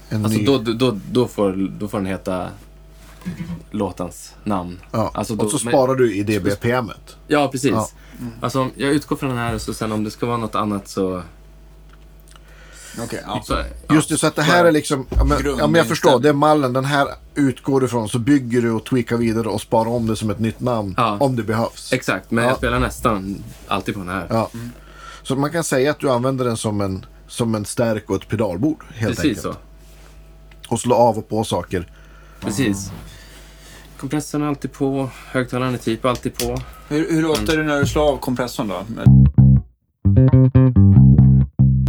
En 0.10 0.26
Alltså 0.26 0.40
ny. 0.40 0.46
då, 0.46 0.58
då, 0.58 0.98
då, 1.12 1.28
får, 1.28 1.70
då 1.80 1.88
får 1.88 1.98
den 1.98 2.08
heta 2.08 2.48
låtens 3.72 4.36
namn. 4.44 4.80
ja. 4.92 5.12
alltså 5.14 5.36
då- 5.36 5.46
och 5.46 5.52
så 5.52 5.66
men- 5.66 5.72
sparar 5.72 5.96
du 5.96 6.16
i 6.16 6.24
DBPMet. 6.24 7.18
Ja, 7.28 7.48
precis. 7.52 7.72
Ja. 7.72 7.88
Alltså, 8.42 8.68
jag 8.76 8.90
utgår 8.92 9.16
från 9.16 9.30
den 9.30 9.40
här 9.40 9.56
och 9.56 9.62
så 9.62 9.74
sen 9.74 9.92
om 9.92 10.04
det 10.04 10.12
ska 10.12 10.26
vara 10.26 10.38
något 10.38 10.56
annat 10.56 10.88
så... 10.88 11.22
Okej, 13.04 13.24
ja. 13.28 13.42
så 13.46 13.64
Just 13.94 14.10
det, 14.10 14.18
så 14.18 14.28
att 14.28 14.36
det 14.36 14.42
här 14.42 14.66
är 14.66 14.72
liksom... 14.72 15.06
Ja, 15.10 15.24
men, 15.24 15.38
ja, 15.60 15.68
men 15.68 15.76
jag 15.76 15.88
förstår, 15.88 16.20
det 16.20 16.30
är 16.30 16.34
mallen. 16.34 16.74
Den 16.74 16.86
här 16.86 17.08
utgår 17.36 17.86
ifrån, 17.86 18.10
så 18.10 18.20
bygger 18.20 18.62
du 18.62 18.72
och 18.72 18.86
tweakar 18.86 19.18
vidare 19.18 19.48
och 19.50 19.62
sparar 19.62 19.90
om 19.90 20.08
det 20.08 20.16
som 20.16 20.30
ett 20.30 20.40
nytt 20.40 20.60
namn. 20.60 20.94
Ja. 20.98 21.18
Om 21.20 21.36
det 21.36 21.44
behövs. 21.44 21.94
Exakt, 21.94 22.32
men 22.32 22.44
Ja. 22.44 22.50
jag 22.50 22.58
spelar 22.58 22.80
nästan 22.80 23.44
alltid 23.68 23.94
på 23.94 24.00
den 24.00 24.10
här. 24.10 24.28
Ja. 24.30 24.50
Så 25.24 25.36
man 25.36 25.52
kan 25.52 25.64
säga 25.64 25.92
att 25.92 26.00
du 26.00 26.12
använder 26.12 26.46
den 26.46 26.58
som 26.58 26.82
en, 26.82 27.06
som 27.28 27.56
en 27.56 27.66
stärk 27.66 28.10
och 28.10 28.16
ett 28.16 28.28
pedalbord. 28.28 28.84
Helt 28.96 29.16
Precis 29.16 29.38
enkelt. 29.46 29.58
så. 30.68 30.74
Och 30.74 30.80
slå 30.80 30.96
av 30.96 31.18
och 31.18 31.30
på 31.30 31.44
saker. 31.44 31.88
Precis. 32.40 32.92
Kompressorn 34.00 34.42
är 34.42 34.48
alltid 34.48 34.72
på, 34.74 35.10
högtalaren 35.32 35.74
är 35.74 35.78
typ 35.78 36.06
alltid 36.06 36.38
på. 36.38 36.58
Hur, 36.90 37.12
hur 37.12 37.22
låter 37.22 37.54
Mm. 37.54 37.68
det 37.68 37.74
när 37.74 37.80
du 37.82 37.88
slår 37.88 38.12
av 38.12 38.18
kompressorn 38.18 38.68
då? 38.68 38.84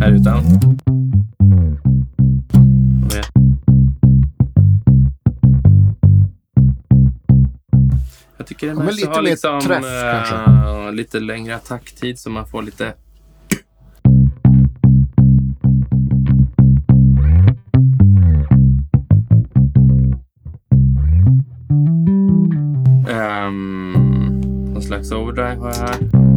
Här 0.00 0.12
utan. 0.12 0.44
Med. 3.00 3.24
Jag 8.36 8.46
tycker 8.46 8.66
det 8.66 8.72
är 8.72 8.76
nice 8.76 8.96
lite 8.96 9.10
att 9.10 9.16
ha 9.16 9.20
liksom, 9.22 9.60
träff, 9.60 9.84
kanske. 10.28 10.90
lite 10.90 11.20
längre 11.20 11.56
attacktid 11.56 12.18
så 12.18 12.30
man 12.30 12.46
får 12.46 12.62
lite... 12.62 12.94
Um, 23.08 24.40
någon 24.72 24.82
slags 24.82 25.12
overdrive 25.12 25.56
har 25.56 25.68
jag 25.68 25.74
här. 25.74 26.28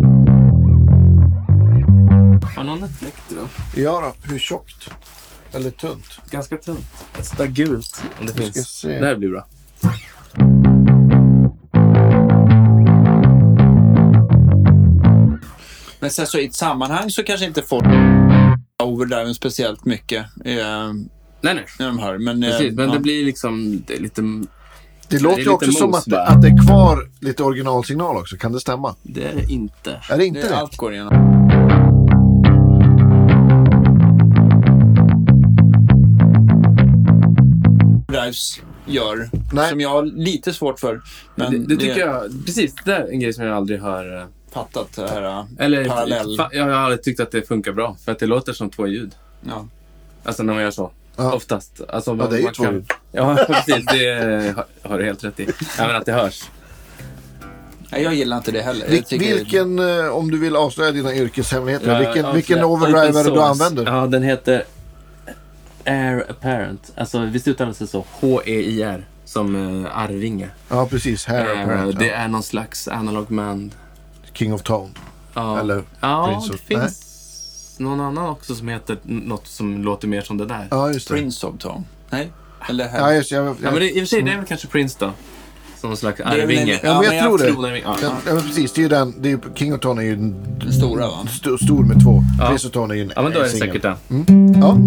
Har 2.56 2.64
någon 2.64 2.84
ett? 2.84 3.21
Ja 3.76 4.02
då, 4.02 4.32
hur 4.32 4.40
tjockt? 4.40 4.90
Eller 5.54 5.70
tunt? 5.70 6.20
Ganska 6.30 6.58
tunt. 6.58 6.86
Ett 7.20 7.26
sådär 7.26 7.48
gult. 7.48 8.04
Om 8.20 8.26
det 8.26 8.34
finns. 8.34 8.70
se. 8.70 9.00
Det 9.00 9.06
här 9.06 9.16
blir 9.16 9.30
bra. 9.30 9.48
Men 16.00 16.12
sen 16.12 16.28
så 16.28 16.38
i 16.38 16.46
ett 16.46 16.56
sammanhang 16.56 17.10
så 17.10 17.24
kanske 17.24 17.46
inte 17.46 17.62
folk 17.62 17.86
overdriven 18.84 19.36
speciellt 19.36 19.86
mycket 19.86 20.26
eh, 20.46 20.94
Nej, 21.42 21.54
nej. 21.56 21.66
när 21.80 21.88
de 21.88 22.00
hör. 22.00 22.18
Men, 22.18 22.44
eh, 22.44 22.50
Precis, 22.50 22.74
men 22.74 22.88
ja. 22.88 22.94
det 22.94 23.00
blir 23.00 23.26
liksom 23.26 23.84
det 23.88 23.94
är 23.94 24.00
lite... 24.00 24.22
Det 25.08 25.16
är 25.16 25.20
låter 25.20 25.42
ju 25.42 25.50
också 25.50 25.72
som 25.72 25.94
att 25.94 26.06
det, 26.06 26.24
att 26.24 26.42
det 26.42 26.48
är 26.48 26.68
kvar 26.68 27.10
lite 27.22 27.44
originalsignal 27.44 28.18
också. 28.18 28.38
Kan 28.38 28.52
det 28.52 28.60
stämma? 28.60 28.96
Det 29.04 29.24
är 29.24 29.36
det 29.36 29.52
inte. 29.52 30.02
Är 30.10 30.18
det 30.18 30.26
inte 30.26 30.42
det, 30.42 30.48
det? 30.48 30.56
allt 30.58 30.78
går 30.78 30.94
igenom. 30.94 31.42
Drives 38.12 38.60
gör, 38.86 39.30
Nej. 39.54 39.70
som 39.70 39.82
jag 39.82 39.90
har 39.90 40.04
lite 40.04 40.54
svårt 40.54 40.80
för. 40.80 41.02
Men 41.36 41.52
det, 41.52 41.58
det 41.76 41.82
tycker 41.82 42.00
jag... 42.00 42.46
Precis, 42.46 42.74
det 42.86 42.96
är 42.96 43.08
en 43.12 43.20
grej 43.20 43.34
som 43.34 43.46
jag 43.46 43.58
aldrig 43.58 43.82
har... 43.82 44.18
eh, 44.22 44.26
fattat 44.54 44.88
det 44.96 45.08
här. 45.10 45.22
eh, 45.40 45.46
Eller, 45.60 45.86
Parallell. 45.86 46.38
fa- 46.40 46.50
jag 46.52 46.64
har 46.64 46.72
aldrig 46.72 47.04
tyckt 47.04 47.20
att 47.20 47.32
det 47.32 47.48
funkar 47.48 47.72
bra. 47.72 47.96
För 48.06 48.12
att 48.12 48.20
det 48.20 48.26
låter 48.26 48.54
som 48.54 48.70
två 48.70 48.88
ljud. 48.88 49.12
Ja. 49.42 49.68
Alltså 50.24 50.44
när 50.44 50.54
man 50.54 50.64
gör 50.64 50.72
så. 50.72 50.92
Ja. 51.16 51.34
Oftast. 51.34 51.82
Alltså, 51.90 52.18
Ja, 52.20 52.28
det 52.28 52.36
är 52.38 52.40
ju 52.40 52.48
två 52.52 52.64
kan- 52.64 52.74
ljud. 52.74 52.86
Ja, 53.12 53.36
precis. 53.48 53.86
Det 53.86 54.56
har, 54.84 54.98
du 55.00 55.06
helt 55.06 55.24
rätt 55.24 55.40
i. 55.40 55.48
Men 55.78 55.96
att 55.96 56.06
det 56.06 56.12
hörs. 56.14 56.44
Nej, 57.92 58.04
jag 58.04 58.14
gillar 58.14 58.38
inte 58.38 58.52
det 58.52 58.62
heller. 58.62 58.88
Vil, 58.88 59.04
vilken, 59.20 59.80
eh, 60.00 60.08
om 60.08 60.32
du 60.32 60.38
vill 60.40 60.56
avslöja 60.56 60.92
dina 60.92 61.16
yrkeshemligheter, 61.16 61.92
Ja, 61.92 61.98
vilken, 62.12 62.34
vilken 62.36 62.58
ja, 62.58 62.66
overdrive 62.66 63.00
open 63.10 63.16
är 63.20 63.24
det 63.24 63.30
du 63.32 63.42
använder? 63.42 63.86
Ja, 63.86 64.08
den 64.08 64.24
heter 64.24 64.64
Air 65.86 66.26
Apparent. 66.30 66.92
Alltså 66.96 67.20
visst 67.20 67.48
uttalas 67.48 67.78
det 67.78 67.88
så? 67.88 68.06
H-E-I-R. 68.12 69.06
Som 69.26 69.56
uh, 69.56 69.98
Arvinge. 69.98 70.50
Ja, 70.70 70.88
precis. 70.90 71.26
Här 71.26 71.46
Eh, 71.56 71.62
apparent, 71.62 72.00
det 72.00 72.06
ja. 72.08 72.14
är 72.14 72.28
någon 72.28 72.44
slags 72.44 72.88
analog 72.88 73.32
man. 73.32 73.72
King 74.34 74.54
of 74.54 74.62
Tone. 74.62 74.90
Ja, 75.34 75.60
Eller 75.60 75.84
ja 76.00 76.28
Prince 76.28 76.48
det 76.50 76.54
of- 76.56 76.62
finns 76.84 77.76
någon 77.80 78.02
annan 78.02 78.30
också 78.30 78.56
som 78.56 78.68
heter 78.68 78.98
något 79.04 79.48
som 79.48 79.84
låter 79.84 80.08
mer 80.08 80.22
som 80.22 80.38
det 80.38 80.46
där. 80.46 80.68
Ja, 80.72 80.78
Ja, 80.88 80.94
just 80.94 81.08
det. 81.08 81.14
Prince 81.14 81.48
of 81.48 81.58
Tom. 81.60 81.86
Nej? 82.10 82.32
Eller 82.70 82.88
här? 82.88 83.00
Ja, 83.00 83.14
just, 83.14 83.32
jag, 83.32 83.46
jag, 83.46 83.58
men 83.62 83.76
det, 83.76 83.90
i 83.90 83.94
och 83.94 84.00
för 84.00 84.06
sig, 84.06 84.22
det 84.22 84.32
är 84.32 84.38
väl 84.38 84.46
kanske 84.46 84.68
Prince 84.68 84.98
då. 85.00 85.12
Som 85.80 85.90
någon 85.90 85.98
slags 85.98 86.22
Arvinge. 86.22 86.80
Ja, 86.84 87.02
men 87.02 87.16
jag 87.16 87.24
tror 87.26 87.38
det. 87.38 87.52
tror 87.54 87.68
det. 87.68 87.78
Ja. 87.80 87.98
Ja, 88.02 88.12
ja, 88.28 88.34
men 88.34 88.44
precis. 88.44 88.74
Det 88.74 88.80
är 88.80 88.84
ju 88.84 88.90
den. 88.90 89.14
Det 89.22 89.32
är, 89.32 89.40
King 89.56 89.74
of 89.74 89.80
Tone 89.80 90.02
är 90.02 90.06
ju 90.06 90.14
en 90.14 90.36
Den 90.60 90.74
stora 90.74 91.08
va? 91.08 91.20
st 91.26 91.58
stor 91.66 91.84
med 91.84 92.04
två. 92.04 92.24
Ja. 92.40 92.48
Prince 92.48 92.68
of 92.68 92.74
Tone 92.74 92.94
är 92.94 92.96
ju 92.96 93.04
en 93.04 93.12
ja, 93.16 93.22
men 93.22 93.32
då 93.32 93.40
är 93.40 93.44
det 93.44 93.50
säkert 93.50 93.82
den. 93.82 93.96
Ja. 94.62 94.78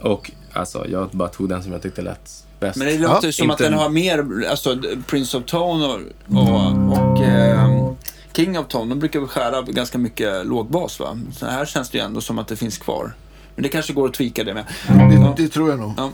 Och 0.00 0.30
alltså, 0.52 0.86
jag 0.88 1.08
bara 1.10 1.28
tog 1.28 1.48
den 1.48 1.62
som 1.62 1.72
jag 1.72 1.82
tyckte 1.82 2.02
lät 2.02 2.44
bäst. 2.60 2.76
Men 2.78 2.86
det 2.88 2.98
låter 2.98 3.26
Ja, 3.28 3.32
som 3.32 3.50
att 3.50 3.60
inte- 3.60 3.70
den 3.70 3.78
har 3.78 3.88
mer, 3.88 4.46
alltså 4.50 4.78
Prince 5.06 5.36
of 5.38 5.44
Tone 5.44 5.84
och, 5.86 6.00
och, 6.38 6.92
och 6.92 7.22
eh, 7.22 7.90
King 8.32 8.58
of 8.58 8.66
Tone, 8.68 8.88
de 8.90 8.98
brukar 8.98 9.20
väl 9.20 9.28
skära 9.28 9.62
ganska 9.62 9.98
mycket 9.98 10.46
lågbas 10.46 11.00
va? 11.00 11.18
Så 11.32 11.46
här 11.46 11.64
känns 11.66 11.90
det 11.90 11.98
ju 11.98 12.04
ändå 12.04 12.20
som 12.20 12.38
att 12.38 12.48
det 12.48 12.56
finns 12.56 12.78
kvar. 12.78 13.12
Men 13.54 13.62
det 13.62 13.68
kanske 13.68 13.92
går 13.92 14.08
att 14.08 14.14
tweaka 14.14 14.44
det 14.44 14.54
med. 14.54 14.64
Det, 14.88 15.42
det 15.42 15.48
tror 15.48 15.70
jag 15.70 15.78
nog. 15.78 15.92
Ja. 15.96 16.10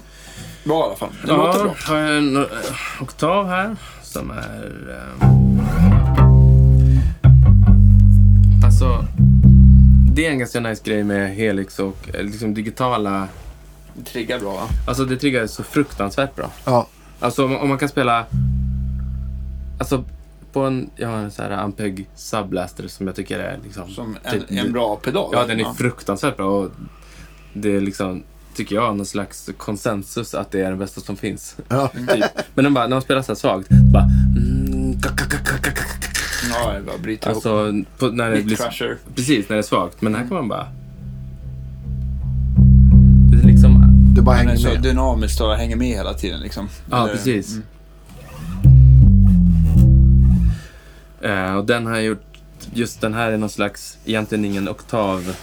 Bra 0.65 0.81
i 0.81 0.83
alla 0.87 0.97
fall. 0.97 1.09
Det 1.27 1.33
låter 1.33 1.59
Ja, 1.59 1.65
bra. 1.65 1.75
har 1.87 1.97
jag 1.97 2.17
en 2.19 2.37
eh, 2.37 2.43
oktav 3.01 3.47
här 3.49 3.77
som 4.03 4.31
är... 4.31 4.97
Eh, 5.23 5.29
alltså, 8.65 9.05
det 10.15 10.27
är 10.27 10.31
en 10.31 10.39
ganska 10.39 10.61
nice 10.61 10.83
grej 10.85 11.05
med 11.05 11.35
Helix 11.35 11.79
och 11.79 12.09
eh, 12.15 12.23
liksom 12.25 12.55
digitala... 12.55 13.29
Det 13.95 14.05
triggar 14.05 14.41
bra 14.41 14.55
va? 14.55 14.69
Alltså 14.87 15.05
det 15.05 15.17
triggar 15.17 15.47
så 15.47 15.63
fruktansvärt 15.63 16.37
bra. 16.37 16.51
Ja. 16.65 16.87
Alltså 17.21 17.45
om, 17.45 17.57
om 17.57 17.69
man 17.69 17.79
kan 17.79 17.89
spela... 17.89 18.27
Alltså 19.79 20.05
på 20.53 20.61
en... 20.61 20.91
Jag 20.97 21.09
har 21.09 21.17
en 21.17 21.31
sån 21.31 21.45
här 21.45 21.51
Ampeg 21.51 22.09
Subblaster 22.15 22.89
som 22.89 23.07
jag 23.07 23.17
tycker 23.17 23.39
är 23.39 23.59
liksom... 23.65 23.91
Som 23.91 24.17
typ- 24.33 24.43
en, 24.51 24.59
en 24.59 24.73
bra 24.73 24.97
pedal. 24.97 25.31
Ja, 25.33 25.47
den 25.47 25.61
är 25.61 25.73
fruktansvärt 25.73 26.37
bra. 26.37 26.47
Och 26.47 26.71
det 27.53 27.77
är 27.77 27.81
liksom, 27.81 28.23
tycker 28.55 28.75
jag, 28.75 28.97
någon 28.97 29.07
slags 29.07 29.51
konsensus 29.57 30.35
att 30.35 30.51
det 30.51 30.61
är 30.61 30.71
den 30.71 30.79
bästa 30.79 31.01
som 31.01 31.17
finns. 31.17 31.57
Ja. 31.69 31.89
Typ. 32.09 32.25
Men 32.55 32.65
den 32.65 32.75
bara, 32.75 32.87
när 32.87 32.97
man 32.97 33.03
spelar 33.03 33.23
så 33.23 33.33
här 33.33 33.37
svagt, 33.37 33.69
bara... 33.93 34.03
Mm, 34.37 35.01
Ja, 36.51 36.73
det 36.73 36.81
bara 36.83 36.99
bryter 36.99 37.31
ihop. 37.31 37.37
Alltså, 37.37 37.83
på, 37.99 38.07
när 38.07 38.31
det 38.31 38.43
blir... 38.43 38.57
Precis, 39.15 39.49
när 39.49 39.57
det 39.57 39.61
är 39.61 39.63
svagt. 39.63 40.03
Men 40.03 40.15
här 40.15 40.23
kan 40.23 40.35
man 40.35 40.49
bara... 40.49 40.69
Det 44.15 44.23
bara 44.23 44.37
Den 44.37 44.45
är 44.47 44.51
hänger 44.51 44.63
så 44.63 44.69
med. 44.69 44.83
dynamiskt 44.83 45.41
och 45.41 45.55
hänger 45.57 45.77
med 45.77 45.89
hela 45.89 46.15
tiden 46.15 46.41
liksom. 46.41 46.69
Ja, 46.91 47.05
Eller- 47.05 47.13
precis. 47.17 47.55
Mm. 47.55 47.65
Eh, 51.49 51.55
och 51.57 51.65
den 51.65 51.87
har 51.87 51.95
jag 51.95 52.05
gjort... 52.05 52.21
Just 52.73 53.01
den 53.01 53.15
här 53.15 53.33
är 53.33 53.37
någon 53.37 53.51
slags, 53.51 53.99
egentligen 54.05 54.45
ingen 54.45 54.69
oktav... 54.69 55.35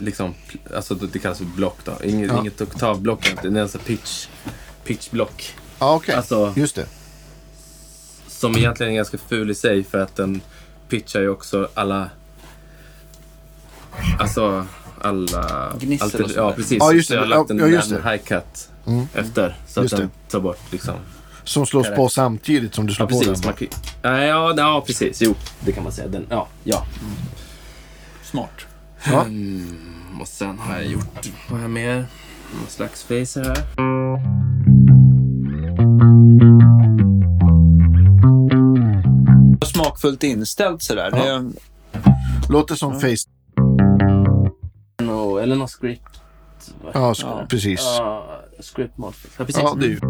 Liksom, 0.00 0.34
alltså 0.76 0.94
det 0.94 1.18
kallas 1.18 1.38
för 1.38 1.44
block 1.44 1.78
då. 1.84 1.92
Inget, 2.04 2.28
Ja. 2.30 2.40
inget 2.40 2.60
oktavblock, 2.60 3.26
egentligen. 3.26 3.54
det 3.54 3.60
är 3.60 3.62
alltså 3.62 3.78
pitch, 3.78 4.26
pitchblock. 4.84 5.54
Ja, 5.78 5.94
okej. 5.94 6.14
Alltså- 6.14 6.52
Just 6.56 6.76
det. 6.76 6.86
Som 8.28 8.56
egentligen 8.56 8.92
är 8.92 8.96
ganska 8.96 9.18
ful 9.18 9.50
i 9.50 9.54
sig 9.54 9.84
för 9.84 9.98
att 9.98 10.16
den 10.16 10.40
pitchar 10.88 11.20
ju 11.20 11.28
också 11.28 11.68
alla... 11.74 12.10
Alltså 14.18 14.66
alla... 15.02 15.72
Gnissel 15.80 16.22
alter, 16.22 16.36
Ja, 16.36 16.52
precis. 16.52 16.78
Ja, 16.80 16.92
just 16.92 17.08
det. 17.08 17.14
Så 17.14 17.18
jag 17.18 17.20
har 17.20 17.26
lagt 17.26 17.50
en, 17.50 17.58
ja, 17.58 17.66
en 17.66 18.02
high-cut 18.02 18.68
mm. 18.86 19.06
efter. 19.14 19.56
Så 19.66 19.82
just 19.82 19.94
att 19.94 20.00
den 20.00 20.08
det. 20.08 20.30
tar 20.30 20.40
bort 20.40 20.60
liksom... 20.70 20.94
Som 21.44 21.66
slås 21.66 21.86
på 21.96 22.08
samtidigt 22.08 22.74
som 22.74 22.86
du 22.86 22.94
slår 22.94 23.12
ja, 23.12 23.18
på 23.18 23.24
den? 23.52 23.70
Ja, 24.02 24.54
ja, 24.56 24.84
precis. 24.86 25.22
Jo, 25.22 25.34
det 25.60 25.72
kan 25.72 25.82
man 25.82 25.92
säga. 25.92 26.08
Den, 26.08 26.26
ja, 26.30 26.48
ja. 26.64 26.86
Mm. 27.00 27.14
Smart. 28.22 28.66
Ja. 29.04 29.24
Mm, 29.24 29.76
och 30.20 30.28
sen 30.28 30.58
har 30.58 30.76
jag 30.76 30.86
gjort... 30.86 31.30
Vad 31.50 31.60
har 31.60 31.68
mer? 31.68 32.06
Någon 32.54 32.68
slags 32.68 33.02
face 33.02 33.40
här. 33.40 33.64
Smakfullt 39.66 40.22
inställt 40.22 40.82
sådär. 40.82 41.12
Ja. 41.14 41.38
Det... 41.38 41.52
Låter 42.48 42.74
som 42.74 42.92
ja. 42.92 43.00
face. 43.00 43.28
No, 45.02 45.38
eller 45.38 45.56
någon 45.56 45.68
script. 45.68 46.22
Ja, 46.94 47.12
sk- 47.12 47.22
Ja. 47.22 47.46
precis. 47.50 47.80
Ja, 47.98 48.40
script 48.60 48.98
mod. 48.98 49.14
Ja, 49.38 49.44
precis. 49.44 49.62
Ja, 49.62 49.74
det 49.80 49.86
är 49.86 49.88
ju. 49.90 50.00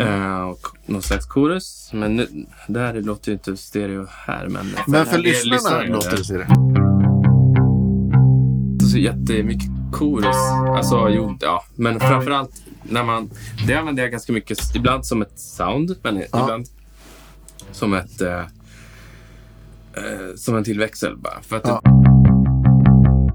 Eh, 0.00 0.40
och 0.42 0.60
någon 0.86 1.02
slags 1.02 1.26
chorus. 1.28 1.90
Men 1.92 2.16
nu, 2.16 2.26
det 2.68 2.80
här 2.80 2.94
låter 3.02 3.28
ju 3.28 3.32
inte 3.32 3.56
stereo 3.56 4.06
här. 4.10 4.48
Men, 4.48 4.66
Men 4.86 5.06
för 5.06 5.18
lyssnarna 5.18 5.82
låter 5.82 6.16
det 6.16 6.24
så 6.24 6.32
det. 6.32 6.46
så 8.90 8.98
jättemycket 8.98 9.70
chorus. 9.92 10.36
Alltså, 10.76 11.08
jo, 11.08 11.36
ja. 11.40 11.64
Men 11.74 12.00
framförallt 12.00 12.62
när 12.82 13.04
man... 13.04 13.30
Det 13.66 13.74
använder 13.74 14.02
jag 14.02 14.12
ganska 14.12 14.32
mycket, 14.32 14.58
ibland 14.74 15.06
som 15.06 15.22
ett 15.22 15.38
sound, 15.38 15.96
men 16.02 16.16
Ja. 16.16 16.42
ibland 16.42 16.66
som 17.72 17.94
ett... 17.94 18.20
Eh, 18.20 18.38
eh, 19.94 20.34
som 20.36 20.56
en 20.56 20.64
tillväxel 20.64 21.16
bara. 21.16 21.40
För 21.42 21.56
att 21.56 21.62
Ja. 21.66 21.80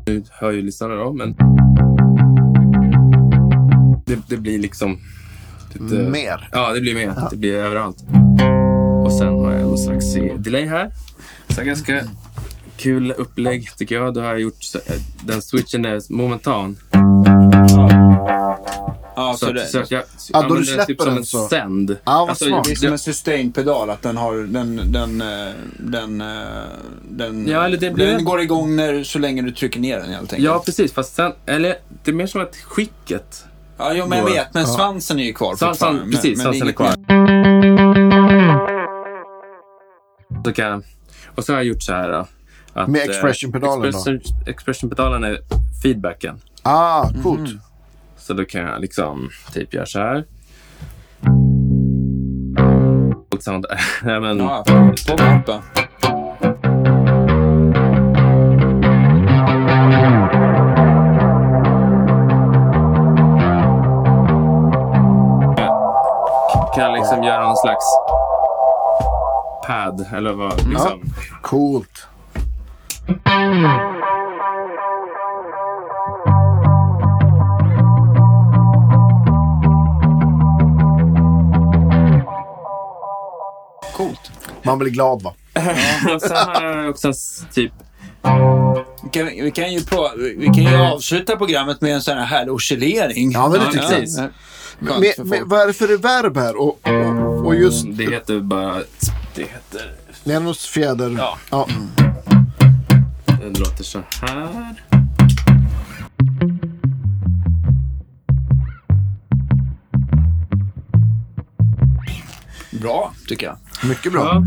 det, 0.06 0.12
nu 0.14 0.24
hör 0.32 0.52
ju 0.52 0.62
lyssnarna 0.62 0.96
då, 0.96 1.14
men... 1.14 1.36
Det, 4.06 4.20
det 4.28 4.38
blir 4.38 4.60
liksom... 4.60 5.00
lite- 5.74 6.10
Mer. 6.10 6.50
Ja, 6.52 6.74
det 6.74 6.82
blir 6.82 6.96
mer. 6.96 7.14
Det 7.32 7.38
blir 7.38 7.54
överallt. 7.56 7.98
Och 9.06 9.14
sen 9.14 9.28
har 9.28 9.52
jag 9.52 9.62
någon 9.62 9.78
slags 9.78 10.14
delay 10.38 10.66
här. 10.66 10.92
Så 11.50 11.64
ganska 11.64 12.04
kul 12.82 13.12
upplägg 13.18 13.70
tycker 13.78 13.96
jag. 13.96 14.14
Då 14.14 14.22
har 14.22 14.28
jag 14.28 14.40
gjort 14.40 14.64
så, 14.64 14.78
eh, 14.78 14.84
den 15.26 15.42
switchen 15.42 15.86
är 15.86 16.14
momentan. 16.14 16.78
ja, 19.16 19.36
Så, 19.38 19.46
så 19.46 19.52
det, 19.52 19.66
så 19.68 19.80
att 19.80 19.92
jag 19.92 20.04
Ja, 20.34 20.46
då 20.50 20.56
du 20.56 20.66
släpper 20.66 20.86
typ 20.86 21.02
som 21.02 21.10
den 21.10 21.18
en 21.18 21.26
så. 21.26 21.48
sänd. 21.48 21.98
Ja, 22.04 22.20
vad 22.20 22.30
Alltså, 22.30 22.46
smart. 22.46 22.64
det 22.66 22.72
är 22.72 22.76
som 22.76 22.92
en 22.92 23.00
sustain-pedal, 23.00 23.90
att 23.90 24.02
den 24.02 24.18
har 24.18 24.34
den, 24.36 24.82
den, 24.92 25.22
eh, 25.22 25.54
den, 25.80 26.22
eh, 26.22 26.28
den, 27.10 27.48
Ja, 27.48 27.66
eller 27.66 27.78
det 27.78 27.92
blir- 27.92 28.08
den 28.08 28.24
går 28.26 28.42
igång 28.42 28.76
när, 28.76 29.04
så 29.04 29.20
länge 29.20 29.42
du 29.42 29.52
trycker 29.52 29.80
ner 29.80 29.98
den 30.00 30.10
helt 30.10 30.22
enkelt. 30.34 30.40
Ja, 30.44 30.62
precis. 30.66 30.94
Fast 30.94 31.16
sen, 31.16 31.32
eller 31.46 31.76
det 32.04 32.12
är 32.12 32.16
mer 32.16 32.28
som 32.28 32.42
att 32.42 32.56
skicket. 32.56 33.46
ja 33.78 33.94
jo, 33.94 34.08
men 34.08 34.18
jag 34.18 34.28
Då- 34.28 34.34
vet, 34.34 34.54
men 34.54 34.64
Ja. 34.64 34.70
svansen 34.70 35.20
är 35.20 35.24
ju 35.24 35.34
kvar 35.34 35.56
Svansen, 35.56 35.88
fortfarande. 35.88 36.16
Precis, 36.16 36.38
men 36.38 36.44
svansen 36.44 36.68
är 36.68 36.72
kvar. 36.72 36.96
Så 40.46 40.54
kan, 40.54 40.84
och 41.36 41.44
så 41.46 41.52
har 41.54 41.58
jag 41.58 41.66
gjort 41.66 41.84
så 41.84 41.94
här. 41.94 42.12
då, 42.12 42.28
Att, 42.74 42.88
Med 42.88 43.02
eh, 43.02 43.06
expression-pedalen 43.10 43.92
då? 43.92 43.98
expression- 43.98 44.48
Expression-pedalen 44.48 45.24
är 45.24 45.38
feedbacken. 45.84 46.40
Ah, 46.64 47.10
coolt. 47.24 47.50
Så 48.18 48.34
då 48.34 48.46
kan 48.46 48.62
jag 48.62 48.82
liksom 48.82 49.30
typ 49.54 49.74
göra 49.74 49.86
så 49.86 50.00
här. 50.00 50.26
Coolt 53.30 53.44
sound. 53.44 53.66
Ja, 54.06 54.20
men, 54.20 54.38
Ja, 54.40 54.64
på 54.68 54.74
mappen. 55.24 55.62
kan 66.76 66.84
jag 66.84 66.94
liksom 66.94 67.24
göra 67.24 67.44
någon 67.48 67.58
slags 67.58 67.86
pad 69.68 70.06
eller 70.18 70.34
vad. 70.34 70.68
Liksom. 70.70 71.02
Coolt. 71.42 72.08
Coolt. 83.94 84.32
Man 84.64 84.80
blir 84.80 84.92
glad 84.92 85.22
va? 85.22 85.34
Och 86.16 86.22
sen 86.22 86.38
har 86.38 86.64
jag 86.64 86.90
också 86.90 87.14
typ... 87.54 87.72
Vi 89.04 89.10
kan, 89.12 89.26
vi, 89.26 89.52
kan 89.56 89.74
ju 89.74 89.82
på, 89.82 90.12
vi 90.38 90.46
kan 90.46 90.64
ju 90.64 90.76
avsluta 90.76 91.36
programmet 91.36 91.82
med 91.82 91.94
en 91.94 92.02
sån 92.02 92.18
här 92.18 92.26
härlig 92.26 92.54
oscillering. 92.54 93.32
Ja, 93.32 93.50
men 93.50 93.60
det 93.60 93.66
tycker 93.66 93.84
jag. 93.84 93.90
Precis. 93.90 94.20
Med, 94.80 95.26
med, 95.28 95.44
vad 95.46 95.62
är 95.62 95.68
det 95.68 95.74
för 95.74 95.88
reverb 95.88 96.38
här? 96.38 96.62
Och, 96.62 96.80
och, 96.88 97.46
och 97.46 97.56
just 97.56 97.86
Det 97.88 98.04
heter 98.04 98.40
bara... 98.40 98.74
Det 99.36 99.42
heter... 99.42 99.96
Nenos 100.24 100.66
fjäder. 100.66 101.16
Ja. 101.18 101.38
ja. 101.50 101.68
Den 103.42 103.54
låter 103.54 103.84
så 103.84 104.02
här. 104.12 104.84
Bra, 112.82 113.14
tycker 113.28 113.46
jag. 113.46 113.58
Mycket 113.90 114.12
bra. 114.12 114.22
Ja. 114.22 114.44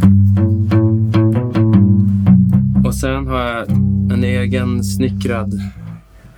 Och 2.85 2.95
sen 2.95 3.27
har 3.27 3.41
jag 3.41 3.71
en 4.13 4.25
egen 4.25 4.85
snickrad, 4.85 5.61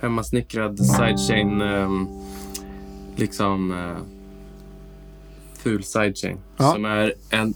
hemmasnickrad 0.01 0.79
sidechain. 0.79 1.61
Um, 1.61 2.07
liksom 3.15 3.71
uh, 3.71 3.97
ful 5.57 5.83
sidechain. 5.83 6.37
Ja. 6.57 6.71
Som 6.71 6.85
är 6.85 7.13
en... 7.29 7.53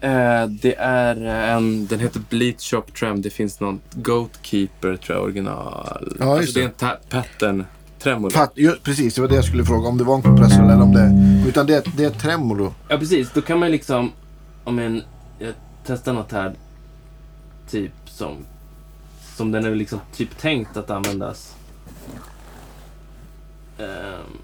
eh, 0.00 0.46
det 0.46 0.74
är 0.78 1.16
en... 1.16 1.86
Den 1.86 2.00
heter 2.00 2.20
Bleach 2.30 2.70
Shop 2.70 2.82
Trem. 2.98 3.22
Det 3.22 3.30
finns 3.30 3.60
någon 3.60 3.80
Goatkeeper 3.94 4.96
tror 4.96 5.18
jag 5.18 5.24
original. 5.24 6.16
Ja, 6.20 6.36
just 6.36 6.56
alltså, 6.56 6.58
det 6.78 6.84
är 6.84 6.90
en 6.90 6.96
pattern 7.08 7.64
tremolo. 7.98 8.30
Fatt, 8.30 8.52
ju, 8.54 8.72
precis, 8.72 9.14
det 9.14 9.20
var 9.20 9.28
det 9.28 9.34
jag 9.34 9.44
skulle 9.44 9.64
fråga. 9.64 9.88
Om 9.88 9.98
det 9.98 10.04
var 10.04 10.14
en 10.14 10.22
kompressor 10.22 10.64
eller 10.64 10.82
om 10.82 10.92
det... 10.92 11.12
Utan 11.48 11.66
det, 11.66 11.86
det 11.96 12.04
är 12.04 12.10
tremolo. 12.10 12.74
Ja, 12.88 12.98
precis. 12.98 13.30
Då 13.34 13.42
kan 13.42 13.58
man 13.58 13.70
liksom... 13.70 14.12
Om 14.64 14.78
en, 14.78 15.02
jag 15.38 15.54
testar 15.86 16.12
något 16.12 16.32
här. 16.32 16.54
Typ 17.70 17.92
som... 18.06 18.36
Som 19.36 19.52
den 19.52 19.64
är 19.64 19.74
liksom 19.74 20.00
typ 20.14 20.38
tänkt 20.38 20.76
att 20.76 20.90
användas. 20.90 21.54
Ehm, 23.78 24.38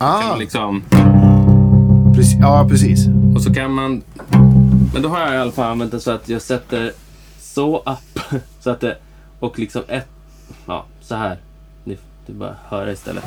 Ah, 0.00 0.36
liksom, 0.36 0.82
precis, 2.14 2.36
ja 2.40 2.66
precis. 2.68 3.06
och 3.34 3.42
så 3.42 3.54
kan 3.54 3.72
man... 3.72 4.02
Men 4.92 5.02
då 5.02 5.08
har 5.08 5.20
jag 5.20 5.34
i 5.34 5.36
alla 5.36 5.52
fall 5.52 5.72
använt 5.72 5.92
det 5.92 6.00
så 6.00 6.10
att 6.10 6.28
jag 6.28 6.42
sätter 6.42 6.92
så 7.40 7.78
upp. 7.78 8.20
Så 8.60 8.70
att 8.70 8.80
det... 8.80 8.96
Och 9.40 9.58
liksom 9.58 9.82
ett... 9.88 10.08
Ja, 10.66 10.84
så 11.00 11.14
här. 11.14 11.38
Ni 11.84 11.98
får 12.26 12.32
bara 12.32 12.56
höra 12.68 12.92
istället. 12.92 13.24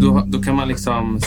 Då, 0.00 0.24
då 0.26 0.42
kan 0.42 0.56
man 0.56 0.68
liksom 0.68 1.20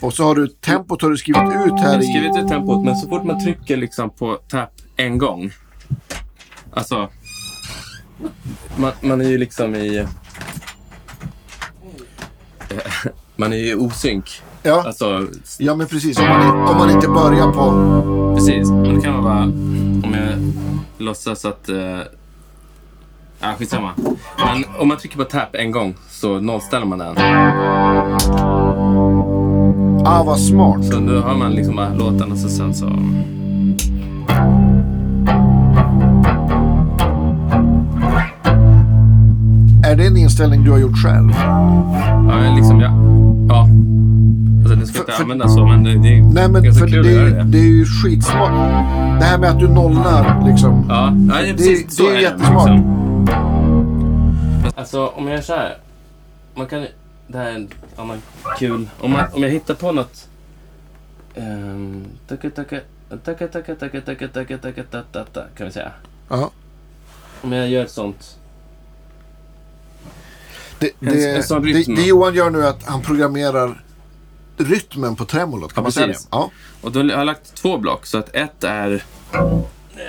Och 0.00 0.14
så 0.14 0.24
har 0.24 0.34
du 0.34 0.48
tempot 0.48 1.02
har 1.02 1.10
du 1.10 1.16
skrivit 1.16 1.42
ut 1.42 1.48
Jag 1.66 1.76
här 1.78 1.94
har 1.94 2.02
i... 2.02 2.06
skrivit 2.06 2.36
ut 2.36 2.48
tempot, 2.48 2.84
men 2.84 2.96
så 2.96 3.08
fort 3.08 3.24
man 3.24 3.44
trycker 3.44 3.76
liksom 3.76 4.10
på 4.10 4.38
tap 4.48 4.70
en 4.96 5.18
gång. 5.18 5.50
Alltså. 6.72 7.08
Man, 8.76 8.92
man 9.00 9.20
är 9.20 9.28
ju 9.28 9.38
liksom 9.38 9.74
i... 9.74 9.96
eh, 9.96 10.06
Man 13.36 13.52
är 13.52 13.56
ju 13.56 13.76
osynk. 13.76 14.42
Ja, 14.62 14.82
Alltså, 14.86 15.26
ja, 15.58 15.74
men 15.74 15.86
precis. 15.86 16.18
Om 16.18 16.24
man, 16.28 16.68
om 16.68 16.76
man 16.76 16.90
inte 16.90 17.08
börjar 17.08 17.52
på... 17.52 18.34
precis. 18.36 18.70
Men 18.70 18.94
då 18.94 19.00
kan 19.00 19.12
man 19.12 19.24
bara... 19.24 19.42
Om 20.08 20.14
jag 20.14 20.52
låtsas 21.04 21.44
att... 21.44 21.68
Uh, 21.68 21.98
ja, 23.40 23.54
skitsamma. 23.58 23.94
Men 24.38 24.64
om 24.78 24.88
man 24.88 24.96
trycker 24.96 25.16
på 25.16 25.24
tap 25.24 25.54
en 25.54 25.70
gång 25.70 25.94
så 26.10 26.40
nollställer 26.40 26.86
man 26.86 26.98
den. 26.98 28.55
Ah, 30.08 30.22
vad 30.22 30.40
smart. 30.40 30.84
Så 30.84 31.00
då 31.00 31.20
har 31.20 31.34
man 31.34 31.52
liksom 31.52 31.76
bara 31.76 31.94
låten 31.94 32.32
och 32.32 32.38
så 32.38 32.48
sen 32.48 32.74
så... 32.74 32.86
Är 39.84 39.96
det 39.96 40.06
en 40.06 40.16
inställning 40.16 40.64
du 40.64 40.70
har 40.70 40.78
gjort 40.78 40.96
själv? 41.04 41.30
Ja, 42.28 42.54
liksom, 42.56 42.80
ja. 42.80 42.90
Ja. 43.48 43.68
Alltså, 44.62 44.76
det 44.80 44.86
ska 44.86 44.94
För- 44.94 45.00
inte 45.00 45.12
för- 45.12 45.22
användas 45.22 45.54
så, 45.54 45.66
men 45.66 45.84
det, 45.84 45.90
det 45.98 46.08
är 46.18 46.22
Nej, 46.22 46.48
men 46.48 46.62
ganska 46.64 46.80
för 46.86 46.92
kul 46.92 47.02
det, 47.04 47.08
att 47.10 47.14
göra 47.16 47.26
är- 47.28 47.30
det. 47.30 47.42
det 47.44 47.58
är 47.58 47.62
ju 47.62 47.84
skitsmart. 47.84 48.50
Det 49.20 49.24
här 49.24 49.38
med 49.38 49.50
att 49.50 49.58
du 49.58 49.68
nollar 49.68 50.44
liksom. 50.48 50.84
Ja, 50.88 51.12
det 51.42 51.48
är 51.50 51.52
precis 51.52 51.84
det 51.86 51.92
så 51.92 52.08
är 52.10 52.14
är 52.14 52.20
jättesmart. 52.20 52.68
Liksom. 52.70 53.26
Alltså, 54.76 55.06
om 55.06 55.26
jag 55.26 55.34
gör 55.36 55.42
så 55.42 55.52
här. 55.52 55.74
Man 56.56 56.66
kan... 56.66 56.84
Det 57.28 57.38
här 57.38 57.50
är 57.50 57.54
en 57.54 57.68
annan 57.96 58.22
kul... 58.58 58.88
Om, 59.00 59.10
man, 59.10 59.24
om 59.32 59.42
jag 59.42 59.50
hittar 59.50 59.74
på 59.74 59.92
något... 59.92 60.28
Um, 61.34 62.06
tacka, 62.28 62.50
tacka, 62.50 62.80
Taka, 63.24 63.48
taka, 63.48 63.74
taka, 63.74 64.00
taka, 64.00 64.28
taka, 64.28 64.58
taka, 64.58 64.82
ta, 64.82 65.02
ta, 65.12 65.24
ta, 65.24 65.44
kan 65.56 65.66
vi 65.66 65.72
säga. 65.72 65.92
Ja. 66.28 66.50
Om 67.42 67.52
jag 67.52 67.68
gör 67.68 67.84
ett 67.84 67.90
sånt. 67.90 68.38
Det, 70.78 70.86
En- 70.86 70.94
det, 71.00 71.36
en 71.36 71.42
sån 71.42 71.62
det, 71.62 71.72
det 71.96 72.02
Johan 72.02 72.34
gör 72.34 72.50
nu 72.50 72.62
är 72.62 72.68
att 72.68 72.84
han 72.84 73.02
programmerar 73.02 73.82
rytmen 74.56 75.16
på 75.16 75.24
tremolot. 75.24 75.72
Kan 75.72 75.82
Ja, 75.82 75.82
man 75.82 75.92
säga 75.92 76.06
det? 76.06 76.18
Ja. 76.30 76.50
Och 76.80 76.92
då 76.92 77.00
har 77.00 77.06
jag 77.08 77.26
lagt 77.26 77.54
två 77.54 77.78
block. 77.78 78.06
Så 78.06 78.18
att 78.18 78.34
ett 78.36 78.64
är... 78.64 79.04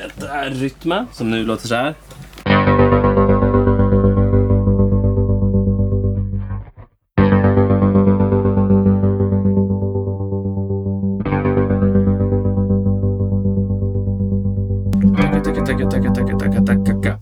Ett 0.06 0.24
är 0.24 0.50
rytmen, 0.50 1.08
som 1.14 1.32
nu 1.32 1.44
låter 1.46 1.68
så 1.68 1.76
här. 1.76 1.96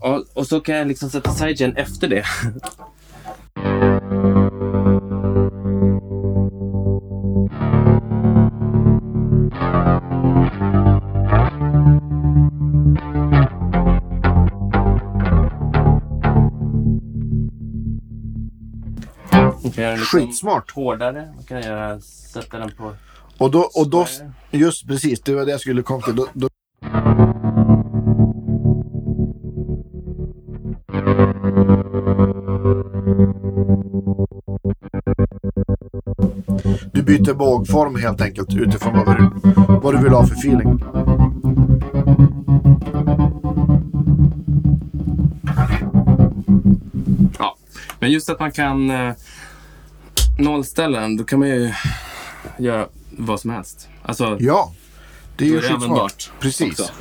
Och, 0.06 0.24
och 0.34 0.46
så 0.46 0.60
kan 0.60 0.74
jag 0.74 0.88
liksom 0.88 1.10
sätta 1.10 1.30
sidechain 1.30 1.76
efter 1.76 2.08
det. 2.08 2.24
Man 19.62 19.72
kan 19.72 19.84
göra 19.84 19.90
den 19.90 20.00
liksom 20.00 20.20
Skitsmart. 20.20 20.70
hårdare. 20.70 21.32
Man 21.34 21.44
kan 21.44 21.62
göra, 21.62 22.00
sätta 22.00 22.58
den 22.58 22.70
på... 22.70 22.92
Och 23.38 23.50
då, 23.50 23.70
och 23.74 23.90
då, 23.90 24.06
just 24.50 24.86
precis, 24.88 25.20
det 25.20 25.34
var 25.34 25.44
det 25.44 25.50
jag 25.50 25.60
skulle 25.60 25.82
komma 25.82 26.02
till. 26.02 26.16
Då, 26.16 26.28
då, 26.32 26.48
byter 37.06 37.32
vågform 37.32 37.96
helt 37.96 38.20
enkelt 38.20 38.54
utifrån 38.54 39.04
vad 39.06 39.16
du, 39.16 39.30
vad 39.82 39.94
du 39.94 40.02
vill 40.02 40.12
ha 40.12 40.26
för 40.26 40.34
feeling. 40.34 40.84
Ja, 47.38 47.56
men 47.98 48.10
just 48.10 48.30
att 48.30 48.40
man 48.40 48.52
kan 48.52 48.90
eh, 48.90 49.14
nollställa 50.38 51.00
den, 51.00 51.16
då 51.16 51.24
kan 51.24 51.38
man 51.38 51.48
ju 51.48 51.72
göra 52.58 52.86
vad 53.10 53.40
som 53.40 53.50
helst. 53.50 53.88
Alltså, 54.02 54.36
Ja, 54.40 54.72
det 55.36 55.44
är 55.44 55.48
ju 55.48 55.60
skitsmart. 55.60 56.30
Precis. 56.40 56.80
också. 56.80 56.92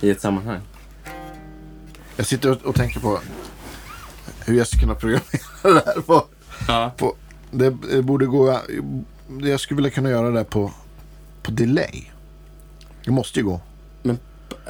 I 0.00 0.10
ett 0.10 0.20
sammanhang. 0.20 0.60
Jag 2.16 2.26
sitter 2.26 2.50
och, 2.50 2.62
och 2.62 2.74
tänker 2.74 3.00
på 3.00 3.18
hur 4.46 4.58
jag 4.58 4.66
ska 4.66 4.78
kunna 4.78 4.94
programmera 4.94 5.22
det 5.62 5.82
här. 5.86 6.00
På, 6.00 6.24
Ja, 6.68 6.92
på, 6.96 7.14
det, 7.50 7.76
det 7.90 8.02
borde 8.02 8.26
gå... 8.26 8.60
Jag 9.40 9.60
skulle 9.60 9.76
vilja 9.76 9.90
kunna 9.90 10.10
göra 10.10 10.30
det 10.30 10.44
på, 10.44 10.72
på 11.42 11.50
delay. 11.50 12.04
Det 13.04 13.10
måste 13.10 13.40
ju 13.40 13.44
gå. 13.46 13.60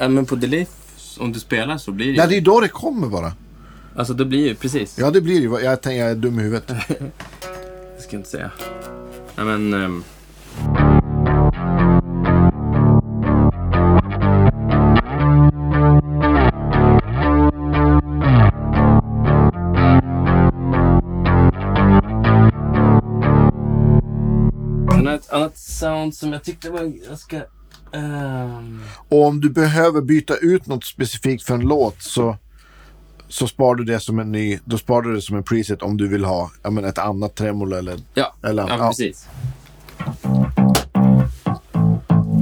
äh, 0.00 0.08
men 0.08 0.26
på 0.26 0.34
delay, 0.34 0.66
om 1.18 1.32
du 1.32 1.40
spelar 1.40 1.78
så 1.78 1.92
blir 1.92 2.06
det 2.06 2.12
ju... 2.12 2.18
Nej, 2.18 2.28
det 2.28 2.36
är 2.36 2.40
då 2.40 2.60
det 2.60 2.68
kommer 2.68 3.08
bara. 3.08 3.32
Alltså, 3.96 4.14
då 4.14 4.24
blir 4.24 4.48
ju 4.48 4.54
precis. 4.54 4.98
Ja, 4.98 5.10
det 5.10 5.20
blir 5.20 5.40
ju. 5.40 5.64
Jag 5.64 5.80
tänker 5.80 6.00
jag 6.00 6.10
är 6.10 6.14
dum 6.14 6.40
i 6.40 6.42
huvudet. 6.42 6.70
Jag 7.94 8.02
ska 8.02 8.16
inte 8.16 8.28
säga. 8.28 8.50
Nej, 9.36 9.44
men... 9.44 9.74
ehm, 9.74 10.04
ett 25.22 25.32
annat 25.32 25.58
sound 25.58 26.14
som 26.14 26.32
jag 26.32 26.44
tyckte 26.44 26.70
var 26.70 26.84
ganska... 27.08 27.44
ehm, 27.92 28.82
Och 29.08 29.26
om 29.26 29.40
du 29.40 29.50
behöver 29.50 30.00
byta 30.00 30.36
ut 30.36 30.66
något 30.66 30.84
specifikt 30.84 31.44
för 31.44 31.54
en 31.54 31.60
låt 31.60 32.02
så, 32.02 32.36
så 33.28 33.48
sparar 33.48 33.74
du 33.74 33.84
det 33.84 34.00
som 34.00 34.18
en 34.18 34.32
ny. 34.32 34.58
Då 34.64 34.78
sparar 34.78 35.02
du 35.02 35.14
det 35.14 35.22
som 35.22 35.36
en 35.36 35.42
preset 35.44 35.82
om 35.82 35.96
du 35.96 36.08
vill 36.08 36.24
ha 36.24 36.50
ja, 36.62 36.70
men 36.70 36.84
ett 36.84 36.98
annat 36.98 37.34
tremolo 37.34 37.76
eller... 37.76 37.96
Ja, 38.14 38.34
Eller- 38.42 38.68
ja, 38.68 38.76
ja. 38.78 38.88
precis. 38.88 39.26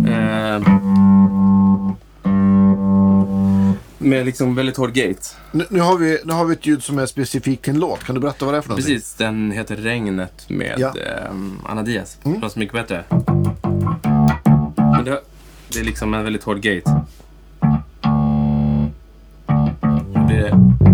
Eh, 0.07 0.61
med 4.03 4.27
liksom 4.27 4.55
väldigt 4.55 4.77
hård 4.77 4.93
gate. 4.93 5.21
Nu, 5.53 5.67
nu, 5.71 5.81
har 5.81 5.97
vi, 5.99 6.19
nu 6.25 6.33
har 6.33 6.45
vi 6.45 6.53
ett 6.53 6.67
ljud 6.67 6.83
som 6.83 6.99
är 6.99 7.07
specifikt 7.07 7.65
till 7.65 7.75
en 7.75 7.81
låt. 7.81 8.05
Kan 8.05 8.15
du 8.15 8.21
berätta 8.21 8.45
vad 8.45 8.55
det 8.55 8.59
är 8.59 8.63
för 8.63 8.69
någonting? 8.69 8.95
Precis, 8.95 9.15
den 9.15 9.51
heter 9.51 9.77
Regnet 9.77 10.45
med 10.49 10.75
Ja. 10.79 10.95
ehm, 11.29 11.59
Anna 11.67 11.83
Diaz. 11.83 12.19
Mm. 12.25 12.41
Låter 12.41 12.59
mycket 12.59 12.75
bättre. 12.75 13.05
Men 14.77 15.05
det, 15.05 15.21
det 15.73 15.81
är 15.81 15.85
liksom 15.85 16.15
en 16.15 16.25
väldigt 16.25 16.45
hård 16.45 16.61
gate. 16.61 17.01
Blir 20.27 20.39
det... 20.39 20.90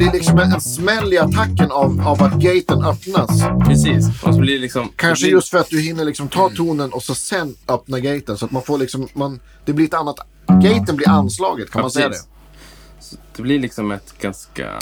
blir 0.00 0.12
liksom 0.12 0.38
en, 0.38 0.52
en 0.52 0.60
smäll 0.60 1.12
i 1.12 1.18
attacken 1.18 1.70
av, 1.70 2.02
av 2.06 2.22
att 2.22 2.34
gaten 2.34 2.84
öppnas. 2.84 3.42
Precis. 3.66 4.08
Och 4.22 4.34
så 4.34 4.40
blir 4.40 4.54
det 4.54 4.58
liksom... 4.60 4.88
Kanske 4.96 5.24
blir, 5.24 5.32
just 5.32 5.48
för 5.48 5.58
att 5.58 5.70
du 5.70 5.80
hinner 5.80 6.04
liksom 6.04 6.28
ta 6.28 6.48
tonen 6.48 6.92
och 6.92 7.02
så 7.02 7.14
sen 7.14 7.54
öppna 7.68 8.00
gaten. 8.00 8.38
Så 8.38 8.44
att 8.44 8.50
man 8.50 8.62
får 8.62 8.78
liksom, 8.78 9.08
man, 9.14 9.40
det 9.64 9.72
blir 9.72 9.86
ett 9.86 9.94
annat, 9.94 10.16
gaten 10.62 10.96
blir 10.96 11.08
anslaget, 11.08 11.70
kan 11.70 11.78
Ja, 11.78 11.82
man 11.82 11.90
säga 11.90 12.08
precis. 12.08 12.24
det? 12.24 13.04
Så 13.04 13.16
det 13.36 13.42
blir 13.42 13.58
liksom 13.58 13.90
ett 13.90 14.14
ganska... 14.20 14.78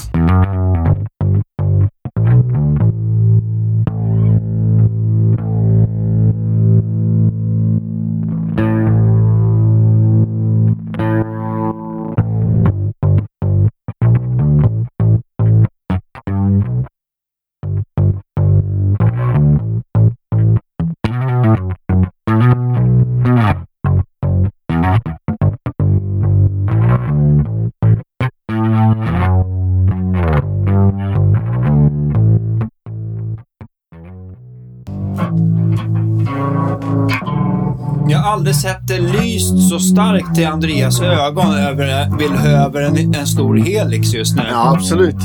lyst 39.53 39.69
så 39.71 39.79
starkt 39.81 40.35
till 40.35 40.47
Andreas 40.47 41.01
ögon 41.01 41.55
över, 41.55 42.17
vill 42.19 42.33
över 42.47 42.83
en, 42.83 43.15
en 43.15 43.27
stor 43.27 43.57
helix 43.57 44.13
just 44.15 44.37
nu. 44.37 44.43
Ja, 44.51 44.75
absolut. 44.77 45.15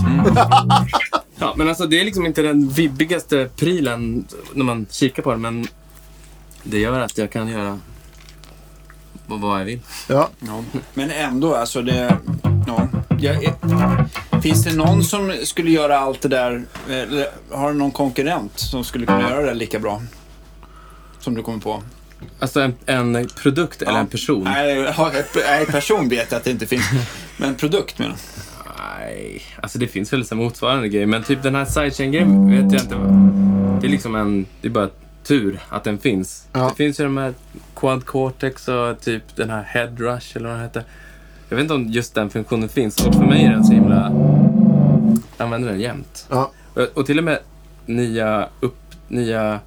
Ja, 1.40 1.54
men 1.58 1.70
alltså 1.70 1.86
det 1.86 2.00
är 2.00 2.06
liksom 2.06 2.26
inte 2.26 2.42
den 2.42 2.70
vibbigaste 2.70 3.50
prylen 3.56 4.26
när 4.54 4.64
man 4.66 4.86
kikar 4.92 5.24
på 5.24 5.32
den, 5.32 5.42
men 5.42 5.68
det 6.64 6.80
gör 6.80 7.00
att 7.00 7.18
jag 7.18 7.32
kan 7.32 7.48
göra 7.48 7.80
vad- 9.28 9.40
vad 9.42 9.60
jag 9.60 9.66
vill. 9.66 9.80
Ja. 10.10 10.30
Ja. 10.40 10.64
Men 10.94 11.12
ändå, 11.12 11.56
alltså 11.56 11.82
det... 11.82 12.18
Ja, 12.68 12.88
jag, 13.20 13.44
är- 13.44 14.42
finns 14.42 14.64
det 14.64 14.76
någon 14.76 15.04
som 15.04 15.34
skulle 15.44 15.72
göra 15.72 16.00
allt 16.00 16.22
det 16.22 16.28
där? 16.30 16.64
Eller 16.90 17.28
har 17.52 17.72
du 17.72 17.78
någon 17.80 17.92
konkurrent 17.92 18.52
som 18.60 18.84
skulle 18.84 19.06
kunna 19.06 19.30
göra 19.30 19.46
det 19.46 19.54
lika 19.54 19.80
bra? 19.80 20.02
Som 21.20 21.36
du 21.36 21.42
kommer 21.44 21.60
på? 21.60 21.84
Alltså 22.40 22.62
en, 22.62 22.76
en 22.86 23.28
produkt 23.28 23.82
eller 23.82 24.00
en 24.00 24.08
person? 24.08 24.44
Nej, 24.44 24.94
person 25.68 26.10
vet 26.10 26.32
jag 26.32 26.38
att 26.38 26.44
det 26.44 26.52
inte 26.52 26.66
finns. 26.66 26.90
Men 27.38 27.56
produkt 27.56 28.00
menar. 28.00 28.16
Nej, 29.00 29.42
alltså 29.62 29.80
det 29.80 29.88
finns 29.88 30.14
väl 30.14 30.26
så 30.26 30.36
här 30.36 30.44
motsvarande 30.44 30.90
grejer, 30.90 31.06
men 31.06 31.24
typ 31.24 31.44
den 31.44 31.56
här 31.56 31.66
sidechain-grejen 31.66 32.52
vet 32.52 32.74
jag 32.74 32.82
inte. 32.82 32.96
Det 33.82 33.88
är 33.88 33.92
liksom 33.92 34.16
en, 34.16 34.46
det 34.62 34.68
är 34.68 34.72
bara 34.72 34.90
tur 35.24 35.60
att 35.70 35.84
den 35.84 35.98
finns. 35.98 36.48
Ja. 36.54 36.70
Det 36.70 36.76
finns 36.76 37.00
ju 37.00 37.04
de 37.04 37.18
här 37.18 37.34
Quad 37.76 38.06
Cortex 38.06 38.68
och 38.68 39.02
typ 39.02 39.36
den 39.36 39.50
här 39.50 39.64
Head 39.64 39.96
Rush 39.98 40.38
eller 40.38 40.50
vad 40.50 40.58
den 40.58 40.64
heter. 40.64 40.84
Jag 41.50 41.56
vet 41.56 41.62
inte 41.62 41.74
om 41.74 41.88
just 41.88 42.16
den 42.16 42.30
funktionen 42.30 42.70
finns 42.70 43.06
och 43.08 43.16
för 43.16 43.24
mig 43.24 43.46
är 43.46 43.52
den 43.52 43.64
så 43.64 43.74
himla... 43.74 44.12
Jag 45.38 45.46
använder 45.46 45.70
den 45.70 45.80
jämt. 45.80 46.28
Ja. 46.30 46.52
Och, 46.74 46.82
och 46.94 47.06
till 47.06 47.18
och 47.18 47.24
med 47.24 47.40
nya 47.86 48.50
upp, 48.60 48.78
nya 49.08 49.60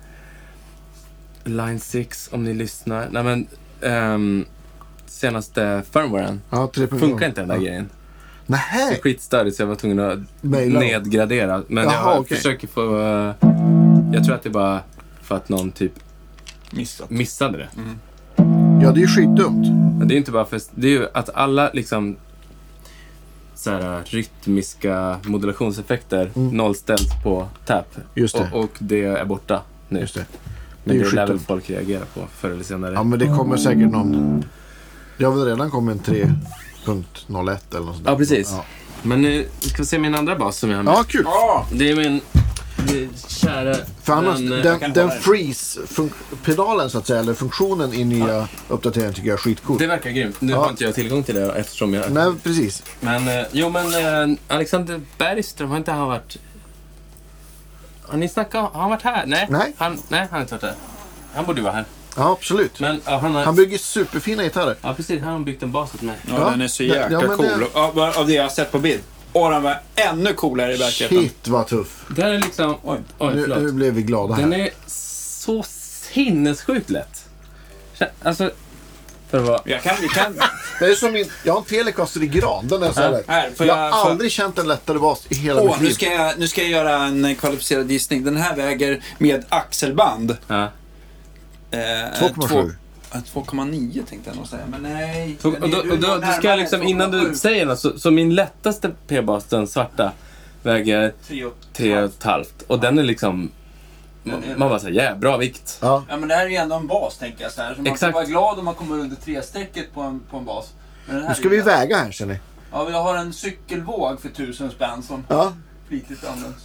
Line 1.46 1.80
6 1.80 2.28
om 2.32 2.44
ni 2.44 2.54
lyssnar. 2.54 3.08
Nej 3.10 3.22
men, 3.22 3.46
ehm, 3.80 4.44
senaste 5.06 5.82
firmwaren. 5.92 6.40
Ja, 6.50 6.70
3.0. 6.74 6.98
Funkar 6.98 7.26
inte 7.26 7.40
den 7.40 7.48
där 7.48 7.56
ja. 7.56 7.62
grejen. 7.62 7.88
Nej. 8.46 9.00
Skitstörigt 9.02 9.56
så 9.56 9.62
jag 9.62 9.66
var 9.66 9.74
tvungen 9.74 10.00
att 10.00 10.18
Maila 10.40 10.80
nedgradera. 10.80 11.62
Men 11.68 11.84
jag 11.84 11.92
Jaha, 11.92 12.18
okej. 12.18 12.36
försöker 12.36 12.68
få... 12.68 13.00
eh, 13.00 13.34
jag 14.12 14.24
tror 14.24 14.34
att 14.34 14.42
det 14.42 14.48
är 14.48 14.52
bara 14.52 14.80
för 15.22 15.36
att 15.36 15.48
någon 15.48 15.72
typ 15.72 15.92
Missat. 16.70 17.10
missade 17.10 17.58
det. 17.58 17.68
Ja, 18.82 18.92
det 18.92 18.98
är 18.98 19.02
ju 19.02 19.06
skitdumt. 19.08 19.66
Men 19.98 20.08
det 20.08 20.14
är 20.14 20.16
inte 20.16 20.30
bara 20.30 20.44
för... 20.44 20.60
Det 20.74 20.86
är 20.86 20.90
ju 20.90 21.06
att 21.14 21.30
alla 21.34 21.70
liksom 21.72 22.16
så 23.54 23.70
här, 23.70 24.02
rytmiska 24.04 25.16
modulationseffekter 25.24 26.30
nollställs 26.34 27.22
på 27.24 27.48
tap. 27.66 27.96
Mm. 27.96 28.08
Just 28.14 28.36
det. 28.36 28.50
Och, 28.52 28.64
och 28.64 28.70
det 28.78 29.04
är 29.04 29.24
borta 29.24 29.62
nu. 29.88 30.00
Just 30.00 30.14
det. 30.14 30.26
Men 30.86 30.96
är 30.96 31.00
det, 31.00 31.06
ju 31.08 31.14
lär 31.16 31.26
väl 31.26 31.38
skitdumt. 31.38 31.46
folk 31.46 31.70
reagera 31.70 32.04
på 32.14 32.26
förr 32.38 32.50
eller 32.50 32.64
senare. 32.64 32.94
Ja, 32.94 33.02
men 33.02 33.18
det 33.18 33.26
kommer 33.26 33.56
säkert 33.56 33.90
någon... 33.90 34.44
Det 35.18 35.24
har 35.24 35.32
väl 35.32 35.44
redan 35.44 35.70
kommit 35.70 36.08
en 36.08 36.14
3.01 36.14 36.24
eller 36.86 37.46
något 37.86 37.94
sånt 37.94 38.04
där. 38.04 38.10
Ja, 38.12 38.16
precis. 38.18 38.50
Ja, 38.52 38.64
Men 39.02 39.22
nu 39.22 39.48
ska 39.60 39.82
vi 39.82 39.86
se 39.86 39.98
min 39.98 40.14
andra 40.14 40.36
bas 40.36 40.58
som 40.58 40.70
jag 40.70 40.76
har 40.78 40.82
med. 40.84 40.94
ja 40.94 41.04
kul. 41.08 41.22
Ja! 41.24 41.66
Det 41.72 41.90
är 41.90 41.96
min 41.96 42.20
eh, 42.78 43.08
kära 43.28 43.76
För 44.02 44.12
annars, 44.12 44.40
eh, 44.40 44.46
den, 44.48 44.62
den 44.80 44.92
den. 44.92 45.10
freeze-pedalen 45.10 46.90
så 46.90 46.98
att 46.98 47.06
säga, 47.06 47.20
eller 47.20 47.34
funktionen 47.34 47.92
i 47.94 48.04
nya 48.04 48.48
uppdateringen 48.68 49.12
tycker 49.14 49.28
jag 49.28 49.34
är 49.34 49.38
skitcool. 49.38 49.78
Det 49.78 49.86
verkar 49.86 50.10
grymt. 50.10 50.40
Nu 50.40 50.52
Ja. 50.52 50.58
har 50.58 50.70
inte 50.70 50.84
jag 50.84 50.94
tillgång 50.94 51.22
till 51.22 51.34
det 51.34 51.52
eftersom 51.52 51.94
jag... 51.94 52.12
Nej, 52.12 52.32
precis. 52.42 52.82
Men, 53.00 53.28
eh, 53.28 53.44
jo 53.52 53.68
men 53.68 53.86
eh, 54.30 54.36
Alexander 54.48 55.00
Bergström, 55.18 55.70
har 55.70 55.76
inte 55.76 55.92
han 55.92 56.08
varit... 56.08 56.36
Har 58.08 58.16
ni 58.18 58.28
snackat 58.28 58.72
Har 58.72 58.80
han 58.80 58.90
varit 58.90 59.02
här? 59.02 59.26
Nej. 59.26 59.46
Nej. 59.50 59.72
Han, 59.78 59.98
nej, 60.08 60.20
han 60.20 60.28
har 60.30 60.40
inte 60.40 60.54
varit 60.54 60.62
här. 60.62 60.74
Han 61.34 61.44
borde 61.46 61.58
ju 61.60 61.64
vara 61.64 61.74
här. 61.74 61.84
Ja, 62.16 62.32
absolut. 62.32 62.80
Men 62.80 63.00
ja, 63.04 63.18
han 63.18 63.34
har... 63.34 63.44
Han 63.44 63.54
bygger 63.56 63.78
superfina 63.78 64.42
gitarrer. 64.42 64.76
Ja, 64.82 64.94
precis. 64.94 65.22
Han 65.22 65.32
har 65.32 65.40
byggt 65.40 65.62
en 65.62 65.72
bas 65.72 65.94
åt 65.94 66.02
mig. 66.02 66.16
Ja, 66.28 66.34
Ja, 66.40 66.50
den 66.50 66.60
är 66.60 66.68
så 66.68 66.82
jäkla 66.82 67.10
ja, 67.22 67.36
cool. 67.36 67.46
det- 67.46 67.78
Av, 67.80 68.00
av 68.00 68.26
det 68.26 68.32
jag 68.32 68.42
har 68.42 68.50
sett 68.50 68.72
på 68.72 68.78
bild. 68.78 69.02
Och 69.32 69.50
den 69.50 69.62
var 69.62 69.80
ännu 69.94 70.32
coolare 70.32 70.74
i 70.74 70.76
verkligheten. 70.76 71.18
Shit 71.18 71.48
vad 71.48 71.66
tuff. 71.66 72.04
Den 72.08 72.26
är 72.32 72.38
liksom... 72.38 72.76
Oj. 72.82 72.98
Oj, 73.18 73.34
Nu, 73.34 73.46
nu 73.60 73.72
blev 73.72 73.94
vi 73.94 74.02
glada 74.02 74.34
här. 74.34 74.42
Den 74.42 74.52
är 74.52 74.70
så 74.86 75.62
sinnessjukt 76.12 76.90
lätt. 76.90 77.24
Alltså, 78.22 78.50
för 79.30 79.38
vara... 79.38 79.60
Jag 79.64 79.82
kan, 79.82 79.94
vi 80.00 80.08
kan, 80.08 80.34
Det 80.78 80.84
är 80.84 80.94
som 80.94 81.12
min, 81.12 81.26
jag 81.44 81.52
har 81.52 81.58
en 81.60 81.64
Telecaster 81.66 82.22
i 82.22 82.26
gran. 82.26 82.68
Den 82.68 82.82
är 82.82 82.92
så 82.92 83.00
här 83.00 83.22
här, 83.26 83.50
jag 83.58 83.66
jag- 83.66 83.74
har 83.90 84.10
aldrig 84.10 84.30
känt 84.32 84.58
en 84.58 84.68
lättare 84.68 84.98
bas 84.98 85.26
i 85.28 85.34
hela 85.34 85.60
åh, 85.62 85.66
mitt 85.70 85.80
nu 85.80 85.86
liv. 85.86 85.92
ska, 85.92 86.12
jag, 86.12 86.38
nu 86.38 86.48
ska 86.48 86.60
jag 86.62 86.70
göra 86.70 86.96
en 87.04 87.34
kvalificerad 87.36 87.90
gissning. 87.90 88.24
Den 88.24 88.36
här 88.36 88.56
väger 88.56 89.02
med 89.18 89.44
axelband. 89.48 90.36
Ja. 90.48 90.62
Eh, 91.70 91.78
2,7. 91.78 92.48
två- 92.48 92.70
ja, 93.12 93.18
2,9 93.34 94.06
tänkte 94.08 94.30
jag 94.30 94.36
nog 94.36 94.46
säga, 94.46 94.62
men 94.70 94.82
nej. 94.82 95.36
Så, 95.40 95.48
och 95.48 95.70
då, 95.70 95.78
och 95.78 95.98
då, 95.98 96.16
då 96.16 96.32
ska 96.38 96.48
jag 96.48 96.58
liksom, 96.58 96.82
innan 96.82 97.10
du 97.10 97.34
säger 97.34 97.66
något, 97.66 97.78
så, 97.78 97.98
så 97.98 98.10
min 98.10 98.34
lättaste 98.34 98.90
p-bas, 99.08 99.44
den 99.44 99.66
svarta, 99.66 100.12
väger 100.62 101.12
tre 101.72 101.96
och 101.98 102.04
ett 102.04 102.22
halvt. 102.22 102.62
Och 102.66 102.80
den 102.80 102.98
är 102.98 103.02
liksom... 103.02 103.50
Man, 104.26 104.42
man 104.56 104.68
bara 104.68 104.78
säger, 104.78 104.94
yeah, 105.02 105.18
bra 105.18 105.36
vikt. 105.36 105.78
Ja, 105.82 106.04
Ja, 106.08 106.16
men 106.16 106.28
det 106.28 106.34
här 106.34 106.44
är 106.46 106.50
ju 106.50 106.56
ändå 106.56 106.76
en 106.76 106.86
bas, 106.86 107.18
tänker 107.18 107.42
jag. 107.42 107.52
Så 107.52 107.62
här. 107.62 107.74
Så 107.74 107.80
man 107.80 107.86
Exakt. 107.86 108.00
ska 108.00 108.10
vara 108.18 108.24
glad 108.24 108.58
om 108.58 108.64
man 108.64 108.74
kommer 108.74 108.98
under 108.98 109.16
tre-strecket 109.16 109.94
på 109.94 110.00
en, 110.00 110.20
på 110.30 110.36
en 110.36 110.44
bas. 110.44 110.72
Men 111.06 111.14
den 111.14 111.24
här 111.24 111.30
nu 111.30 111.36
ska 111.40 111.48
vi 111.48 111.60
väga 111.60 111.96
här 111.96 112.26
ni. 112.26 112.38
Ja, 112.72 112.90
jag 112.90 113.02
har 113.02 113.16
en 113.16 113.32
cykelvåg 113.32 114.20
för 114.20 114.28
tusen 114.28 114.70
spänn 114.70 115.02
som 115.02 115.24
Ja, 115.28 115.52
flitigt 115.88 116.24
används. 116.24 116.64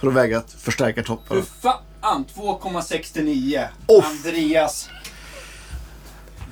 för 0.00 0.08
att 0.08 0.14
väga 0.14 0.42
förstärkartoppar. 0.58 1.36
Fy 1.36 1.42
fan, 1.62 2.24
2,69. 2.34 3.66
Off. 3.86 4.04
Andreas. 4.04 4.88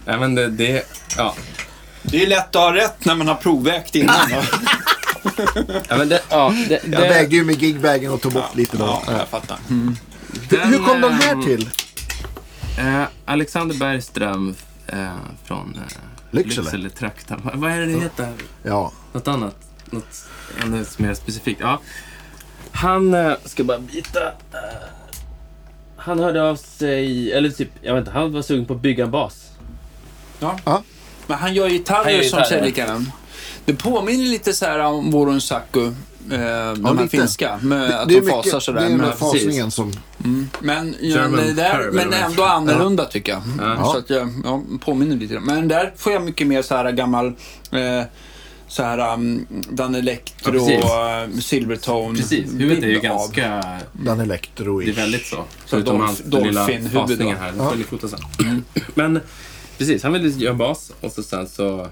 Nej 0.05 0.19
men 0.19 0.35
det, 0.35 0.49
det 0.49 0.86
ja. 1.16 1.35
Det 2.03 2.23
är 2.23 2.27
lätt 2.27 2.57
att 2.57 2.62
ha 2.62 2.74
rätt 2.74 3.05
när 3.05 3.15
man 3.15 3.28
har 3.28 3.35
provvägt 3.35 3.95
innan. 3.95 4.16
ja, 5.89 5.97
men 5.97 6.09
det, 6.09 6.23
ja, 6.31 6.55
det, 6.69 6.81
Jag 6.85 7.01
vägde 7.01 7.36
ju 7.36 7.45
med 7.45 7.62
gigbagen 7.62 8.12
och 8.12 8.20
tog 8.20 8.32
bort 8.32 8.55
lite 8.57 8.77
då. 8.77 8.85
Ja, 8.85 9.03
Ja. 9.07 9.12
jag 9.19 9.28
fattar. 9.28 9.59
Hur, 10.51 10.59
hur 10.59 10.79
kom 10.79 11.01
den 11.01 11.13
här 11.13 11.43
till? 11.43 11.71
Eh, 12.79 13.03
Alexander 13.25 13.77
Bergström 13.77 14.55
eh, 14.87 15.09
från 15.45 15.75
eh, 15.77 15.83
Lycksele? 16.31 16.63
Lycksele-trakten. 16.63 17.41
Vad, 17.45 17.55
vad 17.57 17.71
är 17.73 17.81
det 17.81 17.87
det 17.87 18.01
heter? 18.01 18.33
Ja. 18.63 18.93
Något 19.13 19.29
annat? 19.29 19.57
Något 19.91 20.25
ännu 20.63 20.85
mer 20.97 21.15
specifikt? 21.15 21.61
Ja. 21.61 21.81
Han, 22.73 23.15
eh, 23.15 23.33
ska 23.45 23.65
bara 23.65 23.79
byta. 23.79 24.27
Eh, 24.27 24.89
han 25.97 26.19
hörde 26.19 26.43
av 26.43 26.57
sig, 26.57 27.33
eller 27.33 27.51
typ, 27.51 27.71
jag 27.83 27.95
vet 27.95 28.01
inte, 28.01 28.11
han 28.11 28.33
var 28.33 28.43
sugen 28.43 28.67
på 28.67 28.75
att 28.75 28.81
bygga 28.81 29.05
en 29.05 29.11
bas. 29.11 29.49
Ja. 30.41 30.83
Men 31.27 31.39
han 31.39 31.55
gör 31.55 31.69
gitarrer 31.69 32.05
Han 32.05 32.13
gör 32.15 32.23
som 32.23 32.39
gitarrer. 32.43 32.65
likadana 32.65 33.05
Det 33.65 33.75
påminner 33.75 34.25
lite 34.25 34.53
så 34.53 34.65
här 34.67 34.79
om 34.79 35.11
Vorun 35.11 35.41
Saku. 35.41 35.93
Eh, 36.33 36.39
de 36.75 36.85
här 36.85 36.95
lite. 36.95 37.09
finska. 37.09 37.59
Med 37.63 37.91
att 37.91 38.09
det 38.09 38.21
de 38.21 38.27
fasar 38.27 38.45
mycket, 38.45 38.63
sådär. 38.63 38.81
det 38.81 38.87
är 38.87 38.97
med 38.97 39.15
fasningen 39.15 39.71
som... 39.71 39.93
men, 40.61 40.95
ja, 41.01 41.21
det 41.29 41.53
där, 41.53 41.91
men 41.93 42.13
ändå 42.13 42.45
annorlunda 42.45 43.05
tycker 43.05 43.33
jag. 43.33 43.43
Ja. 43.59 43.93
Så 43.93 43.99
att 43.99 44.11
jag 44.11 44.29
ja, 44.45 44.63
påminner 44.81 45.17
lite. 45.17 45.41
Men 45.41 45.69
där 45.69 45.93
får 45.97 46.13
jag 46.13 46.23
mycket 46.23 46.47
mer 46.47 46.63
så 46.63 46.75
här 46.75 46.93
gammal 46.93 47.27
eh, 47.71 48.03
så 48.69 48.83
här 48.83 49.15
um, 49.15 49.47
Dan 49.71 49.95
Electro, 49.95 50.71
Ja, 50.71 51.27
uh, 51.29 51.39
Silvertone. 51.41 52.19
Precis, 52.19 52.53
huvudet 52.53 52.85
är 52.85 52.89
ju 52.89 53.01
ganska... 53.01 53.79
Den 53.93 54.21
elektro 54.21 54.81
Det 54.81 54.91
är 54.91 54.93
väldigt 54.93 55.27
så. 55.27 55.37
Så 55.37 55.45
Förutom 55.67 55.97
dolf- 55.97 56.07
hans 56.07 56.25
lilla 56.25 56.61
dolphin-huvud 56.61 57.21
här. 57.21 57.53
Det 57.53 57.85
Ja. 58.03 58.09
sen. 58.09 58.65
Men 58.95 59.21
precis, 59.79 60.03
han 60.03 60.13
ville 60.13 60.29
göra 60.29 60.55
bas 60.55 60.93
och 61.01 61.13
så 61.13 61.23
sen 61.23 61.49
så 61.49 61.89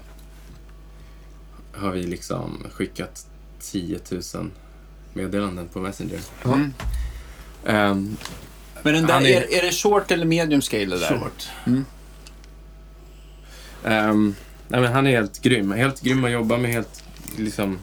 har 1.73 1.91
vi 1.91 2.03
liksom 2.03 2.63
skickat 2.73 3.25
10 3.61 3.99
000 4.33 4.51
meddelanden 5.13 5.67
på 5.67 5.79
Messenger. 5.79 6.19
Mm. 6.45 6.73
Ehm, 7.65 8.17
Men 8.83 8.93
den 8.93 9.05
där, 9.05 9.21
är, 9.21 9.25
är- 9.41 9.53
är, 9.57 9.61
det 9.61 9.71
short 9.71 10.11
eller 10.11 10.25
medium 10.25 10.61
scale 10.61 10.85
det 10.85 10.99
där? 10.99 11.19
Short. 11.19 11.49
Mm. 11.65 11.85
Ehm, 13.85 14.35
nej, 14.67 14.81
men 14.81 14.93
han 14.93 15.07
är 15.07 15.11
helt 15.11 15.41
grym. 15.41 15.71
Helt 15.71 16.01
grym 16.01 16.25
att 16.25 16.31
jobba 16.31 16.57
med. 16.57 16.71
Helt, 16.71 17.03
liksom, 17.37 17.77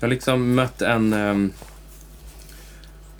jag 0.00 0.08
har 0.08 0.10
liksom 0.14 0.54
mött 0.54 0.82
en... 0.82 1.12
ehm, 1.12 1.52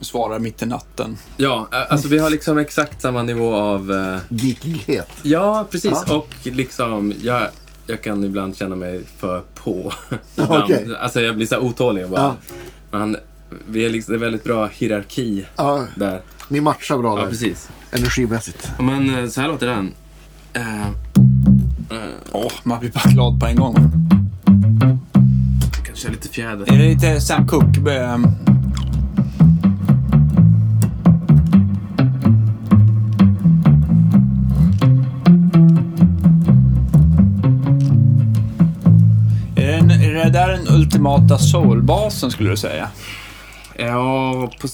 Svarar 0.00 0.38
mitt 0.38 0.62
i 0.62 0.66
natten. 0.66 1.18
ja, 1.36 1.68
alltså 1.70 2.08
vi 2.08 2.18
har 2.18 2.30
liksom 2.30 2.58
exakt 2.58 3.02
samma 3.02 3.22
nivå 3.22 3.54
av... 3.54 3.92
eh, 3.92 4.18
geekighet. 4.28 5.08
ja, 5.22 5.66
precis. 5.70 5.92
Ja. 6.06 6.16
Och 6.16 6.28
liksom, 6.42 7.14
jag, 7.22 7.48
jag 7.88 8.02
kan 8.02 8.24
ibland 8.24 8.56
känna 8.56 8.76
mig 8.76 9.00
för 9.16 9.42
på. 9.54 9.92
Okej. 10.36 10.86
Alltså 11.00 11.20
jag 11.20 11.36
blir 11.36 11.46
så 11.46 11.58
otålig 11.58 12.08
bara. 12.08 12.20
Ja. 12.20 12.36
Men 12.90 13.00
han, 13.00 13.16
vi 13.68 13.84
är 13.86 13.90
liksom, 13.90 14.12
det 14.12 14.18
är 14.18 14.20
väldigt 14.20 14.44
bra 14.44 14.66
hierarki 14.66 15.46
Ja, 15.56 15.86
där. 15.96 16.20
ni 16.48 16.60
matchar 16.60 16.98
bra 16.98 17.18
Ja, 17.18 17.22
där. 17.24 17.30
precis. 17.30 17.68
Energimässigt. 17.92 18.70
Men 18.80 19.18
eh, 19.18 19.28
så 19.28 19.40
här 19.40 19.48
låter 19.48 19.66
den. 19.66 19.92
Eh, 20.52 20.86
eh, 20.86 20.92
Åh, 22.32 22.52
man 22.62 22.80
blir 22.80 22.90
bara 22.90 23.10
glad 23.10 23.40
på 23.40 23.46
en 23.46 23.56
gång. 23.56 23.76
kanske 25.86 26.08
lite 26.08 26.28
fjäder. 26.28 26.72
Är 26.74 26.78
det 26.78 26.88
lite 26.88 27.20
Sam 27.20 27.46
Cooke? 27.46 27.92
ehm, 27.92 28.26
det, 40.30 40.38
är 40.38 40.48
det 40.48 40.56
där 40.56 40.64
den 40.64 40.74
ultimata 40.80 41.38
soulbasen 41.38 42.30
skulle 42.30 42.50
du 42.50 42.56
säga? 42.56 42.88
Ja, 43.76 44.50
på, 44.60 44.68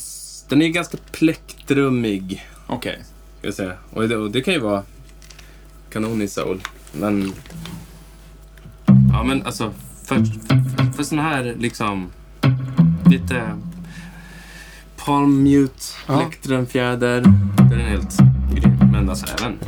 den 0.49 0.63
är 0.63 0.69
ganska 0.69 0.97
plektrumig. 1.13 2.47
Okej. 2.67 2.99
Ska 3.39 3.47
jag 3.49 3.55
säga. 3.55 3.73
Och 3.91 4.09
det, 4.09 4.17
och 4.17 4.31
det 4.31 4.41
kan 4.41 4.55
ju 4.55 4.61
vara 4.61 4.83
kanon 5.93 6.23
i 6.23 6.29
soul. 6.29 6.61
Men... 6.93 7.33
Ja, 9.13 9.23
men 9.23 9.43
alltså 9.47 9.73
för, 10.05 10.17
för, 10.17 10.93
för 10.93 11.03
sån 11.03 11.19
här 11.19 11.55
liksom 11.59 12.11
lite 13.07 13.43
palm 14.97 15.43
mute, 15.43 15.85
Ja. 16.07 16.19
plektrumfjäder. 16.19 17.21
Den 17.71 17.81
är 17.81 17.89
helt 17.89 18.19
grym. 18.55 18.79
Men 18.93 19.11
alltså 19.11 19.27
även... 19.39 19.59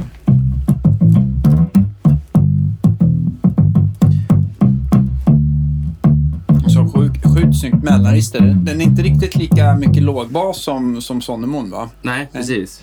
Sjukt 6.97 7.24
sjuk 7.35 7.56
snyggt 7.60 7.82
mellanregister. 7.82 8.40
Den 8.40 8.81
är 8.81 8.85
inte 8.85 9.02
riktigt 9.02 9.36
lika 9.36 9.74
mycket 9.77 10.02
lågbas 10.02 10.62
som, 10.62 11.01
som 11.02 11.20
Sonnemon 11.20 11.70
va? 11.70 11.89
Nej, 12.02 12.28
precis. 12.32 12.81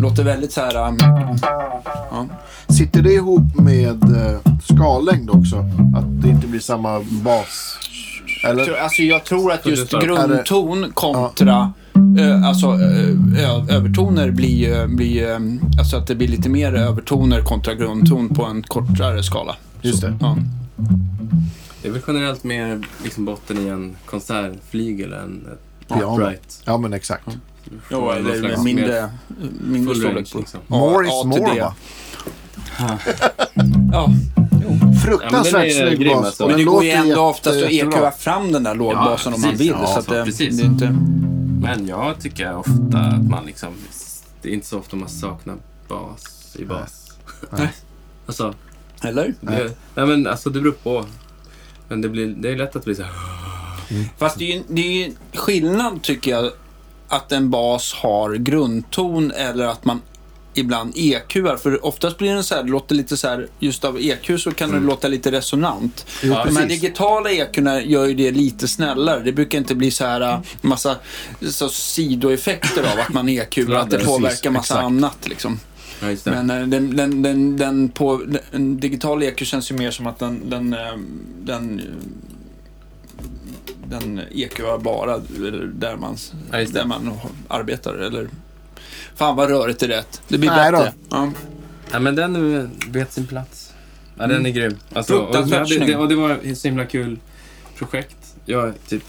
Låter 0.00 0.24
väldigt 0.24 0.52
så 0.52 0.60
här... 0.60 0.88
um, 0.88 0.98
ja. 2.10 2.26
Sitter 2.68 3.02
det 3.02 3.12
ihop 3.12 3.56
med 3.58 4.02
eh, 4.04 4.40
skallängd 4.64 5.30
också? 5.30 5.56
Att 5.96 6.22
det 6.22 6.28
inte 6.28 6.46
blir 6.46 6.60
samma 6.60 7.00
bas? 7.00 7.78
Jag 8.42 8.50
Eller? 8.52 8.64
tror- 8.64 8.76
Alltså 8.76 9.02
jag 9.02 9.24
tror 9.24 9.52
att 9.52 9.66
just 9.66 9.90
grundton 9.92 10.90
kontra 10.94 11.72
Ö, 12.18 12.40
alltså 12.44 12.66
ö, 12.66 13.16
ö, 13.38 13.74
övertoner 13.76 14.30
blir 14.30 14.48
ju, 14.68 14.86
blir 14.96 15.40
alltså 15.78 15.96
att 15.96 16.06
det 16.06 16.14
blir 16.14 16.28
lite 16.28 16.48
mer 16.48 16.72
övertoner 16.74 17.40
kontra 17.42 17.74
grundton 17.74 18.28
på 18.28 18.44
en 18.44 18.62
kortare 18.62 19.22
skala. 19.22 19.56
Just 19.82 20.00
Så, 20.00 20.06
det. 20.06 20.14
Ja. 20.20 20.36
Det 21.82 21.88
är 21.88 21.92
väl 21.92 22.02
generellt 22.06 22.44
mer 22.44 22.80
liksom 23.04 23.24
botten 23.24 23.58
i 23.58 23.68
en 23.68 23.96
konsertflygel 24.06 25.12
än 25.12 25.46
ett 25.52 25.88
Piano. 25.88 26.14
upright. 26.14 26.62
Ja, 26.64 26.78
men 26.78 26.92
exakt. 26.92 27.24
Jo, 27.90 28.00
Någon 28.00 28.16
eller 28.16 28.58
mindre, 28.64 29.10
mindre 29.60 29.94
storlek 29.94 30.32
på. 30.32 30.38
liksom. 30.38 30.60
Ja, 30.66 30.76
More 30.76 31.06
is 31.06 31.24
more 31.24 31.60
va? 31.60 31.74
Ja, 33.92 34.08
Fruktansvärt 35.04 35.66
Ja, 35.74 35.86
snygg 35.96 36.08
bas. 36.08 36.24
alltså. 36.26 36.44
och 36.44 36.50
men 36.50 36.58
det 36.58 36.64
går 36.64 36.84
ju 36.84 36.90
ändå 36.90 37.20
oftast 37.20 37.62
att 37.62 37.70
EQa 37.70 38.10
fram 38.10 38.52
den 38.52 38.62
där 38.62 38.74
lågbasen 38.74 39.32
Ja, 39.32 39.36
om 39.36 39.40
man 39.42 39.56
vill. 39.56 39.66
Ja, 39.68 39.86
så 39.86 39.98
att 39.98 40.06
det, 40.08 40.24
precis. 40.24 40.56
det 40.56 40.62
är 40.62 40.66
inte... 40.66 40.90
Men 41.62 41.86
jag 41.86 42.20
tycker 42.20 42.54
ofta 42.56 42.98
att 42.98 43.24
man 43.28 43.46
liksom... 43.46 43.68
Det 44.42 44.48
är 44.48 44.52
inte 44.54 44.66
så 44.66 44.78
ofta 44.78 44.96
man 44.96 45.08
saknar 45.08 45.56
bas 45.88 46.56
i 46.58 46.64
bas. 46.64 47.12
Nej. 47.50 47.68
alltså, 48.26 48.54
Eller? 49.02 49.34
det, 49.40 49.76
nej 49.94 50.06
men 50.06 50.26
alltså 50.26 50.50
det 50.50 50.60
beror 50.60 50.72
på. 50.72 51.06
Men 51.88 52.00
det, 52.00 52.08
blir, 52.08 52.26
det 52.26 52.50
är 52.50 52.56
lätt 52.56 52.76
att 52.76 52.84
bli 52.84 52.94
så 52.94 53.02
här... 53.02 53.12
Fast 54.18 54.38
det 54.38 54.52
är 54.52 54.56
ju 54.56 54.62
det 54.68 54.80
är 54.80 55.06
ju 55.06 55.14
skillnad 55.34 56.02
tycker 56.02 56.30
jag 56.30 56.50
att 57.08 57.32
en 57.32 57.50
bas 57.50 57.92
har 57.94 58.34
grundton 58.34 59.30
eller 59.30 59.66
att 59.66 59.84
man 59.84 60.00
ibland 60.54 60.92
EQar. 60.96 61.56
För 61.56 61.86
oftast 61.86 62.18
blir 62.18 62.34
den 62.34 62.44
så 62.44 62.54
här, 62.54 62.62
det 62.62 62.70
låter 62.70 62.94
lite 62.94 63.16
så 63.16 63.28
här, 63.28 63.48
just 63.58 63.84
av 63.84 63.98
EQ 64.00 64.40
så 64.40 64.50
kan 64.52 64.70
det 64.70 64.80
låta 64.80 65.08
lite 65.08 65.32
resonant. 65.32 66.06
Jo, 66.22 66.34
De 66.44 66.56
här 66.56 66.66
digitala 66.66 67.30
EQna 67.30 67.82
gör 67.82 68.06
ju 68.06 68.14
det 68.14 68.30
lite 68.30 68.68
snällare. 68.68 69.20
Det 69.20 69.32
brukar 69.32 69.58
inte 69.58 69.74
bli 69.74 69.90
så 69.90 70.04
här 70.04 70.40
massa 70.60 70.96
så 71.50 71.68
sidoeffekter 71.68 72.82
av 72.82 73.00
att 73.00 73.12
man 73.12 73.28
EQar, 73.28 73.74
att 73.74 73.90
det 73.90 73.96
Precis, 73.96 74.12
påverkar 74.12 74.50
massa 74.50 74.74
exakt. 74.74 74.84
annat 74.84 75.28
liksom. 75.28 75.60
Ja, 76.02 76.10
just 76.10 76.24
det. 76.24 76.30
Men 76.30 76.50
äh, 76.50 76.68
den, 76.68 76.96
den, 76.96 77.22
den, 77.22 77.56
den 77.56 77.88
på, 77.88 78.22
en 78.52 78.80
digital 78.80 79.22
EQ 79.22 79.38
känns 79.46 79.70
ju 79.70 79.74
mer 79.74 79.90
som 79.90 80.06
att 80.06 80.18
den, 80.18 80.50
den, 80.50 80.72
äh, 80.74 80.96
den, 81.44 81.82
den 83.86 84.20
EQar 84.30 84.78
bara 84.78 85.18
där 85.74 85.96
man, 85.96 86.16
Ja, 86.50 86.58
det. 86.58 86.64
där 86.72 86.84
man 86.84 87.10
arbetar. 87.48 87.94
Eller, 87.94 88.28
fan 89.14 89.36
vad 89.36 89.48
rörigt 89.50 89.82
är 89.82 89.88
rätt. 89.88 90.22
Det 90.28 90.38
blir 90.38 90.50
Nej 90.50 90.72
då. 90.72 90.78
bättre. 90.78 90.92
Ja. 91.10 91.32
Ja, 91.92 91.98
men 91.98 92.14
den 92.14 92.56
eh, 92.56 92.64
vet 92.88 93.12
sin 93.12 93.26
plats. 93.26 93.72
Ja, 94.18 94.26
den 94.26 94.46
är 94.46 94.50
grym. 94.50 94.76
Alltså, 94.92 95.18
och, 95.18 95.36
jag- 95.36 95.68
det, 95.68 95.78
det, 95.78 95.96
och 95.96 96.08
det 96.08 96.14
var 96.14 96.38
ett 96.42 96.58
så 96.58 96.68
himla 96.68 96.84
kul 96.86 97.18
projekt. 97.76 98.34
Jag 98.44 98.72
typ 98.88 99.04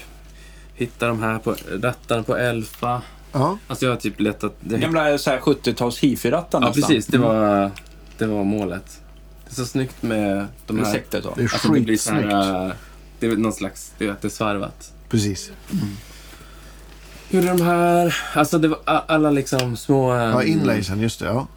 hittade 0.75 1.11
de 1.11 1.21
här 1.23 1.39
på 1.39 1.55
rattarna 1.71 2.23
på 2.23 2.37
Elfa. 2.37 3.01
Ja. 3.33 3.57
Alltså 3.67 3.85
jag 3.85 3.91
har 3.91 3.97
typ 3.97 4.19
letat... 4.19 4.55
Det, 4.59 4.77
Gamla 4.77 5.17
så 5.17 5.29
här 5.29 5.39
70-tals 5.39 5.99
hifi-rattar 6.03 6.61
ja, 6.61 6.67
nästan. 6.67 6.73
precis. 6.89 7.05
Det 7.07 7.17
var, 7.17 7.71
det 8.17 8.25
var 8.25 8.43
målet. 8.43 9.01
Det 9.45 9.51
är 9.51 9.55
så 9.55 9.65
snyggt 9.65 10.03
med 10.03 10.47
de 10.67 10.79
här... 10.79 10.89
Ursäkta 10.89 11.19
då. 11.21 11.33
Det 11.35 11.41
är 11.41 11.53
Alltså 11.53 11.67
det 11.71 11.79
blir 11.79 11.97
så 11.97 12.09
skitsnyggt. 12.11 12.33
här... 12.33 12.65
äh, 12.67 12.71
Det 13.19 13.27
är 13.27 13.35
någon 13.37 13.53
slags... 13.53 13.91
Det 13.97 14.05
är 14.07 14.11
att 14.11 14.21
det 14.21 14.27
är 14.27 14.29
svarvat. 14.29 14.93
Precis. 15.09 15.51
Gjorde 17.29 17.47
de 17.47 17.61
här... 17.61 18.15
Alltså 18.35 18.57
det 18.59 18.67
var 18.67 18.79
a- 18.85 19.03
alla 19.07 19.31
liksom 19.31 19.77
små... 19.77 20.15
Ja, 20.15 20.41
ähm, 20.43 20.47
inlaysen, 20.47 20.99
just 20.99 21.19
det. 21.19 21.25
Ja. 21.25 21.47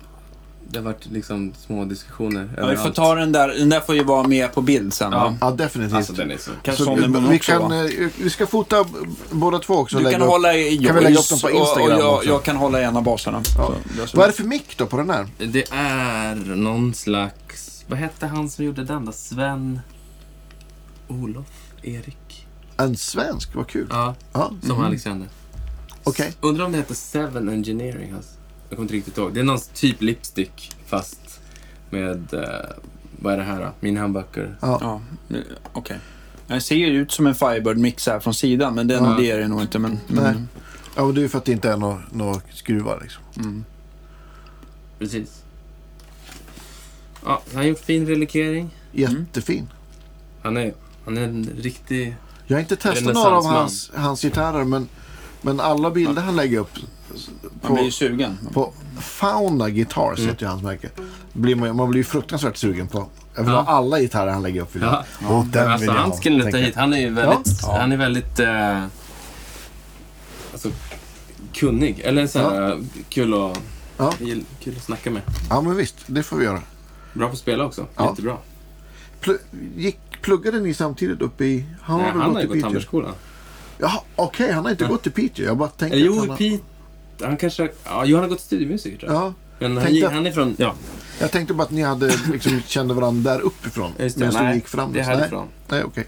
Det 0.70 0.78
har 0.78 0.84
varit 0.84 1.06
liksom 1.06 1.52
små 1.58 1.84
diskussioner 1.84 2.48
Ja, 2.56 2.66
vi 2.66 2.76
får 2.76 2.90
ta 2.90 3.14
den 3.14 3.32
där. 3.32 3.48
Den 3.48 3.68
där 3.68 3.80
får 3.80 3.94
ju 3.94 4.04
vara 4.04 4.28
med 4.28 4.54
på 4.54 4.60
bild 4.62 4.94
sen. 4.94 5.12
Ja. 5.12 5.18
va? 5.18 5.36
ja, 5.40 5.50
definitivt. 5.50 5.96
Alltså 5.96 6.12
den 6.12 6.30
är 6.30 6.36
så... 6.38 6.50
Kanske 6.62 6.84
Så, 6.84 6.96
den 6.96 7.28
vi, 7.30 7.36
också 7.38 7.52
kan, 7.52 7.88
vi 8.18 8.30
ska 8.30 8.46
fota 8.46 8.84
båda 9.30 9.58
två 9.58 9.74
också. 9.74 9.96
och 9.96 10.00
Du 10.00 10.04
lägga 10.04 10.18
kan 10.18 10.22
upp. 10.26 10.30
hålla 10.32 10.54
i 10.56 10.76
Kan 10.78 10.94
vi 10.96 11.00
lägga 11.00 11.18
upp 11.18 11.30
Joyce 11.30 11.30
dem 11.30 11.50
på 11.52 11.58
och- 11.58 11.68
Instagram 11.68 11.92
och 11.98 12.04
jag, 12.04 12.14
också? 12.14 12.28
jag 12.28 12.42
kan 12.42 12.56
hålla 12.56 12.80
i 12.80 12.84
en 12.84 12.96
av 12.96 13.02
basarna. 13.02 13.42
Ja. 13.58 13.74
Vad 14.14 14.22
är 14.24 14.26
det 14.28 14.32
för 14.32 14.44
mick 14.44 14.78
då 14.78 14.86
på 14.86 14.96
den 14.96 15.10
här? 15.10 15.26
Det 15.38 15.64
är 15.70 16.34
någon 16.34 16.94
slags... 16.94 17.84
Vad 17.88 17.98
hette 17.98 18.26
han 18.26 18.50
som 18.50 18.64
gjorde 18.64 18.84
den 18.84 19.04
då? 19.04 19.12
Sven... 19.12 19.80
Olof? 21.08 21.46
Erik? 21.82 22.46
En 22.76 22.96
svensk, 22.96 23.54
vad 23.54 23.66
kul. 23.68 23.86
Ja, 23.90 24.14
Ja, 24.32 24.50
som 24.66 24.80
Alexander. 24.84 25.28
okej. 26.04 26.32
Undrar 26.40 26.64
om 26.64 26.72
det 26.72 26.78
heter 26.78 26.94
Seven 26.94 27.48
Engineering. 27.48 28.12
Alltså. 28.16 28.30
Jag 28.68 28.76
kommer 28.76 28.82
inte 28.82 28.94
riktigt 28.94 29.18
ihåg. 29.18 29.34
Det 29.34 29.40
är 29.40 29.44
någon 29.44 29.58
typ 29.74 30.02
lipstick 30.02 30.74
fast 30.86 31.40
med... 31.90 32.34
eh, 32.34 32.40
vad 33.20 33.32
är 33.32 33.36
det 33.36 33.42
här 33.44 33.60
då? 33.60 33.70
Min 33.80 33.96
humbucker. 33.96 34.56
Ja. 34.60 34.78
Ja, 35.28 35.38
okej. 35.72 35.98
Den 36.46 36.60
ser 36.60 36.76
ju 36.76 36.86
ut 36.86 37.12
som 37.12 37.26
en 37.26 37.34
Firebird-mix 37.34 38.06
här 38.06 38.20
från 38.20 38.34
sidan, 38.34 38.74
men 38.74 38.86
nog- 38.86 38.96
Ja. 39.02 39.16
det 39.18 39.30
är 39.30 39.38
det 39.38 39.48
nog 39.48 39.60
inte. 39.60 39.78
Men, 39.78 39.90
Nej. 39.90 40.22
men, 40.24 40.48
Ja, 40.96 41.04
men 41.04 41.14
det 41.14 41.20
är 41.20 41.22
ju 41.22 41.28
för 41.28 41.38
att 41.38 41.44
det 41.44 41.52
inte 41.52 41.70
är 41.70 41.76
några 41.76 42.02
nå 42.12 42.40
skruvar 42.52 43.00
liksom. 43.02 43.22
mm. 43.36 43.64
Precis. 44.98 45.42
Ja, 47.24 47.42
han 47.48 47.56
har 47.56 47.62
gjort 47.62 47.78
fin 47.80 48.06
relikering. 48.06 48.70
Jättefin. 48.92 49.68
Han 50.42 50.56
är, 50.56 50.74
han 51.04 51.16
är 51.18 51.22
en 51.22 51.50
riktig... 51.58 52.16
Jag 52.46 52.56
har 52.56 52.60
inte 52.60 52.76
testat 52.76 53.14
några 53.14 53.36
av 53.36 53.44
hans, 53.46 53.90
hans 53.94 54.22
gitarrer, 54.22 54.64
men, 54.64 54.88
men 55.42 55.60
alla 55.60 55.90
bilder 55.90 56.22
han 56.22 56.36
lägger 56.36 56.58
upp 56.58 56.72
Man 57.62 57.74
blir 57.74 57.84
ju 57.84 57.90
sugen. 57.90 58.38
på 58.52 58.72
Fauna 59.00 59.70
Guitars, 59.70 60.18
Mm. 60.18 60.30
heter 60.30 60.42
ju 60.42 60.48
hans 60.50 60.62
märke. 60.62 60.88
Blir 61.32 61.54
man, 61.56 61.76
man 61.76 61.90
blir 61.90 62.00
ju 62.00 62.04
fruktansvärt 62.04 62.56
sugen 62.56 62.88
på. 62.88 63.06
Jag 63.34 63.42
vill 63.42 63.52
Ja. 63.52 63.60
ha 63.60 63.72
alla 63.72 64.00
gitarrer 64.00 64.32
han 64.32 64.42
lägger 64.42 64.60
upp. 64.62 64.74
Vill 64.76 64.82
jag. 64.82 65.04
Ja. 65.22 65.28
Och 65.28 65.46
den 65.46 65.70
alltså, 65.70 65.80
vill 65.80 65.94
jag 65.94 66.00
han 66.02 66.10
ha, 66.10 66.16
skulle 66.16 66.50
ta 66.50 66.56
hit. 66.56 66.74
Han 66.76 66.92
är 66.92 66.98
ju 66.98 67.10
väldigt... 67.10 67.58
Ja. 67.62 67.78
Han 67.80 67.92
är 67.92 67.96
väldigt... 67.96 68.40
Eh, 68.40 68.84
alltså, 70.52 70.70
kunnig. 71.54 72.00
Eller 72.04 72.26
så 72.26 72.38
här, 72.38 72.80
kul, 73.08 73.34
att, 73.34 73.58
Ja. 73.98 74.12
kul 74.60 74.74
att 74.76 74.82
snacka 74.84 75.10
med. 75.10 75.22
Ja, 75.50 75.60
men 75.60 75.76
visst. 75.76 75.96
Det 76.06 76.22
får 76.22 76.36
vi 76.36 76.44
göra. 76.44 76.62
Bra 77.14 77.26
på 77.26 77.32
att 77.32 77.38
spela 77.38 77.64
också. 77.64 77.86
Ja. 77.96 78.10
Jättebra. 78.10 78.36
Pl- 79.22 79.38
gick, 79.76 79.98
pluggade 80.22 80.60
ni 80.60 80.74
samtidigt 80.74 81.20
upp 81.22 81.40
i... 81.40 81.64
Han 81.82 81.96
har 82.00 82.02
Nej, 82.02 82.12
väl 82.12 82.20
han 82.22 82.28
gått 82.30 82.34
har 82.34 82.40
ju 82.42 82.46
gått 82.46 82.54
Piteå? 82.54 82.62
Tandvårdsskolan. 82.62 83.12
Jaha, 83.78 84.00
okej. 84.16 84.52
han 84.52 84.64
har 84.64 84.70
inte 84.70 84.84
Ja. 84.84 84.90
gått 84.90 85.02
till 85.02 85.12
Piteå. 85.12 85.44
Jag 85.46 85.56
bara 85.56 85.68
tänkte 85.68 85.96
att 85.98 86.04
jo, 86.04 86.18
han 86.18 86.28
har... 86.30 86.36
Pete... 86.36 86.62
Han 87.22 87.36
kanske... 87.36 87.68
Ja, 87.84 88.04
jo, 88.04 88.16
han 88.16 88.22
har 88.24 88.28
gått 88.30 88.40
studiemusiker 88.40 88.98
tror 88.98 89.12
jag. 89.12 89.22
Ja, 89.22 89.32
Men 89.58 89.76
han, 89.76 89.86
tänkte 89.86 90.08
han 90.08 90.26
är 90.26 90.32
från... 90.32 90.56
Ja, 90.58 90.74
jag 91.20 91.30
tänkte 91.32 91.54
bara 91.54 91.62
att 91.64 91.70
ni 91.70 91.82
hade 91.82 92.06
liksom 92.32 92.62
kände 92.66 92.94
varandra 92.94 93.32
där 93.32 93.40
uppifrån. 93.40 93.92
just 93.98 94.18
det. 94.18 94.24
Medan 94.26 94.42
Nej, 94.44 94.50
ni 94.52 94.54
gick 94.58 94.68
fram. 94.68 94.92
det 94.92 95.00
är 95.00 95.04
härifrån. 95.04 95.48
nej 95.68 95.84
okej. 95.84 96.06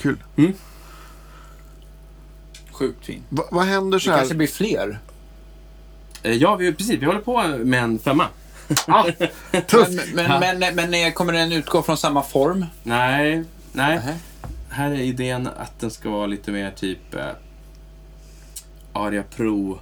Kul. 0.00 0.16
Sjukt 2.72 3.06
fin. 3.06 3.22
Va, 3.28 3.44
vad 3.50 3.64
händer 3.64 3.98
Det 3.98 4.04
så 4.04 4.10
här? 4.10 4.18
kanske 4.18 4.34
blir 4.34 4.46
fler. 4.48 4.98
Eh, 6.22 6.32
Ja, 6.32 6.56
vi, 6.56 6.72
precis. 6.72 7.00
Vi 7.00 7.06
håller 7.06 7.20
på 7.20 7.42
med 7.48 7.82
en 7.84 7.98
femma. 7.98 8.26
Tufft. 9.66 9.90
Men, 10.14 10.40
men, 10.40 10.58
men, 10.58 10.74
men 10.74 10.94
eh, 10.94 11.12
kommer 11.12 11.32
den 11.32 11.52
utgå 11.52 11.82
från 11.82 11.96
samma 11.96 12.22
form? 12.22 12.66
Nej, 12.82 13.44
nej. 13.72 13.94
Nähä. 13.96 14.16
Här 14.68 14.90
är 14.90 14.94
idén 15.00 15.48
att 15.56 15.80
den 15.80 15.90
ska 15.90 16.10
vara 16.10 16.26
lite 16.26 16.50
mer 16.50 16.70
typ 16.70 17.14
eh, 17.14 17.26
Aria 18.92 19.22
Pro, 19.36 19.78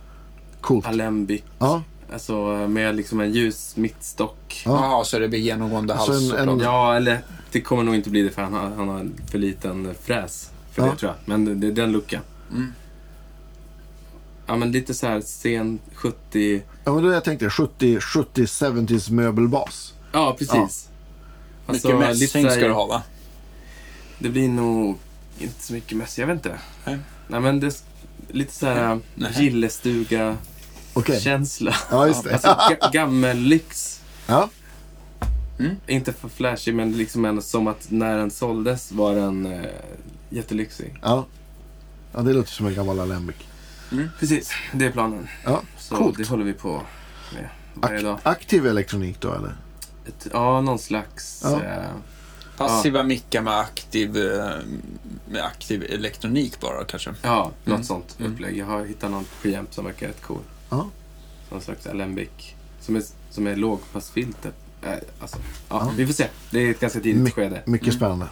Coolt. 0.61 0.87
Alembic. 0.87 1.43
Ja, 1.59 1.83
Alltså 2.13 2.35
med 2.69 2.95
liksom 2.97 3.21
en 3.21 3.33
ljus 3.33 3.77
mittstock. 3.77 4.63
Ja. 4.65 4.71
Jaha, 4.73 5.05
så 5.05 5.19
det 5.19 5.29
blir 5.29 5.39
genomgående 5.39 5.95
Alltså 5.95 6.13
hals 6.13 6.25
en- 6.25 6.33
och 6.33 6.39
en- 6.39 6.45
klart. 6.47 6.63
Ja, 6.63 6.97
eller 6.97 7.21
det 7.53 7.61
kommer 7.61 7.83
nog 7.83 7.95
inte 7.95 8.11
bli 8.11 8.23
det 8.23 8.31
för 8.31 8.43
han 8.43 8.53
har, 8.53 8.61
han 8.71 8.89
har 8.89 9.01
en 9.01 9.15
för 9.31 9.39
liten 9.39 9.95
fräs 10.03 10.51
för 10.73 10.83
Ja. 10.83 10.91
det 10.91 10.97
tror 10.97 11.13
jag. 11.13 11.19
Men 11.29 11.45
det, 11.45 11.55
det 11.55 11.67
är 11.67 11.73
den 11.73 11.93
luckan. 11.93 12.21
Mm. 12.51 12.73
Ja, 14.47 14.57
men 14.57 14.73
lite 14.73 14.95
så 14.95 15.07
här 15.07 15.21
sen 15.21 15.79
70... 15.95 16.63
ja 16.85 16.93
men 16.95 17.03
då 17.05 17.13
jag 17.13 17.25
tänkte 17.25 17.51
70, 17.51 18.01
70 18.01 18.45
70s 18.47 19.11
möbelbas. 19.13 19.95
Ja, 20.13 20.37
precis. 20.39 20.89
Alltså, 21.67 21.89
Mycket 21.89 22.01
mässing 22.09 22.51
ska 22.51 22.67
du 22.67 22.73
ha 22.73 22.87
va? 22.87 23.03
Det 24.19 24.29
blir 24.29 24.49
nog 24.49 24.99
inte 25.39 25.63
så 25.63 25.73
mycket 25.73 25.97
mässing, 25.99 26.23
jag 26.23 26.27
vet 26.35 26.47
inte. 26.47 26.59
Nej. 26.85 26.99
Nej, 27.29 27.41
men 27.41 27.61
det 27.61 27.83
lite 28.33 28.53
så 28.55 28.67
här 28.67 29.01
Nej. 29.15 29.33
gillestuga-känsla. 29.45 31.75
Ja, 31.91 32.07
just 32.07 32.25
det. 32.25 32.33
Alltså 32.33 32.49
ga- 32.49 32.93
gammellyx. 32.93 34.01
Ja, 34.27 34.49
Inte 35.87 36.13
för 36.13 36.29
flashig, 36.29 36.75
men 36.75 36.93
liksom 36.97 37.25
ändå 37.25 37.43
som 37.43 37.67
att 37.67 37.91
när 37.91 38.19
den 38.19 38.31
såldes 38.31 38.93
var 38.93 39.15
den 39.15 39.47
eh, 39.47 39.71
jättelyxig. 40.31 40.99
ja. 41.03 41.27
Ja, 42.13 42.21
det 42.21 42.33
låter 42.33 42.51
som 42.51 42.67
en 42.67 42.75
gammal 42.75 43.01
Alembic. 43.01 43.37
Precis, 44.19 44.51
det 44.73 44.85
är 44.87 44.91
planen. 44.91 45.29
Ja, 45.45 45.63
Så 45.79 45.97
coolt. 45.97 46.17
det 46.19 46.29
håller 46.29 46.45
vi 46.45 46.53
på 46.53 46.83
med 47.35 47.49
varje 47.75 48.03
dag. 48.03 48.17
Ak- 48.17 48.21
aktiv 48.23 48.67
elektronik 48.67 49.21
då 49.21 49.35
eller? 49.35 49.55
Ett, 50.09 50.27
ja, 50.33 50.61
någon 50.61 50.79
slags... 50.79 51.41
Ja. 51.45 51.63
Eh, 51.63 51.85
Passiva 52.69 53.03
mickar 53.03 53.43
med 53.43 53.59
aktiv, 53.59 54.17
eh, 54.17 54.55
med 55.31 55.45
aktiv 55.45 55.83
elektronik 55.91 56.61
bara 56.61 56.85
kanske. 56.85 57.15
ja, 57.23 57.51
något 57.65 57.75
Mm. 57.75 57.85
sånt 57.85 58.17
Mm. 58.21 58.33
upplägg. 58.33 58.57
Jag 58.59 58.67
har 58.67 58.85
hittat 58.85 59.11
någon 59.11 59.25
preamp 59.43 59.75
som 59.75 59.85
verkar 59.85 60.07
rätt 60.09 60.23
cool. 60.23 60.39
Ja. 60.71 60.89
Någon 61.51 61.61
slags 61.61 61.87
alembic. 61.87 62.29
Som 62.81 62.97
är, 62.97 63.03
som 63.31 63.47
är 63.47 63.57
lågpassfilter. 63.57 64.53
Eh, 64.83 64.91
alltså, 65.21 65.37
ja, 65.37 65.43
Ja. 65.69 65.93
Vi 65.97 66.07
får 66.07 66.13
se. 66.15 66.27
Det 66.51 66.59
är 66.61 66.71
ett 66.71 66.81
ganska 66.81 67.01
tidigt 67.01 67.23
My- 67.23 67.31
skede. 67.31 67.63
Mycket 67.67 67.87
Mm. 67.89 67.97
spännande. 67.99 68.27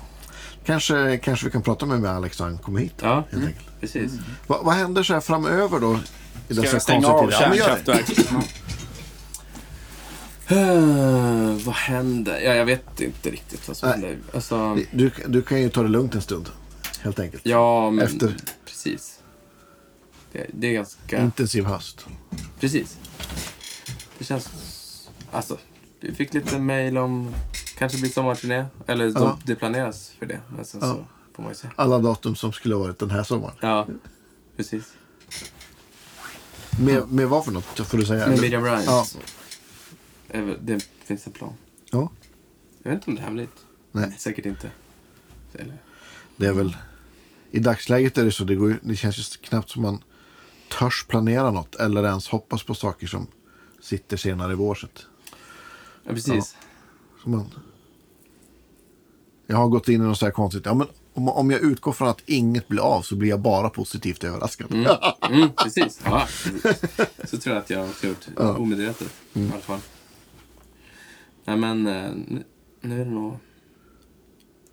Kanske, 0.65 1.19
kanske 1.19 1.47
vi 1.47 1.53
kan 1.53 1.63
prata 1.63 1.87
med, 1.87 2.05
Alex 2.11 2.39
när 2.41 2.47
han 2.47 2.59
kommer 2.59 2.81
hit. 2.81 2.95
Ja, 3.03 3.25
Helt 3.31 3.45
enkelt. 3.47 3.67
precis. 3.81 4.13
Va, 4.47 4.61
vad 4.63 4.75
händer 4.75 5.03
så 5.03 5.13
här 5.15 5.21
framöver 5.21 5.81
då? 5.81 6.01
I 6.49 6.55
Ska 6.55 6.65
jag 6.67 6.83
stänga 6.83 7.09
av 7.09 7.21
tider? 7.27 7.39
Ja, 7.43 7.49
men 7.49 7.59
gör 7.59 7.69
det. 7.85 7.85
kärnkraftverk? 7.85 8.33
Uh, 8.33 8.41
vad 11.65 11.75
händer? 11.75 12.41
Ja, 12.41 12.55
jag 12.55 12.65
vet 12.65 13.01
inte 13.01 13.31
riktigt 13.31 13.69
vad 13.69 13.77
som 13.77 13.89
händer. 13.89 14.19
Alltså, 14.35 14.79
Du, 14.93 15.11
du 15.27 15.43
kan 15.43 15.61
ju 15.62 15.69
ta 15.70 15.83
det 15.83 15.89
lugnt 15.89 16.15
en 16.15 16.23
stund. 16.23 16.49
Helt 17.01 17.19
enkelt. 17.19 17.47
ja, 17.47 17.91
men 17.91 18.05
Efter- 18.05 18.37
precis. 18.65 19.20
Det, 20.33 20.47
det 20.53 20.66
är 20.66 20.73
ganska... 20.73 21.23
Intensiv 21.23 21.65
höst. 21.65 22.07
Precis. 22.61 22.97
Det 24.19 24.25
känns... 24.25 24.49
Alltså, 25.33 25.59
vi 26.01 26.15
fick 26.15 26.35
lite 26.35 26.59
mejl 26.59 26.99
om 26.99 27.35
kanske 27.79 27.99
blir 27.99 28.11
sommarturné. 28.11 28.65
Eller 28.87 29.05
Ja. 29.07 29.12
de, 29.20 29.39
det 29.45 29.55
planeras 29.55 30.12
för 30.19 30.27
det. 30.27 30.41
Men 30.57 30.65
sen 30.65 30.81
Ja. 30.83 30.87
så 30.95 31.05
får 31.37 31.43
man 31.43 31.53
ju 31.53 31.57
se. 31.57 31.69
Alla 31.77 31.99
datum 31.99 32.37
som 32.37 32.53
skulle 32.53 32.75
ha 32.75 32.83
varit 32.83 32.99
den 32.99 33.11
här 33.11 33.23
sommaren. 33.23 33.55
Ja, 33.61 33.87
precis. 34.57 34.85
Med, 36.81 37.12
med 37.12 37.29
vad 37.29 37.45
för 37.45 37.53
något? 37.53 37.65
Får 37.89 37.99
du 37.99 38.05
säga? 38.07 38.27
Med 38.27 38.41
Miriam 38.41 38.62
Bryant. 38.62 38.85
Ja. 38.87 39.07
Väl- 40.29 40.59
Det 40.61 40.87
finns 41.05 41.27
en 41.27 41.33
plan. 41.33 41.53
ja. 41.91 42.11
Jag 42.83 42.91
vet 42.91 42.97
inte 42.99 43.11
om 43.11 43.15
det 43.15 43.21
är 43.21 43.25
hemligt. 43.25 43.57
Nej. 43.93 44.15
Säkert 44.19 44.47
inte. 44.47 44.71
Eller, 45.55 45.77
Det 46.37 46.47
är 46.47 46.53
väl... 46.53 46.77
I 47.51 47.59
dagsläget 47.59 48.19
är 48.19 48.25
det 48.25 48.33
så. 48.33 48.45
Det, 48.45 48.55
går, 48.55 48.79
det 48.83 48.97
känns 48.97 49.19
ju 49.19 49.23
knappt 49.43 49.71
som 49.71 49.83
man 49.83 50.03
törs 50.79 51.07
planera 51.09 51.51
något. 51.51 51.75
Eller 51.75 52.05
ens 52.05 52.29
hoppas 52.29 52.63
på 52.63 52.75
saker 52.75 53.07
som 53.07 53.27
sitter 53.83 54.17
senare 54.17 54.53
i 54.53 54.55
vår. 54.55 54.75
så 54.75 54.87
att- 54.87 55.07
ja, 56.05 56.13
precis. 56.13 56.57
Så 57.23 57.29
man... 57.29 57.55
Jag 59.47 59.57
har 59.57 59.69
gått 59.69 59.89
in 59.89 59.95
i 59.95 60.05
något 60.05 60.19
så 60.19 60.25
här 60.27 60.33
konstigt. 60.33 60.67
Ja, 60.67 60.75
men 60.75 60.87
om, 61.15 61.29
om 61.29 61.51
jag 61.51 61.61
utgår 61.61 61.93
från 61.93 62.09
att 62.09 62.23
inget 62.27 62.69
blir 62.69 62.81
av 62.81 63.03
så 63.03 63.17
blir 63.17 63.29
jag 63.29 63.41
bara 63.41 63.71
positivt 63.71 64.25
överraskad. 64.25 64.75
Mm, 64.75 65.51
precis. 65.57 66.01
Ja, 66.05 66.27
precis. 66.45 66.81
Så 67.31 67.39
tror 67.39 67.55
jag 67.55 67.63
att 67.63 67.71
jag 67.71 67.79
har 67.79 68.09
gjort 68.09 68.27
omedvetet. 68.37 69.13
I 69.35 69.49
alla 69.53 69.61
fall. 69.61 69.81
Nej, 71.49 71.57
men 71.57 71.87
eh, 71.87 72.11
nu, 72.27 72.45
nu 72.81 73.01
är 73.01 73.05
det 73.05 73.11
nog... 73.11 73.37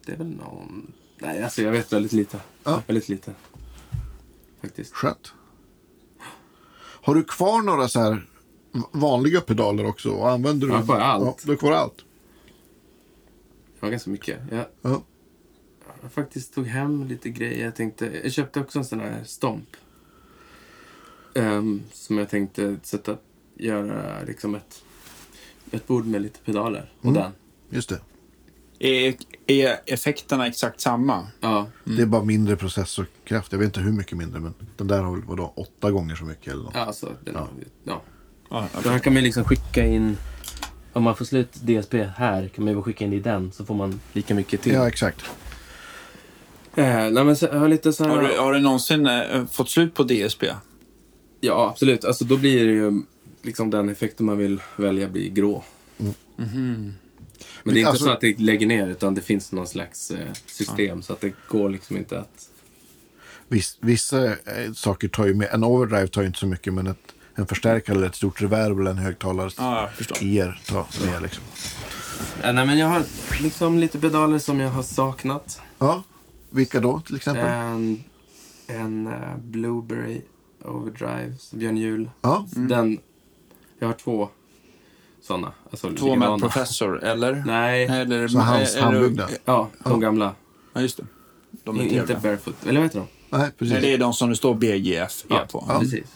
Det 0.05 0.11
är 0.11 0.17
väl 0.17 0.27
någon... 0.29 0.91
Nej, 1.17 1.43
alltså 1.43 1.61
jag 1.61 1.71
vet 1.71 1.93
väldigt 1.93 2.11
lite. 2.11 2.39
Ja. 2.63 2.81
Väldigt 2.87 3.09
lite. 3.09 3.33
Faktiskt. 4.61 4.93
Skönt. 4.93 5.33
Har 6.77 7.15
du 7.15 7.23
kvar 7.23 7.61
några 7.61 7.87
så 7.87 7.99
här 7.99 8.27
vanliga 8.91 9.41
pedaler 9.41 9.85
också? 9.85 10.21
Använder 10.21 10.67
du? 10.67 10.73
Jag 10.73 10.79
har 10.79 10.85
kvar 10.85 10.99
allt. 10.99 11.25
Ja, 11.25 11.35
du 11.43 11.51
har 11.51 11.57
kvar 11.57 11.71
allt? 11.71 12.05
Jag 13.79 13.87
har 13.87 13.91
ganska 13.91 14.09
mycket. 14.09 14.39
Jag, 14.51 14.65
Ja. 14.81 15.03
jag 16.01 16.11
faktiskt 16.11 16.53
tog 16.53 16.67
hem 16.67 17.07
lite 17.07 17.29
grejer. 17.29 17.65
Jag, 17.65 17.75
tänkte, 17.75 18.19
jag 18.23 18.31
köpte 18.31 18.59
också 18.59 18.79
en 18.79 18.85
sån 18.85 18.99
här 18.99 19.23
stomp. 19.25 19.69
Ehm, 21.35 21.83
som 21.91 22.17
jag 22.17 22.29
tänkte 22.29 22.77
sätta, 22.83 23.17
göra 23.55 24.23
liksom 24.23 24.55
ett, 24.55 24.84
ett 25.75 25.87
bord 25.87 26.05
med 26.05 26.21
lite 26.21 26.39
pedaler. 26.39 26.91
Och 26.99 27.05
Mm. 27.05 27.21
den. 27.21 27.31
Just 27.69 27.89
det. 27.89 27.99
Är, 28.79 29.15
är 29.47 29.77
effekterna 29.85 30.47
exakt 30.47 30.81
samma? 30.81 31.27
Ja, 31.41 31.67
Det 31.83 32.01
är 32.01 32.05
bara 32.05 32.23
mindre 32.23 32.55
processorkraft. 32.55 33.51
Jag 33.51 33.59
vet 33.59 33.65
inte 33.65 33.79
hur 33.79 33.91
mycket 33.91 34.17
mindre, 34.17 34.39
men 34.39 34.53
den 34.77 34.87
där 34.87 35.01
har 35.03 35.11
väl 35.11 35.21
vadå, 35.25 35.53
åtta 35.55 35.91
gånger 35.91 36.15
så 36.15 36.25
mycket 36.25 36.53
eller 36.53 36.63
något. 36.63 36.75
ja, 36.75 36.81
alltså, 36.85 37.11
den, 37.23 37.33
Ja. 37.35 37.47
ja. 37.83 38.01
Ja, 38.49 38.81
Så 38.83 38.89
här 38.89 38.99
kan 38.99 39.13
man 39.13 39.21
ju 39.21 39.25
liksom 39.25 39.43
skicka 39.43 39.85
in... 39.85 40.17
Om 40.93 41.03
man 41.03 41.15
får 41.15 41.25
slut 41.25 41.53
DSP 41.53 41.93
här 42.17 42.47
kan 42.47 42.65
man 42.65 42.73
ju 42.73 42.81
skicka 42.81 43.05
in 43.05 43.13
i 43.13 43.19
den 43.19 43.51
så 43.51 43.65
får 43.65 43.75
man 43.75 43.99
lika 44.13 44.35
mycket 44.35 44.61
till. 44.61 44.73
Ja, 44.73 44.87
exakt. 44.87 45.21
Eh, 46.75 46.85
nej, 46.85 47.23
men 47.23 47.35
så, 47.35 47.47
har 47.57 47.67
lite 47.67 47.93
så 47.93 48.03
här... 48.03 48.11
Har 48.15 48.21
du, 48.21 48.37
har 48.37 48.53
du 48.53 48.59
någonsin 48.59 49.07
eh, 49.07 49.45
fått 49.45 49.69
slut 49.69 49.93
på 49.93 50.03
DSP? 50.03 50.43
Ja, 51.41 51.69
absolut. 51.69 52.05
Alltså 52.05 52.25
då 52.25 52.37
blir 52.37 52.65
det 52.65 52.71
ju 52.73 53.01
liksom 53.45 53.69
den 53.69 53.89
effekten 53.89 54.25
man 54.25 54.37
vill 54.37 54.61
välja 54.77 55.07
blir 55.09 55.29
grå. 55.29 55.63
Men 55.97 56.93
det 57.63 57.69
är 57.71 57.77
inte 57.77 57.89
Alltså- 57.89 58.05
så 58.05 58.11
att 58.11 58.21
det 58.21 58.39
lägger 58.39 58.67
ner 58.67 58.87
utan 58.87 59.15
det 59.15 59.21
finns 59.21 59.51
någon 59.51 59.67
slags 59.67 60.11
eh, 60.11 60.33
system 60.45 61.01
så 61.01 61.13
att 61.13 61.21
det 61.21 61.33
går 61.47 61.69
liksom 61.69 61.97
inte 61.97 62.19
att... 62.19 62.49
Viss, 63.47 63.77
vissa 63.81 64.25
eh, 64.25 64.71
saker 64.75 65.07
tar 65.07 65.25
ju 65.25 65.33
med, 65.33 65.47
en 65.51 65.63
overdrive 65.63 66.07
tar 66.07 66.21
ju 66.21 66.27
inte 66.27 66.39
så 66.39 66.47
mycket, 66.47 66.73
men 66.73 66.87
ett, 66.87 67.13
en 67.35 67.47
förstärkare 67.47 67.95
eller 67.97 68.07
ett 68.07 68.15
stort 68.15 68.41
reverb 68.41 68.79
eller 68.79 68.91
en 68.91 68.97
högtalare 68.97 69.49
Ja, 69.57 69.89
er 70.21 70.61
tar 70.67 71.05
med 71.11 71.21
liksom. 71.21 71.43
Ja, 72.43 72.51
nej, 72.51 72.65
men 72.65 72.77
jag 72.77 72.87
har 72.87 73.03
liksom 73.41 73.79
lite 73.79 73.99
pedaler 73.99 74.39
som 74.39 74.59
jag 74.59 74.69
har 74.69 74.83
saknat. 74.83 75.61
Ja, 75.79 76.03
vilka 76.49 76.79
då 76.79 76.99
till 76.99 77.15
exempel? 77.15 77.45
En, 77.45 78.03
en 78.67 79.07
eh, 79.07 79.37
Blueberry 79.37 80.21
Overdrive, 80.65 81.33
Björn 81.51 81.77
Juhl. 81.77 82.09
Ja, 82.21 82.47
Den, 82.51 82.99
jag 83.79 83.87
har 83.87 83.93
två 83.93 84.29
sådana. 85.21 85.51
Alltså, 85.71 85.91
Två 85.91 86.15
med 86.15 86.39
professor, 86.39 87.03
eller? 87.03 87.43
Nej, 87.45 87.85
eller 87.85 88.27
Så 88.27 88.39
hans 88.39 88.75
handbyggda? 88.77 89.29
ja, 89.45 89.69
de 89.83 89.99
gamla. 89.99 90.35
Ja, 90.73 90.81
just 90.81 90.97
det. 90.97 91.05
De 91.63 91.79
är 91.79 91.83
inte 91.83 92.19
barefoot. 92.23 92.55
Eller 92.63 92.73
vad 92.79 92.83
heter 92.83 92.99
de? 92.99 93.07
nej 93.29 93.41
Nej, 93.41 93.51
precis. 93.57 93.81
det 93.81 93.93
är 93.93 93.97
de 93.97 94.13
som 94.13 94.29
det 94.29 94.35
står 94.35 94.55
BGF 94.55 95.23
Ja, 95.29 95.45
på. 95.51 95.65
Ja. 95.67 95.79
precis. 95.79 96.13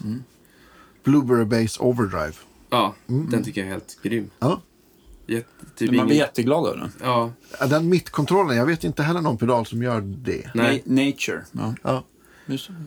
Blueberry 1.04 1.44
Bass 1.44 1.80
Overdrive. 1.80 2.32
Ja, 2.70 2.94
den 3.06 3.44
tycker 3.44 3.60
jag 3.60 3.68
är 3.68 3.72
helt 3.72 3.98
grym. 4.02 4.30
Ja. 4.38 4.60
Jätte, 5.26 5.46
typ 5.76 5.80
Man 5.80 5.88
blir 5.90 6.00
ingen, 6.04 6.16
jätteglad 6.16 6.66
av 6.66 6.76
den. 6.78 6.92
ja, 7.02 7.30
Ja, 7.60 7.66
Den 7.66 7.88
mittkontrollen, 7.88 8.56
jag 8.56 8.66
vet 8.66 8.84
inte 8.84 9.02
heller 9.02 9.20
någon 9.20 9.38
pedal 9.38 9.66
som 9.66 9.82
gör 9.82 10.00
det. 10.00 10.50
nej. 10.54 10.82
Na- 10.86 11.06
Nature. 11.06 11.42
Ja. 11.52 11.74
Ja. 11.82 12.04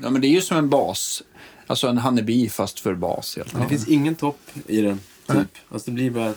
Ja, 0.02 0.10
men 0.10 0.22
det 0.22 0.28
är 0.28 0.30
ju 0.30 0.42
som 0.42 0.58
en 0.58 0.70
bas. 0.70 1.24
Alltså 1.68 1.88
en 1.88 1.98
Honeybee 1.98 2.50
fast 2.50 2.80
för 2.80 2.96
bas 2.96 3.36
helt 3.38 3.60
Det 3.60 3.68
finns 3.68 3.88
ingen 3.88 4.16
topp 4.16 4.40
i 4.68 4.82
den, 4.82 5.00
typ. 5.28 5.48
Alltså 5.70 5.92
det 5.92 5.96
blir 5.96 6.12
bara 6.12 6.34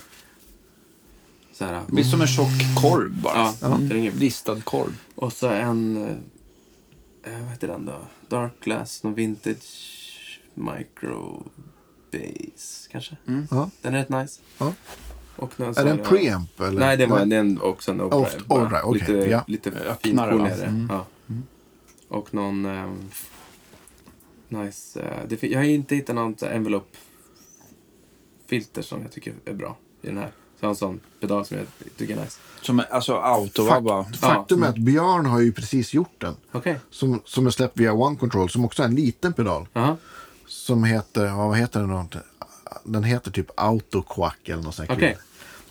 så 1.52 1.64
här. 1.64 1.72
Det 1.86 1.92
blir 1.92 2.04
som 2.04 2.20
en 2.20 2.26
tjock 2.26 2.74
korv 2.82 3.22
bara. 3.22 3.34
Ja, 3.34 3.54
Ja. 3.60 3.78
det 3.80 3.94
är 3.94 3.98
inget. 3.98 4.14
Listad 4.14 4.60
korv. 4.60 4.98
Och 5.14 5.32
så 5.32 5.48
en, 5.48 5.96
eh, 7.24 7.40
vad 7.40 7.50
heter 7.50 7.68
den 7.68 7.86
då? 7.86 7.98
Dark 8.28 8.52
Glass, 8.60 9.02
någon 9.02 9.14
vintage 9.14 10.40
micro 10.54 11.42
bass 12.12 12.88
kanske. 12.92 13.16
Ja. 13.50 13.70
Den 13.82 13.94
är 13.94 13.98
rätt 13.98 14.08
nice. 14.08 14.40
Ja. 14.58 14.72
Och 15.36 15.60
någon 15.60 15.76
Är 15.76 15.84
det 15.84 15.90
en 15.90 15.98
preamp? 15.98 16.60
Eller? 16.60 16.80
Nej, 16.80 16.96
det 16.96 17.06
var 17.06 17.24
det 17.26 17.36
är 17.36 17.40
en, 17.40 17.60
också 17.60 17.90
en 17.90 17.98
bara. 17.98 18.06
overdrive, 18.48 18.82
okej, 18.82 19.00
Lite, 19.00 19.30
ja. 19.30 19.44
lite 19.46 19.96
finkornigare. 20.02 20.62
Mm. 20.64 20.86
Ja. 20.92 21.06
Och 22.08 22.34
någon... 22.34 22.66
ehm, 22.66 22.98
nice... 24.48 25.00
eh, 25.00 25.28
det, 25.28 25.42
jag 25.42 25.58
har 25.58 25.64
inte 25.64 25.94
hittat 25.96 26.14
något 26.16 26.42
envelope-filter 26.42 28.82
som 28.82 29.02
jag 29.02 29.12
tycker 29.12 29.34
är 29.44 29.54
bra 29.54 29.76
i 30.02 30.06
den 30.06 30.18
här. 30.18 30.28
Så 30.28 30.32
jag 30.64 30.68
har 30.68 30.70
en 30.70 30.76
sån 30.76 31.00
pedal 31.20 31.44
som 31.46 31.56
jag 31.56 31.66
tycker 31.96 32.16
är 32.16 32.20
nice. 32.24 32.38
Som 32.62 32.78
är- 32.78 32.92
alltså 32.94 33.14
autovabba. 33.16 34.04
Fakt, 34.04 34.16
faktum 34.16 34.62
är 34.62 34.68
att 34.68 34.78
Björn 34.78 35.26
har 35.26 35.40
ju 35.40 35.52
precis 35.52 35.94
gjort 35.94 36.14
den. 36.20 36.34
Okej. 36.52 36.78
Som, 36.90 37.20
som 37.24 37.46
är 37.46 37.50
släppt 37.50 37.78
via 37.80 37.92
One 37.92 38.16
Control, 38.16 38.50
som 38.50 38.64
också 38.64 38.82
är 38.82 38.86
en 38.86 38.94
liten 38.94 39.32
pedal. 39.32 39.68
Jaha. 39.72 39.96
Som 40.46 40.84
heter, 40.84 41.30
vad 41.30 41.58
heter 41.58 41.80
den 41.80 41.88
då? 41.90 42.06
Den 42.84 43.04
heter 43.04 43.30
typ 43.30 43.50
Autoquack 43.56 44.48
eller 44.48 44.62
något 44.62 44.74
sånt. 44.74 44.88
kul. 44.88 45.14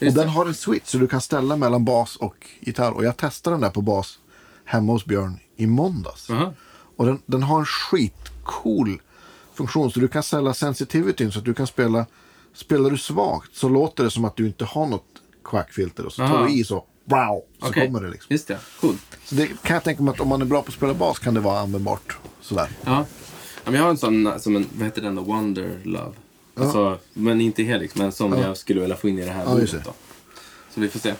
Och 0.08 0.14
den 0.14 0.30
har 0.30 0.46
en 0.46 0.54
switch 0.54 0.88
så 0.90 0.98
du 0.98 1.08
kan 1.08 1.22
ställa 1.22 1.56
mellan 1.56 1.86
bas 1.86 2.16
och 2.16 2.36
gitarr. 2.60 2.92
Och 2.92 3.06
jag 3.06 3.18
testade 3.18 3.54
den 3.54 3.62
där 3.62 3.70
på 3.70 3.82
bas 3.82 4.20
hemma 4.66 4.92
hos 4.94 5.06
Björn 5.06 5.40
i 5.56 5.68
måndags. 5.68 6.30
Jaha. 6.30 6.54
Och 6.96 7.06
den, 7.06 7.22
den 7.26 7.44
har 7.44 7.60
en 7.60 7.66
skitcool 8.46 9.00
funktion. 9.54 9.92
Så 9.92 10.00
du 10.00 10.08
kan 10.08 10.24
ställa 10.24 10.54
sensitivityn 10.54 11.32
så 11.32 11.40
att 11.40 11.46
du 11.46 11.54
kan 11.54 11.68
spela. 11.68 12.06
Spelar 12.54 12.90
du 12.90 12.98
svagt 12.98 13.56
så 13.56 13.70
låter 13.70 14.04
det 14.04 14.12
som 14.12 14.26
att 14.26 14.36
du 14.36 14.48
inte 14.48 14.66
har 14.66 14.86
något 14.86 15.06
quackfilter. 15.44 16.06
Och 16.06 16.14
så 16.14 16.28
tar 16.28 16.44
du 16.44 16.54
i 16.54 16.64
så, 16.64 16.76
wow, 17.06 17.44
så 17.60 17.68
Okej. 17.68 17.86
kommer 17.86 18.02
det 18.02 18.10
liksom. 18.10 18.28
Just 18.34 18.48
det. 18.48 18.60
Coolt. 18.82 19.18
Så 19.26 19.36
det 19.36 19.48
kan 19.48 19.74
jag 19.74 19.84
tänka 19.84 20.04
mig 20.04 20.12
att 20.12 20.20
om 20.20 20.28
man 20.28 20.42
är 20.42 20.46
bra 20.46 20.62
på 20.62 20.68
att 20.68 20.74
spela 20.74 20.94
bas 20.94 21.20
kan 21.20 21.34
det 21.34 21.40
vara 21.40 21.60
användbart. 21.60 22.18
Sådär. 22.42 22.70
Ja. 22.84 23.06
ja 23.64 23.72
men 23.72 23.74
jag 23.74 23.84
har 23.84 23.90
en 23.90 23.98
sån, 23.98 24.40
som 24.40 24.56
en, 24.56 24.66
vad 24.74 24.86
heter 24.86 25.02
den 25.02 25.16
då? 25.16 25.22
Wonder 25.22 25.80
Love. 25.84 26.12
Alltså, 26.58 27.00
men 27.14 27.42
inte 27.42 27.64
Helix, 27.64 27.96
men 27.96 28.12
som 28.12 28.34
jag 28.34 28.58
skulle 28.58 28.82
vilja 28.82 28.96
få 28.96 29.10
in 29.10 29.20
i 29.20 29.26
det 29.26 29.32
här 29.32 29.44
Ja, 29.44 29.50
bordet 29.50 29.86
då. 29.86 29.94
Så 30.74 30.82
vi 30.82 30.90
får 30.90 31.00
se. 31.00 31.14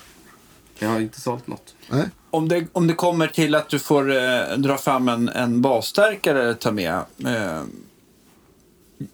Jag 0.80 0.90
har 0.90 1.00
inte 1.00 1.22
sålt 1.22 1.48
något. 1.48 1.76
Nej? 1.90 2.10
Om 2.32 2.48
det, 2.48 2.68
om 2.72 2.88
det 2.88 2.94
kommer 2.94 3.28
till 3.28 3.56
att 3.56 3.70
du 3.70 3.80
får 3.80 4.12
eh, 4.12 4.58
dra 4.58 4.78
fram 4.78 5.10
en, 5.10 5.30
en 5.30 5.62
basstärkare 5.62 6.50
att 6.50 6.60
ta 6.62 6.72
med. 6.72 6.94
Eh, 7.26 7.64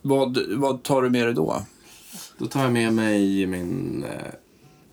vad, 0.02 0.38
vad 0.58 0.84
tar 0.84 1.02
du 1.02 1.10
med 1.10 1.26
dig 1.28 1.34
då? 1.34 1.62
Då 2.38 2.46
tar 2.46 2.64
jag 2.64 2.72
med 2.74 2.94
mig 2.94 3.46
min... 3.46 4.04
Eh, 4.04 4.34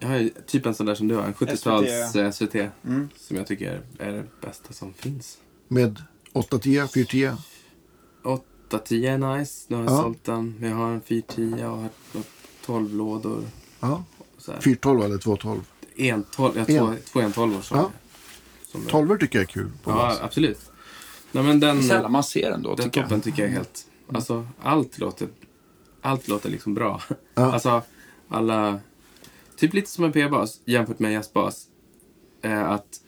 jag 0.01 0.09
har 0.09 0.31
typ 0.47 0.67
en 0.67 0.75
sån 0.75 0.87
där 0.87 0.95
som 0.95 1.09
du 1.09 1.15
har, 1.15 1.23
en 1.23 1.35
70-tals 1.35 1.89
SVT. 2.13 2.35
SVT 2.35 2.55
Mm. 2.85 3.09
Som 3.17 3.37
jag 3.37 3.47
tycker 3.47 3.81
är 3.99 4.13
det 4.13 4.25
bästa 4.41 4.73
som 4.73 4.93
finns. 4.95 5.39
Med 5.69 6.03
810, 6.33 6.87
410. 6.95 7.31
810 8.25 9.05
är 9.07 9.19
nice, 9.39 9.65
nu 9.69 9.77
har 9.77 9.85
jag 9.85 9.93
Ja. 9.93 10.03
sålt 10.03 10.25
den. 10.25 10.55
Jag 10.63 10.75
har 10.75 10.91
en 10.93 11.01
410 11.01 11.65
och 11.65 11.77
har 11.79 11.89
12 12.67 12.95
lådor. 12.95 13.45
Ja. 13.81 14.05
Och 14.19 14.43
så 14.43 14.53
här. 14.53 14.61
412 14.61 15.03
eller 15.03 15.19
212. 15.19 15.61
En 15.99 16.23
12, 16.23 16.53
jag 16.57 16.81
har 16.81 16.89
En. 16.91 16.97
två, 16.97 17.03
två 17.13 17.21
en 17.21 17.33
12 17.33 17.57
år 17.57 17.63
Ja. 17.71 17.91
Som 18.67 18.87
är- 18.87 18.91
Tolvor 18.91 19.17
tycker 19.17 19.39
jag 19.39 19.43
är 19.49 19.53
kul 19.53 19.71
på 19.83 19.91
Ja, 19.91 19.95
bas. 19.97 20.21
absolut. 20.21 20.71
Nej, 21.33 21.45
men 21.45 21.61
den, 21.61 21.83
Sällan 21.83 22.13
man 22.13 22.25
ser 22.25 22.51
den 22.51 22.63
då, 22.63 22.75
den 22.75 22.85
tycker 22.85 23.03
toppen 23.03 23.17
jag. 23.17 23.25
tycker 23.25 23.43
jag 23.43 23.51
är 23.51 23.55
helt... 23.55 23.85
Alltså, 24.13 24.47
allt 24.63 24.99
låter, 24.99 25.29
allt 26.03 26.29
låter 26.29 26.51
liksom 26.51 26.75
bra. 26.75 27.03
Ja. 27.35 27.43
Alltså, 27.53 27.83
alla... 28.29 28.81
Typ 29.57 29.75
lite 29.75 29.91
som 29.91 30.05
en 30.05 30.13
P-bas 30.13 30.61
jämfört 30.65 30.99
med 30.99 31.09
en 31.09 31.15
jazzbas. 31.15 31.67
Eh, 32.43 32.71
att 32.71 33.01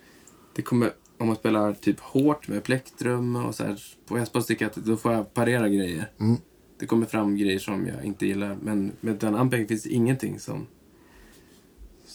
det 0.55 0.63
kommer... 0.63 0.93
Om 1.19 1.27
man 1.27 1.37
spelar 1.37 1.73
typ 1.73 2.01
hårt 2.01 2.49
med 2.49 2.63
plektrum 2.63 3.37
och 3.37 3.55
så 3.55 3.65
här. 3.65 3.83
På 4.07 4.19
jazzbas 4.19 4.47
tycker 4.47 4.65
jag 4.65 4.71
att 4.71 4.77
då 4.87 4.97
får 4.97 5.13
jag 5.13 5.35
parera 5.35 5.69
grejer. 5.69 6.11
Mm. 6.21 6.37
Det 6.79 6.87
kommer 6.87 7.07
fram 7.07 7.37
grejer 7.37 7.59
som 7.59 7.87
jag 7.87 8.05
inte 8.05 8.27
gillar. 8.27 8.57
Men 8.63 8.93
med 9.01 9.17
den 9.17 9.35
ampegen 9.35 9.69
finns 9.69 9.83
det 9.83 9.89
ingenting 9.91 10.41
som, 10.41 10.67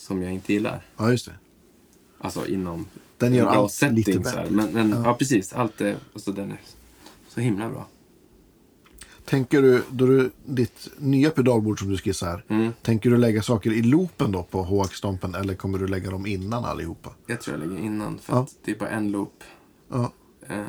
som 0.06 0.22
jag 0.22 0.34
inte 0.34 0.53
gillar. 0.53 0.86
Ja, 0.98 1.11
just 1.11 1.26
det. 1.26 1.34
Alltså 2.18 2.48
inom 2.48 2.86
Den 3.18 3.34
gör 3.34 3.45
allt 3.48 3.72
setting. 3.72 3.95
lite 3.95 4.19
bättre. 4.19 4.48
Men, 4.49 4.73
men 4.73 4.90
ja. 4.90 5.02
Ja. 5.06 5.14
precis. 5.14 5.53
Allt 5.53 5.82
är, 5.82 5.95
alltså, 6.14 6.32
den 6.32 6.52
är 6.52 6.60
så 7.30 7.40
himla 7.41 7.69
bra. 7.69 7.88
Tänker 9.26 9.61
du, 9.61 9.84
då 9.91 10.06
du, 10.06 10.32
ditt 10.45 10.90
nya 10.98 11.30
pedalbord 11.30 11.80
som 11.80 11.90
du 11.90 11.98
skissar 11.98 12.44
Mm. 12.48 12.72
tänker 12.82 13.10
du 13.10 13.18
lägga 13.18 13.41
saker 13.41 13.72
i 13.73 13.82
loopen 13.82 14.32
då 14.32 14.44
på 14.44 14.64
HX-stompen 14.64 15.36
eller 15.36 15.56
kommer 15.56 15.80
du 15.80 15.88
lägga 15.88 16.10
dem 16.11 16.26
innan 16.26 16.65
allihopa? 16.65 17.10
Jag 17.27 17.41
tror 17.41 17.57
jag 17.60 17.68
lägger 17.69 17.84
innan 17.84 18.18
för 18.19 18.34
Ja. 18.34 18.40
att 18.44 18.56
det 18.65 18.72
är 18.72 18.76
bara 18.80 18.90
en 18.90 19.11
loop. 19.11 19.44
Ja. 19.90 20.11
Ehm, 20.48 20.65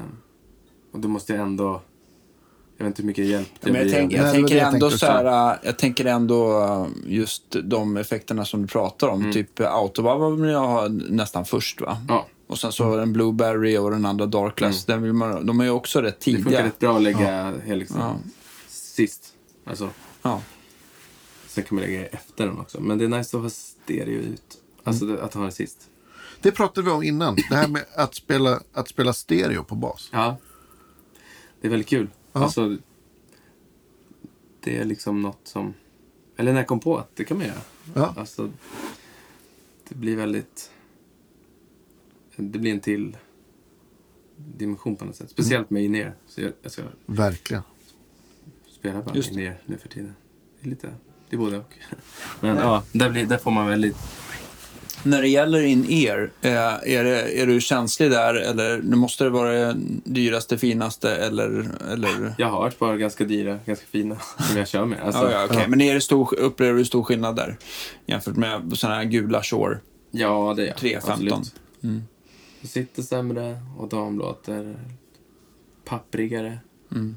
och 0.92 1.00
då 1.00 1.08
måste 1.08 1.32
jag 1.32 1.42
ändå... 1.42 1.82
Jag 2.78 2.84
vet 2.84 2.90
inte 2.90 3.02
hur 3.02 3.06
mycket 3.06 3.24
hjälp 3.26 3.48
det 3.60 3.66
Men 3.72 3.74
jag, 3.74 3.84
blir. 3.86 3.94
tänk, 3.94 4.12
jag 4.12 4.32
tänker 4.32 4.54
det 4.54 4.60
jag 4.60 4.72
ändå 4.74 4.90
så 4.90 5.06
här, 5.06 5.50
äh, 5.52 5.58
jag 5.62 5.78
tänker 5.78 6.04
ändå 6.04 6.62
äh, 6.64 6.86
just 7.12 7.56
de 7.64 7.96
effekterna 7.96 8.44
som 8.44 8.62
du 8.62 8.68
pratar 8.68 9.08
Mm. 9.08 9.26
om. 9.26 9.32
Typ 9.32 9.60
Autobahn 9.60 10.42
vill 10.42 10.50
jag 10.50 10.66
ha 10.66 10.88
nästan 10.88 11.44
först 11.44 11.80
va? 11.80 11.98
Ja, 12.08 12.26
Och 12.46 12.58
sen 12.58 12.72
så 12.72 12.98
en 12.98 13.12
Blueberry 13.12 13.78
och 13.78 13.90
den 13.90 14.06
andra 14.06 14.26
Darkless. 14.26 14.84
Den 14.84 15.02
vill 15.02 15.12
man, 15.12 15.46
de 15.46 15.60
är 15.60 15.64
ju 15.64 15.70
också 15.70 16.00
rätt 16.00 16.26
Mm. 16.26 16.38
det 16.38 16.42
funkar 16.44 16.50
tidiga. 16.50 16.66
rätt 16.66 16.78
bra 16.78 16.96
att 16.96 17.02
lägga 17.02 17.54
helixen 17.64 17.96
Ja. 18.00 18.16
sist. 18.68 19.32
Alltså, 19.66 19.90
Ja. 20.22 20.40
sen 21.48 21.64
kan 21.64 21.74
man 21.74 21.84
lägga 21.84 22.06
efter 22.06 22.46
den 22.46 22.58
också. 22.58 22.80
Men 22.80 22.98
det 22.98 23.04
är 23.04 23.08
nice 23.08 23.36
att 23.36 23.42
ha 23.42 23.50
stereo 23.50 24.18
ut. 24.20 24.42
Alltså 24.84 25.04
Mm. 25.04 25.16
det- 25.16 25.22
att 25.22 25.34
ha 25.34 25.44
det 25.44 25.50
sist. 25.52 25.78
Det 26.40 26.50
pratade 26.52 26.84
vi 26.84 26.90
om 26.90 27.02
innan. 27.02 27.34
Det 27.50 27.56
här 27.56 27.68
med 27.68 27.84
att 27.94 28.14
spela, 28.14 28.60
att 28.72 28.88
spela 28.88 29.12
stereo 29.12 29.64
på 29.64 29.74
bas. 29.74 30.08
Ja. 30.12 30.36
Det 31.60 31.66
är 31.66 31.70
väldigt 31.70 31.88
kul. 31.88 32.08
Ja. 32.36 32.42
Alltså, 32.42 32.76
det 34.60 34.76
är 34.76 34.84
liksom 34.84 35.22
något 35.22 35.40
som... 35.42 35.74
Eller 36.36 36.52
när 36.52 36.60
jag 36.60 36.66
kom 36.66 36.80
på 36.80 36.98
att 36.98 37.16
det 37.16 37.24
kan 37.24 37.36
man 37.36 37.46
göra. 37.46 37.60
Ja. 37.94 38.14
Alltså, 38.16 38.50
det 39.88 39.94
blir 39.94 40.16
väldigt... 40.16 40.70
Det 42.36 42.58
blir 42.58 42.72
en 42.72 42.80
till 42.80 43.16
dimension 44.36 44.96
på 44.96 45.04
något 45.04 45.16
sätt. 45.16 45.30
Speciellt 45.30 45.70
med 45.70 45.84
in 45.84 46.10
Så 46.26 46.40
jag, 46.40 46.52
jag 46.62 46.72
ska 46.72 46.82
Verkligen. 47.06 47.62
spela 48.68 49.02
bara 49.02 49.14
Just 49.14 49.30
in 49.32 49.52
nu 49.66 49.78
för 49.78 49.88
tiden. 49.88 50.14
Det 50.60 50.66
är 50.66 50.70
lite... 50.70 50.94
Det 51.28 51.36
är 51.36 51.40
både 51.40 51.58
och. 51.58 51.74
Men 52.40 52.56
ja, 52.56 52.82
där, 52.92 53.10
blir, 53.10 53.26
där 53.26 53.38
får 53.38 53.50
man 53.50 53.66
väldigt... 53.66 53.96
När 55.06 55.22
det 55.22 55.28
gäller 55.28 55.62
in-ear, 55.62 56.30
eh, 56.42 56.52
är, 56.52 57.04
det, 57.04 57.42
är 57.42 57.46
du 57.46 57.60
känslig 57.60 58.10
där 58.10 58.34
eller 58.34 58.78
nu 58.82 58.96
måste 58.96 59.24
det 59.24 59.30
vara 59.30 59.52
det 59.52 59.76
dyraste, 60.04 60.58
finaste 60.58 61.16
eller... 61.16 61.68
eller... 61.92 62.34
Jag 62.38 62.46
har 62.46 62.68
ett 62.68 62.78
par 62.78 62.96
ganska 62.96 63.24
dyra, 63.24 63.58
ganska 63.66 63.86
fina 63.86 64.16
som 64.48 64.56
jag 64.56 64.68
kör 64.68 64.84
med. 64.84 65.00
Alltså, 65.00 65.22
ja, 65.22 65.30
ja, 65.30 65.44
okej. 65.50 65.64
Men 65.68 65.80
är 65.80 65.94
det 65.94 66.00
stor, 66.00 66.38
upplever 66.38 66.78
du 66.78 66.84
stor 66.84 67.02
skillnad 67.02 67.36
där? 67.36 67.56
Jämfört 68.06 68.36
med 68.36 68.72
sådana 68.74 68.96
här 68.96 69.04
gula 69.04 69.42
Shore 69.42 69.78
ja, 70.10 70.54
det 70.56 70.62
är 70.62 70.66
jag. 70.66 70.76
315? 70.76 71.38
Absolut. 71.38 71.54
Mm. 71.82 72.02
Det 72.60 72.68
sitter 72.68 73.02
sämre 73.02 73.60
och 73.78 73.88
de 73.88 74.18
låter 74.18 74.76
papprigare. 75.84 76.58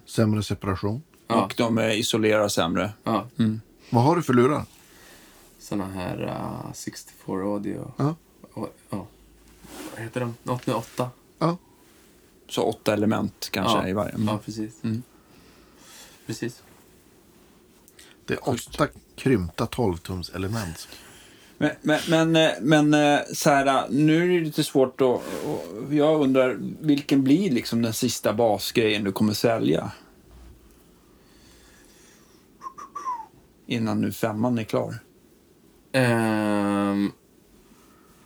Sämre 0.06 0.44
separation. 0.44 1.02
Ja. 1.28 1.46
Och 1.46 1.54
de 1.58 1.80
isolerar 1.80 2.48
sämre. 2.48 2.92
Ja, 3.04 3.28
Vad 3.90 4.04
har 4.04 4.16
du 4.16 4.22
för 4.22 4.34
lurar? 4.34 4.64
Såna 5.70 5.88
här 5.88 6.24
uh, 6.24 6.74
64 6.74 7.44
audio. 7.44 7.92
Ja. 7.98 8.16
Och, 8.54 8.76
ja. 8.90 9.08
Vad 9.92 10.04
heter 10.04 10.20
de? 10.20 10.36
Något 10.44 10.68
med 10.68 10.76
åtta. 10.76 11.10
Ja. 11.40 11.58
Så 12.48 12.64
åtta 12.64 12.94
element 12.94 13.50
kanske 13.52 13.78
Ja. 13.78 13.88
i 13.88 13.94
varje. 13.94 14.14
Mm. 14.14 14.28
Ja, 14.28 14.40
precis. 14.46 14.84
Mm. 14.84 15.04
Precis. 16.26 16.64
Det 18.26 18.34
är 18.34 18.50
åtta 18.50 18.88
krympta 19.16 19.66
12-tums 19.66 20.36
element. 20.36 20.88
Men, 21.58 21.72
men, 21.82 22.00
men, 22.10 22.36
eh, 22.36 22.52
men 22.62 22.94
eh, 22.94 23.20
så 23.34 23.50
här, 23.50 23.88
nu 23.90 24.24
är 24.24 24.40
det 24.40 24.46
lite 24.46 24.64
svårt 24.64 25.02
att... 25.02 25.08
och 25.46 25.94
Jag 25.94 26.22
undrar, 26.22 26.58
vilken 26.80 27.24
blir 27.24 27.52
liksom 27.52 27.82
den 27.82 27.94
sista 27.94 28.34
basgrejen 28.34 29.04
du 29.04 29.12
kommer 29.12 29.34
sälja? 29.34 29.92
Innan 33.66 34.02
nu 34.02 34.12
femman 34.12 34.58
är 34.58 34.64
klar. 34.64 34.96
Ehm, 35.92 37.12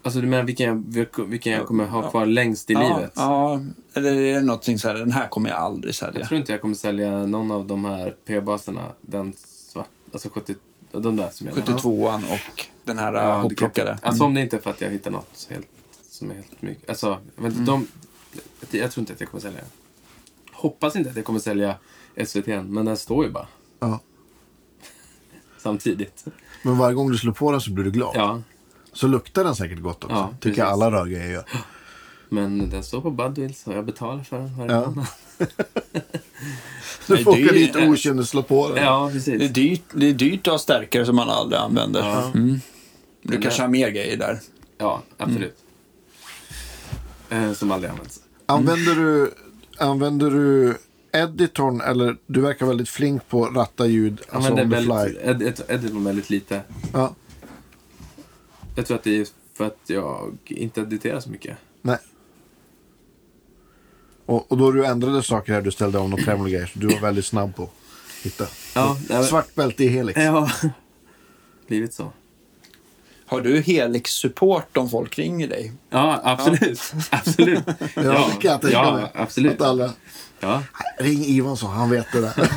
alltså 0.03 0.21
du 0.21 0.27
menar 0.27 0.43
vilken 0.43 0.67
jag, 0.67 1.25
vilken 1.27 1.53
jag 1.53 1.67
kommer 1.67 1.85
ha 1.85 2.03
Ja. 2.03 2.09
kvar 2.09 2.25
längst 2.25 2.69
i 2.69 2.73
ja, 2.73 2.79
livet? 2.97 3.11
Ja, 3.15 3.61
eller 3.93 4.13
är 4.15 4.33
det 4.33 4.41
någonting 4.41 4.79
så 4.79 4.87
här, 4.87 4.95
den 4.95 5.11
här 5.11 5.27
kommer 5.27 5.49
jag 5.49 5.59
aldrig 5.59 5.89
Jag 5.89 5.95
sälja. 5.95 6.25
tror 6.27 6.39
inte 6.39 6.51
jag 6.51 6.61
kommer 6.61 6.75
sälja 6.75 7.25
någon 7.25 7.51
av 7.51 7.67
de 7.67 7.85
här 7.85 8.15
P-baserna. 8.25 8.91
Den 9.01 9.33
svart, 9.37 9.87
alltså 10.13 10.29
70, 10.29 10.55
de 10.91 11.15
där 11.15 11.29
som 11.29 11.47
jag 11.47 11.55
72an 11.55 12.23
och 12.33 12.65
den 12.83 12.97
här 12.97 13.13
Ja, 13.13 13.19
ja, 13.21 13.27
det 13.27 13.31
kan- 13.33 13.41
hopplockade. 13.41 13.97
Alltså 14.01 14.23
om 14.23 14.33
det 14.33 14.41
inte 14.41 14.55
är 14.55 14.61
för 14.61 14.69
att 14.69 14.81
jag 14.81 14.89
hittar 14.89 15.11
något 15.11 15.47
helt, 15.49 15.67
som 16.09 16.31
är 16.31 16.35
helt 16.35 16.61
mycket. 16.61 16.89
Alltså, 16.89 17.17
jag, 17.35 17.43
vet, 17.43 17.53
inte, 17.57 17.71
de, 17.71 17.87
jag 18.71 18.91
tror 18.91 19.01
inte 19.01 19.13
att 19.13 19.19
jag 19.21 19.29
kommer 19.29 19.41
sälja. 19.41 19.61
Hoppas 20.51 20.95
inte 20.95 21.09
att 21.09 21.15
jag 21.15 21.25
kommer 21.25 21.39
sälja 21.39 21.75
SVT 22.25 22.47
men 22.47 22.85
den 22.85 22.97
står 22.97 23.25
ju 23.25 23.31
bara 23.31 23.47
Ja. 23.79 23.99
samtidigt. 25.57 26.25
Men 26.63 26.77
varje 26.77 26.95
gång 26.95 27.11
du 27.11 27.17
slår 27.17 27.33
på 27.33 27.51
den 27.51 27.61
så 27.61 27.71
blir 27.71 27.83
du 27.85 27.91
glad. 27.91 28.11
Ja, 28.15 28.41
Så 28.93 29.07
luktar 29.07 29.43
den 29.43 29.55
säkert 29.55 29.79
gott 29.79 30.03
också. 30.03 30.15
Ja, 30.15 30.27
Tycker 30.27 30.39
precis. 30.41 30.57
jag 30.57 30.67
alla 30.67 30.91
rörgrejer 30.91 31.31
gör. 31.31 31.43
men 32.29 32.69
den 32.69 32.83
står 32.83 33.01
på 33.01 33.11
Budwills 33.11 33.67
och 33.67 33.73
jag 33.73 33.85
betalar 33.85 34.23
för 34.23 34.37
den 34.37 34.57
varje 34.57 34.71
Ja. 34.73 34.79
månad. 34.89 35.05
Du 37.07 37.17
får 37.23 37.35
det 37.35 37.41
är 37.41 37.45
åka 37.45 37.53
dit 37.53 38.19
och 38.19 38.27
slå 38.27 38.43
på 38.43 38.69
den. 38.69 38.83
Ja, 38.83 38.99
Det 39.03 39.09
är, 39.09 39.13
precis. 39.13 39.51
dyrt, 39.53 39.81
det 39.93 40.09
är 40.09 40.13
dyrt 40.13 40.47
att 40.47 40.51
ha 40.53 40.57
stärkare 40.59 41.05
som 41.05 41.15
man 41.15 41.29
aldrig 41.29 41.59
använder. 41.61 41.99
Ja. 41.99 42.23
Mm. 42.35 42.59
Du 43.21 43.33
Men 43.33 43.41
kanske 43.41 43.59
det- 43.59 43.63
har 43.63 43.69
mer 43.69 43.89
grejer 43.89 44.17
där. 44.17 44.39
Ja, 44.77 45.01
absolut. 45.17 45.57
Eh, 47.29 47.53
som 47.53 47.71
aldrig 47.71 47.91
används. 47.91 48.19
Använder, 48.45 48.95
du, 48.95 49.33
använder 49.77 50.29
du 50.31 50.77
editorn 51.13 51.81
eller 51.81 52.17
du 52.27 52.41
verkar 52.41 52.65
väldigt 52.65 52.89
flink 52.89 53.29
på 53.29 53.45
att 53.45 53.55
ratta 53.55 53.87
ljud, 53.87 54.21
Jag 54.27 54.35
alltså 54.35 54.51
on 54.53 54.59
använder 54.59 54.81
the 54.81 54.87
väldigt, 54.87 55.21
fly. 55.21 55.29
ed, 55.29 55.41
ed, 55.41 55.61
editorn 55.67 56.03
väldigt 56.03 56.29
lite. 56.29 56.61
Ja, 56.93 57.15
Jag 58.75 58.85
tror 58.85 58.97
att 58.97 59.03
det 59.03 59.19
är 59.21 59.27
för 59.53 59.65
att 59.67 59.77
jag 59.87 60.37
inte 60.45 60.81
editerar 60.81 61.19
så 61.19 61.29
mycket. 61.29 61.57
nej. 61.81 61.97
Och, 64.25 64.51
och 64.51 64.57
då 64.57 64.71
du 64.71 64.85
ändrade 64.85 65.23
saker 65.23 65.53
här, 65.53 65.61
du 65.61 65.71
ställde 65.71 65.97
om 65.99 66.13
och 66.13 66.19
tremolo 66.19 66.49
grejer, 66.49 66.65
så 66.73 66.79
du 66.79 66.87
var 66.87 66.99
väldigt 66.99 67.25
snabb 67.25 67.55
på 67.55 67.63
att 67.63 67.69
hitta. 68.23 68.47
Ja, 68.75 68.97
ja, 69.09 69.23
Svart 69.23 69.55
bälte 69.55 69.83
i 69.83 69.87
Helix. 69.87 70.19
Ja, 70.19 70.51
blivit 71.67 71.93
så. 71.93 72.11
Har 73.25 73.41
du 73.41 73.61
Helix-support 73.61 74.77
om 74.77 74.89
folk 74.89 75.19
ringer 75.19 75.47
dig? 75.47 75.73
Ja, 75.89 76.21
absolut. 76.23 76.93
Absolut. 77.11 77.63
Ja, 77.95 78.01
det 78.03 78.41
kan 78.41 78.51
jag 78.51 78.61
tänka 78.61 78.69
ja, 78.71 78.95
mig. 78.95 79.11
absolut. 79.13 79.61
Att 79.61 79.67
alla, 79.67 79.93
Ja, 80.43 80.63
ring 80.97 81.25
Ivansson, 81.25 81.71
han 81.71 81.89
vet 81.89 82.11
det 82.11 82.21
där. 82.21 82.49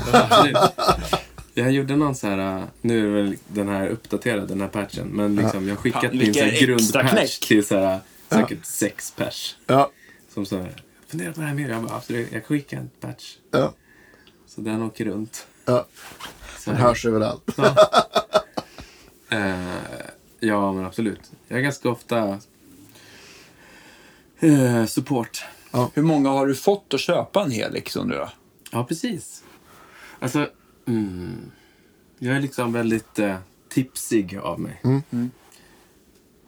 Jag 1.55 1.73
gjorde 1.73 1.97
någon 1.97 2.15
så 2.15 2.27
här, 2.27 2.67
nu 2.81 2.99
är 2.99 3.03
det 3.03 3.23
väl 3.23 3.37
den 3.49 3.69
här 3.69 3.89
uppdaterad, 3.89 4.49
den 4.49 4.61
här 4.61 4.69
patchen, 4.69 5.07
men 5.09 5.37
liksom 5.37 5.69
jag 5.69 5.75
har 5.75 5.83
skickat 5.83 6.13
min 6.13 6.35
så 6.35 6.41
här 6.41 6.61
grundpatch 6.67 7.39
till 7.39 7.67
så 7.67 7.79
här, 7.79 8.01
säkert 8.31 8.65
sex 8.67 9.11
pers. 9.17 9.57
ja, 9.67 9.91
Som 10.35 10.47
så 10.47 10.57
här, 10.57 10.83
fundera 11.09 11.33
på 11.33 11.41
det 11.41 11.47
här 11.47 11.55
mer. 11.55 11.69
Jag 11.69 11.83
bara, 11.83 11.97
absolut, 11.97 12.33
jag 12.33 12.45
skickar 12.45 12.77
en 12.79 12.91
patch. 13.01 13.37
ja, 13.51 13.75
Så 14.47 14.61
den 14.61 14.83
åker 14.83 15.05
runt. 15.05 15.47
ja. 15.65 15.87
Så 16.59 16.71
Den 16.71 16.81
hörs 16.81 17.07
överallt. 17.07 17.51
Eh, 19.29 19.57
ja, 20.41 20.73
men 20.73 20.85
absolut. 20.87 21.21
Jag 21.49 21.59
är 21.59 21.63
ganska 21.63 21.89
ofta 21.91 22.39
eh, 24.41 24.85
support. 24.87 25.45
Hur 25.95 26.03
många 26.03 26.29
har 26.29 26.47
du 26.47 26.55
fått 26.55 26.95
att 26.95 27.01
köpa 27.01 27.43
en 27.43 27.51
Helix 27.51 27.97
undrar 27.97 28.17
jag? 28.19 28.31
Ja, 28.71 28.85
precis. 28.85 29.45
Alltså, 30.19 30.49
mm, 30.87 31.51
jag 32.19 32.37
är 32.37 32.41
liksom 32.41 32.73
väldigt 32.73 33.19
eh, 33.19 33.37
tipsig 33.69 34.37
av 34.43 34.61
mig. 34.61 34.81
Mm. 34.85 35.03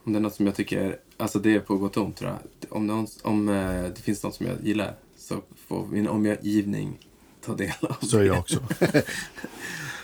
Om 0.04 0.12
det 0.12 0.18
är 0.18 0.20
något 0.20 0.34
som 0.34 0.46
jag 0.46 0.54
tycker, 0.54 0.98
alltså 1.16 1.38
det 1.38 1.54
är 1.54 1.60
på 1.60 1.76
gott 1.76 1.96
och 1.96 2.04
ont 2.04 2.16
tror 2.16 2.30
jag. 2.30 2.38
Om, 2.76 2.86
någon, 2.86 3.06
om 3.22 3.48
eh, 3.48 3.82
det 3.96 4.00
finns 4.02 4.22
något 4.22 4.34
som 4.34 4.46
jag 4.46 4.56
gillar 4.62 4.94
så 5.18 5.34
får 5.68 5.86
min 5.86 6.08
omgivning 6.08 6.98
ta 7.44 7.54
del 7.54 7.72
av 7.80 7.96
Så 8.06 8.18
är 8.18 8.22
jag 8.24 8.38
också. 8.38 8.60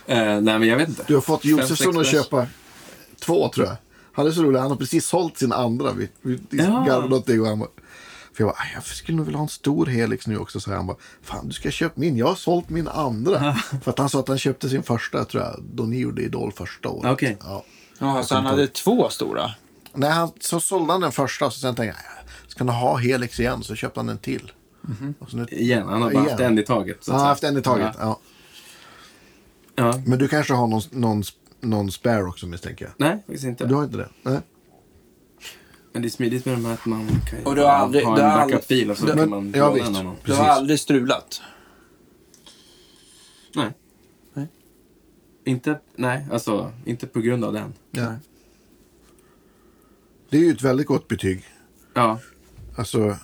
Eh, 0.06 0.40
nej, 0.40 0.58
men 0.58 0.62
jag 0.62 0.76
vet 0.76 0.88
inte. 0.88 1.04
Du 1.06 1.14
har 1.14 1.20
fått 1.20 1.44
Josefsson 1.44 1.98
att 2.00 2.06
köpa 2.06 2.46
två 3.20 3.48
tror 3.48 3.66
jag. 3.66 3.76
Han 4.12 4.26
är 4.26 4.30
så 4.30 4.42
rolig, 4.42 4.58
han 4.58 4.70
har 4.70 4.76
precis 4.76 5.06
sålt 5.06 5.38
sin 5.38 5.52
andra. 5.52 5.92
Vi, 5.92 6.08
vi 6.22 6.38
Ja. 6.50 6.84
garvade 6.86 7.16
åt 7.16 7.26
det 7.26 7.32
igår. 7.32 7.68
För 8.34 8.44
jag 8.44 8.48
bara, 8.48 8.56
"Aj, 8.62 8.70
jag 8.74 8.84
skulle 8.84 9.16
nog 9.16 9.26
vilja 9.26 9.38
ha 9.38 9.42
en 9.44 9.48
stor 9.48 9.86
Helix 9.86 10.26
nu 10.26 10.38
också. 10.38 10.60
Så 10.60 10.72
han 10.74 10.86
bara, 10.86 10.96
fan 11.22 11.48
du 11.48 11.52
ska 11.52 11.70
köpa 11.70 12.00
min. 12.00 12.16
Jag 12.16 12.26
har 12.26 12.34
sålt 12.34 12.70
min 12.70 12.88
andra. 12.88 13.54
För 13.82 13.90
att 13.90 13.98
han 13.98 14.08
sa 14.10 14.20
att 14.20 14.28
han 14.28 14.38
köpte 14.38 14.68
sin 14.68 14.82
första, 14.82 15.24
tror 15.24 15.42
jag, 15.42 15.62
då 15.74 15.82
ni 15.82 15.98
gjorde 15.98 16.22
Idol 16.22 16.52
första 16.52 16.88
året. 16.88 17.12
Okej. 17.12 17.36
Ja. 17.40 17.64
Jaha, 17.98 18.22
så 18.22 18.34
han 18.34 18.46
hade 18.46 18.66
två 18.66 19.08
stora? 19.08 19.50
Nej, 19.92 20.10
han, 20.10 20.30
så 20.40 20.60
sålde 20.60 20.92
han 20.92 21.00
den 21.00 21.12
första 21.12 21.46
och 21.46 21.52
så 21.52 21.60
sen 21.60 21.74
tänkte 21.74 21.98
jag, 22.00 22.50
ska 22.50 22.64
han 22.64 22.74
ha 22.74 22.96
Helix 22.96 23.40
igen? 23.40 23.62
Så 23.62 23.74
köpte 23.74 24.00
han 24.00 24.08
en 24.08 24.18
till. 24.18 24.52
Och 25.18 25.30
så 25.30 25.36
nu, 25.36 25.46
Igen, 25.50 25.88
han 25.88 26.02
har 26.02 26.10
bara 26.10 26.22
haft 26.22 26.40
Igen. 26.40 26.52
en 26.52 26.58
i 26.58 26.62
taget. 26.62 27.04
så 27.04 27.12
han 27.12 27.20
har 27.20 27.28
haft 27.28 27.44
en 27.44 27.56
i 27.56 27.62
taget. 27.62 27.96
Ja. 27.98 28.18
Ja. 29.76 30.00
Men 30.06 30.18
du 30.18 30.28
kanske 30.28 30.52
har 30.54 30.66
någon, 30.66 30.82
någon, 30.90 31.22
någon 31.60 31.90
spare 31.92 32.22
också 32.24 32.46
misstänker 32.46 32.84
jag. 32.84 32.94
Nej, 32.96 33.16
faktiskt 33.26 33.44
inte. 33.44 33.66
Du 33.66 33.74
har 33.74 33.84
inte 33.84 33.96
det? 33.96 34.08
Nej. 34.22 34.38
Men 35.94 36.02
det 36.02 36.08
är 36.08 36.10
smidigt 36.10 36.44
med 36.44 36.54
de 36.54 36.64
här 36.64 36.72
att 36.74 36.86
man 36.86 37.08
kan 37.30 37.42
Och 37.44 37.54
du 37.54 37.62
har 37.62 37.68
aldrig- 37.70 38.04
ha 38.04 38.18
en 38.18 38.38
backup-fil 38.50 38.90
och 38.90 38.98
så 38.98 39.06
kan 39.06 39.30
man 39.30 39.52
ja, 39.56 39.68
låna 39.70 39.86
en 39.86 39.96
annan. 39.96 40.16
Du 40.24 40.32
har 40.34 40.44
aldrig 40.44 40.80
strulat? 40.80 41.42
Nej. 43.54 43.70
Nej. 44.34 44.46
Inte, 45.44 45.80
nej, 45.96 46.26
alltså 46.32 46.72
inte 46.84 47.06
på 47.06 47.20
grund 47.20 47.44
av 47.44 47.52
den. 47.52 47.72
Ja. 47.90 48.14
Det 50.30 50.36
är 50.36 50.40
ju 50.40 50.50
ett 50.50 50.62
väldigt 50.62 50.86
gott 50.86 51.08
betyg. 51.08 51.44
Ja, 51.94 52.18
Alltså, 52.76 53.16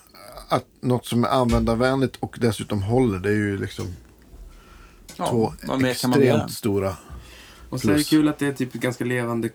att 0.49 0.67
något 0.81 1.07
som 1.07 1.25
är 1.25 1.29
användarvänligt 1.29 2.17
och 2.17 2.37
dessutom 2.41 2.83
håller, 2.83 3.19
det 3.19 3.29
är 3.29 3.35
ju 3.35 3.59
liksom 3.59 3.87
två 5.17 5.53
man 5.67 5.79
begära? 5.79 5.91
extremt 5.91 6.53
stora. 6.53 6.97
och 7.71 7.81
så 7.81 7.87
är 7.87 7.91
det 7.93 7.97
Plus. 7.97 8.09
kul 8.11 8.29
att 8.29 8.39
det 8.39 8.47
är 8.47 8.53
typ 8.53 8.75
ett 8.75 8.81
ganska 8.81 9.05
levande, 9.05 9.49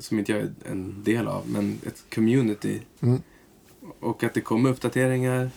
som 0.00 0.18
inte 0.18 0.32
jag 0.32 0.40
är 0.40 0.52
en 0.64 1.02
del 1.04 1.26
av, 1.26 1.48
men 1.48 1.78
ett 1.86 2.04
community. 2.14 2.80
Mm. 3.00 3.22
Och 4.00 4.24
att 4.24 4.34
det 4.34 4.40
kommer 4.40 4.70
uppdateringar. 4.70 5.50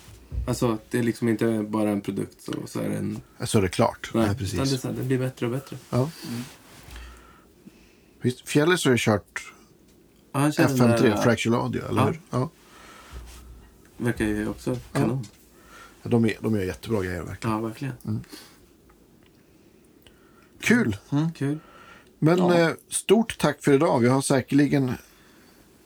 Alltså, 0.47 0.71
att 0.71 0.91
det 0.91 0.99
är 0.99 1.03
liksom 1.03 1.29
inte 1.29 1.65
bara 1.69 1.89
en 1.89 2.01
produkt 2.01 2.41
så, 2.41 2.53
så 2.65 2.79
är 2.79 2.89
det 2.89 2.95
en... 2.95 3.21
Så 3.43 3.57
är 3.57 3.61
det 3.61 3.69
klart. 3.69 4.11
Nej, 4.13 4.25
det, 4.25 4.31
är 4.31 4.35
precis. 4.35 4.81
så 4.81 4.87
här, 4.87 4.95
det 4.95 5.03
blir 5.03 5.19
bättre 5.19 5.45
och 5.45 5.51
bättre. 5.51 5.77
Ja. 5.89 6.09
Visst, 8.21 8.49
Fjällis 8.49 8.85
har 8.85 8.91
ju 8.91 8.97
kört 8.97 9.53
Ja, 10.31 10.39
han 10.39 10.51
kör 10.51 10.67
den 10.67 10.77
FM3, 10.77 11.01
där, 11.01 11.17
Fractal 11.17 11.53
Audio, 11.53 11.85
eller 11.89 12.01
Ja. 12.01 12.07
hur? 12.07 12.21
Ja. 12.29 12.49
Verkar 13.97 14.25
ju 14.25 14.47
också 14.47 14.77
kanon. 14.93 15.25
De, 16.03 16.25
är, 16.25 16.33
de 16.41 16.55
gör 16.55 16.63
jättebra 16.63 17.01
grejer 17.03 17.23
verkligen. 17.23 17.55
Ja, 17.55 17.61
verkligen. 17.61 18.25
Kul! 20.61 20.97
Kul. 21.35 21.59
Men 22.19 22.37
Ja. 22.37 22.57
eh, 22.59 22.69
stort 22.89 23.37
tack 23.37 23.63
för 23.63 23.73
idag. 23.73 23.99
Vi 23.99 24.07
har 24.07 24.21
säkerligen... 24.21 24.93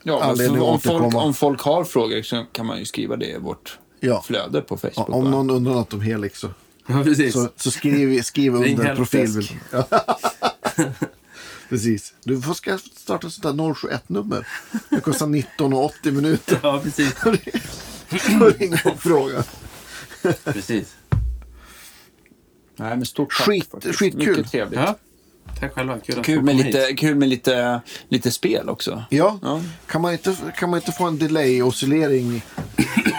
Ja, 0.03 0.23
Anledning 0.23 0.57
att 0.57 0.63
om, 0.63 0.79
folk, 0.81 1.01
återkomma. 1.01 1.23
om 1.23 1.33
folk 1.33 1.61
har 1.61 1.83
frågor 1.83 2.21
så 2.21 2.45
kan 2.51 2.65
man 2.65 2.79
ju 2.79 2.85
skriva 2.85 3.15
det 3.15 3.25
i 3.29 3.37
vårt 3.37 3.79
Ja, 3.99 4.21
flöde 4.21 4.61
på 4.61 4.77
Facebook. 4.77 5.09
om 5.09 5.23
va? 5.23 5.29
någon 5.29 5.49
undrar 5.49 5.73
något 5.73 5.93
om 5.93 6.01
Helix 6.01 6.39
så, 6.39 6.49
Ja, 6.87 7.03
precis. 7.03 7.33
så, 7.33 7.49
så 7.55 7.71
skriv, 7.71 8.21
skriv 8.21 8.53
Ring 8.55 8.71
under 8.73 8.83
helpdesk. 8.85 9.11
profilbild. 9.11 9.49
Ja. 9.71 9.85
Precis. 11.69 12.13
Du 12.23 12.41
får 12.41 12.53
ska 12.53 12.77
starta 12.77 13.27
ett 13.27 13.33
sånt 13.33 13.57
där 13.57 13.63
071-nummer. 13.63 14.47
Det 14.89 14.99
kostar 15.01 15.25
19,80 15.27 16.11
minuter. 16.11 16.59
Ja, 16.63 16.79
precis. 16.83 17.15
Och 18.41 18.59
ringa 18.59 18.77
och 18.85 18.99
fråga. 18.99 19.43
precis. 20.43 20.95
Nej, 22.75 22.97
men 22.97 23.05
stort 23.05 23.37
tack. 23.37 23.47
Skit- 23.47 23.95
skitkul. 23.95 24.27
Mycket 24.37 24.51
trevligt. 24.51 24.79
Ja. 24.79 24.95
Tack 25.59 25.73
själva. 25.73 25.97
Kul 26.05 26.19
att 26.19 26.25
Kul, 26.25 26.39
få 26.39 26.41
med 26.45 26.55
komma 26.55 26.65
lite, 26.65 26.79
hit. 26.79 26.99
kul 26.99 27.15
med 27.15 27.29
lite, 27.29 27.81
lite 28.09 28.31
spel 28.31 28.69
också. 28.69 29.03
Ja, 29.09 29.39
Ja. 29.41 29.61
Kan, 29.87 30.01
man 30.01 30.11
inte, 30.13 30.35
kan 30.59 30.69
man 30.69 30.79
inte 30.79 30.91
få 30.91 31.03
en 31.07 31.17
delay-oscillering 31.17 32.41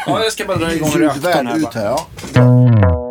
Ja, 0.07 0.23
jag 0.23 0.33
ska 0.33 0.45
bara 0.45 0.57
dra 0.57 0.75
igång 0.75 0.91
reaktorn 0.95 1.47
här. 1.47 1.57
ut 1.57 1.75
här? 1.75 1.85
Ja. 1.85 3.04